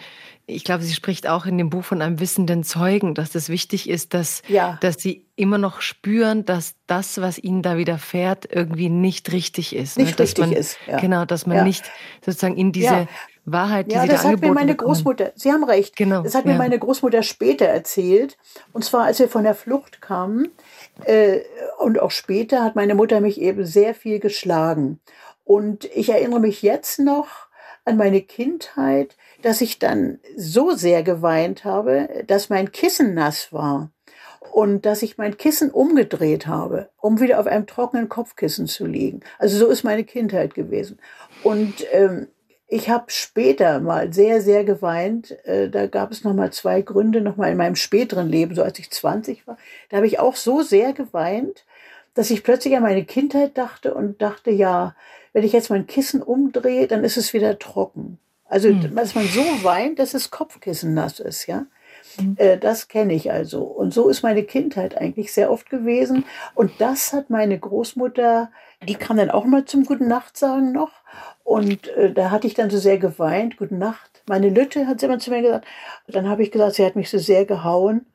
ich 0.46 0.64
glaube, 0.64 0.82
sie 0.82 0.92
spricht 0.92 1.26
auch 1.26 1.46
in 1.46 1.56
dem 1.56 1.70
Buch 1.70 1.84
von 1.84 2.02
einem 2.02 2.20
wissenden 2.20 2.64
Zeugen, 2.64 3.14
dass 3.14 3.30
das 3.30 3.48
wichtig 3.48 3.88
ist, 3.88 4.12
dass, 4.12 4.42
ja. 4.48 4.76
dass 4.82 4.96
sie 4.96 5.24
immer 5.36 5.56
noch 5.56 5.80
spüren, 5.80 6.44
dass 6.44 6.74
das, 6.86 7.18
was 7.20 7.38
ihnen 7.38 7.62
da 7.62 7.78
widerfährt, 7.78 8.46
irgendwie 8.52 8.90
nicht 8.90 9.32
richtig 9.32 9.74
ist. 9.74 9.96
Ne? 9.96 10.04
Nicht 10.04 10.18
ne? 10.18 10.24
richtig 10.24 10.46
man, 10.46 10.52
ist. 10.52 10.76
Ja. 10.86 11.00
Genau, 11.00 11.24
dass 11.24 11.46
man 11.46 11.58
ja. 11.58 11.64
nicht 11.64 11.90
sozusagen 12.22 12.58
in 12.58 12.72
diese 12.72 13.08
Wahrheit, 13.46 13.90
die 13.90 13.94
ja, 13.94 14.02
sie 14.02 14.08
das 14.08 14.22
da 14.22 14.30
hat 14.30 14.40
mir 14.40 14.52
meine 14.52 14.72
bekommen. 14.72 14.94
Großmutter. 14.94 15.32
Sie 15.34 15.52
haben 15.52 15.64
recht. 15.64 15.96
Genau. 15.96 16.22
Das 16.22 16.34
hat 16.34 16.46
mir 16.46 16.54
meine 16.54 16.78
Großmutter 16.78 17.22
später 17.22 17.66
erzählt. 17.66 18.38
Und 18.72 18.84
zwar, 18.84 19.04
als 19.04 19.18
wir 19.18 19.28
von 19.28 19.44
der 19.44 19.54
Flucht 19.54 20.00
kamen. 20.00 20.48
Äh, 21.04 21.40
und 21.78 21.98
auch 22.00 22.10
später 22.10 22.62
hat 22.62 22.76
meine 22.76 22.94
Mutter 22.94 23.20
mich 23.20 23.40
eben 23.40 23.66
sehr 23.66 23.94
viel 23.94 24.18
geschlagen. 24.18 25.00
Und 25.44 25.84
ich 25.94 26.08
erinnere 26.08 26.40
mich 26.40 26.62
jetzt 26.62 26.98
noch 26.98 27.48
an 27.84 27.96
meine 27.96 28.22
Kindheit, 28.22 29.16
dass 29.42 29.60
ich 29.60 29.78
dann 29.78 30.18
so 30.36 30.70
sehr 30.72 31.02
geweint 31.02 31.64
habe, 31.64 32.08
dass 32.26 32.48
mein 32.48 32.72
Kissen 32.72 33.12
nass 33.12 33.52
war 33.52 33.90
und 34.52 34.86
dass 34.86 35.02
ich 35.02 35.18
mein 35.18 35.36
Kissen 35.36 35.70
umgedreht 35.70 36.46
habe, 36.46 36.88
um 37.00 37.20
wieder 37.20 37.40
auf 37.40 37.46
einem 37.46 37.66
trockenen 37.66 38.08
Kopfkissen 38.08 38.66
zu 38.66 38.86
liegen. 38.86 39.20
Also 39.38 39.58
so 39.58 39.66
ist 39.66 39.84
meine 39.84 40.04
Kindheit 40.04 40.54
gewesen. 40.54 40.98
Und 41.42 41.84
ähm, 41.92 42.28
ich 42.66 42.88
habe 42.88 43.04
später 43.08 43.80
mal 43.80 44.12
sehr, 44.12 44.40
sehr 44.40 44.64
geweint. 44.64 45.32
Äh, 45.46 45.68
da 45.68 45.86
gab 45.86 46.10
es 46.10 46.24
noch 46.24 46.34
mal 46.34 46.52
zwei 46.52 46.82
Gründe, 46.82 47.20
noch 47.20 47.36
mal 47.36 47.50
in 47.50 47.56
meinem 47.56 47.76
späteren 47.76 48.28
Leben, 48.28 48.54
so 48.54 48.62
als 48.62 48.78
ich 48.78 48.90
20 48.90 49.46
war. 49.46 49.58
Da 49.90 49.98
habe 49.98 50.06
ich 50.06 50.18
auch 50.18 50.36
so 50.36 50.62
sehr 50.62 50.92
geweint, 50.92 51.64
dass 52.14 52.30
ich 52.30 52.42
plötzlich 52.42 52.76
an 52.76 52.82
meine 52.82 53.04
Kindheit 53.04 53.58
dachte 53.58 53.94
und 53.94 54.22
dachte, 54.22 54.50
ja, 54.50 54.94
wenn 55.32 55.44
ich 55.44 55.52
jetzt 55.52 55.70
mein 55.70 55.86
Kissen 55.86 56.22
umdrehe, 56.22 56.86
dann 56.86 57.04
ist 57.04 57.16
es 57.16 57.32
wieder 57.34 57.58
trocken. 57.58 58.18
Also, 58.46 58.68
hm. 58.68 58.94
dass 58.94 59.14
man 59.14 59.26
so 59.26 59.42
weint, 59.62 59.98
dass 59.98 60.12
das 60.12 60.30
Kopfkissen 60.30 60.94
nass 60.94 61.18
ist, 61.20 61.46
ja. 61.46 61.66
Hm. 62.16 62.36
Äh, 62.38 62.58
das 62.58 62.88
kenne 62.88 63.14
ich 63.14 63.32
also. 63.32 63.62
Und 63.62 63.92
so 63.92 64.08
ist 64.08 64.22
meine 64.22 64.44
Kindheit 64.44 64.96
eigentlich 64.96 65.32
sehr 65.32 65.50
oft 65.50 65.70
gewesen. 65.70 66.24
Und 66.54 66.72
das 66.78 67.12
hat 67.12 67.30
meine 67.30 67.58
Großmutter, 67.58 68.50
die 68.86 68.94
kam 68.94 69.16
dann 69.16 69.30
auch 69.30 69.44
mal 69.44 69.64
zum 69.64 69.84
Guten 69.84 70.08
Nacht 70.08 70.36
sagen 70.36 70.72
noch. 70.72 70.92
Und 71.44 71.88
äh, 71.88 72.12
da 72.12 72.30
hatte 72.30 72.46
ich 72.46 72.54
dann 72.54 72.70
so 72.70 72.78
sehr 72.78 72.98
geweint, 72.98 73.58
gute 73.58 73.74
Nacht. 73.74 74.22
Meine 74.26 74.48
Lütte 74.48 74.86
hat 74.86 75.00
sie 75.00 75.06
immer 75.06 75.18
zu 75.18 75.30
mir 75.30 75.42
gesagt. 75.42 75.66
Dann 76.08 76.28
habe 76.28 76.42
ich 76.42 76.50
gesagt, 76.50 76.74
sie 76.74 76.84
hat 76.84 76.96
mich 76.96 77.10
so 77.10 77.18
sehr 77.18 77.44
gehauen. 77.44 78.06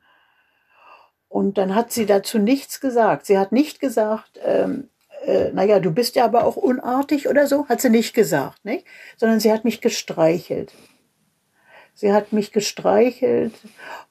Und 1.28 1.56
dann 1.56 1.76
hat 1.76 1.92
sie 1.92 2.06
dazu 2.06 2.38
nichts 2.38 2.80
gesagt. 2.80 3.26
Sie 3.26 3.38
hat 3.38 3.52
nicht 3.52 3.78
gesagt, 3.78 4.40
ähm, 4.44 4.90
äh, 5.24 5.52
naja, 5.52 5.78
du 5.78 5.92
bist 5.92 6.16
ja 6.16 6.24
aber 6.24 6.44
auch 6.44 6.56
unartig 6.56 7.28
oder 7.28 7.46
so, 7.46 7.68
hat 7.68 7.80
sie 7.80 7.90
nicht 7.90 8.14
gesagt, 8.14 8.64
nicht? 8.64 8.84
sondern 9.16 9.38
sie 9.38 9.52
hat 9.52 9.64
mich 9.64 9.80
gestreichelt. 9.80 10.72
Sie 12.00 12.14
hat 12.14 12.32
mich 12.32 12.50
gestreichelt 12.50 13.52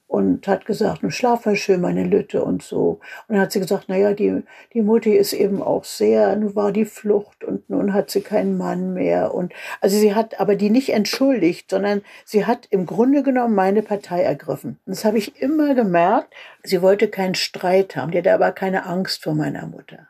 und 0.06 0.46
hat 0.46 0.64
gesagt, 0.64 1.02
nun 1.02 1.10
schlaf 1.10 1.44
mal 1.44 1.56
schön, 1.56 1.80
meine 1.80 2.04
Lütte 2.04 2.44
und 2.44 2.62
so. 2.62 3.00
Und 3.26 3.34
dann 3.34 3.40
hat 3.40 3.50
sie 3.50 3.58
gesagt, 3.58 3.88
naja, 3.88 4.12
die, 4.12 4.44
die 4.72 4.82
Mutti 4.82 5.16
ist 5.16 5.32
eben 5.32 5.60
auch 5.60 5.82
sehr, 5.82 6.36
nun 6.36 6.54
war 6.54 6.70
die 6.70 6.84
Flucht 6.84 7.42
und 7.42 7.68
nun 7.68 7.92
hat 7.92 8.08
sie 8.08 8.20
keinen 8.20 8.56
Mann 8.56 8.94
mehr. 8.94 9.34
Und 9.34 9.52
also 9.80 9.98
sie 9.98 10.14
hat 10.14 10.38
aber 10.38 10.54
die 10.54 10.70
nicht 10.70 10.90
entschuldigt, 10.90 11.68
sondern 11.68 12.02
sie 12.24 12.46
hat 12.46 12.68
im 12.70 12.86
Grunde 12.86 13.24
genommen 13.24 13.56
meine 13.56 13.82
Partei 13.82 14.22
ergriffen. 14.22 14.78
Und 14.86 14.94
das 14.94 15.04
habe 15.04 15.18
ich 15.18 15.42
immer 15.42 15.74
gemerkt. 15.74 16.32
Sie 16.62 16.82
wollte 16.82 17.08
keinen 17.08 17.34
Streit 17.34 17.96
haben, 17.96 18.12
die 18.12 18.18
hatte 18.18 18.32
aber 18.32 18.52
keine 18.52 18.86
Angst 18.86 19.24
vor 19.24 19.34
meiner 19.34 19.66
Mutter. 19.66 20.06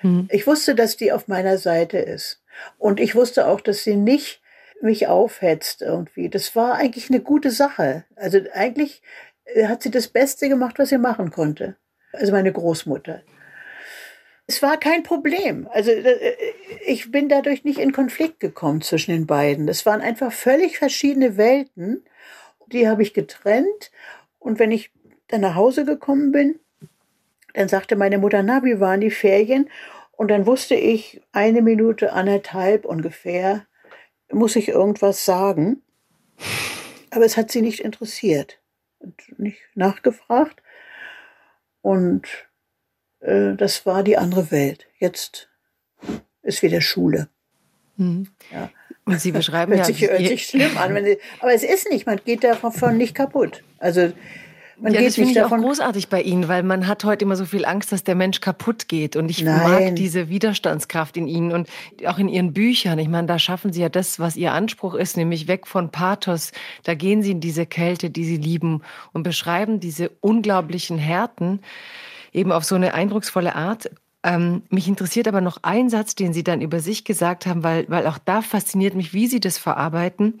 Hm. 0.00 0.26
Ich 0.30 0.46
wusste, 0.46 0.74
dass 0.74 0.96
die 0.96 1.12
auf 1.12 1.28
meiner 1.28 1.58
Seite 1.58 1.98
ist. 1.98 2.42
Und 2.78 2.98
ich 2.98 3.14
wusste 3.14 3.46
auch, 3.46 3.60
dass 3.60 3.84
sie 3.84 3.96
nicht 3.96 4.40
mich 4.80 5.06
aufhetzt 5.06 5.82
irgendwie. 5.82 6.28
Das 6.28 6.54
war 6.56 6.74
eigentlich 6.74 7.10
eine 7.10 7.20
gute 7.20 7.50
Sache. 7.50 8.04
Also 8.16 8.40
eigentlich 8.52 9.02
äh, 9.44 9.66
hat 9.66 9.82
sie 9.82 9.90
das 9.90 10.08
Beste 10.08 10.48
gemacht, 10.48 10.78
was 10.78 10.90
sie 10.90 10.98
machen 10.98 11.30
konnte. 11.30 11.76
Also 12.12 12.32
meine 12.32 12.52
Großmutter. 12.52 13.22
Es 14.46 14.62
war 14.62 14.78
kein 14.78 15.02
Problem. 15.02 15.68
Also 15.72 15.90
äh, 15.90 16.36
ich 16.86 17.10
bin 17.10 17.28
dadurch 17.28 17.64
nicht 17.64 17.78
in 17.78 17.92
Konflikt 17.92 18.40
gekommen 18.40 18.82
zwischen 18.82 19.12
den 19.12 19.26
beiden. 19.26 19.66
Das 19.66 19.86
waren 19.86 20.00
einfach 20.00 20.32
völlig 20.32 20.78
verschiedene 20.78 21.36
Welten. 21.36 22.04
Die 22.66 22.88
habe 22.88 23.02
ich 23.02 23.14
getrennt. 23.14 23.90
Und 24.38 24.58
wenn 24.58 24.70
ich 24.70 24.92
dann 25.28 25.40
nach 25.40 25.54
Hause 25.54 25.84
gekommen 25.84 26.32
bin, 26.32 26.60
dann 27.54 27.68
sagte 27.68 27.96
meine 27.96 28.18
Mutter, 28.18 28.42
na, 28.42 28.62
wie 28.64 28.80
waren 28.80 29.00
die 29.00 29.10
Ferien? 29.10 29.70
Und 30.12 30.28
dann 30.28 30.46
wusste 30.46 30.74
ich 30.74 31.22
eine 31.32 31.62
Minute, 31.62 32.12
anderthalb 32.12 32.84
ungefähr, 32.84 33.66
muss 34.34 34.56
ich 34.56 34.68
irgendwas 34.68 35.24
sagen. 35.24 35.82
Aber 37.10 37.24
es 37.24 37.36
hat 37.36 37.50
sie 37.50 37.62
nicht 37.62 37.80
interessiert 37.80 38.58
und 38.98 39.14
nicht 39.38 39.60
nachgefragt. 39.74 40.62
Und 41.82 42.26
äh, 43.20 43.54
das 43.54 43.86
war 43.86 44.02
die 44.02 44.16
andere 44.16 44.50
Welt. 44.50 44.86
Jetzt 44.98 45.48
ist 46.42 46.62
wieder 46.62 46.80
Schule. 46.80 47.28
Mhm. 47.96 48.28
Ja. 48.52 48.70
Und 49.04 49.20
Sie 49.20 49.32
beschreiben 49.32 49.72
hört 49.72 49.86
ja. 49.88 49.94
Sich, 49.94 50.08
hört 50.08 50.18
sich 50.18 50.46
schlimm 50.46 50.76
an. 50.78 51.04
Sie, 51.04 51.18
aber 51.40 51.52
es 51.52 51.62
ist 51.62 51.90
nicht, 51.90 52.06
man 52.06 52.20
geht 52.24 52.42
davon 52.42 52.96
nicht 52.96 53.14
kaputt. 53.14 53.62
Also 53.78 54.12
Man 54.78 54.92
ja, 54.92 55.02
das 55.02 55.14
finde 55.14 55.30
ich 55.30 55.36
davon. 55.36 55.60
auch 55.60 55.64
großartig 55.64 56.08
bei 56.08 56.22
Ihnen, 56.22 56.48
weil 56.48 56.62
man 56.62 56.86
hat 56.86 57.04
heute 57.04 57.24
immer 57.24 57.36
so 57.36 57.44
viel 57.44 57.64
Angst, 57.64 57.92
dass 57.92 58.04
der 58.04 58.14
Mensch 58.14 58.40
kaputt 58.40 58.88
geht. 58.88 59.16
Und 59.16 59.28
ich 59.28 59.42
Nein. 59.42 59.70
mag 59.70 59.96
diese 59.96 60.28
Widerstandskraft 60.28 61.16
in 61.16 61.28
Ihnen 61.28 61.52
und 61.52 61.68
auch 62.06 62.18
in 62.18 62.28
Ihren 62.28 62.52
Büchern. 62.52 62.98
Ich 62.98 63.08
meine, 63.08 63.26
da 63.26 63.38
schaffen 63.38 63.72
Sie 63.72 63.80
ja 63.80 63.88
das, 63.88 64.18
was 64.18 64.36
Ihr 64.36 64.52
Anspruch 64.52 64.94
ist, 64.94 65.16
nämlich 65.16 65.48
weg 65.48 65.66
von 65.66 65.90
Pathos. 65.90 66.52
Da 66.82 66.94
gehen 66.94 67.22
Sie 67.22 67.30
in 67.30 67.40
diese 67.40 67.66
Kälte, 67.66 68.10
die 68.10 68.24
Sie 68.24 68.36
lieben 68.36 68.82
und 69.12 69.22
beschreiben 69.22 69.80
diese 69.80 70.10
unglaublichen 70.20 70.98
Härten 70.98 71.60
eben 72.32 72.52
auf 72.52 72.64
so 72.64 72.74
eine 72.74 72.94
eindrucksvolle 72.94 73.54
Art. 73.54 73.90
Ähm, 74.24 74.62
mich 74.70 74.88
interessiert 74.88 75.28
aber 75.28 75.40
noch 75.42 75.58
ein 75.62 75.90
Satz, 75.90 76.14
den 76.14 76.32
Sie 76.32 76.42
dann 76.42 76.62
über 76.62 76.80
sich 76.80 77.04
gesagt 77.04 77.46
haben, 77.46 77.62
weil, 77.62 77.84
weil 77.88 78.06
auch 78.06 78.18
da 78.18 78.40
fasziniert 78.42 78.94
mich, 78.94 79.12
wie 79.12 79.26
Sie 79.26 79.38
das 79.38 79.58
verarbeiten. 79.58 80.40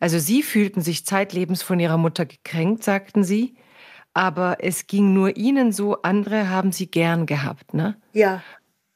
Also 0.00 0.18
Sie 0.18 0.42
fühlten 0.42 0.82
sich 0.82 1.06
zeitlebens 1.06 1.62
von 1.62 1.80
Ihrer 1.80 1.96
Mutter 1.96 2.26
gekränkt, 2.26 2.84
sagten 2.84 3.24
Sie, 3.24 3.54
aber 4.14 4.58
es 4.60 4.86
ging 4.86 5.12
nur 5.14 5.36
Ihnen 5.36 5.72
so, 5.72 6.02
andere 6.02 6.48
haben 6.48 6.72
Sie 6.72 6.90
gern 6.90 7.26
gehabt, 7.26 7.74
ne? 7.74 7.96
Ja. 8.12 8.42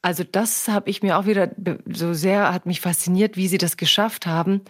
Also 0.03 0.23
das 0.25 0.69
habe 0.69 0.89
ich 0.91 1.03
mir 1.03 1.19
auch 1.19 1.27
wieder 1.27 1.51
so 1.87 2.13
sehr, 2.15 2.53
hat 2.53 2.67
mich 2.67 2.81
fasziniert, 2.81 3.37
wie 3.37 3.49
Sie 3.49 3.59
das 3.59 3.77
geschafft 3.77 4.27
haben, 4.27 4.61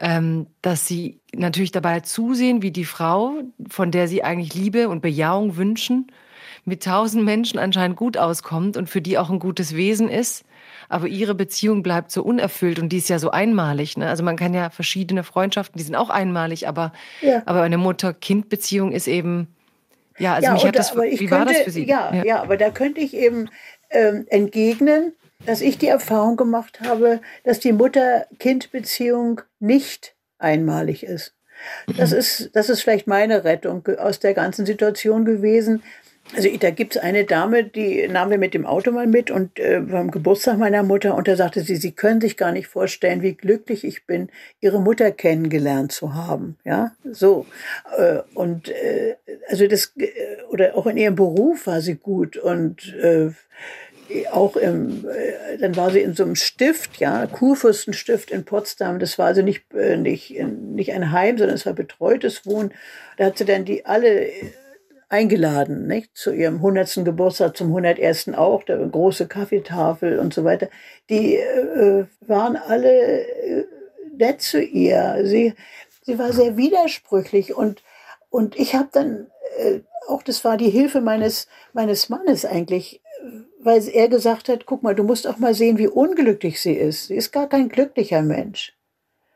ähm, 0.00 0.46
dass 0.62 0.86
Sie 0.86 1.20
natürlich 1.34 1.72
dabei 1.72 2.00
zusehen, 2.00 2.62
wie 2.62 2.70
die 2.70 2.84
Frau, 2.84 3.42
von 3.68 3.90
der 3.90 4.06
Sie 4.06 4.22
eigentlich 4.22 4.54
Liebe 4.54 4.88
und 4.88 5.00
Bejahung 5.00 5.56
wünschen, 5.56 6.12
mit 6.64 6.84
tausend 6.84 7.24
Menschen 7.24 7.58
anscheinend 7.58 7.96
gut 7.96 8.16
auskommt 8.16 8.76
und 8.76 8.88
für 8.88 9.00
die 9.00 9.18
auch 9.18 9.30
ein 9.30 9.38
gutes 9.38 9.74
Wesen 9.74 10.08
ist. 10.08 10.44
Aber 10.88 11.06
ihre 11.06 11.34
Beziehung 11.34 11.82
bleibt 11.82 12.10
so 12.10 12.22
unerfüllt 12.22 12.78
und 12.78 12.90
die 12.90 12.98
ist 12.98 13.08
ja 13.08 13.18
so 13.18 13.30
einmalig. 13.30 13.96
Ne? 13.96 14.08
Also 14.08 14.22
man 14.22 14.36
kann 14.36 14.54
ja 14.54 14.70
verschiedene 14.70 15.22
Freundschaften, 15.22 15.78
die 15.78 15.84
sind 15.84 15.96
auch 15.96 16.10
einmalig, 16.10 16.68
aber, 16.68 16.92
ja. 17.22 17.42
aber 17.46 17.62
eine 17.62 17.78
Mutter-Kind-Beziehung 17.78 18.92
ist 18.92 19.08
eben, 19.08 19.48
ja, 20.20 20.34
also 20.34 20.46
ja, 20.46 20.52
mich 20.52 20.64
hat 20.64 20.76
das, 20.76 20.94
wie 20.96 21.16
könnte, 21.16 21.30
war 21.30 21.44
das 21.44 21.58
für 21.58 21.70
Sie? 21.70 21.84
Ja, 21.84 22.14
ja, 22.14 22.24
ja, 22.24 22.42
aber 22.42 22.56
da 22.56 22.70
könnte 22.70 23.00
ich 23.00 23.14
eben 23.14 23.48
ähm, 23.90 24.26
entgegnen, 24.28 25.14
dass 25.46 25.60
ich 25.60 25.78
die 25.78 25.88
Erfahrung 25.88 26.36
gemacht 26.36 26.80
habe, 26.80 27.20
dass 27.44 27.60
die 27.60 27.72
Mutter-Kind-Beziehung 27.72 29.40
nicht 29.58 30.14
einmalig 30.38 31.02
ist. 31.02 31.34
Das 31.96 32.12
ist, 32.12 32.50
das 32.54 32.70
ist 32.70 32.82
vielleicht 32.82 33.06
meine 33.06 33.44
Rettung 33.44 33.86
aus 33.98 34.18
der 34.18 34.34
ganzen 34.34 34.64
Situation 34.64 35.24
gewesen, 35.24 35.82
also 36.34 36.48
da 36.58 36.70
gibt 36.70 36.96
es 36.96 37.02
eine 37.02 37.24
Dame, 37.24 37.64
die 37.64 38.06
nahmen 38.08 38.30
wir 38.30 38.38
mit 38.38 38.54
dem 38.54 38.66
Auto 38.66 38.92
mal 38.92 39.06
mit 39.06 39.30
und 39.30 39.58
äh, 39.58 39.80
beim 39.80 40.10
Geburtstag 40.10 40.58
meiner 40.58 40.82
Mutter 40.82 41.14
und 41.14 41.26
da 41.28 41.36
sagte 41.36 41.60
sie, 41.62 41.76
sie 41.76 41.92
können 41.92 42.20
sich 42.20 42.36
gar 42.36 42.52
nicht 42.52 42.68
vorstellen, 42.68 43.22
wie 43.22 43.34
glücklich 43.34 43.84
ich 43.84 44.06
bin, 44.06 44.28
ihre 44.60 44.80
Mutter 44.80 45.10
kennengelernt 45.10 45.92
zu 45.92 46.14
haben. 46.14 46.56
Ja, 46.64 46.92
so. 47.10 47.46
Äh, 47.96 48.20
und 48.34 48.68
äh, 48.68 49.16
also 49.48 49.66
das, 49.66 49.92
äh, 49.98 50.08
oder 50.50 50.76
auch 50.76 50.86
in 50.86 50.96
ihrem 50.96 51.16
Beruf 51.16 51.66
war 51.66 51.80
sie 51.80 51.96
gut 51.96 52.36
und 52.36 52.94
äh, 52.94 53.30
auch 54.32 54.56
im, 54.56 55.06
äh, 55.08 55.58
dann 55.58 55.76
war 55.76 55.90
sie 55.90 56.00
in 56.00 56.14
so 56.14 56.24
einem 56.24 56.36
Stift, 56.36 56.98
ja, 56.98 57.26
Kurfürstenstift 57.26 58.30
in 58.30 58.44
Potsdam. 58.44 58.98
Das 58.98 59.18
war 59.18 59.26
also 59.26 59.42
nicht, 59.42 59.72
äh, 59.74 59.96
nicht, 59.96 60.38
nicht 60.40 60.92
ein 60.92 61.12
Heim, 61.12 61.38
sondern 61.38 61.56
es 61.56 61.66
war 61.66 61.72
betreutes 61.72 62.44
Wohnen. 62.46 62.72
Da 63.16 63.26
hat 63.26 63.38
sie 63.38 63.44
dann 63.44 63.64
die 63.64 63.86
alle 63.86 64.28
eingeladen, 65.10 65.86
nicht? 65.86 66.16
Zu 66.16 66.32
ihrem 66.32 66.56
100. 66.56 67.04
Geburtstag, 67.04 67.56
zum 67.56 67.68
101. 67.68 68.28
auch, 68.34 68.62
der 68.62 68.78
große 68.78 69.26
Kaffeetafel 69.26 70.18
und 70.18 70.32
so 70.32 70.44
weiter. 70.44 70.70
Die 71.10 71.36
äh, 71.36 72.06
waren 72.20 72.56
alle 72.56 73.26
äh, 73.26 73.66
nett 74.16 74.40
zu 74.40 74.62
ihr. 74.62 75.20
Sie, 75.24 75.54
sie 76.02 76.18
war 76.18 76.32
sehr 76.32 76.56
widersprüchlich 76.56 77.54
und, 77.54 77.82
und 78.30 78.56
ich 78.56 78.74
habe 78.74 78.88
dann, 78.92 79.26
äh, 79.58 79.80
auch 80.08 80.22
das 80.22 80.44
war 80.44 80.56
die 80.56 80.70
Hilfe 80.70 81.00
meines, 81.00 81.48
meines 81.72 82.08
Mannes 82.08 82.44
eigentlich, 82.44 83.02
weil 83.58 83.86
er 83.88 84.08
gesagt 84.08 84.48
hat, 84.48 84.64
guck 84.64 84.82
mal, 84.82 84.94
du 84.94 85.02
musst 85.02 85.26
auch 85.26 85.38
mal 85.38 85.54
sehen, 85.54 85.76
wie 85.76 85.88
unglücklich 85.88 86.60
sie 86.60 86.72
ist. 86.72 87.08
Sie 87.08 87.16
ist 87.16 87.32
gar 87.32 87.48
kein 87.48 87.68
glücklicher 87.68 88.22
Mensch. 88.22 88.76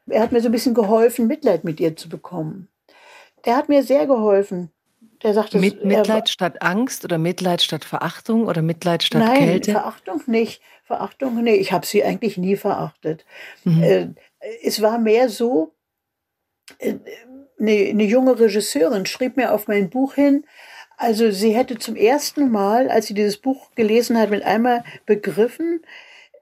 Er 0.07 0.23
hat 0.23 0.33
mir 0.33 0.41
so 0.41 0.49
ein 0.49 0.53
bisschen 0.53 0.75
geholfen, 0.75 1.27
Mitleid 1.27 1.65
mit 1.65 1.81
ihr 1.81 1.97
zu 1.97 2.09
bekommen. 2.09 2.69
Der 3.45 3.57
hat 3.57 3.69
mir 3.69 3.83
sehr 3.83 4.07
geholfen. 4.07 4.71
Der 5.25 5.35
sagte, 5.35 5.59
mit 5.59 5.85
Mitleid 5.85 6.29
statt 6.29 6.61
Angst 6.61 7.05
oder 7.05 7.19
Mitleid 7.19 7.63
statt 7.63 7.85
Verachtung 7.85 8.47
oder 8.47 8.61
Mitleid 8.61 9.03
statt 9.03 9.23
nein, 9.23 9.39
Kälte? 9.39 9.73
Nein, 9.73 9.81
Verachtung 9.81 10.23
nicht. 10.27 10.61
Verachtung, 10.85 11.43
nee, 11.43 11.55
ich 11.55 11.73
habe 11.73 11.87
sie 11.87 12.05
eigentlich 12.05 12.37
nie 12.37 12.57
verachtet. 12.57 13.25
Mhm. 13.65 13.83
Äh, 13.83 14.09
es 14.63 14.83
war 14.83 14.99
mehr 14.99 15.31
so, 15.31 15.73
äh, 16.79 16.95
eine, 17.59 17.73
eine 17.73 18.05
junge 18.05 18.39
Regisseurin 18.39 19.07
schrieb 19.07 19.39
mir 19.39 19.53
auf 19.53 19.67
mein 19.67 19.89
Buch 19.89 20.15
hin, 20.15 20.45
also 20.99 21.31
sie 21.31 21.55
hätte 21.55 21.79
zum 21.79 21.97
ersten 21.97 22.51
Mal, 22.51 22.91
als 22.91 23.07
sie 23.07 23.15
dieses 23.15 23.39
Buch 23.39 23.71
gelesen 23.75 24.19
hat, 24.19 24.31
mit 24.31 24.45
einmal 24.45 24.85
begriffen, 25.07 25.81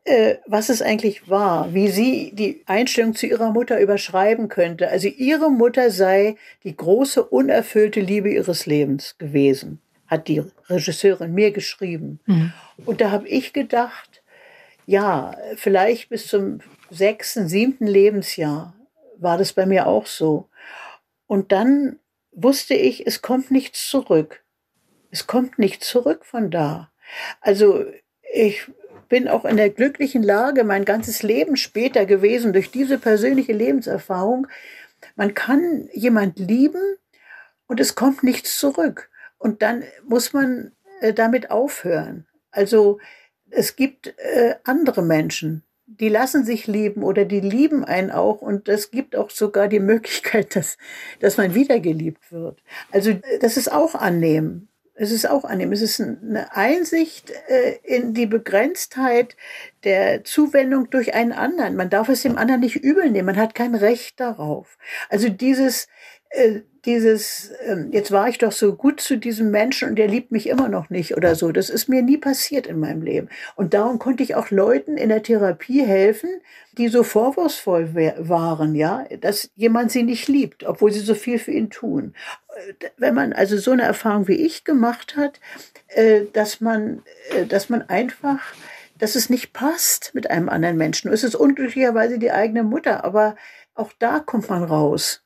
äh, 0.05 0.37
was 0.47 0.69
es 0.69 0.83
eigentlich 0.83 1.29
war, 1.29 1.73
wie 1.75 1.89
sie 1.89 2.33
die 2.35 2.63
Einstellung 2.67 3.15
zu 3.15 3.27
ihrer 3.27 3.53
Mutter 3.53 3.81
überschreiben 3.81 4.49
könnte. 4.49 4.89
Also 4.89 5.09
ihre 5.09 5.51
Mutter 5.51 5.91
sei 5.91 6.37
die 6.65 6.77
große 6.77 7.23
unerfüllte 7.23 8.01
Liebe 8.01 8.31
ihres 8.31 8.67
Lebens 8.67 9.17
gewesen, 9.19 9.81
hat 10.09 10.27
die 10.27 10.43
Regisseurin 10.69 11.33
mir 11.35 11.53
geschrieben. 11.53 12.19
Mhm. 12.27 12.53
Und 12.85 13.01
da 13.01 13.13
habe 13.13 13.29
ich 13.29 13.53
gedacht, 13.53 14.23
ja, 14.87 15.37
vielleicht 15.55 16.09
bis 16.09 16.27
zum 16.27 16.59
sechsten, 16.91 17.49
siebten 17.49 17.87
Lebensjahr 17.87 18.75
war 19.19 19.39
das 19.39 19.53
bei 19.53 19.67
mir 19.67 19.87
auch 19.87 20.07
so. 20.07 20.49
Und 21.29 21.53
dann 21.53 22.01
wusste 22.33 22.75
ich, 22.75 23.07
es 23.07 23.23
kommt 23.23 23.51
nichts 23.51 23.89
zurück. 23.89 24.43
Es 25.11 25.27
kommt 25.27 25.59
nichts 25.59 25.87
zurück 25.89 26.25
von 26.25 26.51
da. 26.51 26.91
Also 27.41 27.85
ich 28.35 28.67
bin 29.13 29.29
auch 29.29 29.45
in 29.45 29.59
der 29.59 29.69
glücklichen 29.69 30.23
Lage, 30.23 30.65
mein 30.65 30.87
ganzes 30.87 31.23
Leben 31.23 31.57
später 31.57 32.07
gewesen, 32.07 32.55
durch 32.55 32.71
diese 32.71 32.97
persönliche 32.97 33.53
Lebenserfahrung. 33.53 34.47
Man 35.17 35.35
kann 35.35 35.91
jemand 35.93 36.39
lieben 36.39 36.81
und 37.67 37.79
es 37.79 37.95
kommt 37.95 38.23
nichts 38.23 38.59
zurück. 38.59 39.11
Und 39.37 39.61
dann 39.61 39.85
muss 40.09 40.33
man 40.33 40.73
äh, 41.03 41.13
damit 41.13 41.51
aufhören. 41.51 42.27
Also 42.53 43.01
es 43.51 43.77
gibt 43.77 44.15
äh, 44.17 44.55
andere 44.65 45.03
Menschen, 45.03 45.63
die 45.85 46.09
lassen 46.09 46.47
sich 46.47 46.67
lieben 46.67 47.03
oder 47.03 47.27
die 47.27 47.41
lieben 47.41 47.85
einen 47.85 48.11
auch 48.11 48.41
und 48.41 48.71
es 48.71 48.91
gibt 48.91 49.15
auch 49.15 49.29
sogar 49.29 49.69
die 49.69 49.81
Möglichkeit, 49.93 50.57
dass, 50.57 50.79
dass 51.21 51.37
man 51.37 51.55
wiedergeliebt 51.55 52.33
wird. 52.33 52.63
Also 52.91 53.13
das 53.43 53.59
ist 53.59 53.71
auch 53.71 53.95
annehmen. 53.95 54.69
Es 54.95 55.11
ist 55.11 55.29
auch 55.29 55.45
annehmen. 55.45 55.73
Es 55.73 55.81
ist 55.81 56.01
eine 56.01 56.55
Einsicht 56.55 57.33
äh, 57.49 57.79
in 57.83 58.13
die 58.13 58.27
Begrenztheit 58.27 59.37
der 59.85 60.23
Zuwendung 60.25 60.91
durch 60.91 61.15
einen 61.15 61.33
anderen. 61.33 61.77
Man 61.77 61.91
darf 61.91 62.09
es 62.09 62.23
dem 62.23 62.37
anderen 62.37 62.61
nicht 62.61 62.77
übel 62.77 63.11
nehmen. 63.11 63.27
Man 63.27 63.37
hat 63.37 63.55
kein 63.55 63.75
Recht 63.75 64.21
darauf. 64.21 64.77
Also 65.09 65.29
dieses, 65.31 65.89
dieses, 66.85 67.53
ähm, 67.65 67.91
jetzt 67.93 68.11
war 68.11 68.29
ich 68.29 68.39
doch 68.39 68.51
so 68.51 68.75
gut 68.75 69.01
zu 69.01 69.17
diesem 69.17 69.51
Menschen 69.51 69.91
und 69.91 69.97
der 69.97 70.09
liebt 70.09 70.33
mich 70.33 70.49
immer 70.49 70.69
noch 70.69 70.91
nicht 70.91 71.17
oder 71.17 71.35
so. 71.37 71.53
Das 71.53 71.71
ist 71.71 71.89
mir 71.89 72.03
nie 72.03 72.17
passiert 72.17 72.67
in 72.67 72.81
meinem 72.81 73.03
Leben. 73.03 73.29
Und 73.55 73.75
darum 73.75 73.99
konnte 73.99 74.23
ich 74.23 74.35
auch 74.35 74.51
Leuten 74.51 74.97
in 74.97 75.09
der 75.09 75.23
Therapie 75.23 75.83
helfen, 75.85 76.31
die 76.79 76.89
so 76.89 77.05
vorwurfsvoll 77.05 77.95
waren, 78.19 78.75
ja, 78.75 79.05
dass 79.21 79.51
jemand 79.55 79.93
sie 79.93 80.03
nicht 80.03 80.27
liebt, 80.27 80.65
obwohl 80.65 80.91
sie 80.91 81.01
so 81.01 81.15
viel 81.15 81.39
für 81.39 81.53
ihn 81.53 81.71
tun 81.71 82.15
wenn 82.97 83.15
man 83.15 83.33
also 83.33 83.57
so 83.59 83.71
eine 83.71 83.83
Erfahrung 83.83 84.29
wie 84.29 84.35
ich 84.35 84.65
gemacht 84.65 85.17
hat, 85.17 85.41
äh, 85.89 86.23
dass 86.33 86.61
man, 86.61 87.03
äh, 87.31 87.47
dass 87.47 87.69
man 87.69 87.83
einfach, 87.83 88.41
dass 88.99 89.15
es 89.15 89.31
nicht 89.31 89.53
passt 89.53 90.15
mit 90.15 90.31
einem 90.31 90.49
anderen 90.49 90.77
Menschen. 90.77 91.13
Es 91.13 91.25
ist 91.25 91.35
unglücklicherweise 91.35 92.19
die 92.19 92.33
eigene 92.33 92.63
Mutter, 92.63 93.05
aber 93.05 93.37
auch 93.75 93.93
da 93.99 94.21
kommt 94.21 94.49
man 94.51 94.65
raus. 94.65 95.22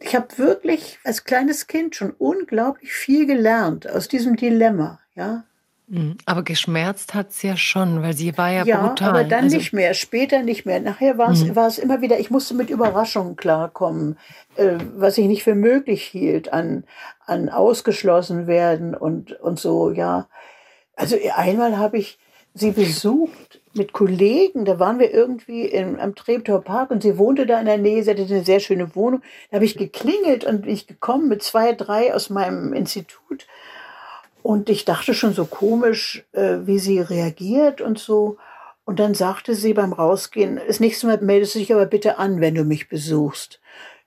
Ich 0.00 0.14
habe 0.14 0.38
wirklich 0.38 0.98
als 1.04 1.24
kleines 1.24 1.66
Kind 1.66 1.94
schon 1.94 2.12
unglaublich 2.12 2.92
viel 2.92 3.26
gelernt 3.26 3.88
aus 3.88 4.08
diesem 4.08 4.36
Dilemma, 4.36 5.00
ja. 5.14 5.44
Mhm. 5.90 6.18
Aber 6.24 6.44
geschmerzt 6.44 7.14
hat 7.14 7.30
es 7.30 7.42
ja 7.42 7.56
schon, 7.56 8.00
weil 8.02 8.14
sie 8.14 8.38
war 8.38 8.50
ja, 8.50 8.64
ja 8.64 8.86
brutal. 8.86 9.08
aber 9.08 9.24
dann 9.24 9.44
also, 9.44 9.56
nicht 9.56 9.72
mehr, 9.72 9.92
später 9.94 10.42
nicht 10.42 10.64
mehr. 10.64 10.78
Nachher 10.80 11.18
war 11.18 11.30
es 11.30 11.42
mhm. 11.42 11.82
immer 11.82 12.00
wieder, 12.00 12.20
ich 12.20 12.30
musste 12.30 12.54
mit 12.54 12.70
Überraschungen 12.70 13.34
klarkommen, 13.34 14.16
äh, 14.54 14.78
was 14.94 15.18
ich 15.18 15.26
nicht 15.26 15.42
für 15.42 15.56
möglich 15.56 16.04
hielt, 16.04 16.52
an, 16.52 16.84
an 17.26 17.48
ausgeschlossen 17.48 18.46
werden 18.46 18.94
und, 18.94 19.32
und 19.32 19.58
so, 19.58 19.90
ja. 19.90 20.28
Also 20.94 21.16
einmal 21.34 21.76
habe 21.76 21.98
ich 21.98 22.18
sie 22.54 22.70
besucht 22.70 23.59
mit 23.72 23.92
Kollegen, 23.92 24.64
da 24.64 24.78
waren 24.78 24.98
wir 24.98 25.12
irgendwie 25.12 25.64
in, 25.64 26.00
am 26.00 26.14
Treptower 26.14 26.60
Park 26.60 26.90
und 26.90 27.02
sie 27.02 27.18
wohnte 27.18 27.46
da 27.46 27.60
in 27.60 27.66
der 27.66 27.78
Nähe, 27.78 28.02
sie 28.02 28.10
hatte 28.10 28.22
eine 28.22 28.44
sehr 28.44 28.60
schöne 28.60 28.94
Wohnung. 28.96 29.22
Da 29.50 29.56
habe 29.56 29.64
ich 29.64 29.76
geklingelt 29.76 30.44
und 30.44 30.62
bin 30.62 30.72
ich 30.72 30.86
gekommen 30.86 31.28
mit 31.28 31.42
zwei, 31.42 31.72
drei 31.72 32.12
aus 32.12 32.30
meinem 32.30 32.72
Institut 32.72 33.46
und 34.42 34.70
ich 34.70 34.84
dachte 34.84 35.14
schon 35.14 35.34
so 35.34 35.44
komisch, 35.44 36.24
äh, 36.32 36.58
wie 36.62 36.78
sie 36.78 37.00
reagiert 37.00 37.80
und 37.80 37.98
so. 37.98 38.38
Und 38.84 38.98
dann 38.98 39.14
sagte 39.14 39.54
sie 39.54 39.74
beim 39.74 39.92
Rausgehen, 39.92 40.60
das 40.66 40.80
nächste 40.80 41.06
Mal 41.06 41.18
meldest 41.20 41.54
du 41.54 41.58
dich 41.58 41.72
aber 41.72 41.86
bitte 41.86 42.18
an, 42.18 42.40
wenn 42.40 42.54
du 42.54 42.64
mich 42.64 42.88
besuchst. 42.88 43.60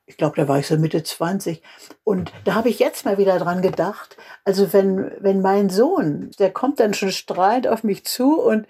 ich 0.05 0.17
glaube, 0.17 0.35
da 0.35 0.47
war 0.47 0.59
ich 0.59 0.67
so 0.67 0.77
Mitte 0.77 1.01
20. 1.03 1.61
Und 2.03 2.33
da 2.43 2.55
habe 2.55 2.69
ich 2.69 2.79
jetzt 2.79 3.05
mal 3.05 3.17
wieder 3.17 3.39
dran 3.39 3.61
gedacht. 3.61 4.17
Also 4.43 4.73
wenn, 4.73 5.11
wenn 5.19 5.41
mein 5.41 5.69
Sohn, 5.69 6.31
der 6.39 6.51
kommt 6.51 6.79
dann 6.79 6.93
schon 6.93 7.11
strahlend 7.11 7.67
auf 7.67 7.83
mich 7.83 8.03
zu 8.03 8.41
und 8.41 8.67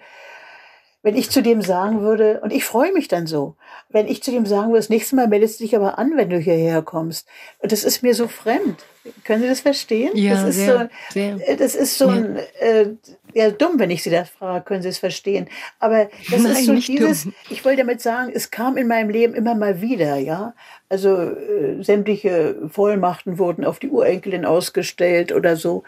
wenn 1.04 1.16
ich 1.16 1.30
zu 1.30 1.42
dem 1.42 1.60
sagen 1.60 2.00
würde, 2.00 2.40
und 2.42 2.50
ich 2.50 2.64
freue 2.64 2.90
mich 2.92 3.08
dann 3.08 3.26
so, 3.26 3.56
wenn 3.90 4.08
ich 4.08 4.22
zu 4.22 4.30
dem 4.30 4.46
sagen 4.46 4.68
würde, 4.68 4.78
das 4.78 4.88
nächste 4.88 5.14
Mal 5.16 5.28
meldest 5.28 5.60
du 5.60 5.64
dich 5.64 5.76
aber 5.76 5.98
an, 5.98 6.12
wenn 6.16 6.30
du 6.30 6.38
hierher 6.38 6.80
kommst. 6.80 7.28
Das 7.60 7.84
ist 7.84 8.02
mir 8.02 8.14
so 8.14 8.26
fremd. 8.26 8.82
Können 9.22 9.42
Sie 9.42 9.48
das 9.48 9.60
verstehen? 9.60 10.12
Ja, 10.14 10.30
das 10.32 10.44
ist 10.44 10.56
sehr, 10.56 10.88
so, 11.10 11.12
sehr. 11.12 11.56
das 11.58 11.74
ist 11.74 11.98
so 11.98 12.08
Ja. 12.08 12.14
ein, 12.14 12.36
äh, 12.58 12.86
ja, 13.34 13.50
dumm, 13.50 13.78
wenn 13.78 13.90
ich 13.90 14.02
Sie 14.02 14.08
das 14.08 14.30
frage, 14.30 14.64
können 14.64 14.80
Sie 14.80 14.88
es 14.88 14.96
verstehen. 14.96 15.46
Aber 15.78 16.08
das 16.30 16.42
Nein, 16.42 16.52
ist 16.52 16.64
so 16.64 16.72
dieses, 16.74 17.24
dumm. 17.24 17.34
ich 17.50 17.62
wollte 17.66 17.82
damit 17.82 18.00
sagen, 18.00 18.32
es 18.34 18.50
kam 18.50 18.78
in 18.78 18.88
meinem 18.88 19.10
Leben 19.10 19.34
immer 19.34 19.54
mal 19.54 19.82
wieder, 19.82 20.16
ja. 20.16 20.54
Also 20.88 21.16
äh, 21.18 21.82
sämtliche 21.82 22.56
Vollmachten 22.70 23.38
wurden 23.38 23.66
auf 23.66 23.78
die 23.78 23.90
Urenkelin 23.90 24.46
ausgestellt 24.46 25.32
oder 25.32 25.56
so 25.56 25.82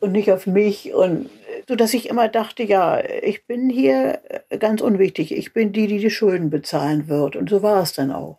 und 0.00 0.12
nicht 0.12 0.30
auf 0.32 0.46
mich 0.46 0.92
und 0.94 1.28
so 1.68 1.74
dass 1.74 1.94
ich 1.94 2.08
immer 2.08 2.28
dachte, 2.28 2.62
ja, 2.62 3.00
ich 3.22 3.46
bin 3.46 3.68
hier 3.70 4.20
äh, 4.50 4.58
ganz 4.58 4.80
unwichtig. 4.80 5.32
Ich 5.36 5.52
bin 5.52 5.72
die, 5.72 5.86
die 5.88 5.98
die 5.98 6.10
Schulden 6.10 6.48
bezahlen 6.50 7.08
wird. 7.08 7.34
Und 7.34 7.50
so 7.50 7.62
war 7.62 7.82
es 7.82 7.92
dann 7.92 8.12
auch. 8.12 8.38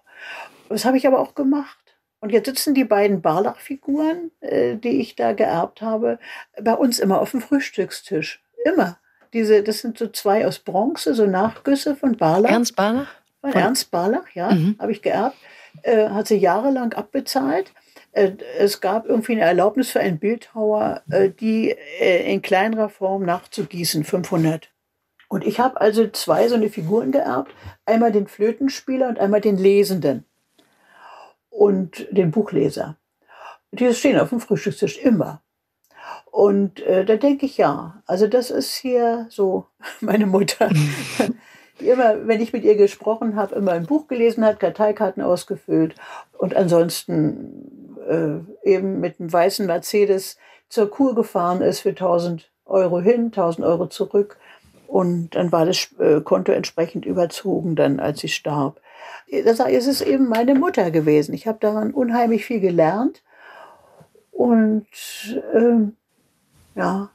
Das 0.70 0.86
habe 0.86 0.98
ich 0.98 1.06
aber 1.08 1.20
auch 1.20 1.36
gemacht. 1.36 1.78
Und 2.20 2.32
jetzt 2.32 2.46
sitzen 2.48 2.74
die 2.74 2.86
beiden 2.86 3.22
Barlach-Figuren, 3.22 4.32
äh, 4.42 4.76
die 4.78 5.02
ich 5.02 5.16
da 5.16 5.34
geerbt 5.34 5.82
habe, 5.82 6.20
bei 6.62 6.74
uns 6.74 7.00
immer 7.00 7.20
auf 7.22 7.32
dem 7.32 7.42
Frühstückstisch. 7.42 8.42
Immer. 8.66 8.98
Diese, 9.34 9.62
das 9.62 9.80
sind 9.80 9.98
so 9.98 10.08
zwei 10.08 10.48
aus 10.48 10.60
Bronze, 10.60 11.14
so 11.14 11.26
Nachgüsse 11.26 11.96
von 11.96 12.16
Barlach. 12.18 12.50
Ernst 12.52 12.76
Barlach? 12.76 13.08
Von 13.42 13.52
Von- 13.52 13.62
Ernst 13.62 13.92
Barlach, 13.92 14.30
ja, 14.34 14.52
Mhm. 14.52 14.78
habe 14.80 14.92
ich 14.94 15.02
geerbt. 15.02 15.36
Äh, 15.84 16.10
hat 16.10 16.28
sie 16.28 16.38
jahrelang 16.38 16.94
abbezahlt. 16.94 17.72
Äh, 18.18 18.38
es 18.58 18.82
gab 18.82 19.06
irgendwie 19.06 19.34
eine 19.34 19.42
Erlaubnis 19.42 19.92
für 19.92 20.00
einen 20.00 20.18
Bildhauer, 20.18 21.04
äh, 21.12 21.30
die 21.30 21.76
äh, 22.00 22.34
in 22.34 22.42
kleinerer 22.42 22.90
Form 22.90 23.24
nachzugießen, 23.24 24.04
500. 24.04 24.72
Und 25.30 25.46
ich 25.46 25.60
habe 25.60 25.80
also 25.80 26.08
zwei 26.08 26.48
so 26.48 26.56
eine 26.56 26.70
Figuren 26.70 27.12
geerbt. 27.12 27.54
Einmal 27.86 28.12
den 28.12 28.28
Flötenspieler 28.28 29.10
und 29.10 29.20
einmal 29.20 29.42
den 29.42 29.58
Lesenden. 29.58 30.26
Und 31.50 32.08
den 32.12 32.32
Buchleser. 32.32 32.98
Die 33.72 33.94
stehen 33.94 34.20
auf 34.20 34.30
dem 34.30 34.40
Frühstückstisch 34.40 34.98
immer. 34.98 35.42
Und 36.32 36.80
äh, 36.82 37.06
da 37.06 37.18
denke 37.18 37.46
ich, 37.46 37.58
ja, 37.58 38.02
also 38.06 38.28
das 38.28 38.50
ist 38.50 38.76
hier 38.76 39.28
so 39.30 39.68
meine 40.02 40.26
Mutter 40.26 40.70
die 41.80 41.90
immer, 41.90 42.28
wenn 42.28 42.42
ich 42.42 42.54
mit 42.54 42.64
ihr 42.64 42.76
gesprochen 42.76 43.36
habe, 43.36 43.56
immer 43.56 43.74
ein 43.74 43.86
Buch 43.86 44.08
gelesen 44.08 44.44
hat, 44.44 44.60
Karteikarten 44.60 45.22
ausgefüllt 45.22 45.96
und 46.38 46.56
ansonsten 46.56 47.77
äh, 48.08 48.40
eben 48.64 49.00
mit 49.00 49.20
einem 49.20 49.32
weißen 49.32 49.66
Mercedes 49.66 50.38
zur 50.70 50.90
Kur 50.90 51.16
gefahren 51.16 51.62
ist 51.62 51.82
für 51.82 51.90
1000 51.90 52.50
Euro 52.66 53.00
hin, 53.00 53.26
1000 53.26 53.66
Euro 53.66 53.88
zurück. 53.88 54.38
Und 54.88 55.32
dann 55.36 55.52
war 55.52 55.66
das 55.66 55.90
äh, 56.00 56.22
Konto 56.22 56.52
entsprechend 56.52 57.06
überzogen, 57.06 57.76
dann 57.76 58.00
als 58.00 58.20
sie 58.20 58.30
starb. 58.30 58.80
Das 59.44 59.60
es 59.60 59.88
ist 59.88 60.02
eben 60.02 60.30
meine 60.30 60.56
Mutter 60.56 60.92
gewesen. 60.92 61.34
Ich 61.34 61.48
habe 61.48 61.58
daran 61.60 61.92
unheimlich 61.92 62.46
viel 62.46 62.62
gelernt. 62.62 63.24
Und 64.32 64.88
ähm, 65.54 65.98
ja, 66.76 67.10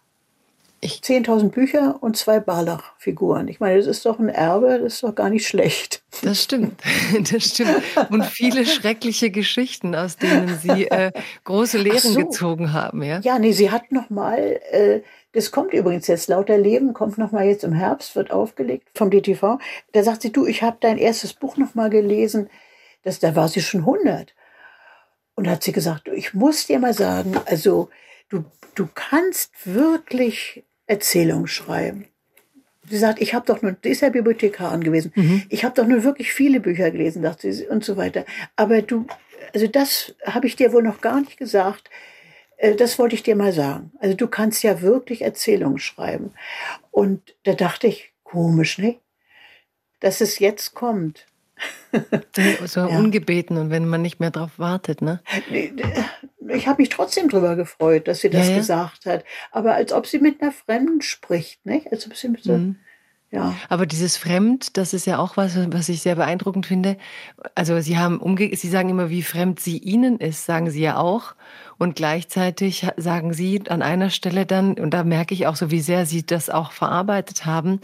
Ich- 0.85 1.01
10.000 1.01 1.51
Bücher 1.51 2.03
und 2.03 2.17
zwei 2.17 2.41
Barlach-Figuren. 2.41 3.47
Ich 3.47 3.61
meine, 3.61 3.79
das 3.79 3.87
ist 3.87 4.05
doch 4.05 4.19
ein 4.19 4.29
Erbe, 4.29 4.81
das 4.83 4.95
ist 4.95 5.03
doch 5.05 5.15
gar 5.15 5.31
nicht 5.31 5.47
schlecht. 5.47 6.03
Das 6.23 6.43
stimmt, 6.43 6.83
das 7.33 7.45
stimmt. 7.45 7.81
Und 8.11 8.25
viele 8.27 8.67
schreckliche 8.67 9.31
Geschichten, 9.31 9.95
aus 9.95 10.17
denen 10.17 10.59
Sie 10.59 10.89
äh, 10.89 11.13
große 11.45 11.79
Lehren 11.79 12.01
so. 12.01 12.19
gezogen 12.19 12.73
haben, 12.73 13.05
ja? 13.05 13.21
Ja, 13.21 13.39
nee, 13.39 13.53
sie 13.53 13.71
hat 13.71 13.93
noch 13.93 14.11
mal, 14.11 14.39
äh, 14.73 15.03
das 15.35 15.53
kommt 15.53 15.73
übrigens 15.73 16.09
jetzt, 16.09 16.29
Lauter 16.29 16.59
Leben 16.59 16.95
kommt 16.95 17.17
noch 17.17 17.31
mal 17.31 17.47
jetzt 17.47 17.63
im 17.63 17.73
Herbst, 17.75 18.17
wird 18.17 18.33
aufgelegt 18.33 18.89
vom 18.97 19.09
DTV. 19.09 19.59
Da 19.93 20.03
sagt 20.03 20.23
sie, 20.23 20.33
du, 20.33 20.47
ich 20.47 20.63
habe 20.65 20.79
dein 20.81 20.99
erstes 20.99 21.33
Buch 21.33 21.57
noch 21.59 21.77
mal 21.77 21.91
gelesen. 21.91 22.51
Das, 23.05 23.21
da 23.21 23.37
war 23.37 23.49
sie 23.49 23.61
schon 23.63 23.81
100. 23.83 24.35
Und 25.37 25.49
hat 25.49 25.63
sie 25.63 25.73
gesagt, 25.73 26.09
ich 26.09 26.35
muss 26.35 26.67
dir 26.67 26.81
mal 26.81 26.93
sagen, 26.93 27.37
also 27.47 27.89
du, 28.29 28.45
du 28.75 28.89
kannst 28.93 29.53
wirklich 29.65 30.65
Erzählungen 30.87 31.47
schreiben. 31.47 32.07
Sie 32.89 32.99
sagt, 32.99 33.21
ich 33.21 33.33
habe 33.35 33.47
doch 33.47 33.63
nur, 33.63 33.73
die 33.73 33.91
ist 33.91 34.01
ja 34.03 34.09
Bibliothekarin 34.11 34.83
gewesen, 34.83 35.13
Mhm. 35.15 35.43
ich 35.49 35.65
habe 35.65 35.75
doch 35.75 35.87
nur 35.87 36.03
wirklich 36.05 36.33
viele 36.33 36.61
Bücher 36.61 36.91
gelesen, 36.91 37.23
dachte 37.23 37.53
sie, 37.53 37.67
und 37.67 37.85
so 37.85 37.97
weiter. 37.97 38.25
Aber 38.57 38.83
du, 38.83 39.07
also 39.55 39.67
das 39.69 40.15
habe 40.27 40.47
ich 40.47 40.57
dir 40.57 40.73
wohl 40.73 40.83
noch 40.83 41.01
gar 41.01 41.21
nicht 41.21 41.37
gesagt. 41.37 41.89
Äh, 42.57 42.75
Das 42.75 42.99
wollte 42.99 43.15
ich 43.15 43.23
dir 43.23 43.37
mal 43.37 43.53
sagen. 43.53 43.93
Also 44.01 44.17
du 44.17 44.27
kannst 44.27 44.63
ja 44.65 44.81
wirklich 44.83 45.23
Erzählungen 45.23 45.79
schreiben. 45.79 46.33
Und 46.91 47.35
da 47.45 47.53
dachte 47.55 47.87
ich, 47.87 48.13
komisch, 48.25 48.79
ne? 48.79 48.97
Dass 50.01 50.21
es 50.21 50.39
jetzt 50.41 50.75
kommt. 50.75 51.27
So, 52.35 52.67
so 52.67 52.81
Ja. 52.81 52.87
ungebeten 52.99 53.59
und 53.59 53.71
wenn 53.71 53.87
man 53.87 54.01
nicht 54.03 54.19
mehr 54.19 54.31
drauf 54.31 54.59
wartet, 54.59 55.03
ne? 55.03 55.21
Ich 56.49 56.67
habe 56.67 56.83
mich 56.83 56.89
trotzdem 56.89 57.29
drüber 57.29 57.57
gefreut, 57.57 58.09
dass 58.09 58.21
sie 58.21 58.31
das 58.31 58.47
Ja, 58.49 58.53
ja. 58.53 58.59
gesagt 58.59 59.07
hat. 59.07 59.25
Aber 59.51 59.75
als 59.75 59.93
ob 59.93 60.07
sie 60.07 60.19
mit 60.19 60.41
einer 60.43 60.53
Fremden 60.53 61.01
spricht, 61.03 61.65
nicht? 61.67 61.91
Als 61.93 62.07
ob 62.07 62.17
sie 62.17 62.29
mit 62.29 62.43
so, 62.45 62.53
Mhm. 62.53 62.77
ja. 63.31 63.55
Aber 63.69 63.87
dieses 63.87 64.17
Fremd, 64.17 64.77
das 64.77 64.93
ist 64.95 65.07
ja 65.07 65.19
auch 65.19 65.37
was, 65.37 65.57
was 65.73 65.89
ich 65.89 66.03
sehr 66.03 66.17
beeindruckend 66.17 66.67
finde. 66.67 66.97
Also 67.55 67.81
Sie 67.81 67.97
haben 67.99 68.19
umge 68.21 68.55
Sie 68.57 68.69
sagen 68.69 68.89
immer, 68.91 69.09
wie 69.11 69.23
fremd 69.23 69.61
sie 69.61 69.79
Ihnen 69.79 70.19
ist, 70.19 70.45
sagen 70.47 70.71
Sie 70.71 70.81
ja 70.83 70.97
auch. 70.99 71.35
Und 71.83 71.97
gleichzeitig 71.97 72.87
sagen 72.97 73.33
Sie 73.33 73.61
an 73.69 73.83
einer 73.83 74.11
Stelle 74.11 74.47
dann, 74.47 74.75
und 74.75 74.95
da 74.95 75.03
merke 75.03 75.35
ich 75.35 75.49
auch 75.49 75.57
so, 75.57 75.73
wie 75.73 75.81
sehr 75.81 76.07
Sie 76.07 76.25
das 76.25 76.49
auch 76.49 76.71
verarbeitet 76.71 77.45
haben, 77.45 77.81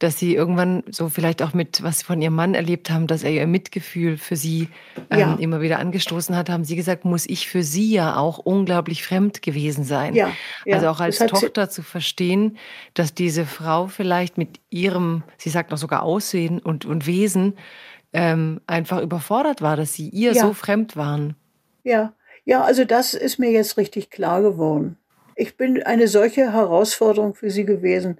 dass 0.00 0.18
Sie 0.18 0.34
irgendwann 0.34 0.82
so 0.90 1.08
vielleicht 1.08 1.42
auch 1.42 1.54
mit, 1.54 1.80
was 1.84 2.00
Sie 2.00 2.04
von 2.06 2.20
Ihrem 2.20 2.34
Mann 2.34 2.54
erlebt 2.54 2.90
haben, 2.90 3.06
dass 3.06 3.22
er 3.22 3.30
Ihr 3.30 3.46
Mitgefühl 3.46 4.16
für 4.18 4.34
Sie 4.34 4.66
ähm, 5.12 5.18
Ja. 5.20 5.36
immer 5.38 5.60
wieder 5.60 5.78
angestoßen 5.78 6.34
hat, 6.34 6.50
haben 6.50 6.64
Sie 6.64 6.74
gesagt, 6.74 7.04
muss 7.04 7.24
ich 7.24 7.46
für 7.46 7.62
Sie 7.62 7.92
ja 7.92 8.16
auch 8.16 8.38
unglaublich 8.38 9.04
fremd 9.04 9.42
gewesen 9.42 9.84
sein. 9.84 10.16
Ja, 10.16 10.32
ja. 10.64 10.74
Also 10.74 10.88
auch 10.88 10.98
als 10.98 11.18
Tochter 11.18 11.70
zu 11.70 11.82
verstehen, 11.82 12.58
dass 12.94 13.14
diese 13.14 13.46
Frau 13.46 13.86
vielleicht 13.86 14.38
mit 14.38 14.58
ihrem, 14.70 15.22
sie 15.38 15.50
sagt 15.50 15.70
noch 15.70 15.78
sogar 15.78 16.02
Aussehen 16.02 16.58
und, 16.58 16.84
und 16.84 17.06
Wesen, 17.06 17.54
ähm, 18.12 18.60
einfach 18.66 19.00
überfordert 19.00 19.62
war, 19.62 19.76
dass 19.76 19.94
sie 19.94 20.08
ihr 20.08 20.32
Ja. 20.32 20.42
so 20.48 20.52
fremd 20.52 20.96
waren. 20.96 21.36
Ja, 21.84 22.12
ja, 22.46 22.62
also 22.62 22.84
das 22.84 23.12
ist 23.12 23.38
mir 23.38 23.50
jetzt 23.50 23.76
richtig 23.76 24.08
klar 24.08 24.40
geworden. 24.40 24.96
Ich 25.34 25.56
bin 25.56 25.82
eine 25.82 26.06
solche 26.06 26.52
Herausforderung 26.52 27.34
für 27.34 27.50
sie 27.50 27.64
gewesen. 27.64 28.18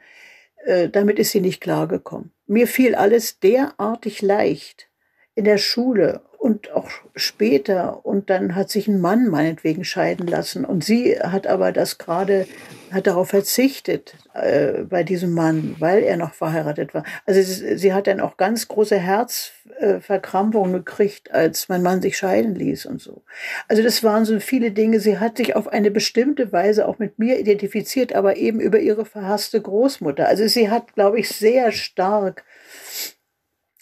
Äh, 0.64 0.88
damit 0.88 1.20
ist 1.20 1.30
sie 1.30 1.40
nicht 1.40 1.60
klargekommen. 1.60 2.32
Mir 2.48 2.66
fiel 2.66 2.96
alles 2.96 3.38
derartig 3.38 4.22
leicht 4.22 4.88
in 5.36 5.44
der 5.44 5.58
Schule 5.58 6.22
und 6.46 6.70
auch 6.70 6.88
später. 7.16 8.06
Und 8.06 8.30
dann 8.30 8.54
hat 8.54 8.70
sich 8.70 8.86
ein 8.86 9.00
Mann 9.00 9.26
meinetwegen 9.26 9.82
scheiden 9.82 10.28
lassen. 10.28 10.64
Und 10.64 10.84
sie 10.84 11.18
hat 11.18 11.48
aber 11.48 11.72
das 11.72 11.98
gerade, 11.98 12.46
hat 12.92 13.08
darauf 13.08 13.30
verzichtet 13.30 14.14
äh, 14.32 14.84
bei 14.84 15.02
diesem 15.02 15.32
Mann, 15.32 15.74
weil 15.80 16.04
er 16.04 16.16
noch 16.16 16.34
verheiratet 16.34 16.94
war. 16.94 17.02
Also 17.26 17.42
sie, 17.42 17.76
sie 17.76 17.92
hat 17.92 18.06
dann 18.06 18.20
auch 18.20 18.36
ganz 18.36 18.68
große 18.68 18.96
Herzverkrampfungen 18.96 20.72
gekriegt, 20.72 21.32
als 21.32 21.68
mein 21.68 21.82
Mann 21.82 22.00
sich 22.00 22.16
scheiden 22.16 22.54
ließ 22.54 22.86
und 22.86 23.00
so. 23.02 23.22
Also 23.66 23.82
das 23.82 24.04
waren 24.04 24.24
so 24.24 24.38
viele 24.38 24.70
Dinge. 24.70 25.00
Sie 25.00 25.18
hat 25.18 25.38
sich 25.38 25.56
auf 25.56 25.66
eine 25.66 25.90
bestimmte 25.90 26.52
Weise 26.52 26.86
auch 26.86 27.00
mit 27.00 27.18
mir 27.18 27.40
identifiziert, 27.40 28.12
aber 28.12 28.36
eben 28.36 28.60
über 28.60 28.78
ihre 28.78 29.04
verhasste 29.04 29.60
Großmutter. 29.60 30.28
Also 30.28 30.46
sie 30.46 30.70
hat, 30.70 30.94
glaube 30.94 31.18
ich, 31.18 31.28
sehr 31.28 31.72
stark 31.72 32.44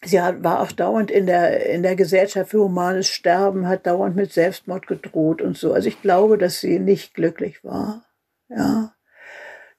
Sie 0.05 0.19
war 0.19 0.61
auch 0.61 0.73
dauernd 0.73 1.11
in 1.11 1.27
der, 1.27 1.67
in 1.67 1.83
der 1.83 1.97
Gesellschaft 1.97 2.51
für 2.51 2.61
humanes 2.61 3.09
Sterben, 3.09 3.69
hat 3.69 3.87
dauernd 3.87 4.17
mit 4.17 4.33
Selbstmord 4.33 4.87
gedroht 4.87 5.41
und 5.43 5.57
so. 5.57 5.73
Also 5.73 5.89
ich 5.89 6.03
glaube, 6.03 6.39
dass 6.39 6.61
sie 6.61 6.79
nicht 6.79 7.15
glücklich 7.15 7.65
war. 7.65 8.05
Ja. 8.49 8.95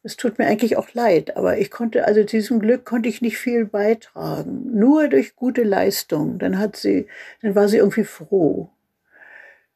Es 0.03 0.17
tut 0.17 0.37
mir 0.37 0.45
eigentlich 0.45 0.77
auch 0.77 0.93
leid, 0.93 1.35
aber 1.35 1.57
ich 1.57 1.71
konnte, 1.71 2.05
also 2.05 2.21
zu 2.21 2.37
diesem 2.37 2.59
Glück 2.59 2.85
konnte 2.85 3.09
ich 3.09 3.23
nicht 3.23 3.39
viel 3.39 3.65
beitragen. 3.65 4.69
Nur 4.71 5.07
durch 5.07 5.35
gute 5.35 5.63
Leistung. 5.63 6.37
Dann 6.37 6.59
hat 6.59 6.75
sie, 6.75 7.07
dann 7.41 7.55
war 7.55 7.67
sie 7.67 7.77
irgendwie 7.77 8.03
froh. 8.03 8.69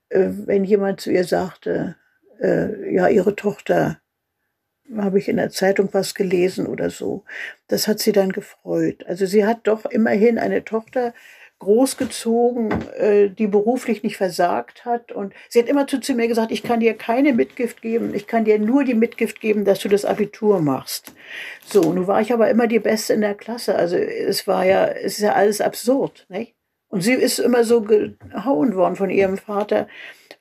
Äh, 0.09 0.29
wenn 0.45 0.63
jemand 0.63 1.01
zu 1.01 1.11
ihr 1.11 1.23
sagte, 1.23 1.95
äh, 2.39 2.93
ja, 2.93 3.07
ihre 3.07 3.35
Tochter, 3.35 3.99
habe 4.97 5.19
ich 5.19 5.29
in 5.29 5.37
der 5.37 5.49
Zeitung 5.49 5.89
was 5.91 6.15
gelesen 6.15 6.67
oder 6.67 6.89
so. 6.89 7.23
Das 7.67 7.87
hat 7.87 7.99
sie 7.99 8.11
dann 8.11 8.31
gefreut. 8.31 9.05
Also 9.07 9.25
sie 9.25 9.45
hat 9.45 9.67
doch 9.67 9.85
immerhin 9.85 10.37
eine 10.37 10.63
Tochter 10.63 11.13
großgezogen, 11.59 12.71
äh, 12.97 13.29
die 13.29 13.47
beruflich 13.47 14.01
nicht 14.01 14.17
versagt 14.17 14.85
hat. 14.85 15.11
Und 15.11 15.33
sie 15.49 15.59
hat 15.59 15.67
immer 15.67 15.87
zu, 15.87 15.99
zu 15.99 16.13
mir 16.13 16.27
gesagt, 16.27 16.51
ich 16.51 16.63
kann 16.63 16.79
dir 16.79 16.93
keine 16.95 17.33
Mitgift 17.33 17.81
geben, 17.81 18.15
ich 18.15 18.27
kann 18.27 18.45
dir 18.45 18.57
nur 18.57 18.85
die 18.85 18.93
Mitgift 18.93 19.41
geben, 19.41 19.65
dass 19.65 19.79
du 19.79 19.89
das 19.89 20.05
Abitur 20.05 20.61
machst. 20.61 21.13
So, 21.65 21.93
nun 21.93 22.07
war 22.07 22.21
ich 22.21 22.33
aber 22.33 22.49
immer 22.49 22.67
die 22.67 22.79
Beste 22.79 23.13
in 23.13 23.21
der 23.21 23.35
Klasse. 23.35 23.75
Also 23.75 23.97
es 23.97 24.47
war 24.47 24.65
ja, 24.65 24.85
es 24.85 25.13
ist 25.13 25.19
ja 25.19 25.33
alles 25.33 25.61
absurd, 25.61 26.25
nicht? 26.29 26.55
Und 26.87 27.01
sie 27.01 27.13
ist 27.13 27.37
immer 27.37 27.63
so 27.63 27.81
gehauen 27.81 28.75
worden 28.75 28.95
von 28.95 29.11
ihrem 29.11 29.37
Vater, 29.37 29.87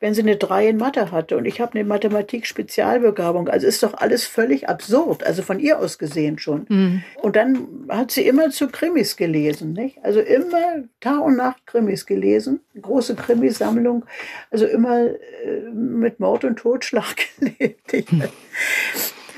wenn 0.00 0.14
sie 0.14 0.22
eine 0.22 0.36
Drei 0.36 0.68
in 0.68 0.76
Mathe 0.76 1.10
hatte 1.10 1.36
und 1.36 1.44
ich 1.44 1.60
habe 1.60 1.74
eine 1.74 1.84
Mathematik-Spezialbegabung. 1.84 3.48
Also 3.48 3.66
ist 3.66 3.82
doch 3.82 3.94
alles 3.94 4.24
völlig 4.24 4.68
absurd, 4.68 5.24
also 5.24 5.42
von 5.42 5.58
ihr 5.58 5.78
aus 5.80 5.98
gesehen 5.98 6.38
schon. 6.38 6.66
Mhm. 6.68 7.02
Und 7.20 7.36
dann 7.36 7.66
hat 7.88 8.12
sie 8.12 8.26
immer 8.26 8.50
zu 8.50 8.68
Krimis 8.68 9.16
gelesen, 9.16 9.72
nicht? 9.72 9.98
Also 10.04 10.20
immer 10.20 10.84
Tag 11.00 11.22
und 11.22 11.36
Nacht 11.36 11.66
Krimis 11.66 12.06
gelesen, 12.06 12.60
große 12.80 13.16
Krimisammlung, 13.16 14.04
also 14.50 14.66
immer 14.66 15.06
äh, 15.06 15.60
mit 15.72 16.20
Mord 16.20 16.44
und 16.44 16.56
Totschlag 16.56 17.16
gelebt. 17.40 17.92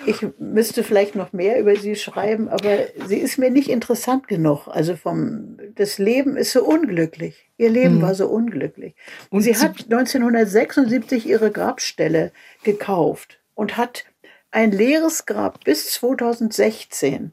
Ich 0.07 0.27
müsste 0.39 0.83
vielleicht 0.83 1.15
noch 1.15 1.33
mehr 1.33 1.61
über 1.61 1.77
sie 1.77 1.95
schreiben, 1.97 2.49
aber 2.49 2.79
sie 3.07 3.19
ist 3.19 3.39
mir 3.39 3.51
nicht 3.51 3.69
interessant 3.69 4.29
genug. 4.29 4.67
Also 4.69 4.97
vom, 4.97 5.59
das 5.75 5.99
Leben 5.99 6.37
ist 6.37 6.53
so 6.53 6.65
unglücklich. 6.65 7.51
Ihr 7.59 7.71
Leben 7.71 7.97
mhm. 7.99 8.03
war 8.03 8.15
so 8.15 8.29
unglücklich. 8.29 8.95
Und 9.31 9.43
sie, 9.43 9.53
sie 9.53 9.65
hat 9.65 9.85
1976 9.91 11.27
ihre 11.27 11.51
Grabstelle 11.51 12.33
gekauft 12.63 13.41
und 13.55 13.77
hat 13.77 14.05
ein 14.51 14.73
leeres 14.73 15.27
Grab 15.27 15.65
bis 15.65 15.91
2016, 15.93 17.33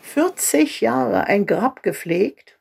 40 0.00 0.80
Jahre 0.80 1.26
ein 1.26 1.46
Grab 1.46 1.82
gepflegt, 1.82 2.58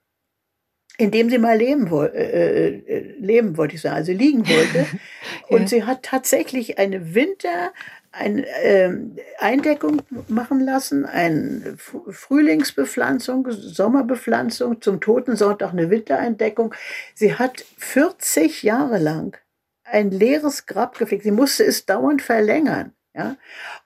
in 0.98 1.12
dem 1.12 1.30
sie 1.30 1.38
mal 1.38 1.58
leben, 1.58 1.88
äh, 1.92 2.70
äh, 2.70 3.16
leben 3.20 3.56
wollte 3.58 3.76
ich 3.76 3.82
sagen, 3.82 3.96
also 3.96 4.12
liegen 4.12 4.48
wollte. 4.48 4.88
Und 5.48 5.62
ja. 5.62 5.68
sie 5.68 5.84
hat 5.84 6.04
tatsächlich 6.04 6.80
eine 6.80 7.14
Winter, 7.14 7.72
eine 8.18 8.46
ähm, 8.64 9.16
Eindeckung 9.40 10.02
machen 10.28 10.60
lassen, 10.60 11.06
eine 11.06 11.78
Frühlingsbepflanzung, 11.78 13.52
Sommerbepflanzung, 13.52 14.82
zum 14.82 15.00
Totensonntag 15.00 15.72
eine 15.72 15.90
Wintereindeckung. 15.90 16.74
Sie 17.14 17.36
hat 17.36 17.64
40 17.78 18.64
Jahre 18.64 18.98
lang 18.98 19.38
ein 19.84 20.12
leeres 20.12 20.66
Grab 20.66 20.98
gepflegt. 20.98 21.24
Sie 21.24 21.32
musste 21.32 21.64
es 21.64 21.86
dauernd 21.86 22.22
verlängern. 22.22 22.94
Ja? 23.16 23.38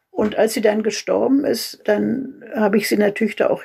Und 0.09 0.35
als 0.35 0.53
sie 0.53 0.61
dann 0.61 0.83
gestorben 0.83 1.45
ist, 1.45 1.81
dann 1.85 2.43
habe 2.55 2.77
ich 2.77 2.87
sie 2.87 2.97
natürlich 2.97 3.35
da 3.35 3.49
auch 3.49 3.63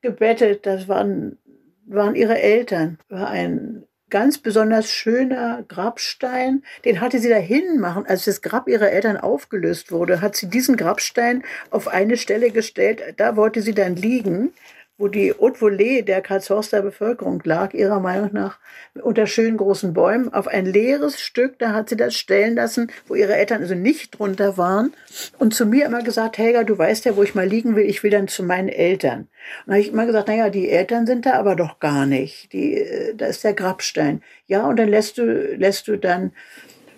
hingebettet. 0.00 0.66
Das 0.66 0.88
waren, 0.88 1.38
waren 1.86 2.14
ihre 2.14 2.38
Eltern. 2.38 2.98
War 3.08 3.28
ein 3.28 3.84
ganz 4.14 4.38
besonders 4.38 4.92
schöner 4.92 5.64
Grabstein. 5.66 6.62
Den 6.84 7.00
hatte 7.00 7.18
sie 7.18 7.30
dahin 7.30 7.80
machen. 7.80 8.06
Als 8.06 8.26
das 8.26 8.42
Grab 8.42 8.68
ihrer 8.68 8.92
Eltern 8.92 9.16
aufgelöst 9.16 9.90
wurde, 9.90 10.20
hat 10.20 10.36
sie 10.36 10.46
diesen 10.48 10.76
Grabstein 10.76 11.42
auf 11.72 11.88
eine 11.88 12.16
Stelle 12.16 12.52
gestellt. 12.52 13.02
Da 13.16 13.34
wollte 13.34 13.60
sie 13.60 13.74
dann 13.74 13.96
liegen 13.96 14.52
wo 14.96 15.08
die 15.08 15.32
Haute 15.32 15.58
Volée 15.58 16.02
der 16.02 16.20
Karlshorster 16.20 16.80
Bevölkerung 16.80 17.40
lag, 17.44 17.74
ihrer 17.74 17.98
Meinung 17.98 18.30
nach, 18.32 18.60
unter 19.02 19.26
schönen 19.26 19.56
großen 19.56 19.92
Bäumen, 19.92 20.32
auf 20.32 20.46
ein 20.46 20.66
leeres 20.66 21.20
Stück, 21.20 21.58
da 21.58 21.72
hat 21.72 21.88
sie 21.88 21.96
das 21.96 22.14
stellen 22.14 22.54
lassen, 22.54 22.92
wo 23.08 23.16
ihre 23.16 23.34
Eltern 23.34 23.62
also 23.62 23.74
nicht 23.74 24.18
drunter 24.18 24.56
waren. 24.56 24.92
Und 25.38 25.52
zu 25.52 25.66
mir 25.66 25.86
immer 25.86 26.02
gesagt, 26.02 26.38
Helga, 26.38 26.62
du 26.62 26.78
weißt 26.78 27.06
ja, 27.06 27.16
wo 27.16 27.24
ich 27.24 27.34
mal 27.34 27.46
liegen 27.46 27.74
will, 27.74 27.84
ich 27.84 28.04
will 28.04 28.10
dann 28.10 28.28
zu 28.28 28.44
meinen 28.44 28.68
Eltern. 28.68 29.20
Und 29.20 29.28
da 29.66 29.72
habe 29.72 29.80
ich 29.80 29.88
immer 29.88 30.06
gesagt, 30.06 30.28
naja, 30.28 30.48
die 30.48 30.70
Eltern 30.70 31.06
sind 31.06 31.26
da 31.26 31.34
aber 31.34 31.56
doch 31.56 31.80
gar 31.80 32.06
nicht. 32.06 32.52
Die, 32.52 32.74
äh, 32.74 33.14
da 33.16 33.26
ist 33.26 33.42
der 33.42 33.54
Grabstein. 33.54 34.22
Ja, 34.46 34.66
und 34.68 34.76
dann 34.76 34.88
lässt 34.88 35.18
du, 35.18 35.24
lässt 35.56 35.88
du 35.88 35.98
dann 35.98 36.32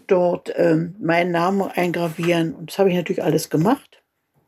dort 0.07 0.53
ähm, 0.57 0.95
meinen 1.01 1.33
Namen 1.33 1.63
eingravieren. 1.63 2.55
Und 2.55 2.71
das 2.71 2.79
habe 2.79 2.91
ich 2.91 2.97
natürlich 2.97 3.23
alles 3.23 3.49
gemacht. 3.49 4.03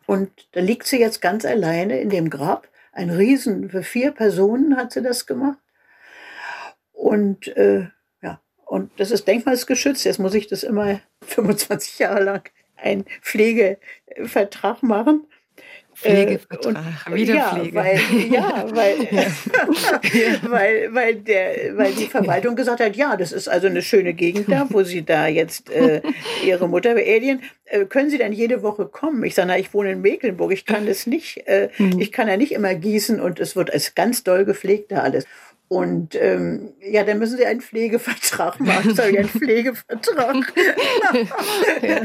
Und 0.06 0.30
da 0.52 0.60
liegt 0.60 0.86
sie 0.86 1.00
jetzt 1.00 1.20
ganz 1.20 1.44
alleine 1.44 2.00
in 2.00 2.10
dem 2.10 2.30
Grab 2.30 2.68
ein 2.92 3.10
Riesen, 3.10 3.70
für 3.70 3.82
vier 3.82 4.12
Personen 4.12 4.76
hat 4.76 4.92
sie 4.92 5.02
das 5.02 5.26
gemacht. 5.26 5.58
Und 6.92 7.48
äh, 7.56 7.88
ja, 8.22 8.40
und 8.66 8.90
das 8.98 9.10
ist 9.10 9.28
denkmalsgeschützt. 9.28 10.04
Jetzt 10.04 10.18
muss 10.18 10.34
ich 10.34 10.46
das 10.46 10.62
immer 10.62 11.00
25 11.24 11.98
Jahre 11.98 12.22
lang 12.22 12.50
einen 12.76 13.04
Pflegevertrag 13.22 14.82
machen. 14.82 15.26
Pflegevertrag, 16.00 16.76
äh, 17.06 17.14
wieder 17.14 17.34
ja, 17.34 17.54
Pflege. 17.54 17.74
Weil, 17.74 18.00
ja, 18.30 18.64
weil, 18.74 19.08
ja. 19.10 20.42
weil, 20.50 20.94
weil, 20.94 21.14
der, 21.16 21.76
weil 21.76 21.92
die 21.92 22.06
Verwaltung 22.06 22.54
gesagt 22.54 22.80
hat, 22.80 22.94
ja, 22.94 23.16
das 23.16 23.32
ist 23.32 23.48
also 23.48 23.66
eine 23.66 23.82
schöne 23.82 24.14
Gegend 24.14 24.48
da, 24.48 24.66
wo 24.70 24.84
Sie 24.84 25.04
da 25.04 25.26
jetzt 25.26 25.70
äh, 25.70 26.00
Ihre 26.46 26.68
Mutter 26.68 26.94
beerdigen. 26.94 27.42
Äh, 27.64 27.84
können 27.86 28.10
Sie 28.10 28.18
dann 28.18 28.32
jede 28.32 28.62
Woche 28.62 28.86
kommen? 28.86 29.24
Ich 29.24 29.34
sage, 29.34 29.48
na, 29.48 29.58
ich 29.58 29.74
wohne 29.74 29.92
in 29.92 30.00
Mecklenburg, 30.00 30.52
ich 30.52 30.66
kann 30.66 30.86
das 30.86 31.06
nicht, 31.06 31.46
äh, 31.48 31.68
mhm. 31.78 32.00
ich 32.00 32.12
kann 32.12 32.28
ja 32.28 32.36
nicht 32.36 32.52
immer 32.52 32.74
gießen 32.74 33.20
und 33.20 33.40
es 33.40 33.56
wird 33.56 33.72
als 33.72 33.96
ganz 33.96 34.22
doll 34.22 34.44
gepflegt 34.44 34.92
da 34.92 35.02
alles. 35.02 35.26
Und 35.68 36.14
ähm, 36.14 36.72
ja, 36.80 37.04
dann 37.04 37.18
müssen 37.18 37.36
Sie 37.36 37.44
einen 37.44 37.60
Pflegevertrag 37.60 38.58
machen. 38.60 38.94
Sorry, 38.94 39.18
einen 39.18 39.28
Pflegevertrag. 39.28 40.52
ja. 41.82 42.00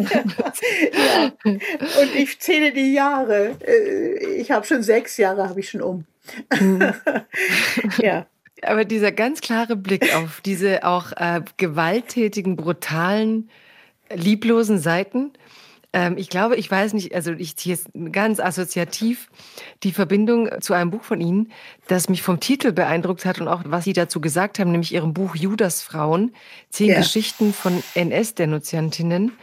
Und 1.45 2.15
ich 2.15 2.40
zähle 2.40 2.73
die 2.73 2.94
Jahre. 2.94 3.56
Äh, 3.65 4.35
ich 4.35 4.52
habe 4.52 4.65
schon 4.65 4.84
sechs 4.84 5.18
Jahre, 5.18 5.48
habe 5.48 5.61
ich 5.61 5.69
schon 5.69 5.81
um. 5.81 6.06
Mhm. 6.60 6.94
ja. 7.98 8.26
Aber 8.61 8.85
dieser 8.85 9.11
ganz 9.11 9.41
klare 9.41 9.76
Blick 9.76 10.15
auf 10.15 10.41
diese 10.41 10.85
auch 10.85 11.11
äh, 11.14 11.41
gewalttätigen, 11.57 12.56
brutalen, 12.56 13.49
lieblosen 14.14 14.80
Seiten, 14.80 15.34
ähm, 15.94 16.18
ich 16.18 16.30
glaube, 16.30 16.56
ich 16.56 16.69
weiß 16.69 16.94
nicht, 16.94 17.14
also 17.14 17.31
ich 17.31 17.56
ziehe 17.56 17.76
jetzt 17.76 17.88
ganz 18.11 18.40
assoziativ 18.40 19.30
die 19.84 19.91
Verbindung 19.91 20.49
zu 20.60 20.73
einem 20.73 20.90
Buch 20.90 21.03
von 21.03 21.22
Ihnen, 21.22 21.52
das 21.88 22.07
mich 22.07 22.22
vom 22.22 22.39
Titel 22.39 22.72
beeindruckt 22.72 23.26
hat 23.26 23.41
und 23.41 23.47
auch 23.47 23.61
was 23.65 23.84
Sie 23.84 23.93
dazu 23.93 24.22
gesagt 24.22 24.57
haben, 24.60 24.72
nämlich 24.72 24.93
Ihrem 24.93 25.14
Buch 25.14 25.35
Judasfrauen, 25.35 26.34
zehn 26.69 26.89
ja. 26.89 26.97
Geschichten 26.97 27.53
von 27.53 27.84
NS-Denunziantinnen. 27.95 29.34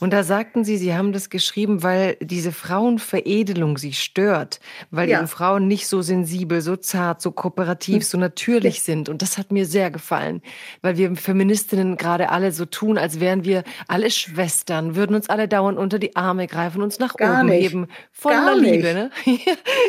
Und 0.00 0.12
da 0.14 0.24
sagten 0.24 0.64
Sie, 0.64 0.78
Sie 0.78 0.94
haben 0.94 1.12
das 1.12 1.28
geschrieben, 1.28 1.82
weil 1.82 2.16
diese 2.20 2.52
Frauenveredelung 2.52 3.76
Sie 3.76 3.92
stört, 3.92 4.60
weil 4.90 5.10
ja. 5.10 5.18
eben 5.18 5.28
Frauen 5.28 5.68
nicht 5.68 5.88
so 5.88 6.00
sensibel, 6.00 6.62
so 6.62 6.76
zart, 6.76 7.20
so 7.20 7.32
kooperativ, 7.32 7.96
hm. 7.96 8.02
so 8.02 8.18
natürlich 8.18 8.80
sind. 8.80 9.10
Und 9.10 9.20
das 9.20 9.36
hat 9.36 9.52
mir 9.52 9.66
sehr 9.66 9.90
gefallen, 9.90 10.40
weil 10.80 10.96
wir 10.96 11.14
Feministinnen 11.16 11.98
gerade 11.98 12.30
alle 12.30 12.52
so 12.52 12.64
tun, 12.64 12.96
als 12.96 13.20
wären 13.20 13.44
wir 13.44 13.62
alle 13.88 14.10
Schwestern, 14.10 14.96
würden 14.96 15.14
uns 15.14 15.28
alle 15.28 15.48
dauernd 15.48 15.78
unter 15.78 15.98
die 15.98 16.16
Arme 16.16 16.46
greifen, 16.46 16.80
uns 16.80 16.98
nach 16.98 17.14
Gar 17.16 17.40
oben 17.40 17.50
nicht. 17.50 17.70
heben. 17.70 17.88
Voller 18.10 18.56
Liebe, 18.56 18.94
ne? 18.94 19.10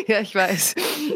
ja, 0.07 0.19
ich 0.19 0.35
weiß. 0.35 0.75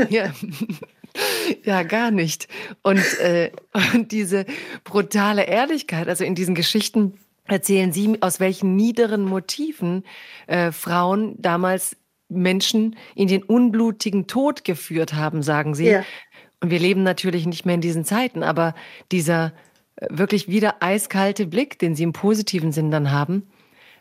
ja. 0.10 0.32
Ja, 1.64 1.84
gar 1.84 2.12
nicht. 2.12 2.48
Und, 2.82 3.04
äh, 3.20 3.52
und 3.94 4.12
diese 4.12 4.46
brutale 4.84 5.44
Ehrlichkeit, 5.44 6.08
also 6.08 6.24
in 6.24 6.36
diesen 6.36 6.56
Geschichten 6.56 7.14
erzählen 7.48 7.92
Sie, 7.92 8.22
aus 8.22 8.40
welchen 8.40 8.76
niederen 8.76 9.24
Motiven 9.24 10.04
äh, 10.48 10.72
Frauen 10.72 11.36
damals 11.40 11.96
Menschen 12.28 12.96
in 13.16 13.28
den 13.28 13.44
unblutigen 13.44 14.28
Tod 14.28 14.64
geführt 14.64 15.14
haben, 15.14 15.44
sagen 15.44 15.76
Sie. 15.76 15.88
Ja. 15.88 16.04
Und 16.60 16.72
wir 16.72 16.80
leben 16.80 17.04
natürlich 17.04 17.46
nicht 17.46 17.66
mehr 17.66 17.76
in 17.76 17.82
diesen 17.82 18.06
Zeiten, 18.06 18.42
aber 18.42 18.74
dieser 19.12 19.54
äh, 19.98 20.08
wirklich 20.10 20.48
wieder 20.48 20.82
eiskalte 20.82 21.46
Blick, 21.46 21.78
den 21.78 21.96
Sie 21.96 22.04
im 22.04 22.14
positiven 22.14 22.72
Sinn 22.72 22.90
dann 22.90 23.12
haben, 23.12 23.48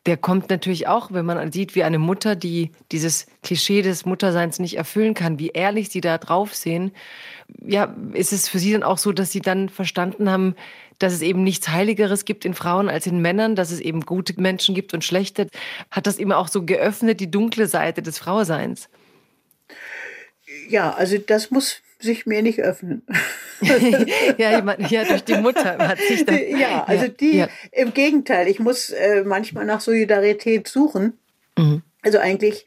der 0.06 0.16
kommt 0.18 0.50
natürlich 0.50 0.86
auch, 0.86 1.12
wenn 1.12 1.24
man 1.24 1.50
sieht, 1.50 1.74
wie 1.74 1.82
eine 1.82 1.98
Mutter, 1.98 2.36
die 2.36 2.72
dieses 2.92 3.26
Klischee 3.42 3.80
des 3.80 4.04
Mutterseins 4.04 4.58
nicht 4.58 4.76
erfüllen 4.76 5.14
kann, 5.14 5.38
wie 5.38 5.48
ehrlich 5.48 5.88
sie 5.88 6.02
da 6.02 6.18
drauf 6.18 6.54
sehen. 6.54 6.92
Ja, 7.62 7.94
ist 8.12 8.32
es 8.32 8.48
für 8.48 8.58
Sie 8.58 8.72
dann 8.72 8.82
auch 8.82 8.98
so, 8.98 9.12
dass 9.12 9.32
Sie 9.32 9.40
dann 9.40 9.68
verstanden 9.68 10.30
haben, 10.30 10.54
dass 10.98 11.12
es 11.12 11.22
eben 11.22 11.42
nichts 11.42 11.68
Heiligeres 11.68 12.24
gibt 12.24 12.44
in 12.44 12.54
Frauen 12.54 12.88
als 12.88 13.06
in 13.06 13.20
Männern, 13.20 13.56
dass 13.56 13.70
es 13.70 13.80
eben 13.80 14.02
gute 14.02 14.38
Menschen 14.40 14.74
gibt 14.74 14.92
und 14.94 15.04
schlechte? 15.04 15.48
Hat 15.90 16.06
das 16.06 16.16
immer 16.16 16.38
auch 16.38 16.48
so 16.48 16.64
geöffnet, 16.64 17.20
die 17.20 17.30
dunkle 17.30 17.66
Seite 17.66 18.02
des 18.02 18.18
Frauseins? 18.18 18.88
Ja, 20.68 20.92
also 20.92 21.18
das 21.18 21.50
muss 21.50 21.80
sich 21.98 22.26
mir 22.26 22.42
nicht 22.42 22.60
öffnen. 22.60 23.06
ja, 24.38 24.60
meine, 24.62 24.86
ja, 24.88 25.04
durch 25.04 25.24
die 25.24 25.36
Mutter 25.36 25.78
hat 25.78 25.98
sich 25.98 26.24
dann. 26.24 26.38
Ja, 26.58 26.84
also 26.84 27.08
die, 27.08 27.38
ja. 27.38 27.48
im 27.72 27.94
Gegenteil, 27.94 28.48
ich 28.48 28.60
muss 28.60 28.90
äh, 28.90 29.24
manchmal 29.24 29.64
nach 29.64 29.80
Solidarität 29.80 30.68
suchen. 30.68 31.18
Mhm. 31.56 31.82
Also 32.02 32.18
eigentlich 32.18 32.66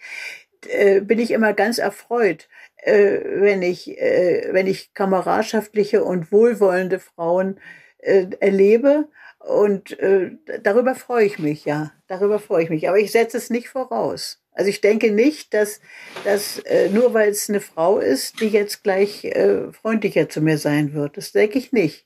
äh, 0.68 1.02
bin 1.02 1.20
ich 1.20 1.32
immer 1.32 1.54
ganz 1.54 1.78
erfreut, 1.78 2.48
äh, 2.78 3.20
wenn 3.24 3.62
ich, 3.62 4.00
äh, 4.00 4.50
wenn 4.52 4.68
ich 4.68 4.94
kameradschaftliche 4.94 6.04
und 6.04 6.32
wohlwollende 6.32 7.00
Frauen 7.00 7.60
äh, 8.00 8.28
erlebe. 8.40 9.08
Und 9.48 9.98
äh, 10.00 10.32
darüber 10.62 10.94
freue 10.94 11.26
ich 11.26 11.40
mich, 11.40 11.64
ja. 11.64 11.94
Darüber 12.08 12.38
freue 12.38 12.64
ich 12.64 12.70
mich. 12.70 12.90
Aber 12.90 13.00
ich 13.00 13.14
setze 13.14 13.38
es 13.38 13.50
nicht 13.50 13.70
voraus. 13.70 14.42
Also 14.52 14.70
ich 14.70 14.82
denke 14.82 15.12
nicht, 15.12 15.54
dass, 15.54 15.80
dass 16.26 16.60
äh, 16.60 16.90
nur 16.90 17.14
weil 17.14 17.30
es 17.30 17.48
eine 17.48 17.62
Frau 17.62 18.00
ist, 18.00 18.42
die 18.42 18.50
jetzt 18.50 18.84
gleich 18.84 19.24
äh, 19.24 19.72
freundlicher 19.72 20.28
zu 20.28 20.42
mir 20.42 20.58
sein 20.58 20.94
wird. 20.94 21.16
Das 21.16 21.32
denke 21.32 21.60
ich 21.60 21.72
nicht. 21.72 22.06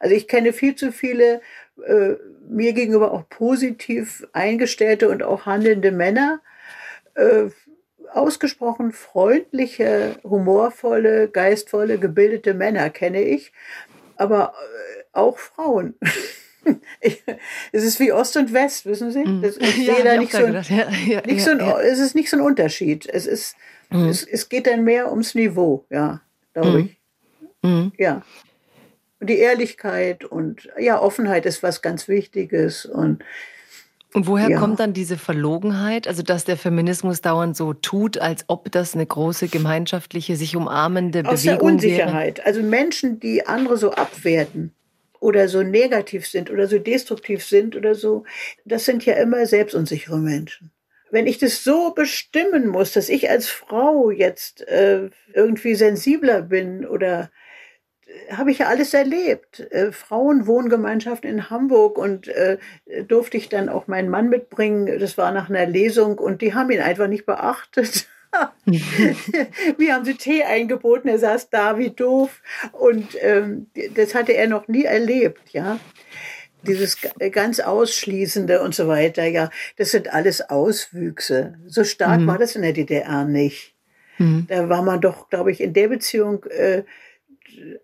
Also 0.00 0.14
ich 0.14 0.28
kenne 0.28 0.52
viel 0.52 0.74
zu 0.74 0.92
viele 0.92 1.40
äh, 1.86 2.16
mir 2.46 2.74
gegenüber 2.74 3.12
auch 3.12 3.26
positiv 3.28 4.26
eingestellte 4.34 5.08
und 5.08 5.22
auch 5.22 5.46
handelnde 5.46 5.92
Männer, 5.92 6.42
äh, 7.14 7.44
ausgesprochen 8.12 8.92
freundliche, 8.92 10.16
humorvolle, 10.24 11.28
geistvolle, 11.28 11.98
gebildete 11.98 12.52
Männer 12.52 12.90
kenne 12.90 13.22
ich, 13.22 13.52
aber 14.16 14.52
äh, 14.52 15.04
auch 15.12 15.38
Frauen. 15.38 15.94
Ich, 17.00 17.22
es 17.72 17.82
ist 17.82 17.98
wie 17.98 18.12
Ost 18.12 18.36
und 18.36 18.52
West, 18.52 18.86
wissen 18.86 19.10
Sie? 19.10 19.24
Mhm. 19.24 19.42
Das 19.42 19.56
ist 19.56 19.76
ja, 19.86 19.94
da 20.04 20.16
nicht, 20.20 20.32
so 20.32 20.44
ein, 20.44 20.54
ja, 20.54 20.88
ja, 21.06 21.22
nicht 21.26 21.42
so 21.42 21.50
ein, 21.50 21.60
es 21.60 21.98
ist 21.98 22.14
nicht 22.14 22.30
so 22.30 22.36
ein 22.36 22.42
Unterschied. 22.42 23.08
Es 23.08 23.26
ist, 23.26 23.56
mhm. 23.90 24.08
es, 24.08 24.24
es 24.24 24.48
geht 24.48 24.66
dann 24.66 24.84
mehr 24.84 25.10
ums 25.10 25.34
Niveau, 25.34 25.84
ja, 25.90 26.20
glaube 26.54 26.70
mhm. 26.70 26.78
ich. 26.78 27.00
Mhm. 27.62 27.92
Ja. 27.98 28.22
Und 29.20 29.30
die 29.30 29.38
Ehrlichkeit 29.38 30.24
und 30.24 30.68
ja, 30.78 31.00
Offenheit 31.00 31.46
ist 31.46 31.62
was 31.62 31.82
ganz 31.82 32.08
Wichtiges 32.08 32.86
und 32.86 33.24
und 34.14 34.26
woher 34.26 34.50
ja. 34.50 34.58
kommt 34.58 34.78
dann 34.78 34.92
diese 34.92 35.16
Verlogenheit? 35.16 36.06
Also, 36.06 36.22
dass 36.22 36.44
der 36.44 36.58
Feminismus 36.58 37.22
dauernd 37.22 37.56
so 37.56 37.72
tut, 37.72 38.18
als 38.18 38.44
ob 38.46 38.70
das 38.70 38.94
eine 38.94 39.06
große 39.06 39.48
gemeinschaftliche, 39.48 40.36
sich 40.36 40.54
umarmende 40.54 41.24
Aus 41.24 41.44
Bewegung 41.44 41.58
der 41.58 41.62
Unsicherheit. 41.62 42.38
Wäre? 42.38 42.46
Also 42.46 42.62
Menschen, 42.62 43.20
die 43.20 43.46
andere 43.46 43.78
so 43.78 43.92
abwerten 43.92 44.74
oder 45.22 45.48
so 45.48 45.62
negativ 45.62 46.26
sind 46.26 46.50
oder 46.50 46.66
so 46.66 46.78
destruktiv 46.78 47.44
sind 47.44 47.76
oder 47.76 47.94
so, 47.94 48.24
das 48.64 48.84
sind 48.84 49.06
ja 49.06 49.14
immer 49.14 49.46
selbstunsichere 49.46 50.18
Menschen. 50.18 50.72
Wenn 51.10 51.26
ich 51.26 51.38
das 51.38 51.62
so 51.62 51.92
bestimmen 51.94 52.66
muss, 52.66 52.92
dass 52.92 53.08
ich 53.08 53.30
als 53.30 53.48
Frau 53.48 54.10
jetzt 54.10 54.66
äh, 54.66 55.10
irgendwie 55.32 55.74
sensibler 55.74 56.42
bin 56.42 56.86
oder 56.86 57.30
habe 58.30 58.50
ich 58.50 58.58
ja 58.58 58.66
alles 58.66 58.94
erlebt. 58.94 59.60
Äh, 59.70 59.92
Frauenwohngemeinschaft 59.92 61.24
in 61.24 61.50
Hamburg 61.50 61.98
und 61.98 62.28
äh, 62.28 62.58
durfte 63.06 63.36
ich 63.36 63.48
dann 63.48 63.68
auch 63.68 63.86
meinen 63.86 64.08
Mann 64.08 64.28
mitbringen. 64.28 64.98
Das 64.98 65.16
war 65.18 65.32
nach 65.32 65.48
einer 65.48 65.66
Lesung 65.66 66.18
und 66.18 66.42
die 66.42 66.54
haben 66.54 66.70
ihn 66.70 66.80
einfach 66.80 67.08
nicht 67.08 67.26
beachtet. 67.26 68.08
Wir 68.64 69.94
haben 69.94 70.04
sie 70.04 70.14
Tee 70.14 70.42
eingeboten, 70.42 71.08
er 71.08 71.18
saß 71.18 71.50
da 71.50 71.78
wie 71.78 71.90
doof 71.90 72.42
und 72.72 73.16
ähm, 73.20 73.66
das 73.94 74.14
hatte 74.14 74.32
er 74.32 74.48
noch 74.48 74.68
nie 74.68 74.84
erlebt, 74.84 75.50
ja. 75.50 75.78
Dieses 76.64 76.96
ganz 77.32 77.58
Ausschließende 77.58 78.62
und 78.62 78.74
so 78.74 78.86
weiter, 78.86 79.24
ja, 79.24 79.50
das 79.76 79.90
sind 79.90 80.12
alles 80.12 80.48
Auswüchse. 80.48 81.54
So 81.66 81.82
stark 81.82 82.20
mhm. 82.20 82.26
war 82.28 82.38
das 82.38 82.54
in 82.54 82.62
der 82.62 82.72
DDR 82.72 83.24
nicht. 83.24 83.74
Mhm. 84.18 84.46
Da 84.48 84.68
war 84.68 84.82
man 84.82 85.00
doch, 85.00 85.28
glaube 85.28 85.50
ich, 85.50 85.60
in 85.60 85.72
der 85.72 85.88
Beziehung 85.88 86.44
äh, 86.44 86.84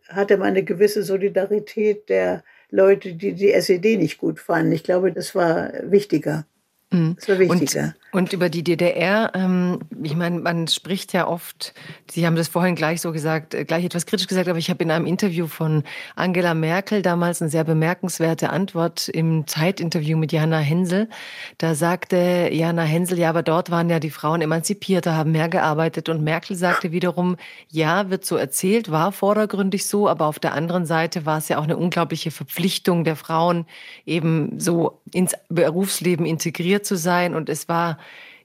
hatte 0.09 0.37
man 0.37 0.49
eine 0.49 0.63
gewisse 0.63 1.03
Solidarität 1.03 2.09
der 2.09 2.45
Leute, 2.71 3.15
die 3.15 3.33
die 3.33 3.53
SED 3.53 3.97
nicht 3.97 4.19
gut 4.19 4.41
fanden. 4.41 4.73
Ich 4.73 4.85
glaube, 4.85 5.13
das 5.13 5.35
war 5.35 5.73
wichtiger. 5.83 6.47
Mhm. 6.91 7.17
Das 7.17 7.29
war 7.29 7.39
wichtiger. 7.39 7.85
Und 7.85 8.08
und 8.11 8.33
über 8.33 8.49
die 8.49 8.65
DDR, 8.65 9.33
ähm, 9.35 9.81
ich 10.03 10.17
meine, 10.17 10.41
man 10.41 10.67
spricht 10.67 11.13
ja 11.13 11.29
oft, 11.29 11.75
Sie 12.11 12.27
haben 12.27 12.37
das 12.37 12.49
vorhin 12.49 12.75
gleich 12.75 13.03
so 13.03 13.13
gesagt, 13.13 13.53
äh, 13.53 13.67
gleich 13.67 13.85
etwas 13.85 14.07
kritisch 14.07 14.27
gesagt, 14.27 14.49
aber 14.49 14.59
ich 14.59 14.71
habe 14.71 14.83
in 14.83 14.91
einem 14.91 15.05
Interview 15.05 15.47
von 15.47 15.85
Angela 16.17 16.55
Merkel 16.55 17.03
damals 17.03 17.43
eine 17.43 17.51
sehr 17.51 17.65
bemerkenswerte 17.65 18.49
Antwort 18.49 19.09
im 19.09 19.47
Zeitinterview 19.47 20.17
mit 20.17 20.33
Jana 20.33 20.59
Hensel. 20.59 21.11
Da 21.59 21.75
sagte 21.75 22.49
Jana 22.51 22.83
Hensel, 22.83 23.19
ja, 23.19 23.29
aber 23.29 23.43
dort 23.43 23.71
waren 23.71 23.91
ja 23.91 24.01
die 24.01 24.09
Frauen 24.11 24.41
emanzipierter, 24.41 25.15
haben 25.15 25.33
mehr 25.33 25.51
gearbeitet. 25.51 26.09
Und 26.09 26.25
Merkel 26.25 26.57
sagte 26.57 26.93
wiederum, 26.93 27.37
ja, 27.71 28.09
wird 28.09 28.25
so 28.25 28.37
erzählt, 28.37 28.91
war 28.91 29.13
vordergründig 29.13 29.87
so, 29.87 30.09
aber 30.09 30.27
auf 30.27 30.39
der 30.39 30.55
anderen 30.55 30.87
Seite 30.87 31.27
war 31.27 31.37
es 31.37 31.49
ja 31.49 31.59
auch 31.59 31.65
eine 31.65 31.77
unglaubliche 31.77 32.31
Verpflichtung 32.31 33.05
der 33.05 33.17
Frauen, 33.17 33.67
eben 34.07 34.59
so 34.59 35.03
ins 35.13 35.35
Berufsleben 35.51 36.25
integriert 36.25 36.87
zu 36.87 36.97
sein. 36.97 37.35
Und 37.35 37.51
es 37.51 37.69
war 37.69 37.98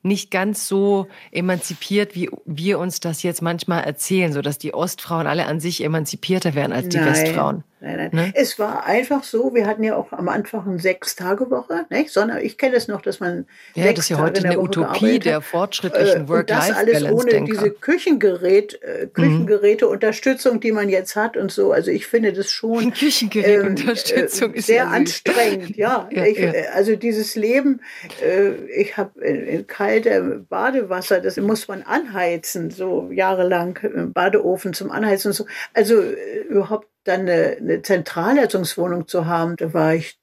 nicht 0.04 0.32
ganz 0.32 0.68
so 0.68 1.08
emanzipiert, 1.32 2.14
wie 2.14 2.30
wir 2.46 2.78
uns 2.78 3.00
das 3.00 3.24
jetzt 3.24 3.42
manchmal 3.42 3.84
erzählen, 3.84 4.34
so 4.34 4.42
dass 4.42 4.58
die 4.58 4.74
Ostfrauen 4.74 5.28
alle 5.28 5.46
an 5.46 5.60
sich 5.60 5.84
emanzipierter 5.84 6.56
wären 6.56 6.74
als 6.74 6.90
die 6.90 6.98
Nein. 6.98 7.08
Westfrauen. 7.08 7.64
Nein, 7.84 7.98
nein. 7.98 8.10
Ne? 8.14 8.32
Es 8.34 8.58
war 8.60 8.86
einfach 8.86 9.26
so, 9.26 9.54
wir 9.54 9.68
hatten 9.68 9.84
ja 9.84 9.98
auch 9.98 10.14
am 10.14 10.30
Anfang 10.30 10.66
eine 10.66 10.80
Sechs-Tage-Woche, 10.80 11.86
nicht? 11.90 12.12
sondern 12.12 12.40
ich 12.40 12.58
kenne 12.58 12.78
es 12.78 12.88
noch, 12.88 13.02
dass 13.02 13.20
man 13.20 13.46
ja, 13.76 13.92
das 13.92 14.06
ist 14.06 14.10
ja 14.10 14.20
heute 14.20 14.42
eine 14.46 14.58
Utopie 14.58 15.20
der 15.20 15.42
fortschrittlichen 15.42 16.30
Work-Life-Balance. 16.30 16.82
Äh, 16.82 16.94
das 16.94 17.04
alles 17.04 17.12
ohne 17.12 17.44
diese 17.44 17.72
Küchengerät, 17.72 18.80
äh, 18.82 19.06
mhm. 19.08 19.14
Küchengeräte-Unterstützung, 19.14 20.62
die 20.62 20.72
man 20.72 20.88
jetzt 20.88 21.18
hat 21.18 21.36
und 21.36 21.52
so. 21.52 21.74
Also 21.74 21.92
ich 21.92 22.08
finde 22.08 22.32
das 22.32 22.50
schon 22.50 22.94
Küchengerät-Unterstützung 22.94 24.52
ähm, 24.52 24.60
äh, 24.60 24.62
sehr 24.62 24.76
ja 24.78 24.88
anstrengend. 24.88 25.76
Ja, 25.76 26.08
ja, 26.12 26.26
ich, 26.26 26.40
ja, 26.40 26.54
also 26.74 26.96
dieses 26.96 27.36
Leben, 27.36 27.82
äh, 28.24 28.54
ich 28.74 28.96
habe 28.96 29.20
in 29.20 29.68
kaltem 29.68 30.46
Badewasser, 30.48 31.20
das 31.20 31.36
muss 31.36 31.68
man 31.68 31.82
anheizen, 31.82 32.72
so 32.72 33.10
jahrelang 33.12 33.78
im 33.84 34.14
Badeofen 34.14 34.74
zum 34.74 34.90
Anheizen 34.90 35.32
und 35.32 35.34
so. 35.34 35.46
Also 35.74 36.00
äh, 36.02 36.46
überhaupt 36.48 36.88
dann 37.04 37.22
eine, 37.22 37.58
eine 37.58 37.82
Zentralheizungswohnung 37.82 39.08
zu 39.08 39.26
haben, 39.26 39.56
da 39.58 39.74
war 39.74 39.96
ich 39.96 40.20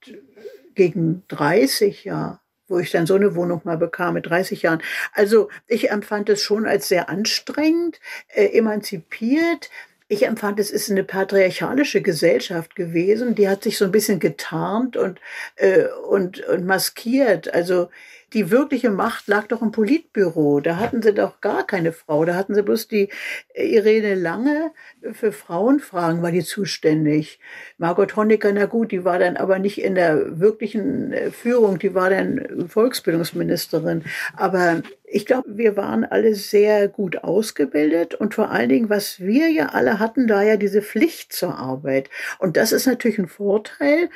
gegen 0.74 1.24
30 1.28 2.05
Jahre 2.05 2.40
wo 2.70 2.78
ich 2.78 2.90
dann 2.90 3.05
so 3.05 3.16
eine 3.16 3.35
Wohnung 3.35 3.61
mal 3.65 3.77
bekam 3.77 4.15
mit 4.15 4.27
30 4.27 4.62
Jahren. 4.62 4.81
Also 5.12 5.51
ich 5.66 5.90
empfand 5.90 6.28
es 6.28 6.40
schon 6.40 6.66
als 6.66 6.89
sehr 6.89 7.09
anstrengend, 7.09 8.01
äh, 8.28 8.47
emanzipiert. 8.57 9.70
Ich 10.07 10.24
empfand, 10.24 10.59
es 10.59 10.70
ist 10.70 10.90
eine 10.90 11.05
patriarchalische 11.05 12.01
Gesellschaft 12.01 12.77
gewesen, 12.77 13.35
die 13.35 13.48
hat 13.48 13.65
sich 13.65 13.77
so 13.77 13.85
ein 13.85 13.93
bisschen 13.93 14.20
getarnt 14.20 14.97
und, 14.97 15.20
äh, 15.57 15.86
und, 16.09 16.40
und 16.47 16.65
maskiert. 16.65 17.52
Also 17.52 17.90
die 18.32 18.51
wirkliche 18.51 18.90
Macht 18.90 19.28
lag 19.28 19.47
doch 19.48 19.62
im 19.62 19.73
Politbüro. 19.73 20.61
Da 20.61 20.77
hatten 20.77 21.02
sie 21.02 21.12
doch 21.12 21.40
gar 21.40 21.66
keine 21.66 21.93
Frau. 21.93 22.24
Da 22.24 22.35
hatten 22.35 22.55
sie 22.55 22.62
bloß 22.62 22.89
die 22.89 23.09
äh, 23.55 23.66
Irene 23.66 24.15
Lange 24.15 24.73
für 25.12 25.32
Frauenfragen 25.32 26.23
war 26.23 26.31
die 26.31 26.44
zuständig. 26.44 27.40
Margot 27.78 28.16
Honecker, 28.16 28.52
na 28.52 28.66
gut, 28.66 28.93
die 28.93 29.05
war 29.05 29.19
dann 29.19 29.36
aber 29.36 29.59
nicht 29.59 29.82
in 29.82 29.94
der 29.94 30.39
wirklichen 30.39 31.12
äh, 31.12 31.31
Führung, 31.31 31.78
die 31.78 31.94
war 31.94 32.11
dann 32.11 32.69
Volksbildungsministerin. 32.69 34.05
Aber 34.36 34.82
ich 35.05 35.27
glaube, 35.27 35.57
wir 35.57 35.77
waren 35.77 36.05
alle 36.05 36.35
sehr 36.35 36.89
gut 36.89 37.24
ausgebildet 37.24 38.15
und 38.15 38.35
vor 38.35 38.51
allen 38.51 38.69
Dingen, 38.69 38.90
was 38.90 39.20
wir 39.20 39.48
ja 39.48 39.70
alle 39.70 39.98
hatten, 39.98 40.27
da 40.27 40.43
ja 40.43 40.57
diese 40.57 40.82
Pflicht 40.82 41.32
zur 41.32 41.59
Arbeit. 41.59 42.11
Und 42.39 42.57
das 42.57 42.73
ist 42.73 42.86
natürlich 42.86 43.19
ein 43.19 43.28
Vorteil, 43.28 44.09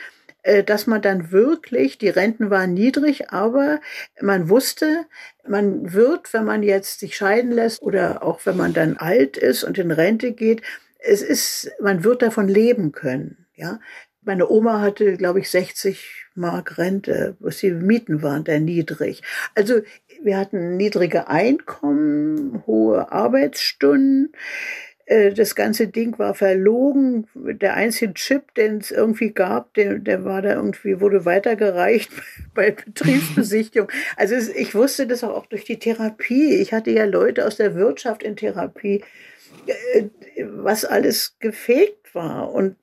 dass 0.67 0.87
man 0.87 1.01
dann 1.01 1.33
wirklich, 1.33 1.99
die 1.99 2.09
Renten 2.09 2.51
waren 2.51 2.75
niedrig, 2.75 3.31
aber 3.31 3.81
man 4.21 4.49
wusste, 4.49 5.07
man 5.47 5.93
wird, 5.93 6.33
wenn 6.35 6.45
man 6.45 6.63
jetzt 6.63 7.01
sich 7.01 7.17
scheiden 7.17 7.51
lässt 7.51 7.83
oder 7.83 8.23
auch 8.23 8.45
wenn 8.45 8.57
man 8.57 8.75
dann 8.75 8.97
alt 8.97 9.37
ist 9.37 9.65
und 9.65 9.79
in 9.79 9.91
Rente 9.91 10.33
geht, 10.33 10.63
es 10.99 11.23
ist, 11.23 11.71
man 11.81 12.05
wird 12.05 12.23
davon 12.23 12.49
leben 12.49 12.93
können, 12.93 13.47
ja. 13.55 13.81
Meine 14.27 14.49
Oma 14.49 14.81
hatte, 14.81 15.19
glaube 15.19 15.41
ich, 15.41 15.51
60 15.51 16.25
Mark 16.35 16.79
Rente, 16.79 17.37
was 17.41 17.59
die 17.59 17.73
Mieten 17.73 18.23
waren 18.23 18.43
da 18.43 18.59
niedrig. 18.59 19.23
Also 19.55 19.83
wir 20.23 20.39
hatten 20.39 20.79
niedrige 20.79 21.29
Einkommen, 21.29 22.63
hohe 22.67 23.13
Arbeitsstunden. 23.13 24.33
Äh, 25.07 25.33
das 25.33 25.55
ganze 25.55 25.89
Ding 25.89 26.19
war 26.19 26.35
verlogen. 26.35 27.27
Der 27.35 27.75
einzige 27.75 28.15
Chip, 28.15 28.55
den 28.55 28.79
es 28.79 28.91
irgendwie 28.91 29.31
gab, 29.31 29.75
der, 29.75 29.99
der 29.99 30.25
war 30.25 30.43
da 30.43 30.55
irgendwie, 30.55 31.01
wurde 31.01 31.25
weitergereicht 31.25 32.11
bei 32.55 32.71
Betriebsbesichtigung. 32.71 33.89
Also 34.17 34.37
ich 34.55 34.75
wusste 34.75 35.07
das 35.07 35.25
auch 35.25 35.47
durch 35.47 35.65
die 35.65 35.79
Therapie. 35.79 36.55
Ich 36.55 36.73
hatte 36.73 36.91
ja 36.91 37.05
Leute 37.05 37.47
aus 37.47 37.57
der 37.57 37.75
Wirtschaft 37.75 38.23
in 38.23 38.37
Therapie, 38.37 39.05
äh, 39.67 40.05
was 40.39 40.85
alles 40.85 41.37
gefegt 41.39 42.15
war. 42.15 42.53
Und 42.53 42.77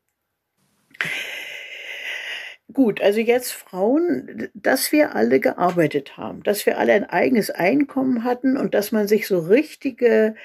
Gut, 2.73 3.01
also 3.01 3.19
jetzt 3.19 3.51
Frauen, 3.51 4.49
dass 4.53 4.93
wir 4.93 5.13
alle 5.13 5.41
gearbeitet 5.41 6.15
haben, 6.15 6.41
dass 6.43 6.65
wir 6.65 6.77
alle 6.77 6.93
ein 6.93 7.03
eigenes 7.03 7.49
Einkommen 7.49 8.23
hatten 8.23 8.55
und 8.55 8.73
dass 8.73 8.93
man 8.93 9.07
sich 9.09 9.27
so 9.27 9.39
richtige 9.39 10.35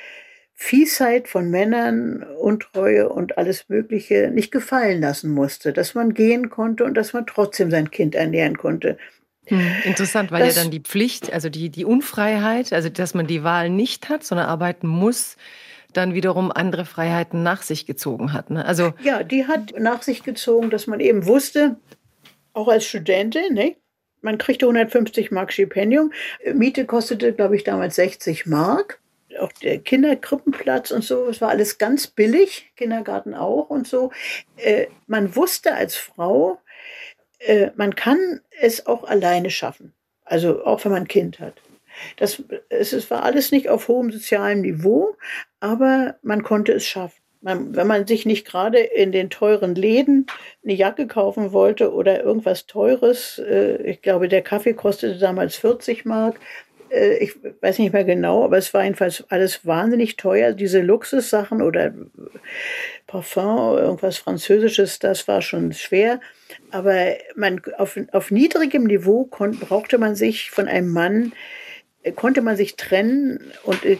Fiesheit 0.59 1.28
von 1.28 1.51
Männern, 1.51 2.23
Untreue 2.23 3.11
und 3.11 3.37
alles 3.37 3.69
Mögliche 3.69 4.31
nicht 4.33 4.51
gefallen 4.51 5.03
lassen 5.03 5.31
musste, 5.31 5.74
dass 5.74 5.95
man 5.95 6.15
gehen 6.15 6.49
konnte 6.49 6.85
und 6.85 6.95
dass 6.95 7.12
man 7.12 7.27
trotzdem 7.27 7.70
sein 7.70 7.91
Kind 7.91 8.15
ernähren 8.15 8.57
konnte. 8.57 8.97
Hm, 9.45 9.61
interessant, 9.85 10.33
weil 10.33 10.47
das, 10.47 10.57
ja 10.57 10.62
dann 10.62 10.70
die 10.70 10.81
Pflicht, 10.81 11.31
also 11.31 11.51
die, 11.51 11.69
die 11.69 11.85
Unfreiheit, 11.85 12.73
also 12.73 12.89
dass 12.89 13.12
man 13.12 13.27
die 13.27 13.45
Wahl 13.45 13.69
nicht 13.69 14.09
hat, 14.09 14.24
sondern 14.24 14.47
arbeiten 14.47 14.89
muss, 14.89 15.37
dann 15.93 16.15
wiederum 16.15 16.51
andere 16.51 16.87
Freiheiten 16.87 17.43
nach 17.43 17.62
sich 17.62 17.85
gezogen 17.85 18.33
hat. 18.33 18.51
Ne? 18.51 18.65
Also 18.65 18.95
ja, 19.05 19.23
die 19.23 19.47
hat 19.47 19.74
nach 19.78 20.03
sich 20.03 20.23
gezogen, 20.23 20.70
dass 20.70 20.87
man 20.87 21.01
eben 21.01 21.27
wusste, 21.27 21.77
auch 22.55 22.69
als 22.69 22.87
Studentin, 22.87 23.53
ne? 23.53 23.77
man 24.23 24.39
kriegte 24.39 24.65
150 24.65 25.31
Mark 25.31 25.53
Stipendium, 25.53 26.12
Miete 26.55 26.87
kostete, 26.87 27.35
glaube 27.35 27.57
ich, 27.57 27.62
damals 27.62 27.97
60 27.97 28.47
Mark 28.47 29.01
auch 29.39 29.53
der 29.53 29.79
Kinderkrippenplatz 29.79 30.91
und 30.91 31.05
so, 31.05 31.27
es 31.29 31.41
war 31.41 31.51
alles 31.51 31.79
ganz 31.79 32.07
billig, 32.07 32.73
Kindergarten 32.77 33.35
auch 33.35 33.71
und 33.71 33.87
so. 33.87 34.11
Äh, 34.57 34.87
man 35.07 35.37
wusste 35.37 35.75
als 35.75 35.97
Frau, 35.97 36.61
äh, 37.39 37.71
man 37.77 37.95
kann 37.95 38.41
es 38.61 38.87
auch 38.87 39.05
alleine 39.05 39.51
schaffen. 39.51 39.93
Also 40.25 40.65
auch 40.65 40.85
wenn 40.85 40.93
man 40.93 41.03
ein 41.03 41.09
Kind 41.09 41.39
hat. 41.39 41.55
Das, 42.17 42.43
es, 42.69 42.93
es 42.93 43.11
war 43.11 43.23
alles 43.23 43.53
nicht 43.53 43.69
auf 43.69 43.89
hohem 43.89 44.11
sozialem 44.11 44.61
Niveau, 44.61 45.17
aber 45.61 46.17
man 46.23 46.43
konnte 46.43 46.73
es 46.73 46.85
schaffen. 46.85 47.21
Man, 47.41 47.77
wenn 47.77 47.87
man 47.87 48.07
sich 48.07 48.27
nicht 48.27 48.47
gerade 48.47 48.79
in 48.79 49.13
den 49.13 49.31
teuren 49.31 49.75
Läden 49.75 50.27
eine 50.65 50.73
Jacke 50.73 51.07
kaufen 51.07 51.53
wollte 51.53 51.93
oder 51.93 52.23
irgendwas 52.25 52.67
Teures, 52.67 53.39
äh, 53.39 53.77
ich 53.83 54.03
glaube, 54.03 54.29
der 54.29 54.43
Kaffee 54.43 54.75
kostete 54.75 55.19
damals 55.19 55.57
40 55.57 56.05
Mark, 56.05 56.41
ich 56.91 57.35
weiß 57.61 57.79
nicht 57.79 57.93
mehr 57.93 58.05
genau, 58.05 58.45
aber 58.45 58.59
es 58.59 58.73
war 58.75 58.85
jedenfalls 58.85 59.25
alles 59.29 59.67
wahnsinnig 59.67 60.17
teuer. 60.17 60.53
Diese 60.53 60.81
Luxussachen 60.81 61.63
oder 61.63 61.93
Parfum, 63.07 63.79
irgendwas 63.79 64.19
Französisches, 64.19 64.99
das 64.99 65.27
war 65.29 65.43
schon 65.43 65.73
schwer. 65.73 66.21
Aber 66.71 67.15
man, 67.35 67.61
auf, 67.79 67.99
auf 68.13 68.31
niedrigem 68.31 68.85
Niveau 68.85 69.25
kon, 69.25 69.59
brauchte 69.59 69.99
man 69.99 70.15
sich 70.15 70.51
von 70.51 70.69
einem 70.69 70.89
Mann 70.89 71.33
konnte 72.15 72.43
man 72.43 72.57
sich 72.57 72.77
trennen 72.77 73.53
und 73.65 73.85
äh, 73.85 73.99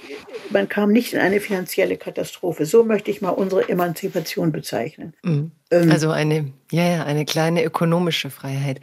man 0.51 0.69
kam 0.69 0.93
nicht 0.93 1.13
in 1.13 1.19
eine 1.19 1.41
finanzielle 1.41 1.97
Katastrophe. 1.97 2.65
So 2.65 2.85
möchte 2.85 3.11
ich 3.11 3.21
mal 3.21 3.31
unsere 3.31 3.69
Emanzipation 3.69 4.53
bezeichnen. 4.53 5.15
Mhm. 5.25 5.51
Ähm, 5.71 5.91
also 5.91 6.11
eine, 6.11 6.53
ja, 6.71 6.85
ja, 6.85 7.05
eine 7.05 7.25
kleine 7.25 7.65
ökonomische 7.65 8.31
Freiheit. 8.31 8.81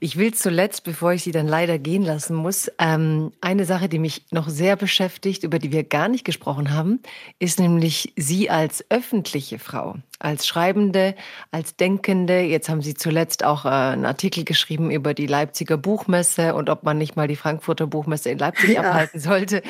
Ich 0.00 0.16
will 0.16 0.32
zuletzt, 0.32 0.82
bevor 0.84 1.12
ich 1.12 1.22
Sie 1.22 1.32
dann 1.32 1.46
leider 1.46 1.78
gehen 1.78 2.02
lassen 2.02 2.34
muss, 2.34 2.70
ähm, 2.78 3.32
eine 3.42 3.66
Sache, 3.66 3.88
die 3.88 3.98
mich 3.98 4.24
noch 4.30 4.48
sehr 4.48 4.76
beschäftigt, 4.76 5.44
über 5.44 5.58
die 5.58 5.72
wir 5.72 5.84
gar 5.84 6.08
nicht 6.08 6.24
gesprochen 6.24 6.72
haben, 6.72 7.00
ist 7.38 7.60
nämlich 7.60 8.14
Sie 8.16 8.48
als 8.48 8.82
öffentliche 8.88 9.58
Frau, 9.58 9.96
als 10.20 10.46
Schreibende, 10.46 11.14
als 11.50 11.76
Denkende. 11.76 12.40
Jetzt 12.40 12.70
haben 12.70 12.80
Sie 12.80 12.94
zuletzt 12.94 13.44
auch 13.44 13.66
äh, 13.66 13.68
einen 13.68 14.06
Artikel 14.06 14.44
geschrieben 14.44 14.90
über 14.90 15.12
die 15.12 15.26
Leipziger 15.26 15.76
Buchmesse 15.76 16.54
und 16.54 16.70
ob 16.70 16.82
man 16.82 16.96
nicht 16.96 17.14
mal 17.14 17.28
die 17.28 17.36
Frankfurter 17.36 17.86
Buchmesse 17.86 18.30
in 18.30 18.38
Leipzig 18.38 18.70
ja. 18.70 18.80
abhalten 18.80 19.20
sollte. 19.20 19.62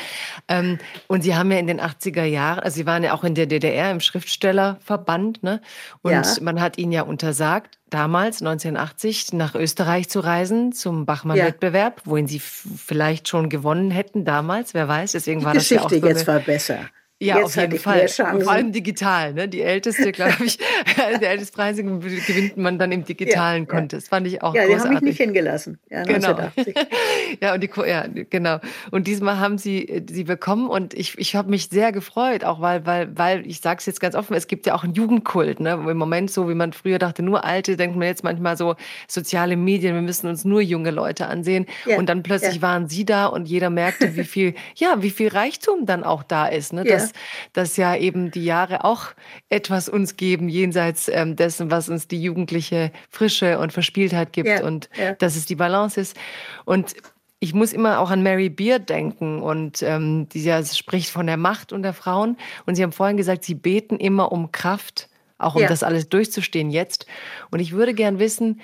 Ähm, 0.46 0.78
und 1.08 1.22
Sie 1.22 1.34
haben 1.34 1.50
ja 1.50 1.58
in 1.58 1.66
den 1.66 1.80
80er 1.80 2.24
Jahren, 2.24 2.60
also 2.60 2.76
Sie 2.76 2.86
waren 2.86 3.02
ja 3.02 3.14
auch 3.14 3.24
in 3.24 3.34
der 3.34 3.46
DDR 3.46 3.90
im 3.90 3.98
Schriftstellerverband, 3.98 5.42
ne? 5.42 5.60
Und 6.02 6.12
ja 6.12 6.22
man 6.51 6.51
hat 6.60 6.78
ihnen 6.78 6.92
ja 6.92 7.02
untersagt, 7.02 7.78
damals 7.90 8.40
1980 8.40 9.32
nach 9.32 9.54
Österreich 9.54 10.08
zu 10.08 10.20
reisen 10.20 10.72
zum 10.72 11.06
Bachmann-Wettbewerb, 11.06 12.02
ja. 12.04 12.10
wohin 12.10 12.26
sie 12.26 12.40
vielleicht 12.40 13.28
schon 13.28 13.48
gewonnen 13.48 13.90
hätten 13.90 14.24
damals, 14.24 14.74
wer 14.74 14.88
weiß. 14.88 15.12
Deswegen 15.12 15.40
Die 15.40 15.46
war 15.46 15.52
Geschichte 15.52 15.74
das 15.74 15.92
ja 15.92 15.98
auch 15.98 16.02
so 16.02 16.08
jetzt 16.08 16.26
war 16.26 16.40
besser. 16.40 16.88
Ja, 17.22 17.38
Jetzt 17.38 17.46
auf 17.46 17.56
jeden 17.56 17.78
Fall. 17.78 18.08
Vor 18.08 18.50
allem 18.50 18.72
digital. 18.72 19.32
Ne? 19.32 19.48
Die 19.48 19.62
älteste, 19.62 20.10
glaube 20.10 20.44
ich, 20.44 20.58
der 21.20 21.30
älteste 21.30 21.54
Preis 21.54 21.76
gewinnt 21.76 22.56
man 22.56 22.80
dann 22.80 22.90
im 22.90 23.04
digitalen 23.04 23.62
ja, 23.64 23.68
Contest. 23.68 24.08
Fand 24.08 24.26
ich 24.26 24.42
auch 24.42 24.54
ja, 24.54 24.64
großartig. 24.64 24.72
Ja, 24.72 24.76
die 24.76 24.88
haben 24.88 24.94
mich 24.94 25.02
nicht 25.02 25.18
hingelassen. 25.18 25.78
Ja, 25.88 26.02
genau. 26.02 26.36
ja, 27.40 27.54
und 27.54 27.60
die, 27.62 27.70
ja, 27.86 28.06
genau. 28.28 28.58
Und 28.90 29.06
diesmal 29.06 29.38
haben 29.38 29.56
sie 29.56 30.02
sie 30.10 30.24
bekommen 30.24 30.68
und 30.68 30.94
ich, 30.94 31.16
ich 31.16 31.36
habe 31.36 31.48
mich 31.48 31.68
sehr 31.68 31.92
gefreut, 31.92 32.44
auch 32.44 32.60
weil, 32.60 32.86
weil, 32.86 33.16
weil 33.16 33.46
ich 33.46 33.60
sage 33.60 33.78
es 33.78 33.86
jetzt 33.86 34.00
ganz 34.00 34.16
offen, 34.16 34.34
es 34.34 34.48
gibt 34.48 34.66
ja 34.66 34.74
auch 34.74 34.82
einen 34.82 34.94
Jugendkult. 34.94 35.60
Ne? 35.60 35.72
Im 35.72 35.96
Moment 35.96 36.28
so, 36.28 36.48
wie 36.48 36.54
man 36.54 36.72
früher 36.72 36.98
dachte, 36.98 37.22
nur 37.22 37.44
Alte, 37.44 37.76
denkt 37.76 37.96
man 37.96 38.08
jetzt 38.08 38.24
manchmal 38.24 38.56
so, 38.56 38.74
soziale 39.06 39.56
Medien, 39.56 39.94
wir 39.94 40.02
müssen 40.02 40.26
uns 40.26 40.44
nur 40.44 40.60
junge 40.60 40.90
Leute 40.90 41.26
ansehen. 41.26 41.66
Ja, 41.86 41.98
und 41.98 42.08
dann 42.08 42.24
plötzlich 42.24 42.56
ja. 42.56 42.62
waren 42.62 42.88
sie 42.88 43.04
da 43.04 43.26
und 43.26 43.46
jeder 43.46 43.70
merkte, 43.70 44.16
wie 44.16 44.24
viel, 44.24 44.54
ja, 44.74 45.02
wie 45.02 45.10
viel 45.10 45.28
Reichtum 45.28 45.86
dann 45.86 46.02
auch 46.02 46.24
da 46.24 46.46
ist. 46.46 46.72
Ne? 46.72 46.82
Das, 47.52 47.70
dass, 47.70 47.76
ja 47.76 47.96
eben 47.96 48.30
die 48.30 48.44
Jahre 48.44 48.84
auch 48.84 49.06
etwas 49.48 49.88
uns 49.88 50.16
geben, 50.16 50.48
jenseits 50.48 51.08
ähm, 51.08 51.36
dessen, 51.36 51.70
was 51.70 51.88
uns 51.88 52.08
die 52.08 52.22
jugendliche 52.22 52.92
Frische 53.10 53.58
und 53.58 53.72
Verspieltheit 53.72 54.32
gibt 54.32 54.48
ja, 54.48 54.64
und 54.64 54.90
ja. 54.96 55.14
dass 55.14 55.36
es 55.36 55.46
die 55.46 55.54
Balance 55.54 56.00
ist. 56.00 56.16
Und 56.64 56.94
ich 57.42 57.54
muss 57.54 57.72
immer 57.72 57.98
auch 57.98 58.10
an 58.10 58.22
Mary 58.22 58.48
Beard 58.48 58.88
denken 58.88 59.42
und 59.42 59.82
ähm, 59.82 60.28
die 60.28 60.44
ja 60.44 60.64
spricht 60.64 61.10
von 61.10 61.26
der 61.26 61.36
Macht 61.36 61.72
und 61.72 61.82
der 61.82 61.92
Frauen. 61.92 62.36
Und 62.66 62.76
Sie 62.76 62.84
haben 62.84 62.92
vorhin 62.92 63.16
gesagt, 63.16 63.42
Sie 63.42 63.56
beten 63.56 63.96
immer 63.96 64.30
um 64.30 64.52
Kraft, 64.52 65.08
auch 65.38 65.56
um 65.56 65.62
ja. 65.62 65.68
das 65.68 65.82
alles 65.82 66.08
durchzustehen 66.08 66.70
jetzt. 66.70 67.06
Und 67.50 67.58
ich 67.58 67.72
würde 67.72 67.94
gern 67.94 68.20
wissen, 68.20 68.60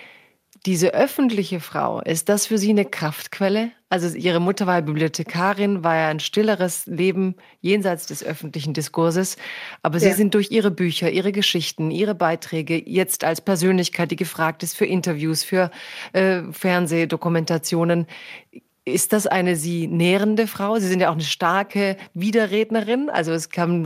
diese 0.69 0.93
öffentliche 0.93 1.61
Frau, 1.61 2.03
ist 2.03 2.29
das 2.29 2.47
für 2.47 2.59
Sie 2.59 2.69
eine 2.69 2.85
Kraftquelle? 2.85 3.71
Also 3.89 4.15
Ihre 4.15 4.39
Mutter 4.39 4.67
war 4.67 4.83
Bibliothekarin, 4.83 5.83
war 5.83 5.97
ja 5.97 6.09
ein 6.09 6.21
stilleres 6.21 6.85
Leben 6.85 7.37
jenseits 7.63 8.05
des 8.05 8.23
öffentlichen 8.23 8.75
Diskurses. 8.75 9.39
Aber 9.83 9.99
Sie 9.99 10.09
ja. 10.09 10.15
sind 10.15 10.35
durch 10.35 10.51
Ihre 10.51 10.71
Bücher, 10.71 11.11
Ihre 11.11 11.33
Geschichten, 11.33 11.91
Ihre 11.91 12.15
Beiträge 12.15 12.83
jetzt 12.87 13.25
als 13.25 13.41
Persönlichkeit, 13.41 14.11
die 14.11 14.17
gefragt 14.17 14.63
ist 14.63 14.77
für 14.77 14.85
Interviews, 14.85 15.43
für 15.43 15.71
äh, 16.13 16.43
Fernsehdokumentationen, 16.53 18.07
ist 18.93 19.13
das 19.13 19.27
eine 19.27 19.57
Sie 19.57 19.87
nährende 19.87 20.47
Frau? 20.47 20.79
Sie 20.79 20.89
sind 20.89 21.01
ja 21.01 21.09
auch 21.09 21.15
eine 21.15 21.23
starke 21.23 21.97
Widerrednerin. 22.15 23.11
Also 23.11 23.33
es 23.33 23.51
kann, 23.51 23.85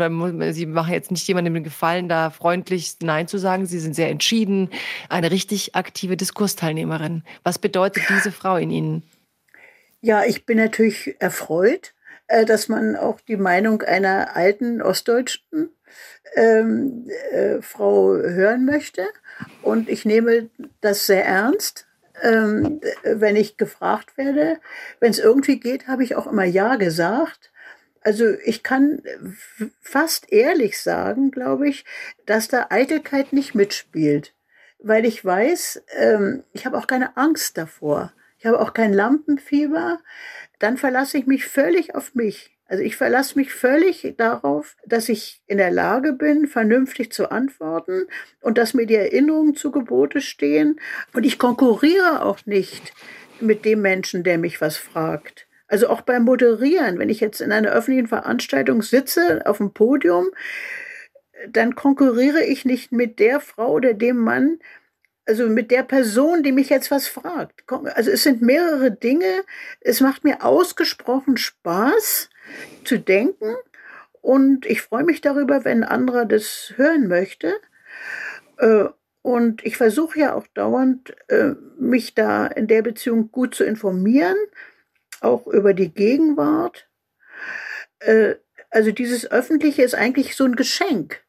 Sie 0.52 0.66
machen 0.66 0.92
jetzt 0.92 1.10
nicht 1.10 1.26
jemandem 1.28 1.54
den 1.54 1.64
Gefallen, 1.64 2.08
da 2.08 2.30
freundlich 2.30 2.96
Nein 3.02 3.28
zu 3.28 3.38
sagen. 3.38 3.66
Sie 3.66 3.78
sind 3.78 3.94
sehr 3.94 4.08
entschieden, 4.08 4.70
eine 5.08 5.30
richtig 5.30 5.74
aktive 5.74 6.16
Diskursteilnehmerin. 6.16 7.22
Was 7.44 7.58
bedeutet 7.58 8.04
diese 8.08 8.32
Frau 8.32 8.56
in 8.56 8.70
Ihnen? 8.70 9.02
Ja, 10.00 10.24
ich 10.24 10.46
bin 10.46 10.58
natürlich 10.58 11.14
erfreut, 11.20 11.94
äh, 12.26 12.44
dass 12.44 12.68
man 12.68 12.96
auch 12.96 13.20
die 13.20 13.36
Meinung 13.36 13.82
einer 13.82 14.34
alten 14.36 14.82
ostdeutschen 14.82 15.70
ähm, 16.34 17.08
äh, 17.30 17.62
Frau 17.62 18.16
hören 18.16 18.64
möchte. 18.64 19.06
Und 19.62 19.88
ich 19.88 20.04
nehme 20.04 20.50
das 20.80 21.06
sehr 21.06 21.24
ernst 21.24 21.86
ähm, 22.22 22.80
wenn 23.02 23.36
ich 23.36 23.56
gefragt 23.56 24.16
werde. 24.16 24.58
Wenn 25.00 25.10
es 25.10 25.18
irgendwie 25.18 25.60
geht, 25.60 25.88
habe 25.88 26.04
ich 26.04 26.16
auch 26.16 26.26
immer 26.26 26.44
Ja 26.44 26.76
gesagt. 26.76 27.50
Also 28.00 28.30
ich 28.44 28.62
kann 28.62 29.02
fast 29.80 30.32
ehrlich 30.32 30.80
sagen, 30.80 31.30
glaube 31.30 31.68
ich, 31.68 31.84
dass 32.26 32.48
da 32.48 32.66
Eitelkeit 32.70 33.32
nicht 33.32 33.54
mitspielt, 33.54 34.34
weil 34.78 35.04
ich 35.04 35.24
weiß, 35.24 35.82
ähm, 35.96 36.42
ich 36.52 36.66
habe 36.66 36.78
auch 36.78 36.86
keine 36.86 37.16
Angst 37.16 37.58
davor. 37.58 38.12
Ich 38.38 38.46
habe 38.46 38.60
auch 38.60 38.72
kein 38.72 38.92
Lampenfieber. 38.92 40.00
Dann 40.58 40.76
verlasse 40.76 41.16
ich 41.18 41.26
mich 41.26 41.46
völlig 41.46 41.94
auf 41.94 42.16
mich. 42.16 42.51
Also 42.72 42.84
ich 42.84 42.96
verlasse 42.96 43.38
mich 43.38 43.52
völlig 43.52 44.14
darauf, 44.16 44.76
dass 44.86 45.10
ich 45.10 45.42
in 45.46 45.58
der 45.58 45.70
Lage 45.70 46.14
bin, 46.14 46.46
vernünftig 46.46 47.12
zu 47.12 47.30
antworten 47.30 48.06
und 48.40 48.56
dass 48.56 48.72
mir 48.72 48.86
die 48.86 48.94
Erinnerungen 48.94 49.54
zu 49.54 49.70
Gebote 49.70 50.22
stehen. 50.22 50.80
Und 51.12 51.26
ich 51.26 51.38
konkurriere 51.38 52.24
auch 52.24 52.38
nicht 52.46 52.94
mit 53.40 53.66
dem 53.66 53.82
Menschen, 53.82 54.24
der 54.24 54.38
mich 54.38 54.62
was 54.62 54.78
fragt. 54.78 55.46
Also 55.68 55.90
auch 55.90 56.00
beim 56.00 56.22
Moderieren, 56.22 56.98
wenn 56.98 57.10
ich 57.10 57.20
jetzt 57.20 57.42
in 57.42 57.52
einer 57.52 57.72
öffentlichen 57.72 58.08
Veranstaltung 58.08 58.80
sitze, 58.80 59.42
auf 59.44 59.58
dem 59.58 59.74
Podium, 59.74 60.30
dann 61.50 61.74
konkurriere 61.74 62.42
ich 62.42 62.64
nicht 62.64 62.90
mit 62.90 63.18
der 63.18 63.40
Frau 63.40 63.70
oder 63.72 63.92
dem 63.92 64.16
Mann, 64.16 64.60
also 65.26 65.46
mit 65.50 65.70
der 65.70 65.82
Person, 65.82 66.42
die 66.42 66.52
mich 66.52 66.70
jetzt 66.70 66.90
was 66.90 67.06
fragt. 67.06 67.64
Also 67.94 68.10
es 68.10 68.22
sind 68.22 68.40
mehrere 68.40 68.90
Dinge. 68.90 69.44
Es 69.82 70.00
macht 70.00 70.24
mir 70.24 70.42
ausgesprochen 70.42 71.36
Spaß, 71.36 72.30
zu 72.84 72.98
denken. 72.98 73.54
Und 74.20 74.66
ich 74.66 74.82
freue 74.82 75.04
mich 75.04 75.20
darüber, 75.20 75.64
wenn 75.64 75.82
anderer 75.82 76.24
das 76.24 76.72
hören 76.76 77.08
möchte. 77.08 77.54
Äh, 78.58 78.84
und 79.22 79.64
ich 79.64 79.76
versuche 79.76 80.18
ja 80.18 80.34
auch 80.34 80.46
dauernd, 80.48 81.14
äh, 81.28 81.54
mich 81.78 82.14
da 82.14 82.46
in 82.46 82.66
der 82.66 82.82
Beziehung 82.82 83.30
gut 83.30 83.54
zu 83.54 83.64
informieren, 83.64 84.36
auch 85.20 85.46
über 85.46 85.74
die 85.74 85.92
Gegenwart. 85.92 86.88
Äh, 87.98 88.36
also 88.70 88.90
dieses 88.90 89.30
Öffentliche 89.30 89.82
ist 89.82 89.94
eigentlich 89.94 90.34
so 90.34 90.44
ein 90.44 90.56
Geschenk 90.56 91.22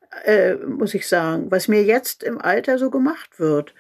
muss 0.68 0.94
ich 0.94 1.08
sagen, 1.08 1.50
was 1.50 1.68
mir 1.68 1.84
jetzt 1.84 2.22
im 2.22 2.40
Alter 2.40 2.78
so 2.78 2.92
gemacht 2.92 3.40
wird. 3.40 3.74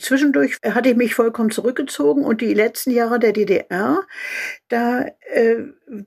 Zwischendurch 0.00 0.58
hatte 0.62 0.90
ich 0.90 0.96
mich 0.96 1.14
vollkommen 1.14 1.50
zurückgezogen 1.50 2.24
und 2.24 2.42
die 2.42 2.52
letzten 2.52 2.90
Jahre 2.90 3.18
der 3.18 3.32
DDR, 3.32 4.02
da 4.68 5.06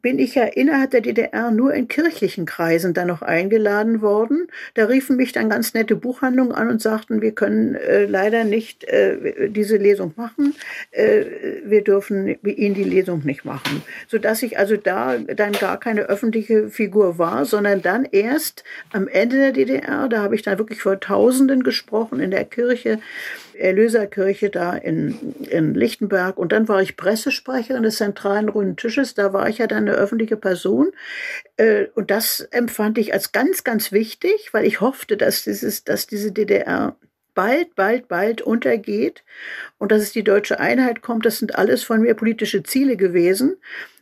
bin 0.02 0.18
ich 0.18 0.34
ja 0.36 0.46
innerhalb 0.46 0.92
der 0.92 1.02
DDR 1.02 1.52
nur 1.52 1.74
in 1.74 1.88
kirchlichen 1.88 2.46
Kreisen 2.46 2.94
dann 2.94 3.08
noch 3.08 3.22
eingeladen 3.22 4.02
worden. 4.02 4.48
Da 4.74 4.86
riefen 4.86 5.16
mich 5.16 5.32
dann 5.32 5.50
ganz 5.50 5.74
nette 5.74 5.96
Buchhandlungen 5.96 6.54
an 6.54 6.70
und 6.70 6.82
sagten, 6.82 7.22
wir 7.22 7.34
können 7.34 7.76
äh, 7.76 8.06
leider 8.06 8.44
nicht 8.44 8.84
äh, 8.86 9.50
diese 9.50 9.78
Lesung 9.78 10.14
machen. 10.16 10.56
Äh, 10.92 11.26
wir 11.66 11.84
dürfen 11.84 12.36
Ihnen 12.44 12.74
die 12.74 12.84
Lesung 12.84 13.22
nicht 13.26 13.46
machen. 13.46 13.84
Sodass 14.08 14.42
ich 14.42 14.58
also 14.58 14.76
da 14.76 15.18
dann 15.18 15.52
gar 15.54 15.80
keine 15.80 16.04
öffentliche 16.04 16.70
Figur 16.70 17.20
war, 17.20 17.46
sondern 17.46 17.82
dann 17.84 18.06
erst 18.06 18.64
am 18.92 19.08
Ende 19.08 19.38
der 19.38 19.52
DDR, 19.52 20.10
da 20.10 20.24
habe 20.24 20.36
ich 20.36 20.42
dann 20.42 20.58
wirklich 20.58 20.82
vor 20.82 21.00
Tausenden 21.00 21.64
gesprochen 21.64 22.20
in 22.20 22.32
der 22.32 22.46
Kirche, 22.46 23.00
Erlöserkirche 23.58 24.50
da 24.50 24.74
in, 24.74 25.36
in 25.50 25.74
Lichtenberg. 25.74 26.38
Und 26.38 26.52
dann 26.52 26.68
war 26.68 26.82
ich 26.82 26.98
Pressesprecherin 26.98 27.84
des 27.84 27.98
Zentralen 27.98 28.50
Runden 28.50 28.76
Tisches. 28.76 29.14
Da 29.14 29.34
war 29.34 29.50
ich 29.50 29.60
ja 29.60 29.68
dann 29.68 29.88
eine 29.88 29.94
öffentliche 29.94 30.38
Person. 30.38 30.92
Äh, 31.58 31.86
und 31.96 32.12
das 32.12 32.42
empfand 32.52 32.98
ich 32.98 33.14
als 33.14 33.32
ganz, 33.32 33.64
ganz 33.64 33.92
wichtig, 33.92 34.54
weil 34.54 34.66
ich 34.66 34.82
hoffte, 34.82 35.18
dass, 35.18 35.44
dieses, 35.44 35.84
dass 35.84 36.08
diese 36.08 36.32
DDR 36.32 36.96
bald, 37.34 37.76
bald, 37.76 38.08
bald 38.08 38.42
untergeht 38.42 39.24
und 39.78 39.92
dass 39.92 40.02
es 40.02 40.12
die 40.12 40.24
deutsche 40.24 40.60
Einheit 40.60 41.02
kommt. 41.02 41.26
Das 41.26 41.40
sind 41.40 41.56
alles 41.56 41.84
von 41.84 42.02
mir 42.02 42.16
politische 42.16 42.64
Ziele 42.64 42.98
gewesen. 42.98 43.58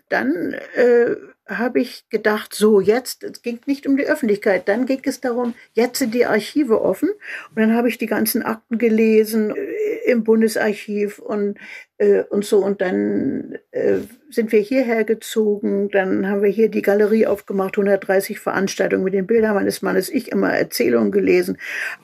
dann 0.10 0.54
äh, 0.76 1.16
habe 1.48 1.82
ich 1.82 2.07
gedacht, 2.10 2.53
so 2.53 2.80
jetzt, 2.80 3.24
es 3.24 3.41
ging 3.41 3.60
nicht 3.65 3.86
um 3.86 3.98
die 3.98 4.06
Öffentlichkeit, 4.06 4.68
dann 4.70 4.86
ging 4.86 5.02
es 5.03 5.20
darum, 5.20 5.56
jetzt 5.74 5.99
sind 5.99 6.14
die 6.14 6.26
Archive 6.26 6.82
offen. 6.82 7.10
Und 7.10 7.60
dann 7.60 7.76
habe 7.76 7.90
ich 7.90 7.98
die 7.98 8.06
ganzen 8.06 8.44
Akten 8.44 8.78
gelesen 8.78 9.53
äh, 9.56 10.10
im 10.10 10.24
Bundesarchiv 10.24 11.20
und, 11.20 11.57
äh, 11.98 12.24
und 12.24 12.45
so. 12.45 12.64
Und 12.64 12.80
dann 12.80 13.57
äh, 13.72 13.99
sind 14.30 14.52
wir 14.53 14.61
hierher 14.61 15.03
gezogen, 15.03 15.90
dann 15.90 16.30
haben 16.30 16.44
wir 16.44 16.49
hier 16.49 16.70
die 16.70 16.82
Galerie 16.82 17.28
aufgemacht, 17.28 17.78
130 17.78 18.40
Veranstaltungen 18.40 19.03
mit 19.03 19.14
den 19.14 19.28
Bildern 19.28 19.56
meines 19.56 19.82
Mannes, 19.82 20.10
ich 20.10 20.32
immer 20.32 20.53
Erzählungen 20.53 21.11
gelesen. 21.11 21.57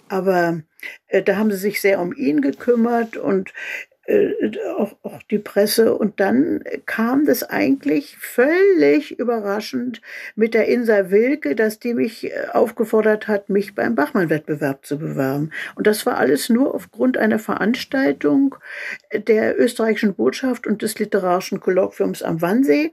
Aber 0.10 0.62
äh, 1.08 1.24
da 1.24 1.38
haben 1.38 1.52
sie 1.52 1.58
sich 1.58 1.80
sehr 1.80 2.02
um 2.02 2.14
ihn 2.14 2.42
gekümmert 2.42 3.16
und 3.16 3.54
auch, 4.78 4.96
auch 5.04 5.22
die 5.24 5.40
Presse. 5.40 5.96
Und 5.96 6.20
dann 6.20 6.64
kam 6.86 7.26
das 7.26 7.44
eigentlich 7.44 8.18
völlig 8.18 9.20
überraschend 9.20 10.02
mit 10.36 10.54
der 10.54 10.68
Insa 10.68 11.12
Wilke, 11.12 11.56
dass 11.56 11.80
die 11.80 11.94
mich 11.94 12.26
äh, 12.26 12.48
aufgefordert 12.54 13.28
hat, 13.28 13.50
mich 13.50 13.76
beim 13.76 13.96
Bachmann-Wettbewerb 13.96 14.86
zu 14.86 14.98
bewerben. 14.98 15.52
Und 15.76 15.88
das 15.88 16.06
war 16.06 16.18
alles 16.18 16.50
nur 16.50 16.74
aufgrund 16.74 17.18
einer 17.18 17.40
Veranstaltung 17.40 18.56
der 19.14 19.60
österreichischen 19.60 20.16
Botschaft 20.16 20.68
und 20.68 20.82
des 20.82 20.98
literarischen 20.98 21.60
Kolloquiums 21.60 22.24
am 22.24 22.42
Wannsee. 22.42 22.92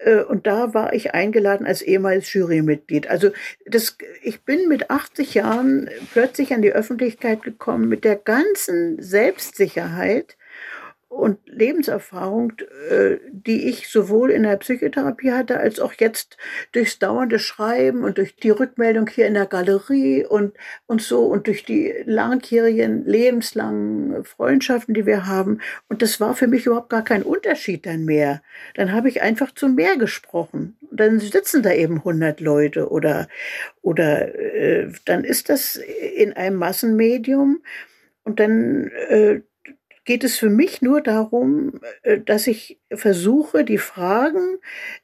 Äh, 0.00 0.22
und 0.22 0.46
da 0.46 0.74
war 0.74 0.92
ich 0.92 1.14
eingeladen 1.14 1.66
als 1.66 1.82
ehemals 1.82 2.32
Jurymitglied. 2.32 3.08
Also 3.08 3.30
das, 3.66 3.96
ich 4.22 4.42
bin 4.42 4.68
mit 4.68 4.90
80 4.90 5.34
Jahren 5.34 5.88
plötzlich 6.12 6.52
an 6.52 6.62
die 6.62 6.72
Öffentlichkeit 6.72 7.42
gekommen 7.42 7.88
mit 7.88 8.04
der 8.04 8.16
ganzen 8.16 9.00
Selbstsicherheit, 9.00 10.36
und 11.08 11.38
Lebenserfahrung, 11.46 12.52
äh, 12.90 13.16
die 13.30 13.68
ich 13.68 13.88
sowohl 13.88 14.30
in 14.30 14.42
der 14.42 14.56
Psychotherapie 14.58 15.32
hatte, 15.32 15.58
als 15.58 15.80
auch 15.80 15.94
jetzt 15.94 16.36
durchs 16.72 16.98
dauernde 16.98 17.38
Schreiben 17.38 18.04
und 18.04 18.18
durch 18.18 18.36
die 18.36 18.50
Rückmeldung 18.50 19.08
hier 19.08 19.26
in 19.26 19.34
der 19.34 19.46
Galerie 19.46 20.26
und, 20.26 20.54
und 20.86 21.00
so 21.00 21.24
und 21.24 21.46
durch 21.46 21.64
die 21.64 21.94
langjährigen, 22.04 23.06
lebenslangen 23.06 24.22
Freundschaften, 24.24 24.92
die 24.92 25.06
wir 25.06 25.26
haben. 25.26 25.60
Und 25.88 26.02
das 26.02 26.20
war 26.20 26.34
für 26.36 26.46
mich 26.46 26.66
überhaupt 26.66 26.90
gar 26.90 27.04
kein 27.04 27.22
Unterschied 27.22 27.86
dann 27.86 28.04
mehr. 28.04 28.42
Dann 28.74 28.92
habe 28.92 29.08
ich 29.08 29.22
einfach 29.22 29.52
zu 29.52 29.68
mehr 29.68 29.96
gesprochen. 29.96 30.76
Dann 30.90 31.20
sitzen 31.20 31.62
da 31.62 31.72
eben 31.72 31.98
100 31.98 32.40
Leute 32.40 32.90
oder, 32.90 33.28
oder 33.80 34.34
äh, 34.34 34.92
dann 35.06 35.24
ist 35.24 35.48
das 35.48 35.76
in 36.14 36.34
einem 36.34 36.56
Massenmedium. 36.56 37.62
Und 38.24 38.40
dann 38.40 38.90
äh, 39.08 39.40
geht 40.08 40.24
es 40.24 40.38
für 40.38 40.48
mich 40.48 40.80
nur 40.80 41.02
darum, 41.02 41.82
äh, 42.02 42.18
dass 42.18 42.46
ich 42.46 42.80
versuche, 42.90 43.62
die 43.62 43.76
Fragen 43.76 44.56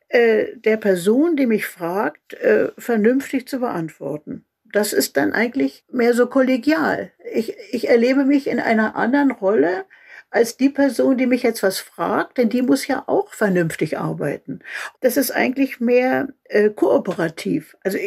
äh, 0.09 0.47
der 0.56 0.78
Person, 0.78 1.36
die 1.36 1.47
mich 1.47 1.66
fragt, 1.66 2.32
äh, 2.32 2.72
vernünftig 2.78 3.47
zu 3.47 3.60
beantworten. 3.60 4.47
Das 4.72 4.94
ist 4.94 5.18
dann 5.18 5.35
eigentlich 5.35 5.85
mehr 5.93 6.14
so 6.14 6.26
kollegial. 6.26 7.12
Ich, 7.35 7.55
ich 7.70 7.90
erlebe 7.90 8.24
mich 8.24 8.47
in 8.47 8.59
einer 8.59 8.97
anderen 8.97 9.31
Rolle 9.31 9.85
als 10.31 10.56
die 10.56 10.70
Person, 10.70 11.18
die 11.18 11.26
mich 11.26 11.43
jetzt 11.43 11.62
was 11.62 11.81
fragt, 11.81 12.39
denn 12.39 12.48
die 12.48 12.62
muss 12.62 12.86
ja 12.86 13.05
auch 13.06 13.31
vernünftig 13.35 13.98
arbeiten. 13.98 14.60
Das 15.01 15.18
ist 15.18 15.32
eigentlich 15.32 15.81
mehr 15.81 16.28
äh, 16.44 16.70
kooperativ. 16.70 17.76
Also 17.85 17.98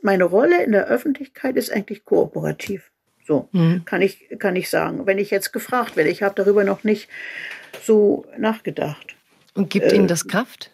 meine 0.00 0.24
Rolle 0.24 0.64
in 0.64 0.72
der 0.72 0.86
Öffentlichkeit 0.86 1.56
ist 1.56 1.70
eigentlich 1.70 2.06
kooperativ. 2.06 2.90
So 3.26 3.48
mhm. 3.52 3.84
kann, 3.84 4.02
ich, 4.02 4.28
kann 4.38 4.54
ich 4.56 4.70
sagen, 4.70 5.06
wenn 5.06 5.18
ich 5.18 5.30
jetzt 5.30 5.52
gefragt 5.52 5.96
werde. 5.96 6.10
Ich 6.10 6.22
habe 6.22 6.34
darüber 6.34 6.64
noch 6.64 6.84
nicht 6.84 7.08
so 7.82 8.24
nachgedacht. 8.38 9.16
Und 9.54 9.70
gibt 9.70 9.92
äh, 9.92 9.96
Ihnen 9.96 10.06
das 10.06 10.28
Kraft? 10.28 10.70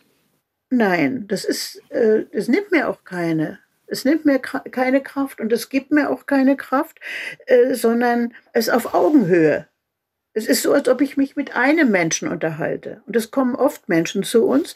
Nein, 0.71 1.27
das 1.29 1.45
ist, 1.45 1.83
äh, 1.91 2.25
es 2.33 2.49
nimmt 2.49 2.71
mir 2.71 2.89
auch 2.89 3.05
keine. 3.05 3.59
Es 3.87 4.05
nimmt 4.07 4.25
mir 4.25 4.39
keine 4.39 5.03
Kraft 5.03 5.41
und 5.41 5.53
es 5.53 5.69
gibt 5.69 5.91
mir 5.91 6.09
auch 6.09 6.25
keine 6.25 6.57
Kraft, 6.57 6.99
äh, 7.47 7.75
sondern 7.75 8.33
es 8.55 8.71
auf 8.71 8.95
Augenhöhe. 8.95 9.67
Es 10.33 10.47
ist 10.47 10.63
so, 10.63 10.73
als 10.73 10.89
ob 10.89 11.03
ich 11.03 11.19
mich 11.19 11.37
mit 11.37 11.55
einem 11.55 11.91
Menschen 11.91 12.29
unterhalte. 12.29 13.03
Und 13.07 13.17
es 13.17 13.31
kommen 13.31 13.55
oft 13.55 13.91
Menschen 13.91 14.23
zu 14.23 14.47
uns. 14.47 14.75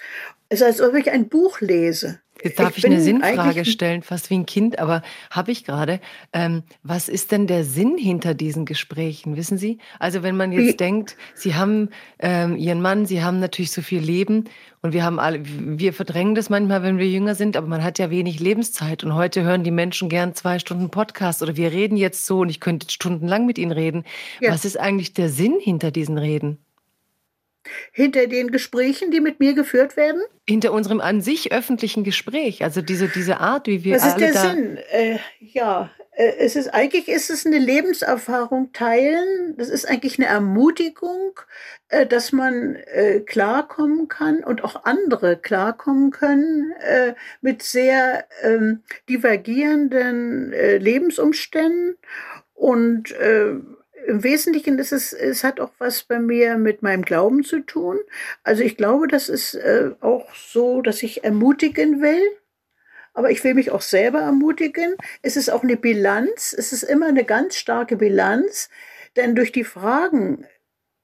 Es 0.50 0.60
ist, 0.60 0.66
als 0.66 0.80
ob 0.82 0.94
ich 0.94 1.10
ein 1.10 1.28
Buch 1.28 1.60
lese. 1.60 2.20
Jetzt 2.42 2.58
darf 2.58 2.76
ich, 2.76 2.84
ich 2.84 2.86
eine 2.86 3.00
Sinnfrage 3.00 3.64
stellen, 3.64 4.02
fast 4.02 4.30
wie 4.30 4.34
ein 4.34 4.46
Kind, 4.46 4.78
aber 4.78 5.02
habe 5.30 5.52
ich 5.52 5.64
gerade. 5.64 6.00
Ähm, 6.32 6.62
was 6.82 7.08
ist 7.08 7.32
denn 7.32 7.46
der 7.46 7.64
Sinn 7.64 7.96
hinter 7.98 8.34
diesen 8.34 8.66
Gesprächen? 8.66 9.36
Wissen 9.36 9.58
Sie? 9.58 9.78
Also 9.98 10.22
wenn 10.22 10.36
man 10.36 10.52
jetzt 10.52 10.74
wie? 10.74 10.76
denkt, 10.76 11.16
Sie 11.34 11.54
haben 11.54 11.90
ähm, 12.18 12.56
Ihren 12.56 12.82
Mann, 12.82 13.06
Sie 13.06 13.22
haben 13.22 13.40
natürlich 13.40 13.72
so 13.72 13.82
viel 13.82 14.00
Leben 14.00 14.44
und 14.82 14.92
wir 14.92 15.04
haben 15.04 15.18
alle, 15.18 15.40
wir 15.42 15.92
verdrängen 15.92 16.34
das 16.34 16.50
manchmal, 16.50 16.82
wenn 16.82 16.98
wir 16.98 17.08
jünger 17.08 17.34
sind, 17.34 17.56
aber 17.56 17.66
man 17.66 17.82
hat 17.82 17.98
ja 17.98 18.10
wenig 18.10 18.38
Lebenszeit 18.38 19.02
und 19.02 19.14
heute 19.14 19.42
hören 19.42 19.64
die 19.64 19.70
Menschen 19.70 20.08
gern 20.08 20.34
zwei 20.34 20.58
Stunden 20.58 20.90
Podcast 20.90 21.42
oder 21.42 21.56
wir 21.56 21.72
reden 21.72 21.96
jetzt 21.96 22.26
so 22.26 22.40
und 22.40 22.50
ich 22.50 22.60
könnte 22.60 22.90
stundenlang 22.90 23.46
mit 23.46 23.58
Ihnen 23.58 23.72
reden. 23.72 24.04
Ja. 24.40 24.52
Was 24.52 24.64
ist 24.64 24.78
eigentlich 24.78 25.14
der 25.14 25.30
Sinn 25.30 25.56
hinter 25.60 25.90
diesen 25.90 26.18
Reden? 26.18 26.58
Hinter 27.92 28.26
den 28.26 28.50
Gesprächen, 28.50 29.10
die 29.10 29.20
mit 29.20 29.40
mir 29.40 29.54
geführt 29.54 29.96
werden? 29.96 30.22
Hinter 30.48 30.72
unserem 30.72 31.00
an 31.00 31.20
sich 31.20 31.52
öffentlichen 31.52 32.04
Gespräch, 32.04 32.62
also 32.62 32.82
diese, 32.82 33.08
diese 33.08 33.40
Art, 33.40 33.66
wie 33.66 33.84
wir 33.84 33.96
Was 33.96 34.06
ist 34.06 34.20
der 34.20 34.34
Sinn? 34.34 34.78
Äh, 34.90 35.18
ja, 35.40 35.90
äh, 36.16 36.32
es 36.38 36.56
ist 36.56 36.68
eigentlich 36.68 37.08
ist 37.08 37.30
es 37.30 37.46
eine 37.46 37.58
Lebenserfahrung 37.58 38.72
teilen. 38.72 39.54
Das 39.56 39.68
ist 39.68 39.88
eigentlich 39.88 40.18
eine 40.18 40.26
Ermutigung, 40.26 41.38
äh, 41.88 42.06
dass 42.06 42.32
man 42.32 42.76
äh, 42.76 43.20
klarkommen 43.20 44.08
kann 44.08 44.42
und 44.42 44.64
auch 44.64 44.84
andere 44.84 45.36
klarkommen 45.36 46.10
können 46.10 46.72
äh, 46.80 47.14
mit 47.40 47.62
sehr 47.62 48.24
ähm, 48.42 48.82
divergierenden 49.08 50.52
äh, 50.52 50.78
Lebensumständen 50.78 51.96
und 52.54 53.12
äh, 53.12 53.54
im 54.06 54.22
Wesentlichen 54.22 54.78
ist 54.78 54.92
es, 54.92 55.12
es 55.12 55.44
hat 55.44 55.60
auch 55.60 55.72
was 55.78 56.04
bei 56.04 56.18
mir 56.18 56.56
mit 56.56 56.82
meinem 56.82 57.02
Glauben 57.02 57.44
zu 57.44 57.60
tun. 57.60 57.98
Also 58.44 58.62
ich 58.62 58.76
glaube, 58.76 59.08
das 59.08 59.28
ist 59.28 59.54
äh, 59.54 59.90
auch 60.00 60.32
so, 60.34 60.82
dass 60.82 61.02
ich 61.02 61.24
ermutigen 61.24 62.00
will. 62.00 62.22
Aber 63.14 63.30
ich 63.30 63.42
will 63.44 63.54
mich 63.54 63.70
auch 63.70 63.82
selber 63.82 64.20
ermutigen. 64.20 64.94
Es 65.22 65.36
ist 65.36 65.50
auch 65.50 65.62
eine 65.62 65.76
Bilanz. 65.76 66.54
Es 66.56 66.72
ist 66.72 66.82
immer 66.82 67.06
eine 67.06 67.24
ganz 67.24 67.56
starke 67.56 67.96
Bilanz. 67.96 68.68
Denn 69.16 69.34
durch 69.34 69.52
die 69.52 69.64
Fragen 69.64 70.46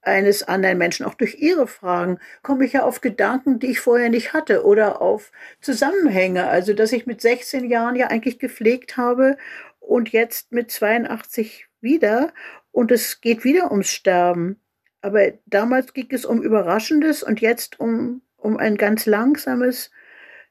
eines 0.02 0.42
anderen 0.42 0.78
Menschen, 0.78 1.06
auch 1.06 1.14
durch 1.14 1.36
ihre 1.36 1.66
Fragen, 1.66 2.18
komme 2.42 2.64
ich 2.66 2.74
ja 2.74 2.82
auf 2.82 3.00
Gedanken, 3.00 3.60
die 3.60 3.68
ich 3.68 3.80
vorher 3.80 4.10
nicht 4.10 4.32
hatte 4.32 4.64
oder 4.64 5.00
auf 5.00 5.32
Zusammenhänge. 5.60 6.48
Also, 6.48 6.74
dass 6.74 6.92
ich 6.92 7.06
mit 7.06 7.20
16 7.20 7.68
Jahren 7.70 7.96
ja 7.96 8.08
eigentlich 8.08 8.38
gepflegt 8.38 8.96
habe 8.96 9.36
und 9.80 10.10
jetzt 10.10 10.52
mit 10.52 10.70
82 10.70 11.66
wieder 11.80 12.32
und 12.72 12.90
es 12.90 13.20
geht 13.20 13.44
wieder 13.44 13.70
ums 13.70 13.90
Sterben. 13.90 14.60
Aber 15.02 15.32
damals 15.46 15.92
ging 15.92 16.08
es 16.10 16.24
um 16.24 16.42
Überraschendes 16.42 17.22
und 17.22 17.40
jetzt 17.40 17.78
um, 17.78 18.22
um 18.36 18.56
ein 18.56 18.76
ganz 18.76 19.06
langsames 19.06 19.90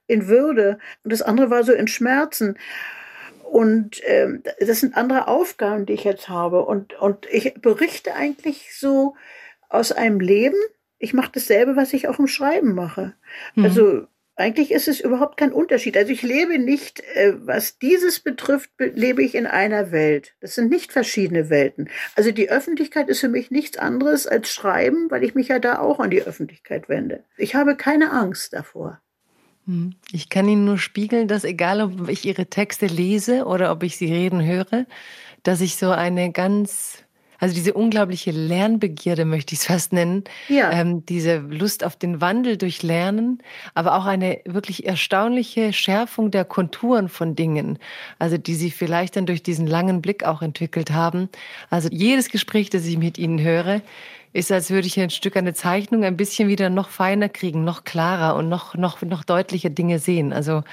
in 0.07 0.27
Würde. 0.27 0.77
Und 1.03 1.11
das 1.13 1.21
andere 1.21 1.49
war 1.49 1.63
so 1.63 1.73
in 1.73 1.87
Schmerzen. 1.87 2.57
Und 3.43 4.01
ähm, 4.05 4.43
das 4.59 4.79
sind 4.79 4.95
andere 4.95 5.27
Aufgaben, 5.27 5.85
die 5.85 5.93
ich 5.93 6.03
jetzt 6.03 6.29
habe. 6.29 6.63
Und, 6.63 6.93
und 6.99 7.25
ich 7.31 7.55
berichte 7.55 8.13
eigentlich 8.13 8.77
so 8.77 9.15
aus 9.69 9.91
einem 9.91 10.19
Leben. 10.19 10.57
Ich 10.99 11.13
mache 11.13 11.31
dasselbe, 11.33 11.75
was 11.75 11.93
ich 11.93 12.07
auch 12.07 12.19
im 12.19 12.27
Schreiben 12.27 12.75
mache. 12.75 13.13
Mhm. 13.55 13.65
Also 13.65 14.07
eigentlich 14.41 14.71
ist 14.71 14.87
es 14.87 14.99
überhaupt 14.99 15.37
kein 15.37 15.53
Unterschied. 15.53 15.95
Also 15.95 16.11
ich 16.11 16.21
lebe 16.21 16.59
nicht, 16.59 16.99
äh, 17.15 17.33
was 17.45 17.77
dieses 17.77 18.19
betrifft, 18.19 18.71
lebe 18.77 19.23
ich 19.23 19.35
in 19.35 19.45
einer 19.45 19.91
Welt. 19.91 20.33
Das 20.41 20.55
sind 20.55 20.69
nicht 20.69 20.91
verschiedene 20.91 21.49
Welten. 21.49 21.89
Also 22.15 22.31
die 22.31 22.49
Öffentlichkeit 22.49 23.07
ist 23.07 23.19
für 23.19 23.29
mich 23.29 23.51
nichts 23.51 23.77
anderes 23.77 24.27
als 24.27 24.51
Schreiben, 24.51 25.09
weil 25.09 25.23
ich 25.23 25.35
mich 25.35 25.47
ja 25.47 25.59
da 25.59 25.79
auch 25.79 25.99
an 25.99 26.09
die 26.09 26.23
Öffentlichkeit 26.23 26.89
wende. 26.89 27.23
Ich 27.37 27.55
habe 27.55 27.75
keine 27.75 28.11
Angst 28.11 28.53
davor. 28.53 28.99
Hm. 29.67 29.93
Ich 30.11 30.29
kann 30.29 30.49
Ihnen 30.49 30.65
nur 30.65 30.77
spiegeln, 30.77 31.27
dass 31.27 31.43
egal, 31.43 31.81
ob 31.81 32.09
ich 32.09 32.25
Ihre 32.25 32.47
Texte 32.47 32.87
lese 32.87 33.45
oder 33.45 33.71
ob 33.71 33.83
ich 33.83 33.97
sie 33.97 34.11
reden 34.11 34.43
höre, 34.43 34.85
dass 35.43 35.61
ich 35.61 35.75
so 35.75 35.91
eine 35.91 36.31
ganz 36.31 37.03
also 37.41 37.55
diese 37.55 37.73
unglaubliche 37.73 38.29
Lernbegierde 38.29 39.25
möchte 39.25 39.55
ich 39.55 39.61
es 39.61 39.65
fast 39.65 39.93
nennen. 39.93 40.23
Ja. 40.47 40.71
Ähm, 40.71 41.03
diese 41.07 41.37
Lust 41.39 41.83
auf 41.83 41.95
den 41.95 42.21
Wandel 42.21 42.55
durch 42.55 42.83
Lernen, 42.83 43.41
aber 43.73 43.95
auch 43.95 44.05
eine 44.05 44.41
wirklich 44.45 44.85
erstaunliche 44.85 45.73
Schärfung 45.73 46.29
der 46.29 46.45
Konturen 46.45 47.09
von 47.09 47.35
Dingen. 47.35 47.79
Also 48.19 48.37
die 48.37 48.53
Sie 48.53 48.69
vielleicht 48.69 49.15
dann 49.15 49.25
durch 49.25 49.41
diesen 49.41 49.65
langen 49.65 50.03
Blick 50.03 50.23
auch 50.23 50.43
entwickelt 50.43 50.91
haben. 50.91 51.29
Also 51.71 51.89
jedes 51.91 52.29
Gespräch, 52.29 52.69
das 52.69 52.85
ich 52.85 52.99
mit 52.99 53.17
Ihnen 53.17 53.41
höre, 53.41 53.81
ist, 54.33 54.51
als 54.51 54.69
würde 54.69 54.85
ich 54.85 54.99
ein 54.99 55.09
Stück 55.09 55.35
eine 55.35 55.55
Zeichnung 55.55 56.03
ein 56.03 56.17
bisschen 56.17 56.47
wieder 56.47 56.69
noch 56.69 56.89
feiner 56.89 57.27
kriegen, 57.27 57.63
noch 57.63 57.85
klarer 57.85 58.35
und 58.35 58.49
noch, 58.49 58.75
noch, 58.75 59.01
noch 59.01 59.23
deutlicher 59.23 59.71
Dinge 59.71 59.97
sehen. 59.97 60.31
Also 60.31 60.63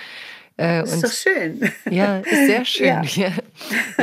äh, 0.58 0.82
ist 0.82 1.04
doch 1.04 1.12
schön. 1.12 1.70
Ja, 1.88 2.18
ist 2.18 2.46
sehr 2.46 2.64
schön. 2.66 2.86
Ja. 2.86 3.02
ja. 3.02 3.32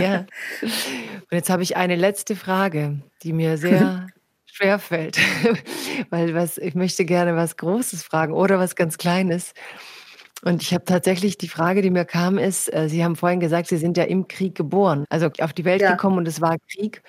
ja. 0.02 0.26
Und 0.61 1.32
jetzt 1.32 1.49
habe 1.49 1.64
ich 1.64 1.76
eine 1.76 1.95
letzte 1.95 2.36
Frage, 2.36 2.99
die 3.23 3.34
mir 3.34 3.57
sehr 3.57 4.07
schwerfällt, 4.45 5.18
weil 6.10 6.34
was, 6.34 6.57
ich 6.57 6.76
möchte 6.76 7.03
gerne 7.06 7.36
was 7.36 7.57
Großes 7.57 8.03
fragen 8.03 8.34
oder 8.34 8.57
was 8.57 8.76
ganz 8.76 8.98
Kleines. 8.98 9.53
Und 10.44 10.61
ich 10.61 10.73
habe 10.73 10.86
tatsächlich 10.86 11.38
die 11.38 11.48
Frage, 11.48 11.82
die 11.82 11.90
mir 11.90 12.06
kam, 12.06 12.38
ist, 12.38 12.73
äh, 12.73 12.88
Sie 12.88 13.03
haben 13.03 13.15
vorhin 13.15 13.40
gesagt, 13.40 13.68
Sie 13.68 13.77
sind 13.77 13.98
ja 13.98 14.03
im 14.03 14.27
Krieg 14.27 14.56
geboren, 14.56 15.06
also 15.10 15.30
auf 15.40 15.53
die 15.53 15.65
Welt 15.65 15.82
ja. 15.82 15.91
gekommen 15.91 16.18
und 16.18 16.27
es 16.27 16.40
war 16.40 16.56
Krieg. 16.72 17.02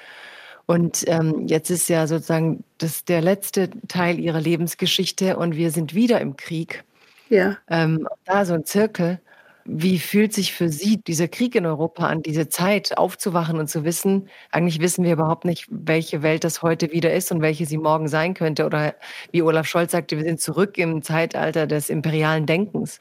Und 0.65 1.05
ähm, 1.07 1.47
jetzt 1.47 1.71
ist 1.71 1.89
ja 1.89 2.09
sozusagen 2.09 2.65
das 2.79 3.05
der 3.05 3.21
letzte 3.21 3.71
Teil 3.87 4.19
Ihrer 4.19 4.41
Lebensgeschichte 4.41 5.37
und 5.37 5.55
wir 5.55 5.71
sind 5.71 5.95
wieder 5.95 6.21
im 6.21 6.37
Krieg. 6.37 6.83
Ja. 7.29 7.57
Ähm, 7.69 8.09
da 8.25 8.45
so 8.45 8.55
ein 8.55 8.65
Zirkel. 8.65 9.21
Wie 9.69 9.99
fühlt 9.99 10.33
sich 10.33 10.53
für 10.53 10.69
Sie 10.69 10.99
dieser 10.99 11.27
Krieg 11.27 11.57
in 11.57 11.67
Europa 11.67 12.07
an, 12.07 12.23
diese 12.23 12.49
Zeit 12.49 12.97
aufzuwachen 12.97 13.59
und 13.59 13.69
zu 13.69 13.85
wissen, 13.85 14.29
eigentlich 14.53 14.81
wissen 14.81 15.05
wir 15.05 15.13
überhaupt 15.13 15.45
nicht, 15.45 15.67
welche 15.69 16.23
Welt 16.23 16.45
das 16.45 16.63
heute 16.63 16.93
wieder 16.93 17.13
ist 17.13 17.33
und 17.33 17.43
welche 17.43 17.67
sie 17.67 17.77
morgen 17.77 18.07
sein 18.07 18.35
könnte? 18.35 18.65
Oder 18.65 18.95
wie 19.33 19.43
Olaf 19.43 19.67
Scholz 19.67 19.91
sagte, 19.91 20.17
wir 20.17 20.25
sind 20.25 20.41
zurück 20.41 20.79
im 20.79 21.03
Zeitalter 21.03 21.67
des 21.67 21.91
imperialen 21.91 22.47
Denkens. 22.47 23.01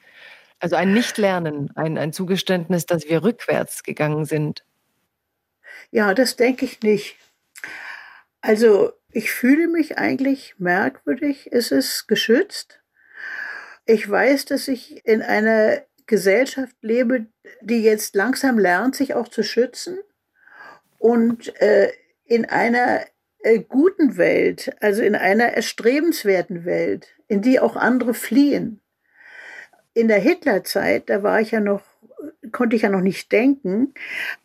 Also 0.59 0.75
ein 0.75 0.93
Nichtlernen, 0.93 1.71
ein, 1.75 1.99
ein 1.99 2.13
Zugeständnis, 2.13 2.87
dass 2.87 3.07
wir 3.07 3.23
rückwärts 3.23 3.83
gegangen 3.83 4.25
sind. 4.25 4.65
Ja, 5.91 6.15
das 6.15 6.35
denke 6.35 6.65
ich 6.65 6.81
nicht. 6.81 7.15
Also 8.41 8.91
ich 9.11 9.31
fühle 9.31 9.67
mich 9.67 9.99
eigentlich 9.99 10.55
merkwürdig. 10.57 11.49
Es 11.51 11.71
ist 11.71 12.07
geschützt. 12.07 12.81
Ich 13.85 14.09
weiß, 14.09 14.45
dass 14.45 14.67
ich 14.67 15.05
in 15.05 15.21
einer 15.21 15.83
Gesellschaft 16.07 16.75
lebe, 16.81 17.27
die 17.61 17.81
jetzt 17.81 18.15
langsam 18.15 18.59
lernt, 18.59 18.95
sich 18.95 19.13
auch 19.13 19.27
zu 19.27 19.43
schützen 19.43 19.99
und 20.99 21.59
äh, 21.61 21.91
in 22.25 22.45
einer 22.45 23.01
äh, 23.39 23.59
guten 23.59 24.17
Welt, 24.17 24.75
also 24.81 25.01
in 25.01 25.15
einer 25.15 25.45
erstrebenswerten 25.45 26.65
Welt, 26.65 27.13
in 27.27 27.41
die 27.41 27.59
auch 27.59 27.75
andere 27.75 28.13
fliehen. 28.13 28.81
In 29.93 30.07
der 30.07 30.19
Hitlerzeit, 30.19 31.09
da 31.09 31.23
war 31.23 31.39
ich 31.41 31.51
ja 31.51 31.59
noch, 31.59 31.83
konnte 32.51 32.75
ich 32.75 32.81
ja 32.81 32.89
noch 32.89 33.01
nicht 33.01 33.31
denken, 33.31 33.93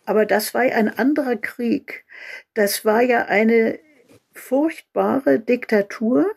aber 0.04 0.26
das 0.26 0.54
war 0.54 0.64
ja 0.64 0.76
ein 0.76 0.88
anderer 0.88 1.36
Krieg. 1.36 2.04
Das 2.54 2.84
war 2.84 3.02
ja 3.02 3.26
eine 3.26 3.78
furchtbare 4.32 5.40
Diktatur 5.40 6.30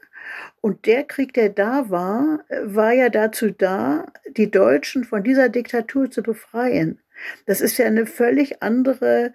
und 0.61 0.85
der 0.85 1.03
Krieg, 1.03 1.33
der 1.33 1.49
da 1.49 1.89
war, 1.89 2.39
war 2.63 2.93
ja 2.93 3.09
dazu 3.09 3.51
da, 3.51 4.05
die 4.37 4.49
Deutschen 4.49 5.03
von 5.03 5.23
dieser 5.23 5.49
Diktatur 5.49 6.09
zu 6.09 6.23
befreien. 6.23 6.99
Das 7.45 7.61
ist 7.61 7.77
ja 7.77 7.85
eine 7.85 8.05
völlig 8.05 8.61
andere 8.61 9.33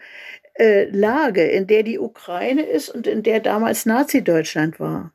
äh, 0.55 0.85
Lage, 0.91 1.45
in 1.45 1.67
der 1.67 1.83
die 1.83 1.99
Ukraine 1.99 2.63
ist 2.63 2.89
und 2.89 3.07
in 3.07 3.23
der 3.23 3.41
damals 3.41 3.87
Nazi-Deutschland 3.87 4.81
war. 4.81 5.13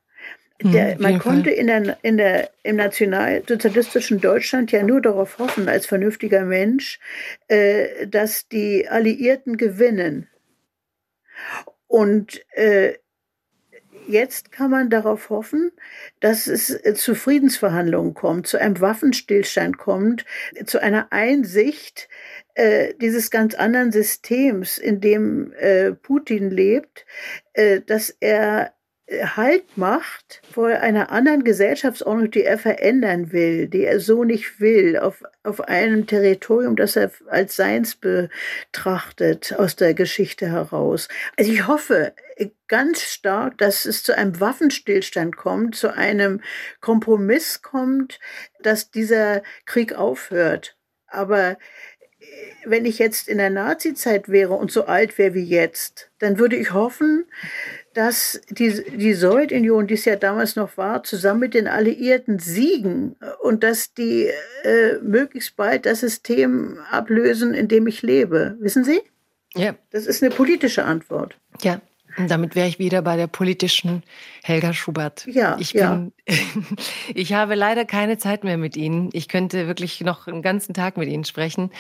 Hm, 0.62 0.72
der, 0.72 1.00
man 1.00 1.20
konnte 1.20 1.50
in 1.50 1.68
der, 1.68 1.98
in 2.02 2.18
der, 2.18 2.50
im 2.64 2.78
nationalsozialistischen 2.78 4.22
Deutschland 4.22 4.72
ja 4.72 4.84
nur 4.84 5.02
darauf 5.02 5.40
hoffen, 5.40 5.68
als 5.68 5.86
vernünftiger 5.86 6.46
Mensch, 6.46 7.00
äh, 7.48 8.08
dass 8.08 8.48
die 8.48 8.88
Alliierten 8.88 9.58
gewinnen. 9.58 10.30
Und 11.88 12.42
äh, 12.56 12.94
jetzt 14.08 14.52
kann 14.52 14.72
man 14.72 14.90
darauf 14.90 15.30
hoffen, 15.30 15.72
dass 16.20 16.48
es 16.48 16.70
äh, 16.70 16.94
zu 16.94 17.16
Friedensverhandlungen 17.16 18.14
kommt, 18.14 18.48
zu 18.48 18.60
einem 18.60 18.80
Waffenstillstand 18.80 19.78
kommt, 19.78 20.26
zu 20.66 20.82
einer 20.82 21.08
Einsicht 21.12 22.10
äh, 22.56 22.94
dieses 23.02 23.32
ganz 23.32 23.56
anderen 23.56 23.92
Systems, 23.92 24.78
in 24.78 25.02
dem 25.02 25.54
äh, 25.54 25.92
Putin 25.94 26.50
lebt, 26.50 27.06
äh, 27.54 27.82
dass 27.82 28.16
er 28.20 28.74
Halt 29.12 29.78
macht 29.78 30.42
vor 30.50 30.70
einer 30.70 31.12
anderen 31.12 31.44
Gesellschaftsordnung, 31.44 32.32
die 32.32 32.44
er 32.44 32.58
verändern 32.58 33.34
will, 33.34 33.68
die 33.68 33.84
er 33.84 34.00
so 34.00 34.24
nicht 34.24 34.62
will, 34.62 34.98
auf, 34.98 35.22
auf 35.44 35.60
einem 35.60 36.08
Territorium, 36.08 36.78
das 36.78 36.96
er 36.96 37.12
als 37.28 37.58
seins 37.58 37.96
betrachtet 37.96 39.54
aus 39.58 39.76
der 39.76 39.94
Geschichte 39.94 40.48
heraus. 40.48 41.10
Also 41.38 41.52
ich 41.52 41.68
hoffe 41.68 42.14
ganz 42.68 43.02
stark, 43.02 43.58
dass 43.58 43.86
es 43.86 44.04
zu 44.04 44.16
einem 44.18 44.40
Waffenstillstand 44.40 45.38
kommt, 45.38 45.76
zu 45.76 45.96
einem 45.96 46.42
Kompromiss 46.82 47.62
kommt, 47.62 48.20
dass 48.62 48.92
dieser 48.92 49.44
Krieg 49.66 49.94
aufhört. 49.94 50.76
Aber 51.08 51.58
wenn 52.66 52.86
ich 52.86 53.00
jetzt 53.00 53.28
in 53.28 53.38
der 53.38 53.50
Nazizeit 53.50 54.30
wäre 54.30 54.54
und 54.54 54.72
so 54.72 54.86
alt 54.86 55.18
wäre 55.18 55.34
wie 55.34 55.44
jetzt, 55.44 56.10
dann 56.20 56.40
würde 56.40 56.56
ich 56.56 56.74
hoffen, 56.74 57.26
dass 57.94 58.42
die, 58.50 58.84
die 58.96 59.14
Sowjetunion, 59.14 59.88
die 59.88 59.94
es 59.96 60.06
ja 60.06 60.16
damals 60.16 60.56
noch 60.56 60.78
war, 60.78 61.04
zusammen 61.04 61.42
mit 61.42 61.54
den 61.54 61.68
Alliierten 61.68 62.40
siegen 62.40 63.16
und 63.42 63.64
dass 63.64 63.94
die 63.94 64.32
äh, 64.64 64.98
möglichst 65.02 65.56
bald 65.56 65.86
das 65.86 66.00
System 66.00 66.80
ablösen, 66.90 67.54
in 67.54 67.68
dem 67.68 67.88
ich 67.88 68.02
lebe. 68.02 68.56
Wissen 68.60 68.84
Sie? 68.84 69.02
Ja. 69.54 69.76
Das 69.92 70.08
ist 70.08 70.24
eine 70.24 70.34
politische 70.34 70.86
Antwort. 70.86 71.38
Ja. 71.62 71.82
Und 72.18 72.30
damit 72.30 72.56
wäre 72.56 72.68
ich 72.68 72.80
wieder 72.80 73.02
bei 73.02 73.18
der 73.18 73.28
politischen 73.28 74.04
Helga 74.44 74.74
Schubert. 74.74 75.26
Ja, 75.26 75.58
ich 75.60 75.74
bin, 75.74 75.82
ja. 75.82 76.08
ich 77.16 77.34
habe 77.34 77.56
leider 77.56 77.86
keine 77.86 78.18
Zeit 78.18 78.44
mehr 78.44 78.58
mit 78.58 78.78
Ihnen. 78.78 79.10
Ich 79.14 79.28
könnte 79.28 79.68
wirklich 79.68 80.02
noch 80.02 80.28
einen 80.28 80.42
ganzen 80.42 80.74
Tag 80.74 80.98
mit 80.98 81.10
Ihnen 81.10 81.24
sprechen. 81.24 81.72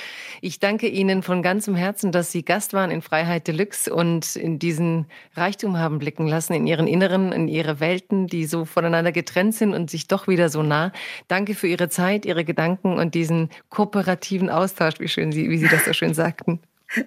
Ich 0.41 0.60
danke 0.60 0.88
Ihnen 0.88 1.22
von 1.22 1.43
ganzem 1.43 1.76
Herzen, 1.76 2.11
dass 2.11 2.31
Sie 2.31 2.43
Gast 2.43 2.73
waren 2.73 2.89
in 2.89 3.01
Freiheit 3.01 3.47
Deluxe 3.47 3.93
und 3.93 4.35
in 4.35 4.60
diesen 4.60 5.05
Reichtum 5.35 5.77
haben 5.77 5.99
blicken 5.99 6.27
lassen, 6.27 6.53
in 6.53 6.65
Ihren 6.65 6.88
Inneren, 6.88 7.31
in 7.31 7.47
Ihre 7.47 7.80
Welten, 7.80 8.27
die 8.27 8.45
so 8.45 8.65
voneinander 8.65 9.11
getrennt 9.11 9.55
sind 9.55 9.73
und 9.73 9.89
sich 9.89 10.07
doch 10.07 10.27
wieder 10.27 10.49
so 10.49 10.64
nah. 10.64 10.91
Danke 11.27 11.53
für 11.53 11.68
Ihre 11.68 11.89
Zeit, 11.89 12.26
Ihre 12.26 12.43
Gedanken 12.43 12.97
und 12.97 13.14
diesen 13.14 13.49
kooperativen 13.69 14.49
Austausch, 14.49 14.99
wie 14.99 15.07
schön 15.07 15.31
Sie, 15.31 15.49
wie 15.49 15.57
Sie 15.57 15.68
das 15.68 15.85
so 15.85 15.93
schön 15.93 16.14
sagten. 16.14 16.60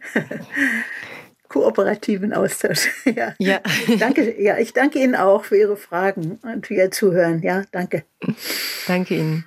kooperativen 1.48 2.32
Austausch. 2.32 2.88
ja. 3.04 3.34
ja. 3.38 3.60
danke, 3.98 4.40
ja, 4.40 4.58
ich 4.58 4.72
danke 4.72 4.98
Ihnen 4.98 5.14
auch 5.14 5.44
für 5.44 5.56
Ihre 5.56 5.76
Fragen 5.76 6.38
und 6.42 6.66
für 6.66 6.74
Ihr 6.74 6.90
Zuhören. 6.90 7.42
Ja, 7.42 7.64
danke. 7.72 8.04
Danke 8.86 9.14
Ihnen. 9.16 9.44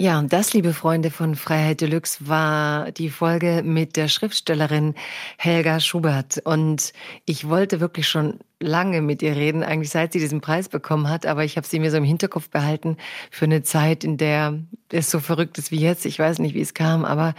Ja, 0.00 0.20
und 0.20 0.32
das, 0.32 0.52
liebe 0.52 0.74
Freunde 0.74 1.10
von 1.10 1.34
Freiheit 1.34 1.80
Deluxe, 1.80 2.28
war 2.28 2.92
die 2.92 3.10
Folge 3.10 3.62
mit 3.64 3.96
der 3.96 4.06
Schriftstellerin 4.06 4.94
Helga 5.38 5.80
Schubert. 5.80 6.40
Und 6.44 6.92
ich 7.24 7.48
wollte 7.48 7.80
wirklich 7.80 8.06
schon 8.06 8.38
lange 8.60 9.02
mit 9.02 9.22
ihr 9.22 9.36
reden, 9.36 9.62
eigentlich 9.62 9.90
seit 9.90 10.12
sie 10.12 10.18
diesen 10.18 10.40
Preis 10.40 10.68
bekommen 10.68 11.08
hat, 11.08 11.26
aber 11.26 11.44
ich 11.44 11.56
habe 11.56 11.66
sie 11.66 11.78
mir 11.78 11.90
so 11.90 11.96
im 11.96 12.04
Hinterkopf 12.04 12.50
behalten 12.50 12.96
für 13.30 13.44
eine 13.44 13.62
Zeit, 13.62 14.02
in 14.02 14.16
der 14.16 14.60
es 14.90 15.10
so 15.10 15.20
verrückt 15.20 15.58
ist 15.58 15.70
wie 15.70 15.78
jetzt. 15.78 16.06
Ich 16.06 16.18
weiß 16.18 16.38
nicht, 16.38 16.54
wie 16.54 16.60
es 16.60 16.74
kam, 16.74 17.04
aber 17.04 17.34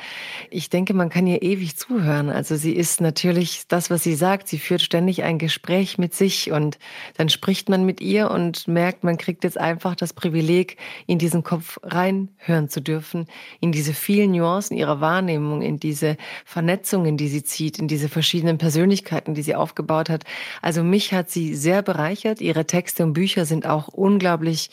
ich 0.50 0.70
denke, 0.70 0.94
man 0.94 1.10
kann 1.10 1.28
ihr 1.28 1.42
ewig 1.42 1.76
zuhören. 1.76 2.30
Also 2.30 2.56
sie 2.56 2.74
ist 2.74 3.02
natürlich 3.02 3.64
das, 3.68 3.90
was 3.90 4.04
sie 4.04 4.16
sagt. 4.16 4.48
Sie 4.48 4.60
führt 4.60 4.82
ständig 4.82 5.24
ein 5.24 5.40
Gespräch 5.40 5.98
mit 5.98 6.14
sich 6.14 6.52
und 6.52 6.78
dann 7.18 7.28
spricht 7.28 7.68
man 7.68 7.86
mit 7.86 8.02
ihr 8.02 8.30
und 8.32 8.68
merkt, 8.68 9.04
man 9.04 9.18
kriegt 9.18 9.44
jetzt 9.44 9.60
einfach 9.60 9.96
das 9.96 10.14
Privileg, 10.14 10.78
in 11.08 11.18
diesen 11.18 11.44
Kopf 11.44 11.80
reinhören 11.84 12.70
zu 12.70 12.82
dürfen, 12.82 13.26
in 13.60 13.72
diese 13.72 13.94
vielen 13.94 14.32
Nuancen 14.32 14.78
ihrer 14.78 15.02
Wahrnehmung, 15.02 15.62
in 15.62 15.80
diese 15.80 16.18
Vernetzungen, 16.46 17.18
die 17.18 17.28
sie 17.28 17.44
zieht, 17.44 17.80
in 17.80 17.88
diese 17.88 18.10
verschiedenen 18.10 18.58
Persönlichkeiten, 18.58 19.34
die 19.34 19.42
sie 19.42 19.56
aufgebaut 19.56 20.10
hat. 20.10 20.24
Also 20.62 20.84
mich 20.84 21.09
hat 21.14 21.30
sie 21.30 21.56
sehr 21.56 21.82
bereichert. 21.82 22.42
Ihre 22.42 22.66
Texte 22.66 23.04
und 23.04 23.14
Bücher 23.14 23.46
sind 23.46 23.66
auch 23.66 23.88
unglaublich 23.88 24.70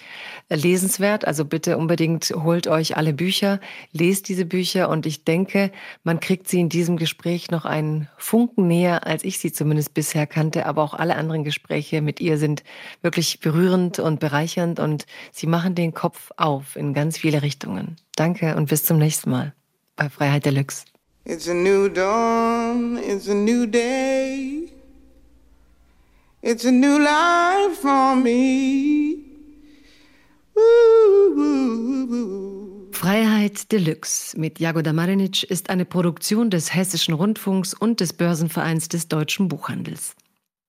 äh, 0.48 0.56
lesenswert. 0.56 1.26
Also 1.26 1.44
bitte 1.44 1.78
unbedingt 1.78 2.32
holt 2.36 2.66
euch 2.66 2.96
alle 2.96 3.12
Bücher, 3.12 3.60
lest 3.92 4.28
diese 4.28 4.44
Bücher 4.44 4.88
und 4.88 5.06
ich 5.06 5.24
denke, 5.24 5.70
man 6.04 6.20
kriegt 6.20 6.48
sie 6.48 6.60
in 6.60 6.68
diesem 6.68 6.96
Gespräch 6.96 7.50
noch 7.50 7.64
einen 7.64 8.08
Funken 8.18 8.66
näher, 8.66 9.06
als 9.06 9.24
ich 9.24 9.38
sie 9.38 9.52
zumindest 9.52 9.94
bisher 9.94 10.26
kannte. 10.26 10.66
Aber 10.66 10.82
auch 10.82 10.94
alle 10.94 11.16
anderen 11.16 11.44
Gespräche 11.44 12.02
mit 12.02 12.20
ihr 12.20 12.38
sind 12.38 12.64
wirklich 13.02 13.40
berührend 13.40 13.98
und 13.98 14.20
bereichernd 14.20 14.80
und 14.80 15.06
sie 15.32 15.46
machen 15.46 15.74
den 15.74 15.94
Kopf 15.94 16.30
auf 16.36 16.76
in 16.76 16.94
ganz 16.94 17.18
viele 17.18 17.42
Richtungen. 17.42 17.96
Danke 18.16 18.56
und 18.56 18.68
bis 18.68 18.84
zum 18.84 18.98
nächsten 18.98 19.30
Mal 19.30 19.54
bei 19.96 20.08
Freiheit 20.08 20.44
Deluxe. 20.44 20.84
It's 21.24 21.48
a 21.48 21.54
new 21.54 21.88
dawn, 21.88 22.98
it's 22.98 23.28
a 23.28 23.34
new 23.34 23.66
day. 23.66 24.75
It's 26.48 26.64
a 26.64 26.70
new 26.70 26.96
life 26.96 27.74
for 27.80 28.14
me. 28.14 29.16
Freiheit 32.92 33.72
Deluxe 33.72 34.38
mit 34.38 34.60
Jagoda 34.60 34.92
Marinic 34.92 35.42
ist 35.42 35.70
eine 35.70 35.84
Produktion 35.84 36.48
des 36.48 36.72
Hessischen 36.72 37.14
Rundfunks 37.14 37.74
und 37.74 37.98
des 37.98 38.12
Börsenvereins 38.12 38.86
des 38.86 39.08
Deutschen 39.08 39.48
Buchhandels. 39.48 40.14